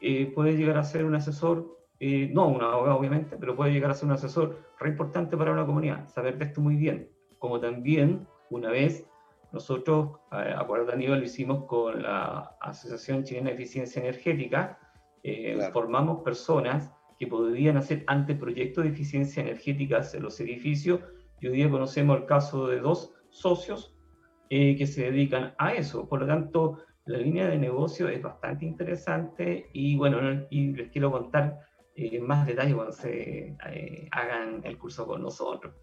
eh, 0.00 0.30
puede 0.34 0.56
llegar 0.56 0.76
a 0.76 0.84
ser 0.84 1.04
un 1.04 1.14
asesor, 1.14 1.78
eh, 1.98 2.30
no 2.32 2.46
un 2.48 2.62
abogado 2.62 2.98
obviamente, 2.98 3.36
pero 3.36 3.56
puede 3.56 3.72
llegar 3.72 3.90
a 3.90 3.94
ser 3.94 4.06
un 4.06 4.14
asesor 4.14 4.58
re 4.78 4.90
importante 4.90 5.36
para 5.36 5.52
una 5.52 5.66
comunidad, 5.66 6.08
saber 6.08 6.38
de 6.38 6.44
esto 6.44 6.60
muy 6.60 6.76
bien. 6.76 7.08
Como 7.38 7.58
también, 7.58 8.26
una 8.50 8.70
vez, 8.70 9.04
nosotros, 9.52 10.18
a 10.30 10.60
acuerdo 10.60 10.92
a 10.92 10.96
nivel, 10.96 11.18
lo 11.18 11.24
hicimos 11.24 11.64
con 11.64 12.02
la 12.02 12.56
Asociación 12.60 13.24
Chilena 13.24 13.48
de 13.48 13.54
Eficiencia 13.54 14.00
Energética, 14.00 14.78
eh, 15.24 15.58
formamos 15.72 16.22
personas 16.22 16.92
que 17.22 17.28
podrían 17.28 17.76
hacer 17.76 18.02
anteproyectos 18.08 18.82
de 18.82 18.90
eficiencia 18.90 19.44
energética 19.44 20.02
en 20.12 20.24
los 20.24 20.40
edificios, 20.40 20.98
y 21.40 21.46
hoy 21.46 21.54
día 21.54 21.70
conocemos 21.70 22.18
el 22.18 22.26
caso 22.26 22.66
de 22.66 22.80
dos 22.80 23.14
socios 23.30 23.94
eh, 24.50 24.74
que 24.76 24.88
se 24.88 25.04
dedican 25.04 25.54
a 25.56 25.72
eso. 25.72 26.08
Por 26.08 26.22
lo 26.22 26.26
tanto, 26.26 26.78
la 27.04 27.18
línea 27.18 27.46
de 27.46 27.58
negocio 27.58 28.08
es 28.08 28.20
bastante 28.20 28.64
interesante 28.64 29.70
y 29.72 29.94
bueno, 29.94 30.18
y 30.50 30.72
les 30.72 30.90
quiero 30.90 31.12
contar 31.12 31.60
eh, 31.94 32.18
más 32.18 32.44
detalles 32.44 32.74
cuando 32.74 32.92
se 32.92 33.56
eh, 33.70 34.08
hagan 34.10 34.60
el 34.64 34.76
curso 34.76 35.06
con 35.06 35.22
nosotros. 35.22 35.74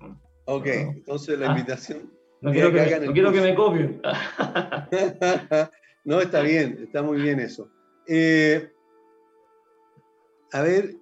Ok, 0.44 0.68
entonces 0.68 1.40
la 1.40 1.48
ah, 1.48 1.52
invitación... 1.52 2.12
No 2.42 2.52
quiero 2.52 2.74
que, 2.74 3.00
no 3.00 3.14
quiero 3.14 3.32
que 3.32 3.42
me 3.42 3.56
copien. 3.56 4.02
no, 6.04 6.20
está 6.20 6.42
bien, 6.42 6.80
está 6.84 7.02
muy 7.02 7.22
bien 7.22 7.40
eso. 7.40 7.72
a 10.52 10.62
ver, 10.62 10.99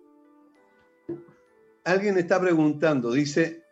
alguien 1.87 2.17
está 2.17 2.39
preguntando, 2.41 3.13
dice, 3.13 3.63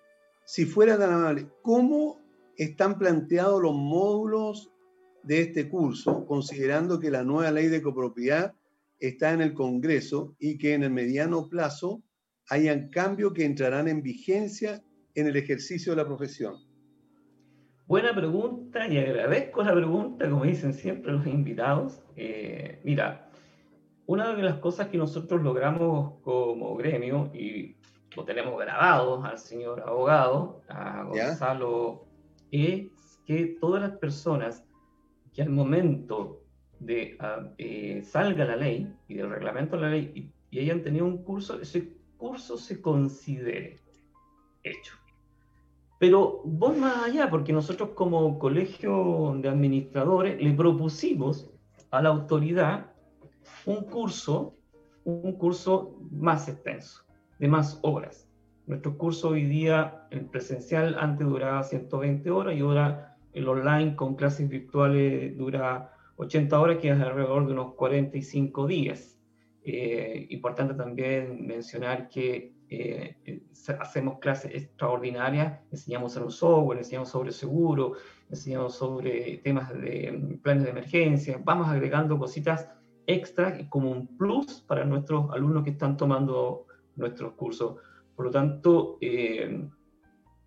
si 0.46 0.66
fuera 0.66 0.98
tan 0.98 1.12
amable, 1.12 1.48
¿cómo 1.62 2.22
están 2.56 2.98
planteados 2.98 3.62
los 3.62 3.76
módulos 3.76 4.72
de 5.24 5.42
este 5.42 5.68
curso, 5.68 6.26
considerando 6.26 7.00
que 7.00 7.12
la 7.12 7.26
nueva 7.26 7.52
ley 7.52 7.68
de 7.68 7.82
copropiedad 7.82 8.54
está 9.00 9.34
en 9.34 9.42
el 9.42 9.54
Congreso 9.54 10.34
y 10.40 10.58
que 10.58 10.74
en 10.74 10.84
el 10.84 10.92
mediano 10.92 11.50
plazo 11.50 12.04
hayan 12.48 12.88
cambios 12.90 13.34
que 13.34 13.44
entrarán 13.44 13.90
en 13.90 14.02
vigencia 14.02 14.82
en 15.14 15.28
el 15.28 15.36
ejercicio 15.36 15.92
de 15.92 15.98
la 15.98 16.08
profesión? 16.08 16.56
Buena 17.86 18.16
pregunta 18.16 18.88
y 18.88 18.98
agradezco 18.98 19.62
la 19.62 19.74
pregunta, 19.74 20.30
como 20.30 20.46
dicen 20.46 20.74
siempre 20.74 21.12
los 21.12 21.28
invitados. 21.28 22.02
Eh, 22.16 22.80
mira, 22.86 23.30
una 24.06 24.34
de 24.34 24.42
las 24.42 24.60
cosas 24.60 24.88
que 24.88 24.98
nosotros 24.98 25.42
logramos 25.42 26.22
como 26.22 26.78
gremio, 26.78 27.30
y 27.34 27.76
lo 28.16 28.24
tenemos 28.24 28.58
grabado 28.60 29.24
al 29.24 29.38
señor 29.38 29.82
abogado, 29.82 30.62
a 30.70 31.04
Gonzalo 31.04 32.06
es 32.52 32.88
que 33.26 33.58
todas 33.60 33.82
las 33.82 33.98
personas 33.98 34.64
que 35.34 35.42
al 35.42 35.50
momento 35.50 36.42
de 36.80 37.18
ah, 37.20 37.50
eh, 37.58 38.02
salga 38.04 38.46
la 38.46 38.56
ley 38.56 38.94
y 39.08 39.16
del 39.16 39.30
reglamento 39.30 39.76
de 39.76 39.82
la 39.82 39.90
ley 39.90 40.32
y, 40.52 40.60
hayan 40.60 40.82
tenido 40.82 41.06
un 41.06 41.22
curso, 41.22 41.60
ese 41.60 41.98
curso 42.16 42.58
se 42.58 42.82
considere 42.82 43.82
hecho. 44.64 44.94
Pero 46.00 46.42
voy 46.46 46.78
más 46.78 47.04
allá, 47.04 47.30
porque 47.30 47.52
nosotros 47.52 47.90
como 47.90 48.40
colegio 48.40 49.36
de 49.38 49.50
administradores 49.50 50.42
le 50.42 50.54
propusimos 50.54 51.52
a 51.92 52.02
la 52.02 52.08
autoridad 52.10 52.94
un 53.66 53.84
curso, 53.84 54.56
un 55.04 55.34
curso 55.34 55.98
más 56.10 56.48
extenso, 56.48 57.05
de 57.40 57.48
más 57.48 57.80
horas. 57.82 58.28
Nuestro 58.68 58.98
curso 58.98 59.30
hoy 59.30 59.46
día, 59.46 60.08
el 60.12 60.26
presencial, 60.26 60.96
antes 61.00 61.28
duraba 61.28 61.64
120 61.64 62.32
horas 62.32 62.56
y 62.56 62.62
ahora 62.62 63.18
el 63.34 63.48
online 63.48 63.96
con 63.96 64.16
clases 64.16 64.50
virtuales 64.50 65.38
dura 65.38 65.92
80 66.16 66.60
horas, 66.60 66.78
que 66.78 66.90
es 66.90 67.00
alrededor 67.00 67.46
de 67.46 67.54
unos 67.54 67.74
45 67.76 68.68
días. 68.68 69.20
Eh, 69.64 70.28
importante 70.30 70.74
también 70.74 71.46
mencionar 71.46 72.08
que 72.10 72.54
eh, 72.70 73.16
hacemos 73.80 74.20
clases 74.20 74.54
extraordinarias, 74.54 75.60
enseñamos 75.72 76.14
sobre 76.14 76.32
software, 76.32 76.78
enseñamos 76.80 77.10
sobre 77.10 77.32
seguro, 77.32 77.94
enseñamos 78.30 78.76
sobre 78.76 79.38
temas 79.44 79.72
de 79.74 80.40
planes 80.42 80.64
de 80.64 80.70
emergencia, 80.70 81.40
vamos 81.44 81.68
agregando 81.68 82.18
cositas 82.18 82.70
extra 83.08 83.70
como 83.70 83.92
un 83.92 84.18
plus 84.18 84.62
para 84.62 84.86
nuestros 84.86 85.30
alumnos 85.32 85.64
que 85.64 85.72
están 85.72 85.98
tomando 85.98 86.65
nuestros 86.96 87.34
cursos. 87.34 87.76
Por 88.16 88.26
lo 88.26 88.32
tanto, 88.32 88.98
eh, 89.02 89.68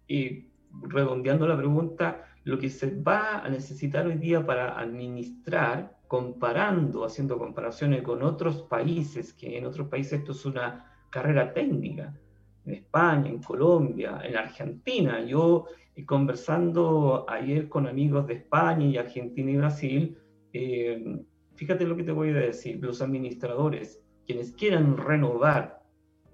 y 0.06 0.48
redondeando 0.82 1.46
la 1.46 1.56
pregunta, 1.56 2.24
lo 2.44 2.58
que 2.58 2.70
se 2.70 2.94
va 3.02 3.40
a 3.40 3.48
necesitar 3.48 4.06
hoy 4.06 4.16
día 4.16 4.44
para 4.44 4.78
administrar, 4.78 5.98
comparando, 6.06 7.04
haciendo 7.04 7.38
comparaciones 7.38 8.02
con 8.02 8.22
otros 8.22 8.62
países, 8.62 9.34
que 9.34 9.58
en 9.58 9.66
otros 9.66 9.88
países 9.88 10.20
esto 10.20 10.32
es 10.32 10.46
una 10.46 10.90
carrera 11.10 11.52
técnica, 11.52 12.18
en 12.64 12.74
España, 12.74 13.28
en 13.28 13.42
Colombia, 13.42 14.20
en 14.24 14.36
Argentina. 14.36 15.22
Yo, 15.24 15.66
eh, 15.94 16.04
conversando 16.04 17.26
ayer 17.28 17.68
con 17.68 17.86
amigos 17.86 18.26
de 18.26 18.34
España 18.34 18.86
y 18.86 18.96
Argentina 18.96 19.50
y 19.50 19.56
Brasil, 19.56 20.18
eh, 20.52 21.22
fíjate 21.54 21.86
lo 21.86 21.96
que 21.96 22.04
te 22.04 22.12
voy 22.12 22.30
a 22.30 22.34
decir, 22.34 22.78
los 22.82 23.02
administradores, 23.02 24.00
quienes 24.26 24.52
quieran 24.52 24.96
renovar 24.96 25.77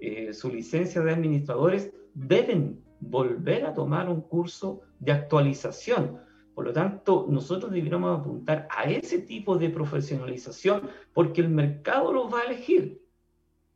eh, 0.07 0.35
su 0.35 0.51
licencia 0.51 1.01
de 1.01 1.13
administradores, 1.13 1.93
deben 2.15 2.83
volver 3.01 3.65
a 3.65 3.75
tomar 3.75 4.09
un 4.09 4.21
curso 4.21 4.83
de 5.01 5.13
actualización. 5.13 6.19
Por 6.55 6.67
lo 6.67 6.73
tanto, 6.73 7.27
nosotros 7.29 7.73
deberíamos 7.73 8.21
apuntar 8.21 8.69
a 8.71 8.85
ese 8.85 9.19
tipo 9.21 9.57
de 9.59 9.71
profesionalización 9.71 10.89
porque 11.13 11.41
el 11.41 11.49
mercado 11.49 12.13
lo 12.13 12.29
va 12.29 12.41
a 12.41 12.45
elegir. 12.45 13.03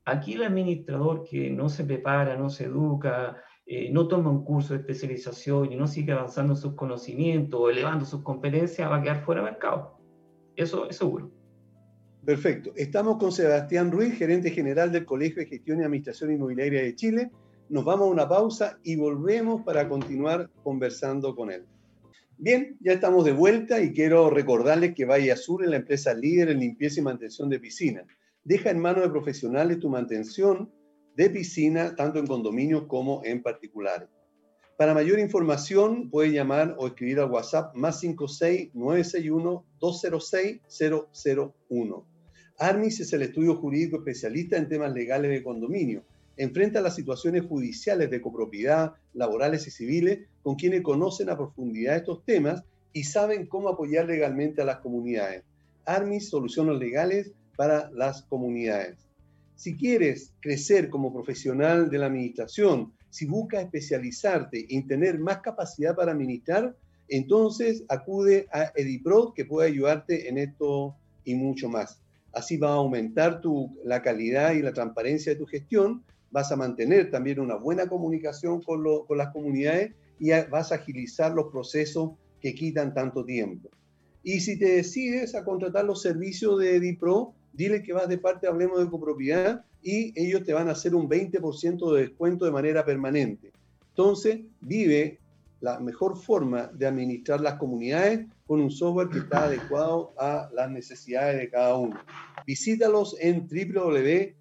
Aquí 0.05 0.35
el 0.35 0.45
administrador 0.45 1.25
que 1.25 1.51
no 1.51 1.69
se 1.69 1.85
prepara, 1.85 2.37
no 2.37 2.49
se 2.49 2.65
educa, 2.65 3.43
eh, 3.67 3.91
no 3.91 4.09
toma 4.09 4.31
un 4.31 4.45
curso 4.45 4.73
de 4.73 4.81
especialización 4.81 5.73
y 5.73 5.77
no 5.77 5.87
sigue 5.87 6.13
avanzando 6.13 6.57
sus 6.57 6.75
conocimientos 6.75 7.61
o 7.61 7.69
elevando 7.69 8.07
sus 8.07 8.23
competencias, 8.23 8.91
va 8.91 8.97
a 8.97 9.03
quedar 9.03 9.25
fuera 9.25 9.43
de 9.43 9.51
mercado. 9.51 9.99
Eso 10.57 10.89
es 10.89 10.97
seguro. 10.97 11.38
Perfecto. 12.25 12.73
Estamos 12.77 13.17
con 13.19 13.33
Sebastián 13.33 13.91
Ruiz, 13.91 14.15
gerente 14.17 14.51
general 14.51 14.93
del 14.93 15.07
Colegio 15.07 15.43
de 15.43 15.47
Gestión 15.47 15.81
y 15.81 15.85
Administración 15.85 16.33
Inmobiliaria 16.33 16.83
de 16.83 16.95
Chile. 16.95 17.31
Nos 17.69 17.85
vamos 17.85 18.09
a 18.09 18.11
una 18.11 18.29
pausa 18.29 18.79
y 18.83 18.97
volvemos 18.97 19.63
para 19.63 19.89
continuar 19.89 20.51
conversando 20.63 21.35
con 21.35 21.51
él. 21.51 21.65
Bien, 22.37 22.77
ya 22.81 22.93
estamos 22.93 23.25
de 23.25 23.33
vuelta 23.33 23.81
y 23.81 23.93
quiero 23.93 24.31
recordarles 24.31 24.95
que 24.95 25.05
Valle 25.05 25.33
Azul 25.33 25.65
es 25.65 25.71
la 25.71 25.77
empresa 25.77 26.15
líder 26.15 26.51
en 26.51 26.61
limpieza 26.61 27.01
y 27.01 27.03
mantención 27.03 27.49
de 27.49 27.59
piscinas 27.59 28.05
deja 28.49 28.71
en 28.71 28.79
manos 28.79 29.03
de 29.03 29.11
profesionales 29.11 29.79
tu 29.79 29.91
mantención 29.91 30.73
de 31.15 31.29
piscina, 31.29 31.95
tanto 31.95 32.19
en 32.19 32.27
condominios 32.27 32.87
como 32.87 33.21
en 33.23 33.43
particulares. 33.43 34.09
Para 34.79 34.95
mayor 34.95 35.19
información, 35.19 36.09
puedes 36.09 36.33
llamar 36.33 36.77
o 36.79 36.87
escribir 36.87 37.19
al 37.19 37.33
WhatsApp 37.33 37.75
más 37.75 37.99
56 37.99 38.77
961 38.77 39.65
206 39.81 40.61
001. 41.69 42.07
Armis 42.61 43.01
es 43.01 43.13
el 43.13 43.23
estudio 43.23 43.57
jurídico 43.57 43.97
especialista 43.97 44.57
en 44.57 44.69
temas 44.69 44.93
legales 44.93 45.33
de 45.33 45.43
condominio. 45.43 46.05
Enfrenta 46.37 46.81
las 46.81 46.95
situaciones 46.95 47.43
judiciales 47.43 48.09
de 48.09 48.21
copropiedad, 48.21 48.93
laborales 49.15 49.67
y 49.67 49.73
civiles 49.73 50.21
con 50.45 50.55
quienes 50.55 50.83
conocen 50.83 51.29
a 51.29 51.37
profundidad 51.37 51.97
estos 51.97 52.25
temas 52.25 52.63
y 52.93 53.03
saben 53.03 53.47
cómo 53.49 53.71
apoyar 53.71 54.07
legalmente 54.07 54.63
a 54.63 54.65
las 54.65 54.79
comunidades. 54.79 55.43
Armis 55.87 56.29
Soluciones 56.29 56.79
Legales 56.79 57.33
para 57.57 57.91
las 57.91 58.23
comunidades. 58.23 59.09
Si 59.57 59.77
quieres 59.77 60.35
crecer 60.39 60.89
como 60.89 61.13
profesional 61.13 61.91
de 61.91 61.99
la 61.99 62.07
administración, 62.07 62.93
si 63.11 63.27
buscas 63.27 63.65
especializarte 63.65 64.67
y 64.69 64.83
tener 64.83 65.19
más 65.19 65.39
capacidad 65.39 65.97
para 65.97 66.13
administrar, 66.13 66.77
entonces 67.09 67.85
acude 67.89 68.47
a 68.53 68.73
Edipro 68.77 69.33
que 69.35 69.45
puede 69.45 69.69
ayudarte 69.69 70.29
en 70.29 70.39
esto 70.39 70.95
y 71.25 71.35
mucho 71.35 71.69
más. 71.69 72.01
Así 72.33 72.57
va 72.59 72.71
a 72.71 72.75
aumentar 72.75 73.41
tu, 73.41 73.77
la 73.85 74.03
calidad 74.03 74.53
y 74.53 74.63
la 74.63 74.73
transparencia 74.73 75.33
de 75.33 75.39
tu 75.39 75.47
gestión, 75.47 76.05
vas 76.31 76.53
a 76.53 76.57
mantener 76.57 77.11
también 77.11 77.41
una 77.41 77.57
buena 77.57 77.87
comunicación 77.87 78.61
con, 78.63 78.85
con 79.07 79.19
las 79.19 79.33
comunidades 79.33 79.93
y 80.21 80.31
vas 80.51 80.73
a 80.73 80.77
agilizar 80.77 81.33
los 81.33 81.51
procesos 81.51 82.13
que 82.41 82.55
quitan 82.55 82.93
tanto 82.93 83.25
tiempo. 83.25 83.71
Y 84.23 84.41
si 84.41 84.59
te 84.59 84.67
decides 84.67 85.35
a 85.35 85.45
contratar 85.45 85.85
los 85.85 86.03
servicios 86.03 86.59
de 86.59 86.77
Edipro, 86.77 87.33
dile 87.53 87.83
que 87.83 87.95
vas 87.95 88.09
de 88.09 88.19
parte 88.19 88.47
Hablemos 88.47 88.81
de 88.81 88.91
Copropiedad 88.91 89.65
y 89.83 90.13
ellos 90.21 90.45
te 90.45 90.53
van 90.53 90.69
a 90.69 90.73
hacer 90.73 90.95
un 90.95 91.09
20% 91.09 91.93
de 91.93 92.01
descuento 92.03 92.45
de 92.45 92.51
manera 92.51 92.85
permanente. 92.85 93.53
Entonces, 93.91 94.41
vive 94.61 95.19
la 95.61 95.81
mejor 95.81 96.17
forma 96.17 96.69
de 96.69 96.87
administrar 96.87 97.41
las 97.41 97.55
comunidades 97.55 98.27
con 98.47 98.61
un 98.61 98.71
software 98.71 99.09
que 99.09 99.19
está 99.19 99.45
adecuado 99.45 100.15
a 100.19 100.49
las 100.55 100.71
necesidades 100.71 101.39
de 101.39 101.51
cada 101.51 101.77
uno. 101.77 101.99
Visítalos 102.47 103.17
en 103.21 103.49
www.edipro.cl. 103.49 104.35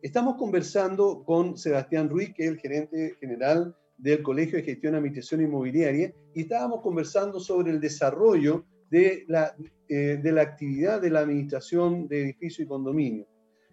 Estamos 0.00 0.36
conversando 0.36 1.24
con 1.24 1.58
Sebastián 1.58 2.08
Ruiz, 2.08 2.32
que 2.34 2.44
es 2.44 2.50
el 2.50 2.60
gerente 2.60 3.16
general 3.18 3.74
del 3.96 4.22
Colegio 4.22 4.58
de 4.58 4.64
Gestión 4.64 4.94
y 4.94 4.96
Administración 4.98 5.42
Inmobiliaria, 5.42 6.14
y 6.34 6.42
estábamos 6.42 6.82
conversando 6.82 7.40
sobre 7.40 7.72
el 7.72 7.80
desarrollo 7.80 8.64
de 8.90 9.24
la, 9.28 9.54
eh, 9.88 10.18
de 10.22 10.32
la 10.32 10.42
actividad 10.42 11.00
de 11.00 11.10
la 11.10 11.20
administración 11.20 12.08
de 12.08 12.22
edificios 12.22 12.66
y 12.66 12.68
condominios. 12.68 13.26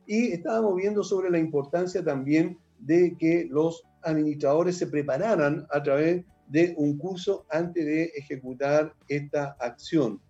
Y 0.05 0.31
estábamos 0.31 0.75
viendo 0.75 1.03
sobre 1.03 1.29
la 1.29 1.39
importancia 1.39 2.03
también 2.03 2.57
de 2.79 3.15
que 3.17 3.47
los 3.49 3.83
administradores 4.03 4.77
se 4.77 4.87
prepararan 4.87 5.65
a 5.71 5.81
través 5.81 6.23
de 6.47 6.75
un 6.77 6.97
curso 6.97 7.45
antes 7.49 7.85
de 7.85 8.03
ejecutar 8.15 8.93
esta 9.07 9.55
acción. 9.59 10.21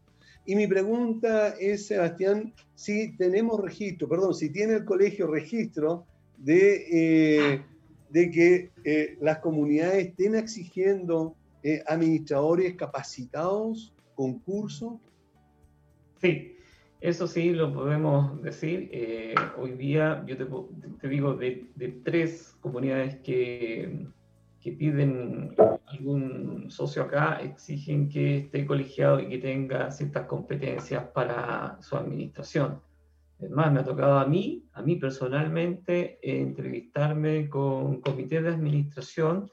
Y 0.45 0.55
mi 0.55 0.67
pregunta 0.67 1.55
es, 1.59 1.87
Sebastián, 1.87 2.53
si 2.75 3.17
tenemos 3.17 3.59
registro, 3.59 4.07
perdón, 4.07 4.33
si 4.33 4.51
tiene 4.51 4.75
el 4.75 4.85
colegio 4.85 5.27
registro 5.27 6.05
de, 6.37 6.85
eh, 6.91 7.65
de 8.11 8.29
que 8.29 8.71
eh, 8.83 9.17
las 9.19 9.39
comunidades 9.39 10.07
estén 10.07 10.35
exigiendo 10.35 11.35
administradores 11.87 12.75
capacitados 12.75 13.94
concurso? 14.15 14.99
Sí, 16.21 16.55
eso 17.01 17.27
sí 17.27 17.51
lo 17.51 17.73
podemos 17.73 18.41
decir. 18.41 18.89
Eh, 18.91 19.35
hoy 19.57 19.71
día, 19.73 20.23
yo 20.25 20.37
te, 20.37 21.07
digo, 21.07 21.35
de, 21.35 22.01
tres 22.03 22.57
comunidades 22.61 23.17
que, 23.17 24.07
que, 24.61 24.71
piden 24.71 25.55
algún 25.87 26.71
socio 26.71 27.03
acá, 27.03 27.39
exigen 27.41 28.09
que 28.09 28.37
esté 28.37 28.65
colegiado 28.65 29.19
y 29.19 29.29
que 29.29 29.37
tenga 29.37 29.91
ciertas 29.91 30.25
competencias 30.25 31.03
para 31.13 31.77
su 31.81 31.95
administración. 31.95 32.81
Es 33.39 33.49
más, 33.51 33.71
me 33.71 33.81
ha 33.81 33.83
tocado 33.83 34.17
a 34.17 34.25
mí, 34.25 34.63
a 34.73 34.81
mí 34.81 34.95
personalmente, 34.95 36.17
entrevistarme 36.21 37.49
con 37.49 37.99
comités 37.99 38.41
de 38.41 38.49
administración, 38.49 39.51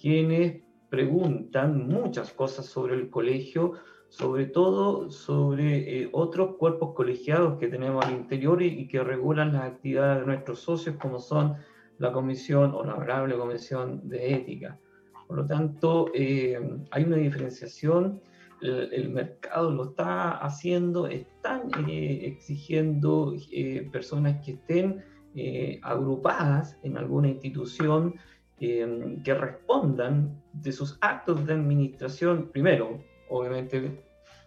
quienes 0.00 0.62
preguntan 0.90 1.88
muchas 1.88 2.32
cosas 2.32 2.66
sobre 2.66 2.94
el 2.94 3.08
colegio, 3.08 3.72
sobre 4.12 4.44
todo 4.44 5.10
sobre 5.10 6.02
eh, 6.02 6.08
otros 6.12 6.56
cuerpos 6.56 6.92
colegiados 6.94 7.58
que 7.58 7.68
tenemos 7.68 8.04
al 8.04 8.12
interior 8.12 8.60
y, 8.60 8.86
que 8.86 9.02
regulan 9.02 9.54
las 9.54 9.64
actividades 9.72 10.20
de 10.20 10.26
nuestros 10.26 10.60
socios, 10.60 10.96
como 10.96 11.18
son 11.18 11.56
la 11.96 12.12
comisión 12.12 12.74
o 12.74 12.84
la 12.84 12.92
honorable 12.92 13.38
comisión 13.38 14.06
de 14.06 14.34
ética. 14.34 14.78
Por 15.26 15.38
lo 15.38 15.46
tanto, 15.46 16.10
eh, 16.12 16.60
hay 16.90 17.04
una 17.04 17.16
diferenciación, 17.16 18.20
el, 18.60 19.08
mercado 19.08 19.70
lo 19.70 19.84
está 19.84 20.32
haciendo, 20.32 21.06
están 21.06 21.70
eh, 21.88 22.26
exigiendo 22.26 23.34
personas 23.90 24.44
que 24.44 24.52
estén 24.52 25.02
agrupadas 25.82 26.78
en 26.82 26.98
alguna 26.98 27.28
institución 27.28 28.14
que 28.58 29.34
respondan 29.40 30.38
de 30.52 30.70
sus 30.70 30.98
actos 31.00 31.44
de 31.46 31.54
administración, 31.54 32.50
primero, 32.52 33.00
obviamente 33.32 34.04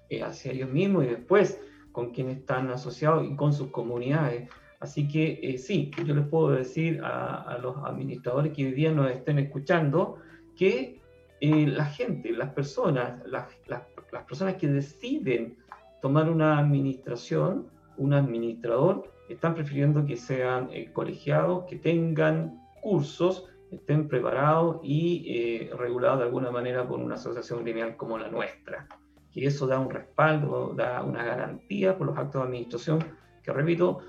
eh, 0.10 0.24
hacia 0.24 0.52
ellos 0.52 0.70
mismos 0.70 1.06
y 1.06 1.07
después 1.07 1.60
con 1.91 2.12
quienes 2.12 2.38
están 2.38 2.70
asociados 2.70 3.26
y 3.26 3.36
con 3.36 3.53
sus 3.53 3.72
comunidades. 3.72 4.49
Así 4.80 5.07
que 5.07 5.40
eh, 5.41 5.57
sí, 5.57 5.91
yo 6.06 6.14
les 6.14 6.28
puedo 6.28 6.52
decir 6.52 7.02
a, 7.03 7.57
los 7.62 7.78
administradores 7.78 8.53
que 8.53 8.66
hoy 8.66 8.74
día 8.74 8.91
nos 8.91 9.10
estén 9.10 9.40
escuchando 9.40 10.18
que 10.56 11.02
eh, 11.41 11.68
la 11.68 11.86
gente, 11.86 12.32
las 12.32 12.52
personas, 12.52 13.22
las, 13.26 13.48
las, 13.68 13.82
personas 14.28 14.56
que 14.56 14.68
deciden 14.68 15.57
tomar 16.02 16.30
una 16.30 16.60
administración, 16.60 17.68
un 17.98 18.14
administrador, 18.14 19.12
están 19.28 19.56
prefiriendo 19.56 20.06
que 20.06 20.16
sean 20.16 20.70
colegiados, 20.94 21.66
que 21.66 21.78
tengan 21.78 22.62
cursos, 22.82 23.49
estén 23.72 24.08
preparados 24.08 24.80
y 24.84 25.24
eh, 25.28 25.72
regulados 25.78 26.20
de 26.20 26.26
alguna 26.26 26.52
manera 26.52 26.88
por 26.88 27.00
una 27.00 27.16
asociación 27.16 27.64
criminal 27.64 27.96
como 27.98 28.18
la 28.18 28.30
nuestra. 28.30 28.88
Que 29.32 29.46
eso 29.46 29.68
da 29.68 29.80
un 29.80 29.90
respaldo, 29.90 30.74
da 30.76 31.04
una 31.04 31.24
garantía 31.24 31.98
por 31.98 32.08
los 32.08 32.18
actos 32.18 32.42
de 32.42 32.48
administración 32.48 33.00
que 33.46 33.54
repito, 33.54 34.00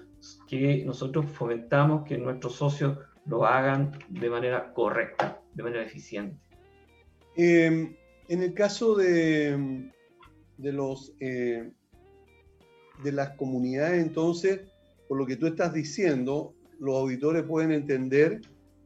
que 0.49 0.83
nosotros 0.87 1.27
fomentamos 1.27 2.07
que 2.07 2.16
nuestros 2.16 2.55
socios 2.55 2.99
lo 3.27 3.45
hagan 3.45 3.93
de 4.09 4.31
manera 4.31 4.73
correcta, 4.73 5.43
de 5.53 5.62
manera 5.62 5.83
eficiente. 5.83 6.41
Em, 7.37 7.95
en 8.28 8.43
el 8.43 8.55
caso 8.55 8.95
de, 8.95 9.91
de, 10.57 10.73
los, 10.73 11.12
eh, 11.20 11.70
de 13.05 13.12
las 13.12 13.37
comunidades, 13.37 14.03
entonces, 14.03 14.62
por 15.07 15.19
lo 15.19 15.27
que 15.27 15.37
tú 15.37 15.47
estás 15.47 15.74
diciendo, 15.74 16.55
los 16.78 16.97
auditores 16.97 17.43
pueden 17.43 17.73
entender 17.73 18.41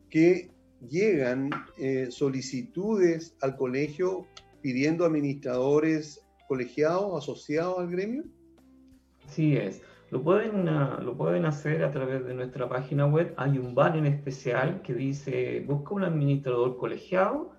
que 0.08 0.50
llegan 0.88 1.50
eh, 1.78 2.08
solicitudes 2.10 3.36
al 3.42 3.56
colegio 3.56 4.26
pidiendo 4.62 5.04
administradores 5.04 6.24
colegiados, 6.48 7.22
asociados 7.22 7.78
al 7.78 7.90
gremio? 7.90 8.24
Sí 9.26 9.56
es. 9.56 9.82
Lo 10.10 10.22
pueden, 10.22 10.68
ah, 10.68 11.00
lo 11.02 11.16
pueden 11.16 11.44
hacer 11.44 11.84
a 11.84 11.92
través 11.92 12.26
de 12.26 12.34
nuestra 12.34 12.68
página 12.68 13.06
web. 13.06 13.32
Hay 13.36 13.58
un 13.58 13.74
banner 13.74 14.04
especial 14.06 14.82
que 14.82 14.94
dice 14.94 15.64
busca 15.66 15.94
un 15.94 16.02
administrador 16.02 16.76
colegiado. 16.76 17.52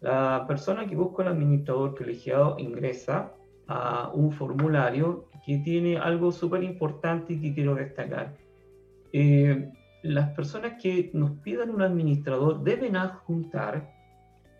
La 0.00 0.44
persona 0.46 0.86
que 0.86 0.96
busca 0.96 1.22
un 1.22 1.28
administrador 1.28 1.96
colegiado 1.96 2.56
ingresa 2.58 3.32
a 3.66 4.10
un 4.12 4.32
formulario 4.32 5.28
que 5.46 5.58
tiene 5.58 5.96
algo 5.96 6.30
súper 6.30 6.62
importante 6.62 7.32
y 7.32 7.40
que 7.40 7.54
quiero 7.54 7.74
destacar. 7.74 8.36
Eh, 9.12 9.72
las 10.04 10.30
personas 10.34 10.74
que 10.80 11.10
nos 11.14 11.30
pidan 11.38 11.70
un 11.70 11.80
administrador 11.80 12.62
deben 12.62 12.94
adjuntar 12.94 13.90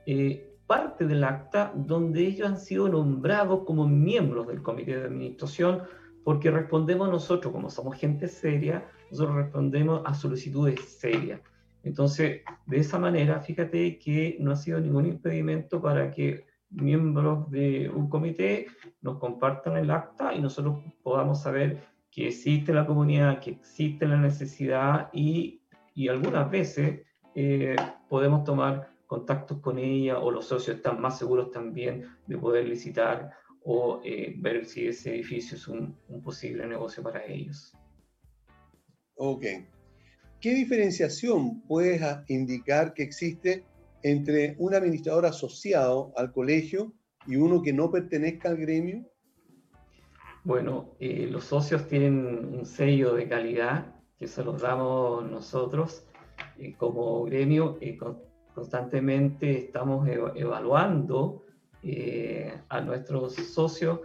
eh, 0.07 0.57
parte 0.67 1.07
del 1.07 1.23
acta 1.23 1.71
donde 1.77 2.27
ellos 2.27 2.49
han 2.49 2.59
sido 2.59 2.89
nombrados 2.89 3.61
como 3.67 3.87
miembros 3.87 4.47
del 4.47 4.63
comité 4.63 4.97
de 4.97 5.05
administración, 5.05 5.83
porque 6.25 6.51
respondemos 6.51 7.11
nosotros, 7.11 7.53
como 7.53 7.69
somos 7.69 7.95
gente 7.97 8.27
seria, 8.27 8.89
nosotros 9.11 9.37
respondemos 9.37 10.01
a 10.07 10.15
solicitudes 10.15 10.81
serias. 10.81 11.43
Entonces, 11.83 12.41
de 12.65 12.79
esa 12.79 12.99
manera, 12.99 13.41
fíjate 13.41 13.99
que 13.99 14.39
no 14.41 14.53
ha 14.53 14.57
sido 14.57 14.81
ningún 14.81 15.05
impedimento 15.05 15.83
para 15.83 16.11
que 16.11 16.47
miembros 16.71 17.51
de 17.51 17.91
un 17.95 18.09
comité 18.09 18.67
nos 19.03 19.19
compartan 19.19 19.77
el 19.77 19.91
acta 19.91 20.33
y 20.33 20.41
nosotros 20.41 20.79
podamos 21.03 21.43
saber 21.43 21.83
que 22.15 22.29
existe 22.29 22.73
la 22.73 22.87
comunidad, 22.87 23.41
que 23.41 23.51
existe 23.51 24.07
la 24.07 24.17
necesidad 24.17 25.11
y, 25.13 25.61
y 25.97 26.07
algunas 26.07 26.49
veces 26.49 27.01
eh, 27.35 27.75
podemos 28.09 28.45
tomar 28.45 28.89
contactos 29.07 29.59
con 29.59 29.81
ella 29.81 30.21
o 30.21 30.31
los 30.31 30.47
socios 30.47 30.77
están 30.77 31.01
más 31.01 31.19
seguros 31.19 31.51
también 31.51 32.07
de 32.29 32.39
poder 32.39 32.69
licitar 32.69 33.33
o 33.65 34.01
eh, 34.05 34.33
ver 34.39 34.65
si 34.65 34.87
ese 34.87 35.13
edificio 35.15 35.57
es 35.57 35.67
un, 35.67 35.99
un, 36.09 36.23
posible 36.23 36.65
negocio 36.69 37.03
para 37.03 37.25
ellos. 37.27 37.73
Ok. 39.17 39.45
¿Qué 40.41 40.55
diferenciación 40.55 41.63
puedes 41.63 42.01
indicar 42.29 42.95
que 42.95 43.03
existe 43.03 43.65
entre 44.05 44.55
un 44.59 44.75
administrador 44.75 45.27
asociado 45.27 46.13
al 46.17 46.31
colegio 46.31 46.93
y 47.27 47.37
uno 47.37 47.61
que 47.61 47.73
no 47.73 47.91
pertenezca 47.91 48.51
al 48.51 48.59
gremio? 48.59 49.05
Bueno, 50.45 50.91
eh, 51.01 51.27
los 51.31 51.45
socios 51.45 51.89
tienen 51.89 52.55
un 52.55 52.67
sello 52.67 53.15
de 53.15 53.27
calidad 53.27 53.95
que 54.19 54.27
se 54.27 54.45
los 54.45 54.61
damos 54.61 55.25
nosotros 55.31 56.07
eh, 56.59 56.75
como 56.77 57.25
gremio. 57.25 57.79
Eh, 57.81 57.97
constantemente 58.55 59.57
estamos 59.57 60.07
evaluando 60.07 61.43
a 62.69 62.81
nuestros 62.83 63.35
socios. 63.35 64.01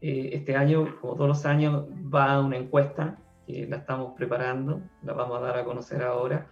este 0.00 0.56
año, 0.56 1.00
como 1.00 1.14
todos 1.14 1.28
los 1.28 1.46
años, 1.46 1.84
va 2.12 2.40
una 2.40 2.56
encuesta 2.56 3.18
que 3.46 3.66
la 3.66 3.76
estamos 3.76 4.12
preparando, 4.16 4.82
la 5.04 5.12
vamos 5.12 5.38
a 5.38 5.40
dar 5.40 5.58
a 5.58 5.64
conocer 5.64 6.02
ahora, 6.02 6.50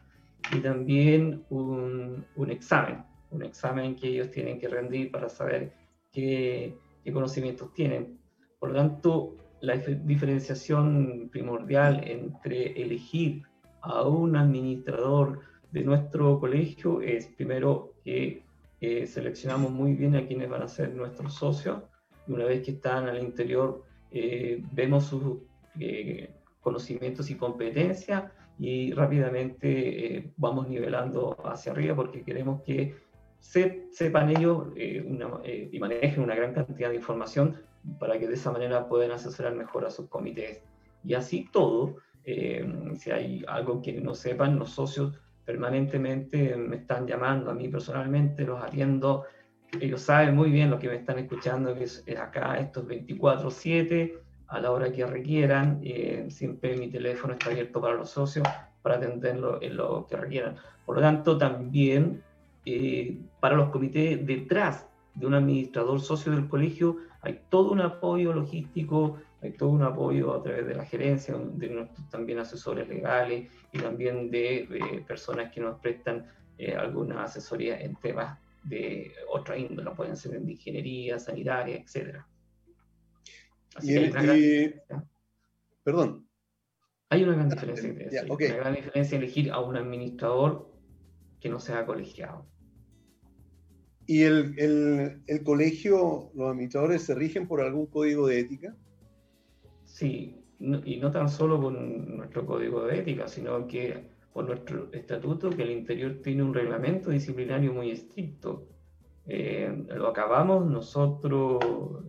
y 0.52 0.61
también 0.61 1.44
un, 1.51 2.24
un 2.36 2.51
examen, 2.51 3.05
un 3.31 3.43
examen 3.43 3.97
que 3.97 4.09
ellos 4.09 4.31
tienen 4.31 4.61
que 4.61 4.69
rendir 4.69 5.11
para 5.11 5.28
saber 5.28 5.73
qué, 6.12 6.78
qué 7.02 7.12
conocimientos 7.12 7.73
tienen 7.74 8.24
por 8.65 8.73
lo 8.73 8.78
tanto, 8.78 9.36
la 9.61 9.77
diferenciación 9.77 11.28
primordial 11.31 12.03
entre 12.09 12.73
elegir 12.81 13.43
a 13.82 14.05
un 14.05 14.36
administrador 14.36 15.41
de 15.70 15.85
nuestro 15.85 16.41
colegio 16.41 17.03
es 17.03 17.27
primero 17.27 17.93
que 18.03 18.43
eh, 18.81 19.07
seleccionamos 19.07 19.70
muy 19.70 19.93
bien 19.93 20.16
a 20.16 20.27
quienes 20.27 20.49
van 20.49 20.62
a 20.62 20.69
ser 20.69 20.95
nuestros 20.95 21.35
socios. 21.35 21.82
Y 22.27 22.32
una 22.32 22.47
vez 22.47 22.65
que 22.65 22.70
están 22.70 23.07
al 23.07 23.23
interior 23.23 23.85
eh, 24.11 24.62
vemos 24.73 25.05
sus 25.05 25.43
eh, 25.78 26.31
conocimientos 26.62 27.28
y 27.28 27.35
competencias 27.35 28.32
y 28.59 28.93
rápidamente 28.93 30.32
vamos 30.39 30.69
nivelando 30.69 31.36
hacia 31.45 31.73
arriba 31.73 31.95
porque 31.95 32.24
queremos 32.24 32.62
que 32.62 32.95
sepan 33.41 34.31
ellos 34.31 34.69
y 34.74 35.78
manejen 35.78 36.24
una 36.24 36.35
gran 36.35 36.55
cantidad 36.55 36.89
de 36.89 36.97
información 36.97 37.57
para 37.98 38.19
que 38.19 38.27
de 38.27 38.35
esa 38.35 38.52
manera 38.52 38.89
puedan 38.89 39.11
asesorar 39.11 39.55
mejor 39.55 39.85
a 39.85 39.90
sus 39.90 40.09
comités. 40.09 40.62
Y 41.02 41.15
así 41.15 41.48
todo, 41.52 41.97
eh, 42.24 42.66
si 42.97 43.11
hay 43.11 43.44
algo 43.47 43.82
que 43.82 43.93
no 44.01 44.15
sepan, 44.15 44.59
los 44.59 44.70
socios 44.70 45.19
permanentemente 45.44 46.56
me 46.56 46.77
están 46.77 47.06
llamando, 47.06 47.51
a 47.51 47.55
mí 47.55 47.69
personalmente 47.69 48.44
los 48.44 48.62
atiendo, 48.62 49.24
ellos 49.81 50.01
saben 50.01 50.35
muy 50.35 50.51
bien 50.51 50.70
lo 50.70 50.78
que 50.78 50.89
me 50.89 50.97
están 50.97 51.19
escuchando, 51.19 51.74
que 51.74 51.85
es, 51.85 52.05
acá, 52.19 52.59
estos 52.59 52.86
24/7, 52.86 54.19
a 54.47 54.61
la 54.61 54.70
hora 54.70 54.93
que 54.93 55.05
requieran, 55.05 55.81
eh, 55.82 56.27
siempre 56.28 56.77
mi 56.77 56.89
teléfono 56.89 57.35
está 57.35 57.51
abierto 57.51 57.81
para 57.81 57.94
los 57.94 58.11
socios 58.11 58.47
para 58.82 58.97
atenderlo 58.97 59.61
en 59.62 59.77
lo 59.77 60.06
que 60.06 60.16
requieran. 60.16 60.56
Por 60.85 60.97
lo 60.97 61.02
tanto, 61.02 61.39
también 61.39 62.23
eh, 62.66 63.19
para 63.40 63.56
los 63.56 63.70
comités 63.70 64.24
detrás 64.27 64.86
de 65.15 65.27
un 65.27 65.35
administrador 65.35 66.01
socio 66.01 66.32
del 66.32 66.48
colegio, 66.48 66.98
hay 67.25 67.41
todo 67.49 67.73
un 67.73 67.81
apoyo 67.81 68.33
logístico, 68.33 69.19
hay 69.41 69.53
todo 69.53 69.71
un 69.71 69.83
apoyo 69.83 70.35
a 70.35 70.43
través 70.43 70.67
de 70.67 70.75
la 70.75 70.85
gerencia, 70.85 71.35
de 71.37 71.69
nuestros 71.69 72.09
también 72.11 72.39
asesores 72.39 72.87
legales 72.89 73.51
y 73.73 73.79
también 73.79 74.31
de, 74.31 75.03
personas 75.09 75.51
que 75.53 75.61
nos 75.61 75.81
prestan 75.81 76.27
eh, 76.59 76.75
alguna 76.75 77.25
asesoría 77.25 77.81
en 77.81 77.97
temas 77.97 78.39
de 78.63 79.13
otra 79.29 79.57
índole, 79.57 79.91
pueden 79.93 80.17
ser 80.17 80.41
de 80.41 80.53
ingeniería, 80.53 81.19
sanitaria, 81.19 81.77
etc. 81.77 82.19
Así 83.75 83.95
y, 83.97 84.75
Perdón. 85.83 86.27
Hay 87.11 87.23
una 87.23 87.35
gran 87.35 87.49
diferencia. 87.49 88.25
Una 88.29 88.57
gran 88.57 88.75
diferencia 88.75 89.19
elegir 89.19 89.51
a 89.51 89.61
un 89.61 89.77
administrador 89.77 90.71
que 91.41 91.49
no 91.49 91.59
sea 91.61 91.85
colegiado. 91.87 92.47
¿Y 94.06 94.22
el, 94.22 95.22
el, 95.26 95.43
colegio, 95.44 96.31
los 96.35 96.51
administradores 96.51 97.02
se 97.02 97.14
rigen 97.14 97.48
por 97.48 97.60
algún 97.60 97.86
código 97.86 98.26
de 98.26 98.40
ética? 98.40 98.76
Sí, 99.85 100.44
y 100.59 100.97
no 100.98 101.10
tan 101.10 101.28
solo 101.28 101.60
con 101.60 102.16
nuestro 102.16 102.44
código 102.44 102.85
de 102.85 102.98
ética, 102.98 103.28
sino 103.28 103.66
que 103.66 104.09
por 104.32 104.47
nuestro 104.47 104.93
estatuto, 104.93 105.51
que 105.51 105.62
el 105.62 105.70
interior 105.70 106.20
tiene 106.22 106.43
un 106.43 106.52
reglamento 106.52 107.10
disciplinario 107.10 107.72
muy 107.72 107.93
estricto. 107.93 108.66
Eh, 109.26 109.86
lo 109.89 110.09
acabamos 110.09 110.66
nosotros 110.66 111.60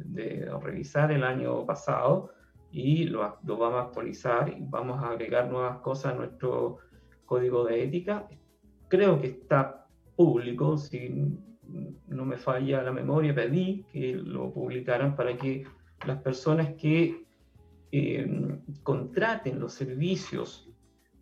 de 0.03 0.49
revisar 0.61 1.11
el 1.13 1.23
año 1.23 1.65
pasado 1.65 2.31
y 2.71 3.05
lo, 3.05 3.37
lo, 3.45 3.57
vamos 3.57 3.79
a 3.79 3.83
actualizar 3.83 4.49
y 4.49 4.65
vamos 4.67 5.01
a 5.01 5.11
agregar 5.11 5.49
nuevas 5.49 5.77
cosas 5.77 6.13
a 6.13 6.17
nuestro 6.17 6.79
código 7.25 7.63
de 7.63 7.83
ética. 7.83 8.27
Creo 8.89 9.21
que 9.21 9.27
está 9.27 9.87
público, 10.15 10.77
sin 10.77 11.54
no 12.07 12.25
me 12.25 12.37
falla 12.37 12.83
la 12.83 12.91
memoria, 12.91 13.33
pedí 13.33 13.85
que 13.91 14.13
lo 14.15 14.53
publicaran 14.53 15.15
para 15.15 15.35
que 15.37 15.65
las 16.05 16.21
personas 16.21 16.73
que 16.75 17.25
eh, 17.91 18.59
contraten 18.83 19.59
los 19.59 19.73
servicios 19.73 20.69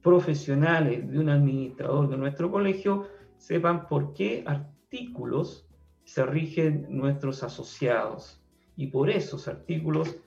profesionales 0.01 1.09
de 1.09 1.19
un 1.19 1.29
administrador 1.29 2.09
de 2.09 2.17
nuestro 2.17 2.51
colegio 2.51 3.07
sepan 3.37 3.87
por 3.87 4.13
qué 4.13 4.43
artículos 4.45 5.67
se 6.03 6.25
rigen 6.25 6.87
nuestros 6.89 7.43
asociados. 7.43 8.41
Y 8.75 8.87
por 8.87 9.09
esos 9.09 9.47
artículos 9.47 10.17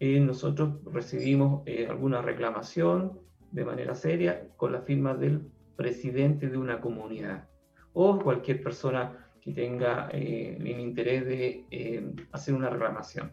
eh, 0.00 0.18
nosotros 0.20 0.82
recibimos 0.92 1.62
eh, 1.66 1.86
alguna 1.88 2.22
reclamación 2.22 3.20
de 3.52 3.64
manera 3.64 3.94
seria 3.94 4.48
con 4.56 4.72
la 4.72 4.82
firma 4.82 5.14
del 5.14 5.46
presidente 5.76 6.48
de 6.48 6.58
una 6.58 6.80
comunidad 6.80 7.48
o 7.92 8.18
cualquier 8.18 8.62
persona 8.62 9.23
que 9.44 9.52
tenga 9.52 10.08
eh, 10.10 10.56
el 10.58 10.80
interés 10.80 11.26
de 11.26 11.66
eh, 11.70 12.14
hacer 12.32 12.54
una 12.54 12.70
reclamación. 12.70 13.32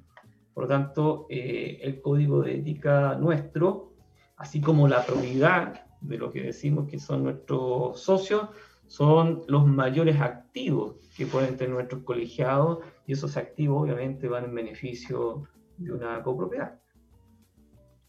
Por 0.53 0.63
lo 0.63 0.67
tanto, 0.67 1.25
eh, 1.29 1.79
el 1.81 2.01
código 2.01 2.41
de 2.41 2.55
ética 2.55 3.15
nuestro, 3.15 3.93
así 4.35 4.59
como 4.59 4.89
la 4.89 5.05
probidad 5.05 5.85
de 6.01 6.17
lo 6.17 6.29
que 6.29 6.41
decimos 6.41 6.89
que 6.89 6.99
son 6.99 7.23
nuestros 7.23 8.01
socios, 8.01 8.49
son 8.88 9.43
los 9.47 9.65
mayores 9.65 10.19
activos 10.19 10.97
que 11.15 11.25
pueden 11.25 11.55
tener 11.55 11.73
nuestros 11.73 12.03
colegiados 12.03 12.79
y 13.07 13.13
esos 13.13 13.38
activos 13.38 13.83
obviamente 13.83 14.27
van 14.27 14.43
en 14.45 14.55
beneficio 14.55 15.47
de 15.77 15.93
una 15.93 16.21
copropiedad. 16.21 16.77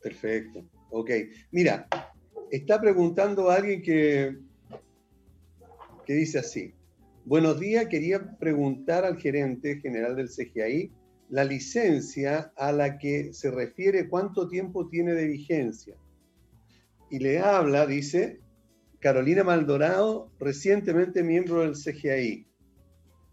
Perfecto, 0.03 0.65
Ok, 0.91 1.11
mira, 1.53 1.87
está 2.51 2.81
preguntando 2.81 3.49
alguien 3.49 3.81
que, 3.81 4.39
que 6.05 6.13
dice 6.15 6.41
así. 6.41 6.75
Buenos 7.25 7.61
días, 7.61 7.87
quería 7.87 8.37
preguntar 8.39 9.05
al 9.05 9.17
gerente 9.19 9.81
general 9.81 10.17
del 10.17 10.29
CGI 10.29 10.91
la 11.31 11.45
licencia 11.45 12.53
a 12.57 12.73
la 12.73 12.99
que 12.99 13.33
se 13.33 13.51
refiere 13.51 14.09
cuánto 14.09 14.49
tiempo 14.49 14.89
tiene 14.89 15.15
de 15.15 15.27
vigencia. 15.27 15.95
Y 17.11 17.21
le 17.21 17.39
habla, 17.39 17.87
dice, 17.87 18.41
Carolina 19.01 19.45
Maldonado, 19.45 20.31
recientemente 20.41 21.23
miembro 21.23 21.61
del 21.61 21.75
CGI. 21.75 22.47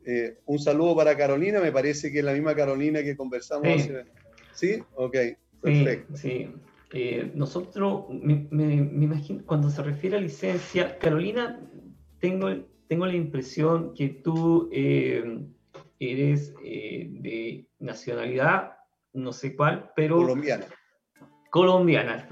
Eh, 0.06 0.38
un 0.46 0.60
saludo 0.60 0.96
para 0.96 1.18
Carolina, 1.18 1.60
me 1.60 1.72
parece 1.72 2.12
que 2.12 2.20
es 2.20 2.26
la 2.26 2.34
misma 2.34 2.56
Carolina 2.56 3.04
que 3.04 3.18
conversamos 3.18 3.82
Sí. 3.84 3.92
hace... 3.92 4.06
¿Sí? 4.54 4.84
Ok, 4.96 5.16
perfecto. 5.62 6.16
sí. 6.18 6.50
Eh, 6.92 7.32
nosotros, 7.36 8.06
me, 8.10 8.48
me- 8.50 8.82
me 8.82 9.06
imagino, 9.06 9.44
cuando 9.46 9.70
se 9.70 9.84
refiere 9.84 10.18
a 10.18 10.22
licencia, 10.22 10.98
Carolina, 10.98 11.60
tengo, 12.20 12.50
tengo 12.90 13.06
la 13.06 13.16
impresión 13.16 13.94
que 13.94 14.10
tú 14.10 14.68
eh, 14.74 15.46
eres 16.00 16.54
eh, 16.64 17.08
de 17.12 17.68
nacionalidad, 17.80 18.74
no 19.14 19.32
sé 19.32 19.56
cuál, 19.56 19.92
pero 19.96 20.18
Colombiana. 20.18 20.66
colombiana. 21.52 22.28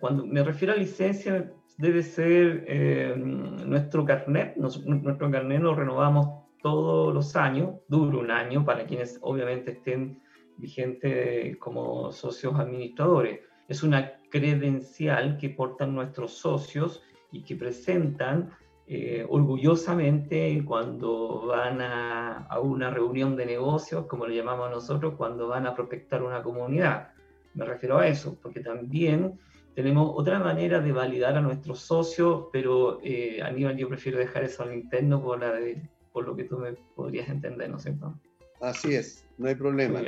Cuando 0.00 0.26
me 0.26 0.42
refiero 0.42 0.74
a 0.74 0.76
licencia, 0.76 1.52
debe 1.76 2.02
ser 2.02 2.64
eh, 2.66 3.14
nuestro 3.16 4.04
carnet. 4.04 4.56
Nos- 4.56 4.84
nuestro 4.84 5.30
carnet 5.30 5.60
lo 5.62 5.74
renovamos 5.74 6.44
todos 6.62 7.14
los 7.14 7.36
años, 7.36 7.76
dura 7.88 8.18
un 8.18 8.30
año 8.30 8.64
para 8.64 8.84
quienes 8.86 9.18
obviamente 9.22 9.72
estén 9.72 10.20
vigentes 10.56 11.56
como 11.58 12.10
socios 12.12 12.58
administradores. 12.58 13.40
Es 13.68 13.82
una 13.82 14.12
credencial 14.30 15.36
que 15.36 15.50
portan 15.50 15.94
nuestros 15.94 16.32
socios 16.32 17.02
y 17.30 17.42
que 17.44 17.54
presentan 17.56 18.50
eh, 18.90 19.26
orgullosamente 19.28 20.62
cuando 20.64 21.46
van 21.46 21.80
a, 21.82 22.46
a 22.46 22.60
una 22.60 22.90
reunión 22.90 23.36
de 23.36 23.44
negocios, 23.44 24.06
como 24.06 24.26
le 24.26 24.34
llamamos 24.36 24.70
nosotros, 24.70 25.14
cuando 25.16 25.46
van 25.48 25.66
a 25.66 25.74
prospectar 25.74 26.22
una 26.22 26.42
comunidad. 26.42 27.10
Me 27.54 27.64
refiero 27.66 27.98
a 27.98 28.06
eso, 28.08 28.38
porque 28.42 28.60
también 28.60 29.38
tenemos 29.74 30.10
otra 30.14 30.38
manera 30.38 30.80
de 30.80 30.92
validar 30.92 31.36
a 31.36 31.40
nuestros 31.40 31.80
socios, 31.80 32.46
pero 32.52 32.98
eh, 33.02 33.42
Aníbal, 33.42 33.76
yo 33.76 33.88
prefiero 33.88 34.18
dejar 34.18 34.44
eso 34.44 34.62
al 34.62 34.74
interno 34.74 35.22
por, 35.22 35.38
la 35.40 35.52
de- 35.52 35.82
por 36.12 36.26
lo 36.26 36.34
que 36.34 36.44
tú 36.44 36.58
me 36.58 36.72
podrías 36.96 37.28
entender, 37.28 37.68
¿no 37.70 37.76
es 37.76 37.82
cierto? 37.82 38.18
Así 38.60 38.94
es, 38.94 39.24
no 39.36 39.48
hay 39.48 39.54
problema. 39.54 40.00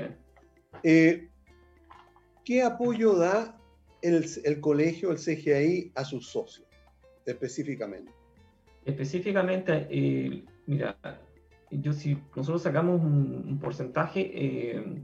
Eh, 0.83 1.29
¿Qué 2.45 2.63
apoyo 2.63 3.15
da 3.15 3.57
el, 4.03 4.25
el 4.45 4.61
colegio, 4.61 5.11
el 5.13 5.19
CGI, 5.19 5.93
a 5.95 6.05
sus 6.05 6.29
socios 6.29 6.67
específicamente? 7.27 8.11
Específicamente, 8.85 9.87
eh, 9.91 10.45
mira, 10.67 10.97
yo 11.71 11.93
si 11.93 12.19
nosotros 12.35 12.63
sacamos 12.63 13.01
un, 13.01 13.45
un 13.49 13.59
porcentaje, 13.59 14.31
eh, 14.35 15.03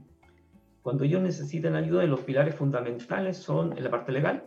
cuando 0.87 1.03
ellos 1.03 1.21
necesitan 1.21 1.75
ayuda, 1.75 2.05
los 2.05 2.21
pilares 2.21 2.55
fundamentales 2.55 3.37
son 3.37 3.77
en 3.77 3.83
la 3.83 3.91
parte 3.91 4.13
legal. 4.13 4.45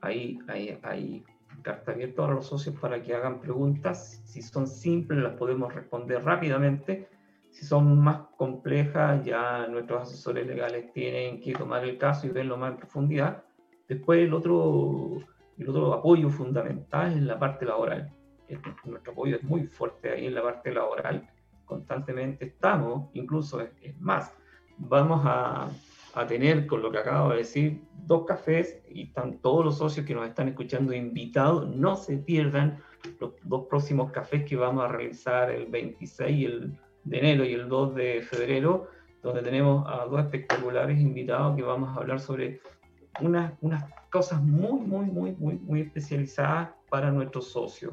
Ahí 0.00 0.40
hay, 0.48 0.78
hay 0.82 1.24
carta 1.62 1.92
abierta 1.92 2.22
para 2.22 2.34
los 2.34 2.46
socios 2.46 2.74
para 2.80 3.00
que 3.00 3.14
hagan 3.14 3.40
preguntas. 3.40 4.20
Si 4.24 4.42
son 4.42 4.66
simples, 4.66 5.20
las 5.22 5.34
podemos 5.34 5.72
responder 5.72 6.24
rápidamente. 6.24 7.08
Si 7.50 7.64
son 7.64 7.98
más 8.00 8.22
complejas, 8.36 9.24
ya 9.24 9.66
nuestros 9.68 10.02
asesores 10.02 10.46
legales 10.46 10.92
tienen 10.92 11.40
que 11.40 11.52
tomar 11.52 11.84
el 11.84 11.96
caso 11.96 12.26
y 12.26 12.30
verlo 12.30 12.56
más 12.56 12.72
en 12.72 12.78
profundidad. 12.78 13.44
Después, 13.88 14.18
el 14.20 14.34
otro, 14.34 15.18
el 15.58 15.68
otro 15.68 15.94
apoyo 15.94 16.28
fundamental 16.28 17.12
es 17.12 17.22
la 17.22 17.38
parte 17.38 17.64
laboral. 17.64 18.12
Nuestro 18.84 19.12
apoyo 19.12 19.36
es 19.36 19.42
muy 19.42 19.64
fuerte 19.66 20.10
ahí 20.10 20.26
en 20.26 20.34
la 20.34 20.42
parte 20.42 20.72
laboral. 20.72 21.28
Constantemente 21.64 22.46
estamos, 22.46 23.08
incluso 23.14 23.60
es, 23.60 23.70
es 23.82 24.00
más, 24.00 24.32
vamos 24.78 25.22
a, 25.24 25.68
a 26.16 26.26
tener, 26.26 26.66
con 26.66 26.80
lo 26.80 26.90
que 26.90 26.98
acabo 26.98 27.30
de 27.30 27.38
decir, 27.38 27.82
dos 28.06 28.24
cafés 28.24 28.78
y 28.88 29.02
están 29.02 29.38
todos 29.38 29.64
los 29.64 29.78
socios 29.78 30.06
que 30.06 30.14
nos 30.14 30.26
están 30.26 30.48
escuchando 30.48 30.94
invitados. 30.94 31.68
No 31.68 31.94
se 31.94 32.16
pierdan 32.16 32.78
los 33.20 33.32
dos 33.42 33.66
próximos 33.66 34.10
cafés 34.12 34.44
que 34.44 34.56
vamos 34.56 34.84
a 34.84 34.88
realizar 34.88 35.50
el 35.50 35.66
26 35.66 36.36
y 36.36 36.44
el, 36.46 36.78
de 37.04 37.18
enero 37.18 37.44
y 37.44 37.52
el 37.52 37.68
2 37.68 37.94
de 37.94 38.22
febrero, 38.22 38.88
donde 39.22 39.42
tenemos 39.42 39.86
a 39.88 40.06
dos 40.06 40.20
espectaculares 40.20 40.98
invitados 40.98 41.54
que 41.54 41.62
vamos 41.62 41.90
a 41.90 42.00
hablar 42.00 42.18
sobre 42.18 42.60
unas, 43.20 43.52
unas 43.60 43.84
cosas 44.10 44.42
muy, 44.42 44.80
muy, 44.80 45.06
muy, 45.06 45.32
muy, 45.32 45.54
muy 45.58 45.80
especializadas 45.82 46.70
para 46.88 47.10
nuestros 47.10 47.48
socios. 47.48 47.92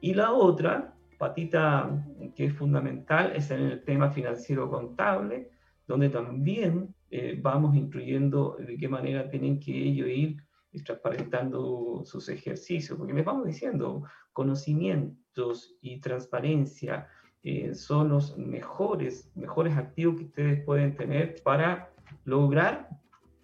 Y 0.00 0.14
la 0.14 0.32
otra 0.32 0.94
patita 1.18 1.90
que 2.34 2.46
es 2.46 2.54
fundamental 2.54 3.32
es 3.36 3.50
en 3.50 3.60
el 3.60 3.84
tema 3.84 4.10
financiero 4.10 4.70
contable, 4.70 5.50
donde 5.86 6.08
también 6.08 6.94
eh, 7.10 7.38
vamos 7.40 7.76
incluyendo 7.76 8.56
de 8.58 8.76
qué 8.76 8.88
manera 8.88 9.28
tienen 9.28 9.60
que 9.60 9.72
ellos 9.72 10.08
ir 10.08 10.36
transparentando 10.84 12.02
sus 12.04 12.28
ejercicios, 12.28 12.96
porque 12.96 13.12
les 13.12 13.24
vamos 13.24 13.46
diciendo, 13.46 14.04
conocimientos 14.32 15.76
y 15.80 16.00
transparencia 16.00 17.08
eh, 17.42 17.74
son 17.74 18.10
los 18.10 18.38
mejores, 18.38 19.30
mejores 19.34 19.76
activos 19.76 20.16
que 20.16 20.24
ustedes 20.26 20.64
pueden 20.64 20.94
tener 20.94 21.42
para 21.42 21.90
lograr 22.24 22.88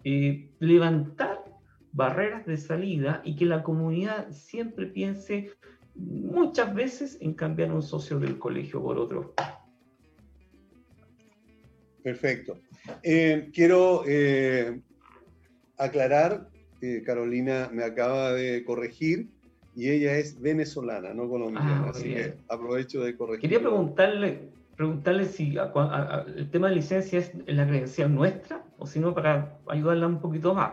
eh, 0.03 0.51
levantar 0.59 1.43
barreras 1.91 2.45
de 2.45 2.57
salida 2.57 3.21
y 3.25 3.35
que 3.35 3.45
la 3.45 3.63
comunidad 3.63 4.31
siempre 4.31 4.85
piense 4.85 5.51
muchas 5.97 6.73
veces 6.73 7.17
en 7.21 7.33
cambiar 7.33 7.71
un 7.71 7.81
socio 7.81 8.19
del 8.19 8.37
colegio 8.37 8.81
por 8.81 8.97
otro. 8.97 9.33
Perfecto. 12.03 12.59
Eh, 13.03 13.49
quiero 13.53 14.03
eh, 14.07 14.81
aclarar, 15.77 16.47
eh, 16.81 17.03
Carolina 17.05 17.69
me 17.73 17.83
acaba 17.83 18.31
de 18.33 18.63
corregir 18.63 19.29
y 19.75 19.89
ella 19.89 20.15
es 20.17 20.39
venezolana, 20.39 21.13
no 21.13 21.27
colombiana, 21.27 21.83
Ah, 21.87 21.89
así 21.89 22.13
que 22.13 22.35
aprovecho 22.47 23.03
de 23.03 23.15
corregir. 23.17 23.41
Quería 23.41 23.59
preguntarle, 23.59 24.49
preguntarle 24.75 25.25
si 25.25 25.57
a- 25.57 25.71
a- 25.75 26.17
a- 26.19 26.25
el 26.35 26.49
tema 26.49 26.69
de 26.69 26.75
licencia 26.75 27.19
es 27.19 27.31
la 27.47 27.67
credencial 27.67 28.13
nuestra 28.13 28.63
o 28.77 28.87
si 28.87 28.99
no 28.99 29.13
para 29.13 29.59
ayudarla 29.67 30.07
un 30.07 30.21
poquito 30.21 30.53
más 30.53 30.71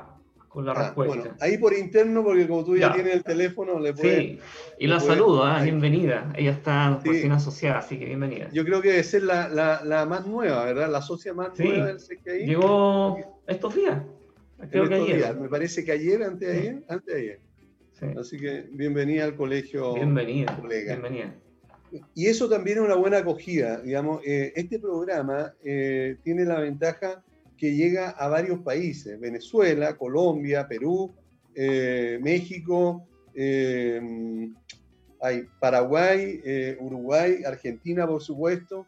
con 0.55 0.65
la 0.67 0.71
Ah, 0.73 0.85
respuesta. 0.85 1.17
bueno, 1.17 1.35
ahí 1.41 1.59
por 1.59 1.75
interno, 1.75 2.23
porque 2.23 2.47
como 2.47 2.65
tú 2.65 2.77
ya, 2.77 2.89
Ya. 2.91 2.95
tienes 2.95 3.15
el 3.17 3.25
teléfono, 3.25 3.81
le 3.81 3.93
puedes... 3.93 4.19
sí, 4.21 4.39
y 4.79 4.87
la 4.87 5.01
saludo, 5.01 5.45
ahí. 5.45 5.65
bienvenida. 5.65 6.33
Ella 6.37 6.53
está 6.53 7.01
Sí. 7.03 7.09
recién 7.09 7.33
asociada, 7.33 7.79
así 7.79 7.99
que 7.99 8.05
bienvenida. 8.05 8.49
Yo 8.53 8.65
creo 8.65 8.81
que 8.81 8.91
debe 8.91 9.03
ser 9.03 9.25
la, 9.25 9.49
la, 9.49 9.83
la 9.85 10.07
más 10.07 10.25
nueva, 10.29 10.65
¿verdad? 10.65 10.89
La 10.89 11.03
socia 11.03 11.35
más 11.35 11.49
Sí. 11.57 11.65
nueva 11.65 11.87
del 11.87 11.99
CGI. 11.99 12.47
Llegó 12.47 13.19
estos 13.49 13.75
días, 13.75 14.01
en 14.63 14.69
creo 14.69 14.89
que 14.89 14.95
estos 14.95 15.09
ayer. 15.09 15.17
días. 15.19 15.41
Me 15.41 15.49
parece 15.49 15.85
que 15.85 15.91
ayer, 15.91 16.23
antes 16.23 16.49
de 16.49 16.55
Sí. 16.55 16.61
ayer, 16.69 16.83
antes 16.89 17.15
de 17.15 17.21
ayer. 17.21 17.41
Sí. 17.99 18.07
Así 18.17 18.39
que 18.39 18.69
bienvenida 18.71 19.25
al 19.25 19.35
colegio. 19.35 19.95
Bienvenida, 19.95 20.57
colega. 20.57 20.93
bienvenida. 20.97 21.35
Y 22.15 22.27
eso 22.27 22.49
también 22.49 22.79
es 22.79 22.85
una 22.85 22.95
buena 22.95 23.19
acogida. 23.19 23.81
Digamos, 23.81 24.21
eh, 24.25 24.53
este 24.55 24.79
programa 24.79 25.53
eh, 25.65 26.17
tiene 26.23 26.45
la 26.45 26.61
ventaja 26.61 27.23
que 27.65 27.75
llega 27.75 28.11
a 28.11 28.29
varios 28.29 28.61
países: 28.61 29.19
Venezuela, 29.19 29.97
Colombia, 29.97 30.69
Perú, 30.69 31.15
eh, 31.55 32.19
México, 32.21 33.07
eh, 33.35 34.01
hay 35.23 35.45
Paraguay, 35.61 36.41
eh, 36.45 36.77
Uruguay, 36.79 37.43
Argentina, 37.47 38.07
por 38.07 38.23
supuesto. 38.23 38.87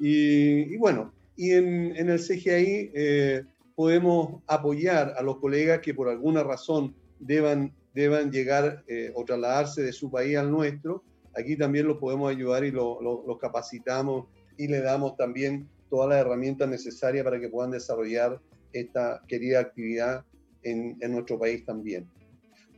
Y, 0.00 0.72
y 0.74 0.76
bueno, 0.78 1.12
y 1.36 1.52
en, 1.52 1.94
en 1.96 2.08
el 2.08 2.18
CGI 2.18 2.90
eh, 2.94 3.42
podemos 3.74 4.42
apoyar 4.46 5.12
a 5.18 5.22
los 5.22 5.36
colegas 5.38 5.80
que 5.80 5.92
por 5.92 6.08
alguna 6.08 6.42
razón 6.42 6.94
deban, 7.20 7.74
deban 7.94 8.30
llegar 8.32 8.82
eh, 8.88 9.12
o 9.14 9.24
trasladarse 9.24 9.82
de 9.82 9.92
su 9.92 10.10
país 10.10 10.36
al 10.38 10.50
nuestro 10.50 11.02
aquí 11.34 11.54
también 11.54 11.86
los 11.86 11.98
podemos 11.98 12.30
ayudar 12.30 12.64
y 12.64 12.70
lo- 12.70 12.98
lo- 13.02 13.22
los 13.26 13.38
capacitamos 13.38 14.26
y 14.56 14.68
le 14.68 14.80
damos 14.80 15.16
también 15.18 15.68
todas 15.88 16.08
las 16.08 16.18
herramientas 16.18 16.68
necesarias 16.68 17.24
para 17.24 17.40
que 17.40 17.48
puedan 17.48 17.70
desarrollar 17.70 18.40
esta 18.72 19.22
querida 19.26 19.60
actividad 19.60 20.24
en, 20.62 20.98
nuestro 21.10 21.38
país 21.38 21.64
también. 21.64 22.08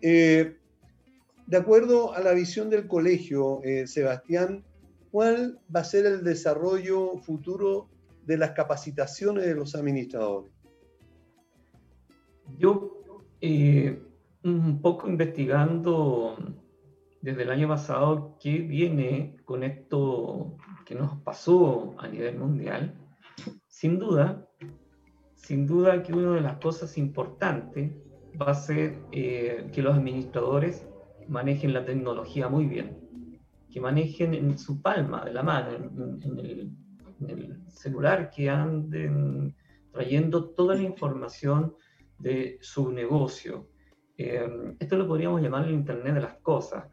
Eh, 0.03 0.57
de 1.47 1.57
acuerdo 1.57 2.13
a 2.15 2.21
la 2.21 2.33
visión 2.33 2.69
del 2.69 2.87
colegio, 2.87 3.61
eh, 3.65 3.87
Sebastián, 3.87 4.65
¿cuál 5.11 5.59
va 5.75 5.81
a 5.81 5.85
ser 5.85 6.05
el 6.05 6.23
desarrollo 6.23 7.17
futuro 7.19 7.89
de 8.27 8.37
las 8.37 8.51
capacitaciones 8.51 9.47
de 9.47 9.55
los 9.55 9.75
administradores? 9.75 10.53
Yo, 12.59 13.03
eh, 13.41 13.99
un 14.45 14.81
poco 14.83 15.09
investigando 15.09 16.37
desde 17.23 17.43
el 17.43 17.51
año 17.51 17.69
pasado 17.69 18.37
qué 18.41 18.59
viene 18.59 19.37
con 19.45 19.65
esto 19.65 20.57
que 20.89 20.95
nos 20.95 21.21
pasó 21.21 21.95
a 21.99 22.09
nivel 22.09 22.39
mundial, 22.39 22.95
sin 23.67 23.99
duda, 23.99 24.49
sin 25.35 25.67
duda 25.67 26.03
que 26.03 26.15
una 26.15 26.37
de 26.37 26.41
las 26.41 26.57
cosas 26.57 26.97
importantes 26.97 27.93
va 28.41 28.53
a 28.53 28.55
ser 28.55 28.99
eh, 29.13 29.69
que 29.71 29.83
los 29.83 29.95
administradores 29.95 30.89
manejen 31.29 31.75
la 31.75 31.85
tecnología 31.85 32.49
muy 32.49 32.65
bien, 32.65 33.07
que 33.71 33.83
manejen 33.83 34.33
en 34.33 34.57
su 34.57 34.81
palma 34.81 35.27
de 35.27 35.35
la 35.35 35.43
mano, 35.43 35.77
en, 35.77 36.39
el, 37.29 37.63
celular, 37.69 38.31
que 38.31 38.49
anden 38.49 39.55
trayendo 39.93 40.55
toda 40.55 40.75
la 40.75 40.85
información 40.85 41.75
de 42.19 42.57
su 42.63 42.91
negocio. 42.91 43.69
Eh, 44.17 44.75
esto 44.81 44.97
lo 44.97 45.07
podríamos 45.07 45.43
llamar 45.43 45.67
el 45.67 45.75
Internet 45.75 46.15
de 46.15 46.21
las 46.23 46.39
Cosas, 46.39 46.87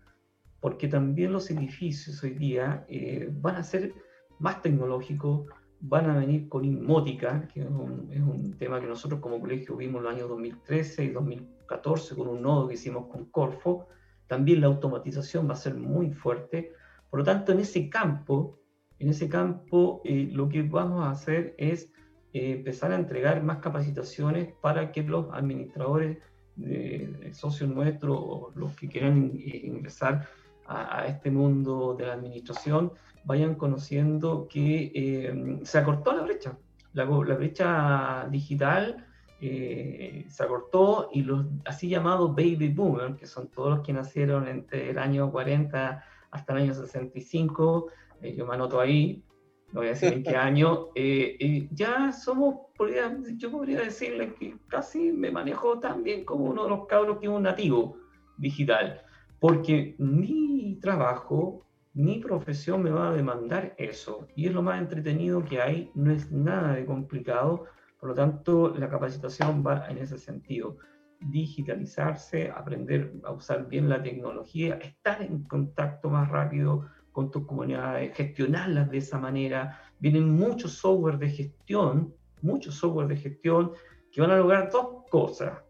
porque 0.65 0.87
también 0.87 1.31
los 1.31 1.51
edificios 1.51 2.23
hoy 2.23 2.31
día 2.31 2.87
eh, 2.89 3.29
van 3.39 3.57
a 3.57 3.61
ser 3.61 3.93
más 4.39 4.63
tecnológicos, 4.63 5.45
van 5.79 6.09
a 6.09 6.17
venir 6.17 6.49
con 6.49 6.65
inmótica, 6.65 7.47
que 7.53 7.61
es 7.61 7.67
un, 7.67 8.55
tema 8.57 8.81
que 8.81 8.87
nosotros 8.87 9.19
como 9.19 9.39
colegio 9.39 9.75
vimos 9.75 9.99
en 9.99 10.03
los 10.05 10.13
años 10.15 10.29
2013 10.29 11.03
y 11.03 11.09
2014 11.09 12.15
con 12.15 12.29
un 12.29 12.41
nodo 12.41 12.67
que 12.67 12.73
hicimos 12.73 13.05
con 13.11 13.25
Corfo. 13.25 13.89
También 14.25 14.61
la 14.61 14.65
automatización 14.65 15.47
va 15.47 15.53
a 15.53 15.55
ser 15.55 15.75
muy 15.75 16.09
fuerte. 16.09 16.73
Por 17.11 17.19
lo 17.19 17.23
tanto, 17.23 17.51
en 17.51 17.59
ese 17.59 17.87
campo, 17.87 18.59
en 18.97 19.09
ese 19.09 19.29
campo 19.29 20.01
eh, 20.03 20.31
lo 20.31 20.49
que 20.49 20.63
vamos 20.63 21.05
a 21.05 21.11
hacer 21.11 21.53
es 21.59 21.91
eh, 22.33 22.53
empezar 22.53 22.91
a 22.91 22.95
entregar 22.95 23.43
más 23.43 23.59
capacitaciones 23.59 24.51
para 24.63 24.91
que 24.91 25.03
los 25.03 25.31
administradores, 25.31 26.17
de, 26.55 27.29
socios 27.33 27.69
nuestros, 27.69 28.55
los 28.55 28.75
que 28.75 28.87
quieran 28.87 29.31
ingresar 29.35 30.25
a, 30.67 31.05
este 31.07 31.31
mundo 31.31 31.95
de 31.97 32.07
la 32.07 32.13
administración, 32.13 32.91
vayan 33.23 33.55
conociendo 33.55 34.47
que 34.47 34.91
eh, 34.93 35.59
se 35.63 35.77
acortó 35.77 36.13
la 36.13 36.23
brecha. 36.23 36.57
La, 36.93 37.03
brecha 37.05 38.27
digital 38.31 39.05
eh, 39.41 40.25
se 40.29 40.43
acortó 40.43 41.09
y 41.11 41.23
los 41.23 41.45
así 41.65 41.89
llamados 41.89 42.29
baby 42.31 42.69
boomers, 42.69 43.17
que 43.17 43.25
son 43.25 43.49
todos 43.49 43.77
los 43.77 43.85
que 43.85 43.93
nacieron 43.93 44.47
entre 44.47 44.91
el 44.91 44.97
año 44.97 45.31
40 45.31 46.03
hasta 46.31 46.53
el 46.53 46.63
año 46.63 46.73
65, 46.73 47.87
eh, 48.21 48.35
yo 48.35 48.45
me 48.45 48.55
anoto 48.55 48.79
ahí, 48.79 49.23
no 49.71 49.81
voy 49.81 49.87
a 49.87 49.89
decir 49.91 50.13
en 50.13 50.23
qué 50.23 50.35
año, 50.35 50.89
ya 51.71 52.11
somos, 52.11 52.55
yo 53.35 53.51
podría 53.51 53.81
decirle 53.81 54.33
que 54.35 54.55
casi 54.67 55.11
me 55.11 55.31
manejo 55.31 55.79
tan 55.79 56.03
bien 56.03 56.23
como 56.23 56.45
uno 56.45 56.63
de 56.63 56.69
los 56.69 56.85
cabros 56.87 57.19
que 57.19 57.25
es 57.25 57.31
un 57.31 57.43
nativo 57.43 57.97
digital 58.37 59.01
porque 59.39 59.95
mi 59.97 60.77
trabajo, 60.81 61.65
mi 61.93 62.19
profesión 62.19 62.83
me 62.83 62.89
va 62.89 63.09
a 63.09 63.13
demandar 63.13 63.73
eso. 63.77 64.27
Y 64.35 64.47
es 64.47 64.53
lo 64.53 64.61
más 64.61 64.81
entretenido 64.81 65.43
que 65.43 65.61
hay, 65.61 65.91
no 65.95 66.11
es 66.11 66.31
nada 66.31 66.73
de 66.73 66.85
complicado. 66.85 67.65
Por 67.99 68.09
lo 68.09 68.15
tanto, 68.15 68.73
la 68.77 68.89
capacitación 68.89 69.63
va 69.65 69.87
en 69.89 69.97
ese 69.97 70.17
sentido. 70.17 70.77
Digitalizarse, 71.19 72.49
aprender 72.49 73.13
a 73.23 73.31
usar 73.31 73.67
bien 73.67 73.89
la 73.89 74.03
tecnología, 74.03 74.75
estar 74.75 75.21
en 75.21 75.43
contacto 75.43 76.09
más 76.09 76.29
rápido 76.29 76.85
con 77.11 77.31
tus 77.31 77.45
comunidades, 77.45 78.15
gestionarlas 78.15 78.91
de 78.91 78.97
esa 78.97 79.17
manera. 79.17 79.79
Vienen 79.99 80.29
muchos 80.29 80.73
software 80.73 81.17
de 81.17 81.29
gestión, 81.29 82.13
muchos 82.41 82.75
software 82.75 83.07
de 83.07 83.15
gestión 83.15 83.71
que 84.11 84.21
van 84.21 84.31
a 84.31 84.37
lograr 84.37 84.69
dos 84.69 85.05
cosas. 85.09 85.61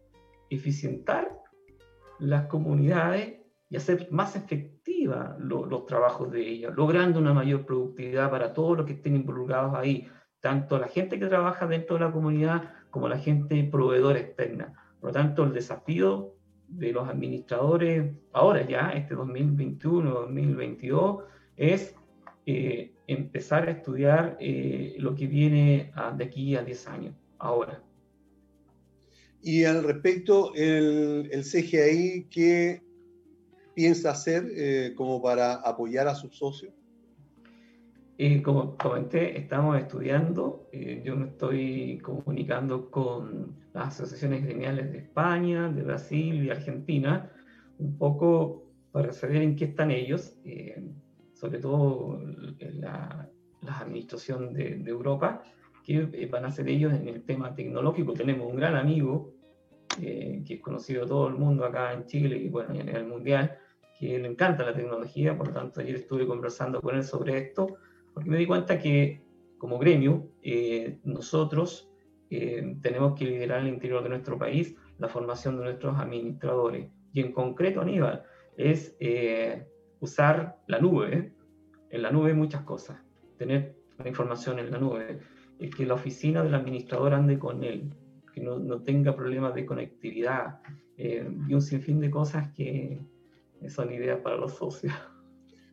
Eficientar 0.50 1.30
las 2.18 2.46
comunidades 2.46 3.45
y 3.68 3.76
hacer 3.76 4.08
más 4.10 4.36
efectiva 4.36 5.36
los 5.40 5.86
trabajos 5.86 6.30
de 6.30 6.48
ella, 6.48 6.70
logrando 6.70 7.18
una 7.18 7.34
mayor 7.34 7.66
productividad 7.66 8.30
para 8.30 8.52
todos 8.52 8.76
los 8.76 8.86
que 8.86 8.94
estén 8.94 9.16
involucrados 9.16 9.74
ahí, 9.74 10.08
tanto 10.40 10.78
la 10.78 10.88
gente 10.88 11.18
que 11.18 11.26
trabaja 11.26 11.66
dentro 11.66 11.96
de 11.96 12.04
la 12.04 12.12
comunidad 12.12 12.72
como 12.90 13.08
la 13.08 13.18
gente 13.18 13.64
proveedora 13.64 14.20
externa. 14.20 14.72
Por 15.00 15.10
lo 15.10 15.12
tanto, 15.12 15.44
el 15.44 15.52
desafío 15.52 16.34
de 16.68 16.92
los 16.92 17.08
administradores 17.08 18.12
ahora 18.32 18.66
ya, 18.66 18.90
este 18.90 19.14
2021, 19.14 20.10
2022, 20.10 21.24
es 21.56 21.94
eh, 22.46 22.92
empezar 23.06 23.68
a 23.68 23.72
estudiar 23.72 24.36
eh, 24.40 24.94
lo 24.98 25.14
que 25.14 25.26
viene 25.26 25.92
de 26.16 26.24
aquí 26.24 26.54
a 26.54 26.62
10 26.62 26.88
años, 26.88 27.14
ahora. 27.38 27.82
Y 29.42 29.64
al 29.64 29.84
respecto, 29.84 30.52
el, 30.54 31.28
el 31.30 31.42
CGI, 31.42 32.28
¿qué 32.30 32.85
piensa 33.76 34.10
hacer 34.12 34.46
eh, 34.56 34.94
como 34.96 35.20
para 35.20 35.56
apoyar 35.56 36.08
a 36.08 36.14
sus 36.14 36.34
socios? 36.34 36.72
Eh, 38.16 38.40
como 38.40 38.74
comenté, 38.78 39.38
estamos 39.38 39.78
estudiando, 39.78 40.66
eh, 40.72 41.02
yo 41.04 41.14
me 41.14 41.26
estoy 41.26 41.98
comunicando 41.98 42.90
con 42.90 43.54
las 43.74 43.88
asociaciones 43.88 44.42
gremiales 44.44 44.90
de 44.90 44.98
España, 45.00 45.68
de 45.68 45.82
Brasil 45.82 46.42
y 46.42 46.48
Argentina, 46.48 47.30
un 47.78 47.98
poco 47.98 48.64
para 48.92 49.12
saber 49.12 49.42
en 49.42 49.54
qué 49.54 49.66
están 49.66 49.90
ellos, 49.90 50.32
sobre 51.34 51.58
todo 51.58 52.18
la, 52.58 53.28
la 53.60 53.78
administración 53.78 54.54
de, 54.54 54.76
de, 54.76 54.90
Europa, 54.90 55.42
qué 55.84 56.26
van 56.32 56.46
a 56.46 56.48
hacer 56.48 56.66
ellos 56.70 56.94
en 56.94 57.08
el 57.08 57.22
tema 57.24 57.54
tecnológico. 57.54 58.14
Tenemos 58.14 58.50
un 58.50 58.56
gran 58.56 58.74
amigo 58.74 59.34
que 59.98 60.42
es 60.48 60.60
conocido 60.62 61.04
todo 61.04 61.28
el 61.28 61.34
mundo 61.34 61.66
acá 61.66 61.92
en 61.92 62.06
Chile 62.06 62.38
y 62.38 62.48
bueno, 62.48 62.74
y 62.74 62.80
a 62.80 62.84
nivel 62.84 63.06
mundial, 63.06 63.58
que 63.98 64.18
le 64.18 64.28
encanta 64.28 64.64
la 64.64 64.74
tecnología, 64.74 65.36
por 65.36 65.48
lo 65.48 65.54
tanto 65.54 65.80
ayer 65.80 65.96
estuve 65.96 66.26
conversando 66.26 66.80
con 66.80 66.96
él 66.96 67.02
sobre 67.02 67.38
esto, 67.38 67.76
porque 68.12 68.30
me 68.30 68.38
di 68.38 68.46
cuenta 68.46 68.78
que 68.78 69.22
como 69.58 69.78
gremio 69.78 70.30
eh, 70.42 70.98
nosotros 71.04 71.90
eh, 72.30 72.76
tenemos 72.82 73.14
que 73.18 73.24
liderar 73.24 73.60
el 73.60 73.68
interior 73.68 74.02
de 74.02 74.10
nuestro 74.10 74.38
país 74.38 74.76
la 74.98 75.08
formación 75.08 75.58
de 75.58 75.64
nuestros 75.64 75.98
administradores. 75.98 76.90
Y 77.12 77.20
en 77.20 77.32
concreto, 77.32 77.80
Aníbal, 77.80 78.22
es 78.56 78.96
eh, 79.00 79.66
usar 80.00 80.58
la 80.66 80.78
nube. 80.78 81.34
En 81.90 82.02
la 82.02 82.10
nube 82.10 82.32
muchas 82.34 82.62
cosas. 82.62 82.98
Tener 83.36 83.76
la 83.98 84.08
información 84.08 84.58
en 84.58 84.70
la 84.70 84.78
nube. 84.78 85.20
que 85.76 85.86
la 85.86 85.94
oficina 85.94 86.42
del 86.42 86.54
administrador 86.54 87.12
ande 87.12 87.38
con 87.38 87.62
él. 87.62 87.92
Que 88.32 88.40
no, 88.40 88.58
no 88.58 88.82
tenga 88.82 89.14
problemas 89.14 89.54
de 89.54 89.66
conectividad. 89.66 90.60
y 90.96 91.52
un 91.52 91.60
sinfín 91.60 92.00
de 92.00 92.10
cosas 92.10 92.48
que, 92.54 93.00
son 93.68 93.92
ideas 93.92 94.20
para 94.20 94.36
los 94.36 94.54
socios. 94.54 94.92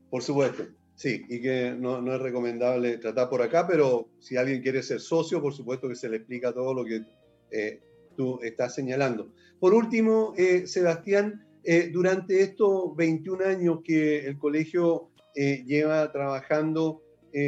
Por 0.10 0.22
supuesto, 0.22 0.64
sí, 0.96 1.24
y 1.28 1.42
que 1.42 1.76
no, 1.78 2.02
no, 2.02 2.16
es 2.16 2.22
recomendable 2.22 2.98
tratar 2.98 3.30
por 3.30 3.42
acá, 3.42 3.68
pero 3.68 4.10
si 4.20 4.38
alguien 4.38 4.62
quiere 4.62 4.84
ser 4.84 5.00
socio, 5.00 5.42
por 5.42 5.54
supuesto 5.54 5.90
que 5.90 5.96
se 5.96 6.10
le 6.10 6.18
explica 6.18 6.54
todo 6.54 6.74
lo 6.74 6.86
que 6.86 7.04
eh, 7.52 7.80
tú 8.16 8.40
estás 8.44 8.76
señalando. 8.76 9.32
Por 9.60 9.74
último, 9.74 10.34
eh, 10.38 10.68
Sebastián, 10.68 11.46
eh, 11.64 11.90
durante 11.92 12.42
estos 12.42 12.96
21 12.96 13.46
años 13.46 13.80
que 13.84 14.26
el 14.26 14.38
colegio 14.38 15.10
lleva 15.36 16.12
trabajando, 16.12 17.02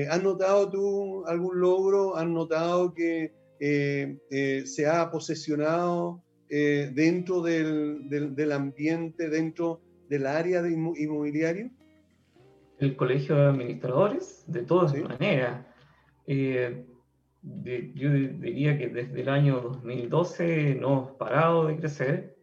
¿has 0.09 0.23
notado 0.23 0.71
tú 0.71 1.23
algún 1.27 1.59
logro? 1.59 2.15
¿Has 2.17 2.27
notado 2.27 2.95
que 2.95 3.31
se 3.59 4.87
ha 4.87 5.11
posesionado 5.11 6.23
dentro 6.49 7.41
del, 7.43 8.09
del, 8.09 8.33
del 8.33 8.51
ambiente, 8.53 9.29
dentro 9.29 9.81
del 10.09 10.25
área 10.25 10.61
de 10.61 10.71
inmobiliario? 10.71 11.69
El 12.79 12.95
colegio 12.95 13.35
de 13.35 13.45
administradores, 13.45 14.43
de 14.47 14.63
todas 14.63 14.93
maneras. 14.95 15.65
Eh, 16.27 16.85
yo 17.93 18.11
diría 18.11 18.77
que 18.77 18.87
desde 18.87 19.21
el 19.21 19.29
año 19.29 19.61
2012 19.61 20.75
no 20.75 20.87
hemos 20.87 21.11
parado 21.11 21.67
de 21.67 21.77
crecer, 21.77 22.37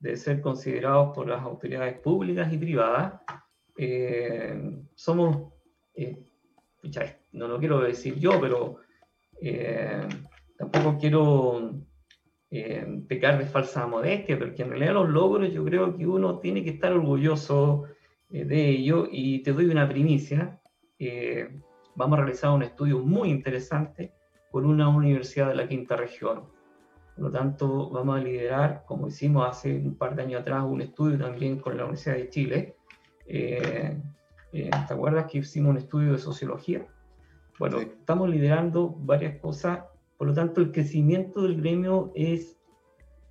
de 0.00 0.16
ser 0.16 0.40
considerados 0.40 1.14
por 1.14 1.28
las 1.28 1.42
autoridades 1.42 1.98
públicas 2.00 2.52
y 2.52 2.58
privadas. 2.58 3.20
Eh, 3.76 4.76
somos, 4.94 5.52
eh, 5.94 6.24
no 7.32 7.48
lo 7.48 7.58
quiero 7.58 7.80
decir 7.80 8.16
yo, 8.16 8.40
pero 8.40 8.78
tampoco 10.58 10.98
quiero 10.98 11.87
eh, 12.50 13.02
pecar 13.06 13.38
de 13.38 13.44
falsa 13.44 13.86
modestia, 13.86 14.38
porque 14.38 14.62
en 14.62 14.70
realidad 14.70 14.94
los 14.94 15.10
logros 15.10 15.52
yo 15.52 15.62
creo 15.66 15.94
que 15.94 16.06
uno 16.06 16.38
tiene 16.38 16.64
que 16.64 16.70
estar 16.70 16.90
orgulloso 16.92 17.84
eh, 18.30 18.46
de 18.46 18.70
ello 18.70 19.06
y 19.10 19.42
te 19.42 19.52
doy 19.52 19.66
una 19.66 19.86
primicia. 19.86 20.58
Eh, 20.98 21.60
vamos 21.94 22.18
a 22.18 22.22
realizar 22.22 22.50
un 22.50 22.62
estudio 22.62 23.00
muy 23.00 23.28
interesante 23.28 24.14
con 24.50 24.64
una 24.64 24.88
universidad 24.88 25.48
de 25.48 25.56
la 25.56 25.68
quinta 25.68 25.94
región. 25.96 26.44
Por 27.16 27.24
lo 27.24 27.30
tanto, 27.30 27.90
vamos 27.90 28.18
a 28.18 28.24
liderar, 28.24 28.84
como 28.86 29.08
hicimos 29.08 29.46
hace 29.46 29.76
un 29.76 29.98
par 29.98 30.14
de 30.16 30.22
años 30.22 30.40
atrás, 30.40 30.64
un 30.64 30.80
estudio 30.80 31.18
también 31.18 31.58
con 31.58 31.76
la 31.76 31.82
Universidad 31.82 32.16
de 32.16 32.30
Chile. 32.30 32.76
¿Te 33.26 34.94
acuerdas 34.94 35.30
que 35.30 35.38
hicimos 35.38 35.70
un 35.70 35.76
estudio 35.76 36.12
de 36.12 36.18
sociología? 36.18 36.86
Bueno, 37.58 37.80
estamos 37.80 38.30
liderando 38.30 38.88
varias 39.00 39.38
cosas 39.38 39.80
por 40.18 40.26
lo 40.26 40.34
tanto, 40.34 40.60
el 40.60 40.72
crecimiento 40.72 41.42
del 41.42 41.60
gremio 41.60 42.12
es, 42.14 42.58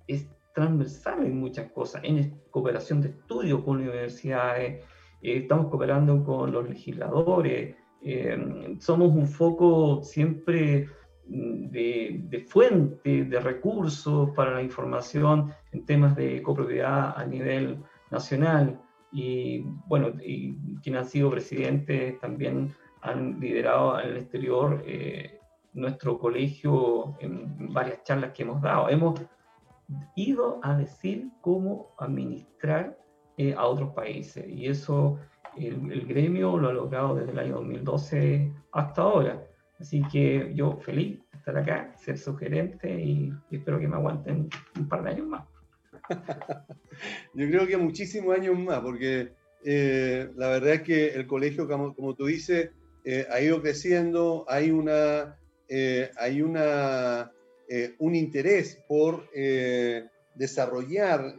es 0.06 0.26
transversal 0.54 1.24
en 1.24 1.38
muchas 1.38 1.70
cosas, 1.70 2.02
en 2.02 2.40
cooperación 2.50 3.02
de 3.02 3.10
estudio 3.10 3.62
con 3.62 3.76
universidades, 3.76 4.82
eh, 5.22 5.36
estamos 5.36 5.68
cooperando 5.68 6.24
con 6.24 6.50
los 6.50 6.68
legisladores, 6.68 7.76
eh, 8.02 8.76
somos 8.80 9.14
un 9.14 9.26
foco 9.26 10.02
siempre 10.02 10.88
de, 11.26 12.22
de, 12.24 12.40
fuente 12.40 13.24
de 13.24 13.40
recursos 13.40 14.30
para 14.30 14.54
la 14.54 14.62
información 14.62 15.52
en 15.72 15.84
temas 15.84 16.16
de 16.16 16.40
copropiedad 16.42 17.12
a 17.16 17.26
nivel 17.26 17.82
nacional. 18.10 18.80
Y 19.12 19.64
bueno, 19.86 20.12
y 20.22 20.54
quienes 20.82 21.02
han 21.02 21.08
sido 21.08 21.30
presidentes 21.30 22.18
también 22.20 22.74
han 23.02 23.38
liderado 23.40 24.00
en 24.00 24.08
el 24.08 24.16
exterior 24.18 24.82
eh, 24.86 25.37
nuestro 25.80 26.18
colegio 26.18 27.16
en 27.20 27.72
varias 27.72 28.02
charlas 28.04 28.32
que 28.32 28.42
hemos 28.42 28.60
dado. 28.60 28.88
Hemos 28.88 29.20
ido 30.16 30.60
a 30.62 30.76
decir 30.76 31.30
cómo 31.40 31.94
administrar 31.98 32.98
eh, 33.36 33.54
a 33.56 33.66
otros 33.66 33.94
países 33.94 34.46
y 34.48 34.66
eso 34.66 35.18
el, 35.56 35.90
el, 35.92 36.06
gremio 36.06 36.58
lo 36.58 36.68
ha 36.68 36.72
logrado 36.72 37.14
desde 37.14 37.32
el 37.32 37.38
año 37.38 37.54
2012 37.56 38.52
hasta 38.72 39.02
ahora. 39.02 39.48
Así 39.78 40.02
que 40.10 40.52
yo 40.54 40.76
feliz 40.78 41.20
de 41.30 41.38
estar 41.38 41.56
acá, 41.56 41.94
ser 41.96 42.18
su 42.18 42.36
gerente 42.36 43.00
y, 43.00 43.32
espero 43.50 43.78
que 43.78 43.86
me 43.86 43.96
aguanten 43.96 44.48
un 44.76 44.88
par 44.88 45.04
de 45.04 45.10
años 45.10 45.26
más. 45.28 45.46
yo 47.34 47.48
creo 47.48 47.66
que 47.66 47.76
muchísimos 47.76 48.36
años 48.36 48.58
más, 48.58 48.80
porque 48.80 49.32
eh, 49.64 50.30
la 50.36 50.48
verdad 50.48 50.74
es 50.74 50.82
que 50.82 51.08
el 51.14 51.26
colegio, 51.26 51.68
como, 51.68 51.94
como 51.94 52.14
tú 52.14 52.26
dices, 52.26 52.70
eh, 53.04 53.26
ha 53.30 53.40
ido 53.40 53.62
creciendo, 53.62 54.44
hay, 54.48 54.70
una, 54.72 55.38
eh, 55.68 56.10
hay 56.16 56.42
una, 56.42 57.32
un 57.98 58.14
interés 58.14 58.82
por 58.88 59.28
desarrollar 60.34 61.34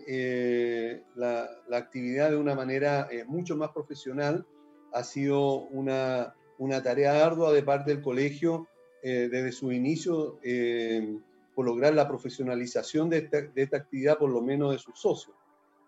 la, 1.16 1.50
actividad 1.72 2.30
de 2.30 2.38
una 2.38 2.56
manera 2.56 3.10
mucho 3.28 3.56
más 3.58 3.72
profesional. 3.72 4.46
Ha 4.94 5.04
sido 5.04 5.62
una, 5.70 6.36
una 6.60 6.84
tarea 6.84 7.26
ardua 7.26 7.52
de 7.52 7.64
parte 7.64 7.92
del 7.92 8.04
colegio 8.04 8.68
eh, 9.02 9.30
desde 9.32 9.54
su 9.54 9.72
inicio 9.72 10.40
eh, 10.44 11.18
por 11.56 11.66
lograr 11.66 11.94
la 11.94 12.08
profesionalización 12.08 13.10
de 13.10 13.30
esta, 13.56 13.78
actividad, 13.78 14.18
por 14.18 14.30
lo 14.30 14.42
menos 14.42 14.74
de 14.74 14.78
sus 14.78 15.00
socios. 15.00 15.36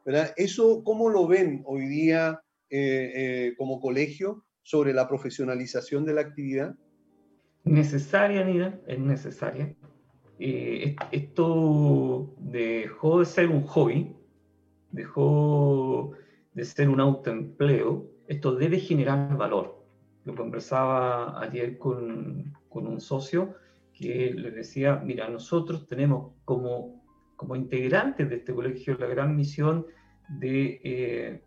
¿verdad? 0.05 0.34
¿Eso 0.38 0.81
cómo 0.84 1.09
lo 1.09 1.27
ven 1.27 1.61
hoy 1.65 1.88
día 1.88 2.41
eh, 2.69 3.53
como 3.57 3.81
colegio 3.81 4.45
sobre 4.63 4.93
la 4.93 5.09
profesionalización 5.09 6.05
de 6.05 6.13
la 6.13 6.22
actividad? 6.22 6.76
Necesaria, 7.72 8.43
Nida, 8.43 8.80
es 8.88 8.99
necesaria. 8.99 9.76
esto 10.38 12.34
dejó 12.39 13.19
de 13.19 13.26
ser 13.26 13.48
un 13.49 13.61
hobby, 13.64 14.15
dejó 14.91 16.11
de 16.53 16.65
ser 16.65 16.89
un 16.89 16.99
autoempleo, 16.99 18.07
esto 18.27 18.56
debe 18.56 18.80
generar 18.80 19.38
valor 19.38 19.81
lo 20.26 20.35
conversaba 20.35 21.41
ayer 21.41 21.77
con, 21.77 22.53
con, 22.69 22.88
un 22.88 23.02
socio 23.02 23.56
que 23.93 24.34
le 24.34 24.52
decía, 24.52 25.02
mira, 25.03 25.27
nosotros 25.30 25.88
tenemos 25.88 26.34
como, 26.45 27.03
como 27.35 27.56
integrantes 27.56 28.30
de 28.30 28.35
este 28.35 28.53
colegio 28.53 28.98
la 28.98 29.07
gran 29.07 29.35
misión 29.35 29.85
de 30.30 30.80
eh, 30.84 31.43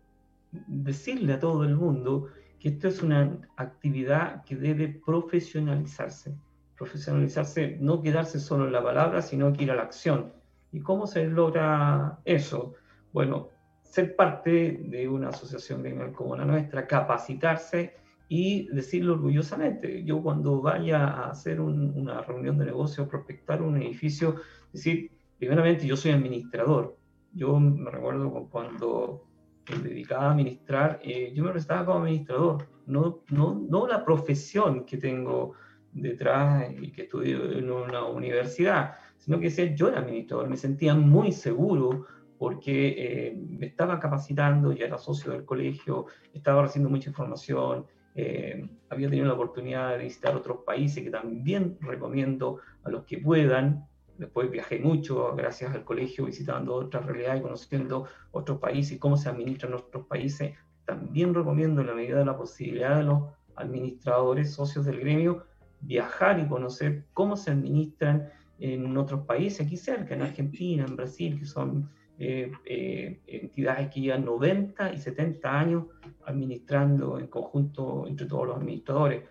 decirle 0.67 1.33
a 1.33 1.39
todo 1.39 1.63
el 1.63 1.75
mundo 1.75 2.27
que 2.65 2.69
esto 2.69 2.87
es 2.87 3.03
una 3.03 3.47
actividad 3.57 4.43
que 4.43 4.55
debe 4.55 4.87
profesionalizarse. 5.05 6.35
Profesionalizarse, 6.75 7.77
no 7.79 8.01
quedarse 8.01 8.39
solo 8.39 8.65
en 8.65 8.71
la 8.71 8.81
palabra, 8.81 9.21
sino 9.21 9.53
que 9.53 9.65
ir 9.65 9.71
a 9.71 9.75
la 9.75 9.83
acción. 9.83 10.33
¿Y 10.71 10.79
cómo 10.79 11.05
se 11.05 11.27
logra 11.27 12.17
eso? 12.25 12.73
Bueno, 13.13 13.49
ser 13.83 14.15
parte 14.15 14.79
de 14.83 15.07
una 15.07 15.29
asociación 15.29 16.11
como 16.13 16.35
la 16.35 16.45
nuestra, 16.45 16.87
capacitarse 16.87 17.97
y 18.29 18.67
decirlo 18.73 19.13
orgullosamente. 19.13 20.03
Yo 20.03 20.23
cuando 20.23 20.59
vaya 20.59 21.05
a 21.05 21.29
hacer 21.29 21.61
una 21.61 22.21
reunión 22.21 22.57
de 22.57 22.65
negocios, 22.65 23.07
prospectar 23.07 23.61
un 23.61 23.79
edificio, 23.79 24.37
decir, 24.73 25.11
primeramente 25.37 25.85
yo 25.85 25.95
soy 25.95 26.13
administrador. 26.13 26.97
Yo 27.31 27.59
me 27.59 27.91
recuerdo 27.91 28.31
cuando 28.49 29.27
dedicaba 29.73 30.27
a 30.27 30.31
administrar, 30.31 30.99
eh, 31.03 31.31
yo 31.33 31.43
me 31.43 31.51
prestaba 31.51 31.85
como 31.85 31.99
administrador, 31.99 32.67
no, 32.85 33.23
no, 33.29 33.55
no 33.69 33.87
la 33.87 34.03
profesión 34.05 34.85
que 34.85 34.97
tengo 34.97 35.53
detrás 35.91 36.71
y 36.79 36.91
que 36.91 37.03
estudio 37.03 37.51
en 37.51 37.71
una 37.71 38.05
universidad, 38.05 38.95
sino 39.17 39.39
que 39.39 39.45
decía 39.45 39.73
yo 39.73 39.87
era 39.87 39.99
administrador, 39.99 40.49
me 40.49 40.57
sentía 40.57 40.93
muy 40.93 41.31
seguro 41.31 42.05
porque 42.37 42.95
eh, 42.97 43.37
me 43.37 43.67
estaba 43.67 43.99
capacitando, 43.99 44.73
ya 44.73 44.85
era 44.85 44.97
socio 44.97 45.31
del 45.31 45.45
colegio, 45.45 46.07
estaba 46.33 46.63
recibiendo 46.63 46.89
mucha 46.89 47.09
información, 47.09 47.85
eh, 48.13 48.67
había 48.89 49.09
tenido 49.09 49.27
la 49.27 49.33
oportunidad 49.33 49.91
de 49.91 50.03
visitar 50.03 50.35
otros 50.35 50.59
países 50.65 51.03
que 51.03 51.09
también 51.09 51.77
recomiendo 51.81 52.59
a 52.83 52.89
los 52.89 53.03
que 53.03 53.17
puedan. 53.17 53.85
Después 54.17 54.49
viajé 54.49 54.79
mucho 54.79 55.35
gracias 55.35 55.73
al 55.73 55.83
colegio 55.83 56.25
visitando 56.25 56.75
otras 56.75 57.05
realidades, 57.05 57.41
conociendo 57.41 58.07
otros 58.31 58.59
países 58.59 58.93
y 58.93 58.99
cómo 58.99 59.17
se 59.17 59.29
administran 59.29 59.73
otros 59.73 60.05
países. 60.07 60.53
También 60.85 61.33
recomiendo 61.33 61.81
en 61.81 61.87
la 61.87 61.95
medida 61.95 62.19
de 62.19 62.25
la 62.25 62.37
posibilidad 62.37 62.97
de 62.97 63.03
los 63.03 63.23
administradores, 63.55 64.53
socios 64.53 64.85
del 64.85 64.99
gremio, 64.99 65.43
viajar 65.81 66.39
y 66.39 66.47
conocer 66.47 67.05
cómo 67.13 67.35
se 67.35 67.51
administran 67.51 68.29
en 68.59 68.95
otros 68.97 69.25
países, 69.25 69.65
aquí 69.65 69.75
cerca, 69.75 70.15
en 70.15 70.21
Argentina, 70.21 70.85
en 70.87 70.95
Brasil, 70.95 71.37
que 71.37 71.45
son 71.45 71.89
eh, 72.17 72.51
eh, 72.65 73.19
entidades 73.27 73.89
que 73.89 73.99
llevan 73.99 74.23
90 74.23 74.93
y 74.93 74.97
70 74.97 75.59
años 75.59 75.85
administrando 76.25 77.19
en 77.19 77.27
conjunto 77.27 78.05
entre 78.07 78.25
todos 78.25 78.47
los 78.47 78.57
administradores. 78.57 79.23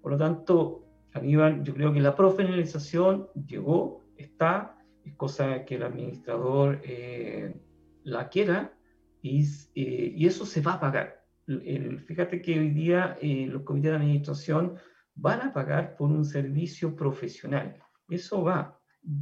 Por 0.00 0.12
lo 0.12 0.18
tanto, 0.18 0.84
Aníbal, 1.12 1.62
yo 1.62 1.74
creo 1.74 1.92
que 1.92 2.00
la 2.00 2.16
profesionalización 2.16 3.28
llegó, 3.46 4.01
está, 4.16 4.78
es 5.04 5.14
cosa 5.14 5.64
que 5.64 5.76
el 5.76 5.82
administrador 5.82 6.80
eh, 6.84 7.54
la 8.04 8.28
quiera 8.28 8.72
y, 9.20 9.44
y, 9.74 10.26
eso 10.26 10.44
se 10.46 10.60
va 10.60 10.74
a 10.74 10.80
pagar. 10.80 11.24
fíjate 12.06 12.42
que 12.42 12.58
hoy 12.58 12.70
día 12.70 13.16
los 13.22 13.62
comités 13.62 13.92
de 13.92 13.96
administración 13.98 14.74
van 15.14 15.40
a 15.42 15.52
pagar 15.52 15.96
por 15.96 16.10
un 16.10 16.24
servicio 16.24 16.96
profesional. 16.96 17.76
Eso 18.08 18.42
va. 18.42 18.78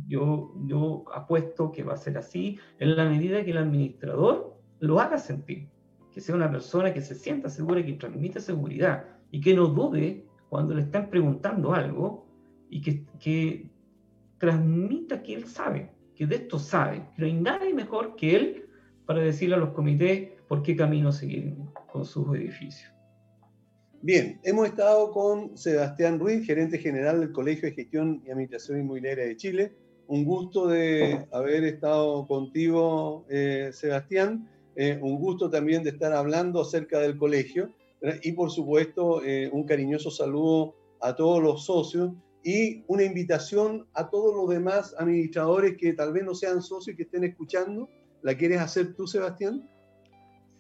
Yo, 0.07 0.55
yo 0.67 1.05
apuesto 1.15 1.73
que 1.73 1.83
va 1.83 1.95
a 1.95 1.97
ser 1.97 2.19
así 2.19 2.59
en 2.79 2.97
la 2.97 3.09
medida 3.09 3.45
que 3.45 3.51
el 3.51 3.59
administrador 3.59 4.61
lo 4.81 5.01
haga 5.01 5.19
sentir, 5.19 5.69
que 6.13 6.21
sea 6.21 6.35
una 6.35 6.51
persona 6.51 6.93
que 6.93 7.01
se 7.01 7.15
sienta 7.15 7.49
segura 7.49 7.85
que 7.85 7.95
transmita 7.95 8.41
seguridad 8.41 9.05
y 9.31 9.41
que 9.41 9.55
no 9.55 9.67
dude 9.67 10.27
cuando 10.49 10.75
le 10.75 10.83
están 10.83 11.09
preguntando 11.09 11.73
algo 11.73 12.27
y 12.69 12.81
que, 12.81 13.07
que 13.19 13.70
transmita 14.41 15.23
que 15.23 15.35
él 15.35 15.47
sabe, 15.47 15.91
que 16.17 16.27
de 16.27 16.37
esto 16.37 16.59
sabe, 16.59 17.03
que 17.15 17.23
no 17.23 17.27
hay 17.27 17.35
nadie 17.35 17.75
mejor 17.75 18.17
que 18.17 18.35
él 18.35 18.67
para 19.07 19.21
decirle 19.21 19.55
a 19.55 19.59
los 19.59 19.71
comités 19.71 20.31
por 20.49 20.63
qué 20.63 20.75
camino 20.75 21.13
seguir 21.13 21.55
con 21.93 22.05
sus 22.05 22.35
edificios. 22.35 22.91
Bien, 24.03 24.41
hemos 24.43 24.67
estado 24.67 25.13
con 25.13 25.59
Sebastián 25.59 26.19
Ruiz, 26.19 26.47
gerente 26.47 26.79
general 26.79 27.21
del 27.21 27.33
Colegio 27.33 27.69
de 27.69 27.75
Gestión 27.75 28.23
y 28.27 28.31
Administración 28.31 28.81
Inmobiliaria 28.81 29.27
de 29.27 29.37
Chile. 29.37 29.73
Un 30.07 30.25
gusto 30.25 30.67
de 30.69 31.27
haber 31.33 31.65
estado 31.65 32.27
contigo, 32.27 33.27
eh, 33.29 33.71
Sebastián. 33.75 34.49
Eh, 34.75 34.99
un 35.03 35.17
gusto 35.19 35.51
también 35.51 35.83
de 35.83 35.91
estar 35.91 36.15
hablando 36.15 36.63
acerca 36.63 36.99
del 36.99 37.19
colegio. 37.19 37.75
Y 38.23 38.33
por 38.33 38.51
supuesto, 38.51 39.23
eh, 39.23 39.51
un 39.53 39.65
cariñoso 39.65 40.11
saludo 40.11 40.75
a 41.03 41.15
todos 41.15 41.43
los 41.43 41.67
socios 41.67 42.13
y 42.43 42.85
una 42.87 43.05
invitación 43.05 43.87
a 43.95 44.09
todos 44.09 44.35
los 44.35 44.49
demás 44.49 44.95
administradores 44.99 45.77
que 45.77 45.93
tal 45.93 46.13
vez 46.13 46.25
no 46.25 46.35
sean 46.35 46.63
socios 46.63 46.95
y 46.95 46.97
que 46.97 47.03
estén 47.05 47.25
escuchando. 47.25 47.89
¿La 48.23 48.35
quieres 48.35 48.61
hacer 48.61 48.95
tú, 48.95 49.07
Sebastián? 49.07 49.69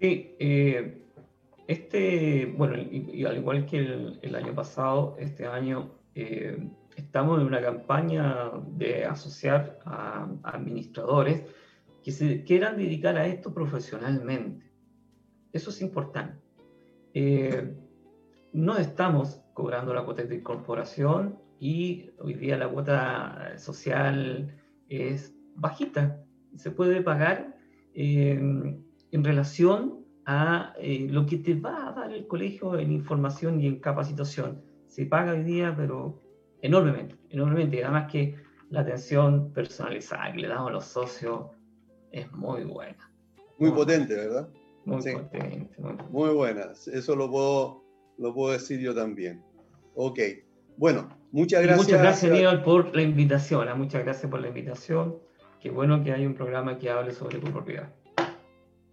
Sí, 0.00 0.34
este, 1.70 2.46
bueno, 2.56 2.76
y, 2.76 3.24
al 3.24 3.36
igual 3.36 3.64
que 3.64 3.78
el, 3.78 4.34
año 4.34 4.52
pasado, 4.52 5.14
este 5.20 5.46
año 5.46 5.92
eh, 6.16 6.68
estamos 6.96 7.40
en 7.40 7.46
una 7.46 7.62
campaña 7.62 8.50
de 8.72 9.04
asociar 9.04 9.78
a, 9.84 10.28
administradores 10.42 11.44
que 12.02 12.10
se 12.10 12.42
quieran 12.42 12.76
dedicar 12.76 13.16
a 13.16 13.26
esto 13.28 13.54
profesionalmente. 13.54 14.68
Eso 15.52 15.70
es 15.70 15.80
importante. 15.80 16.40
Eh, 17.14 17.72
no 18.52 18.76
estamos 18.76 19.40
cobrando 19.54 19.94
la 19.94 20.04
cuota 20.04 20.24
de 20.24 20.34
incorporación 20.34 21.38
y 21.60 22.10
hoy 22.18 22.34
día 22.34 22.56
la 22.56 22.68
cuota 22.68 23.52
social 23.58 24.50
es 24.88 25.34
bajita. 25.56 26.24
Se 26.56 26.70
puede 26.70 27.02
pagar 27.02 27.54
eh, 27.94 28.40
en 29.12 29.24
relación 29.24 30.06
a 30.24 30.72
eh, 30.78 31.06
lo 31.10 31.26
que 31.26 31.36
te 31.36 31.54
va 31.54 31.88
a 31.88 31.92
dar 31.92 32.12
el 32.12 32.26
colegio 32.26 32.78
en 32.78 32.90
información 32.90 33.60
y 33.60 33.66
en 33.66 33.78
capacitación. 33.78 34.62
Se 34.86 35.04
paga 35.04 35.32
hoy 35.32 35.42
día, 35.42 35.74
pero 35.76 36.22
enormemente, 36.62 37.16
enormemente. 37.28 37.76
Y 37.76 37.82
además 37.82 38.10
que 38.10 38.36
la 38.70 38.80
atención 38.80 39.52
personalizada 39.52 40.32
que 40.32 40.38
le 40.38 40.48
damos 40.48 40.70
a 40.70 40.72
los 40.72 40.86
socios 40.86 41.44
es 42.10 42.32
muy 42.32 42.64
buena. 42.64 43.12
Muy, 43.58 43.70
potente, 43.72 44.14
¿verdad? 44.14 44.48
Muy 44.86 44.96
potente. 44.96 45.68
Muy, 46.10 46.30
buena. 46.30 46.72
Eso 46.72 47.14
lo 47.14 47.30
puedo, 47.30 47.84
lo 48.16 48.32
puedo 48.32 48.54
decir 48.54 48.80
yo 48.80 48.94
también. 48.94 49.44
Ok. 49.94 50.20
Bueno, 50.78 51.19
Muchas 51.32 51.62
gracias. 51.62 51.86
muchas 51.86 52.00
gracias, 52.00 52.32
Aníbal, 52.32 52.62
por 52.62 52.94
la 52.94 53.02
invitación. 53.02 53.68
¿ah? 53.68 53.74
Muchas 53.74 54.04
gracias 54.04 54.30
por 54.30 54.40
la 54.40 54.48
invitación. 54.48 55.18
Qué 55.60 55.70
bueno 55.70 56.02
que 56.02 56.12
hay 56.12 56.26
un 56.26 56.34
programa 56.34 56.78
que 56.78 56.90
hable 56.90 57.12
sobre 57.12 57.38
propiedad. 57.38 57.92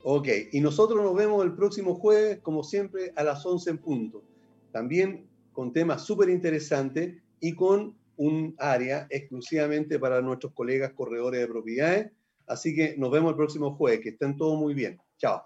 Ok, 0.03 0.27
y 0.51 0.61
nosotros 0.61 1.03
nos 1.03 1.15
vemos 1.15 1.43
el 1.43 1.53
próximo 1.53 1.95
jueves, 1.95 2.39
como 2.41 2.63
siempre, 2.63 3.11
a 3.15 3.23
las 3.23 3.45
11 3.45 3.69
en 3.71 3.77
punto. 3.79 4.23
También 4.71 5.27
con 5.51 5.73
temas 5.73 6.05
súper 6.05 6.29
interesantes 6.29 7.15
y 7.39 7.55
con 7.55 7.97
un 8.17 8.55
área 8.59 9.07
exclusivamente 9.09 9.99
para 9.99 10.21
nuestros 10.21 10.53
colegas 10.53 10.93
corredores 10.93 11.39
de 11.39 11.47
propiedades. 11.47 12.11
Así 12.45 12.75
que 12.75 12.95
nos 12.97 13.11
vemos 13.11 13.31
el 13.31 13.37
próximo 13.37 13.75
jueves. 13.75 14.01
Que 14.01 14.09
estén 14.09 14.37
todos 14.37 14.59
muy 14.59 14.73
bien. 14.73 14.99
Chao. 15.17 15.43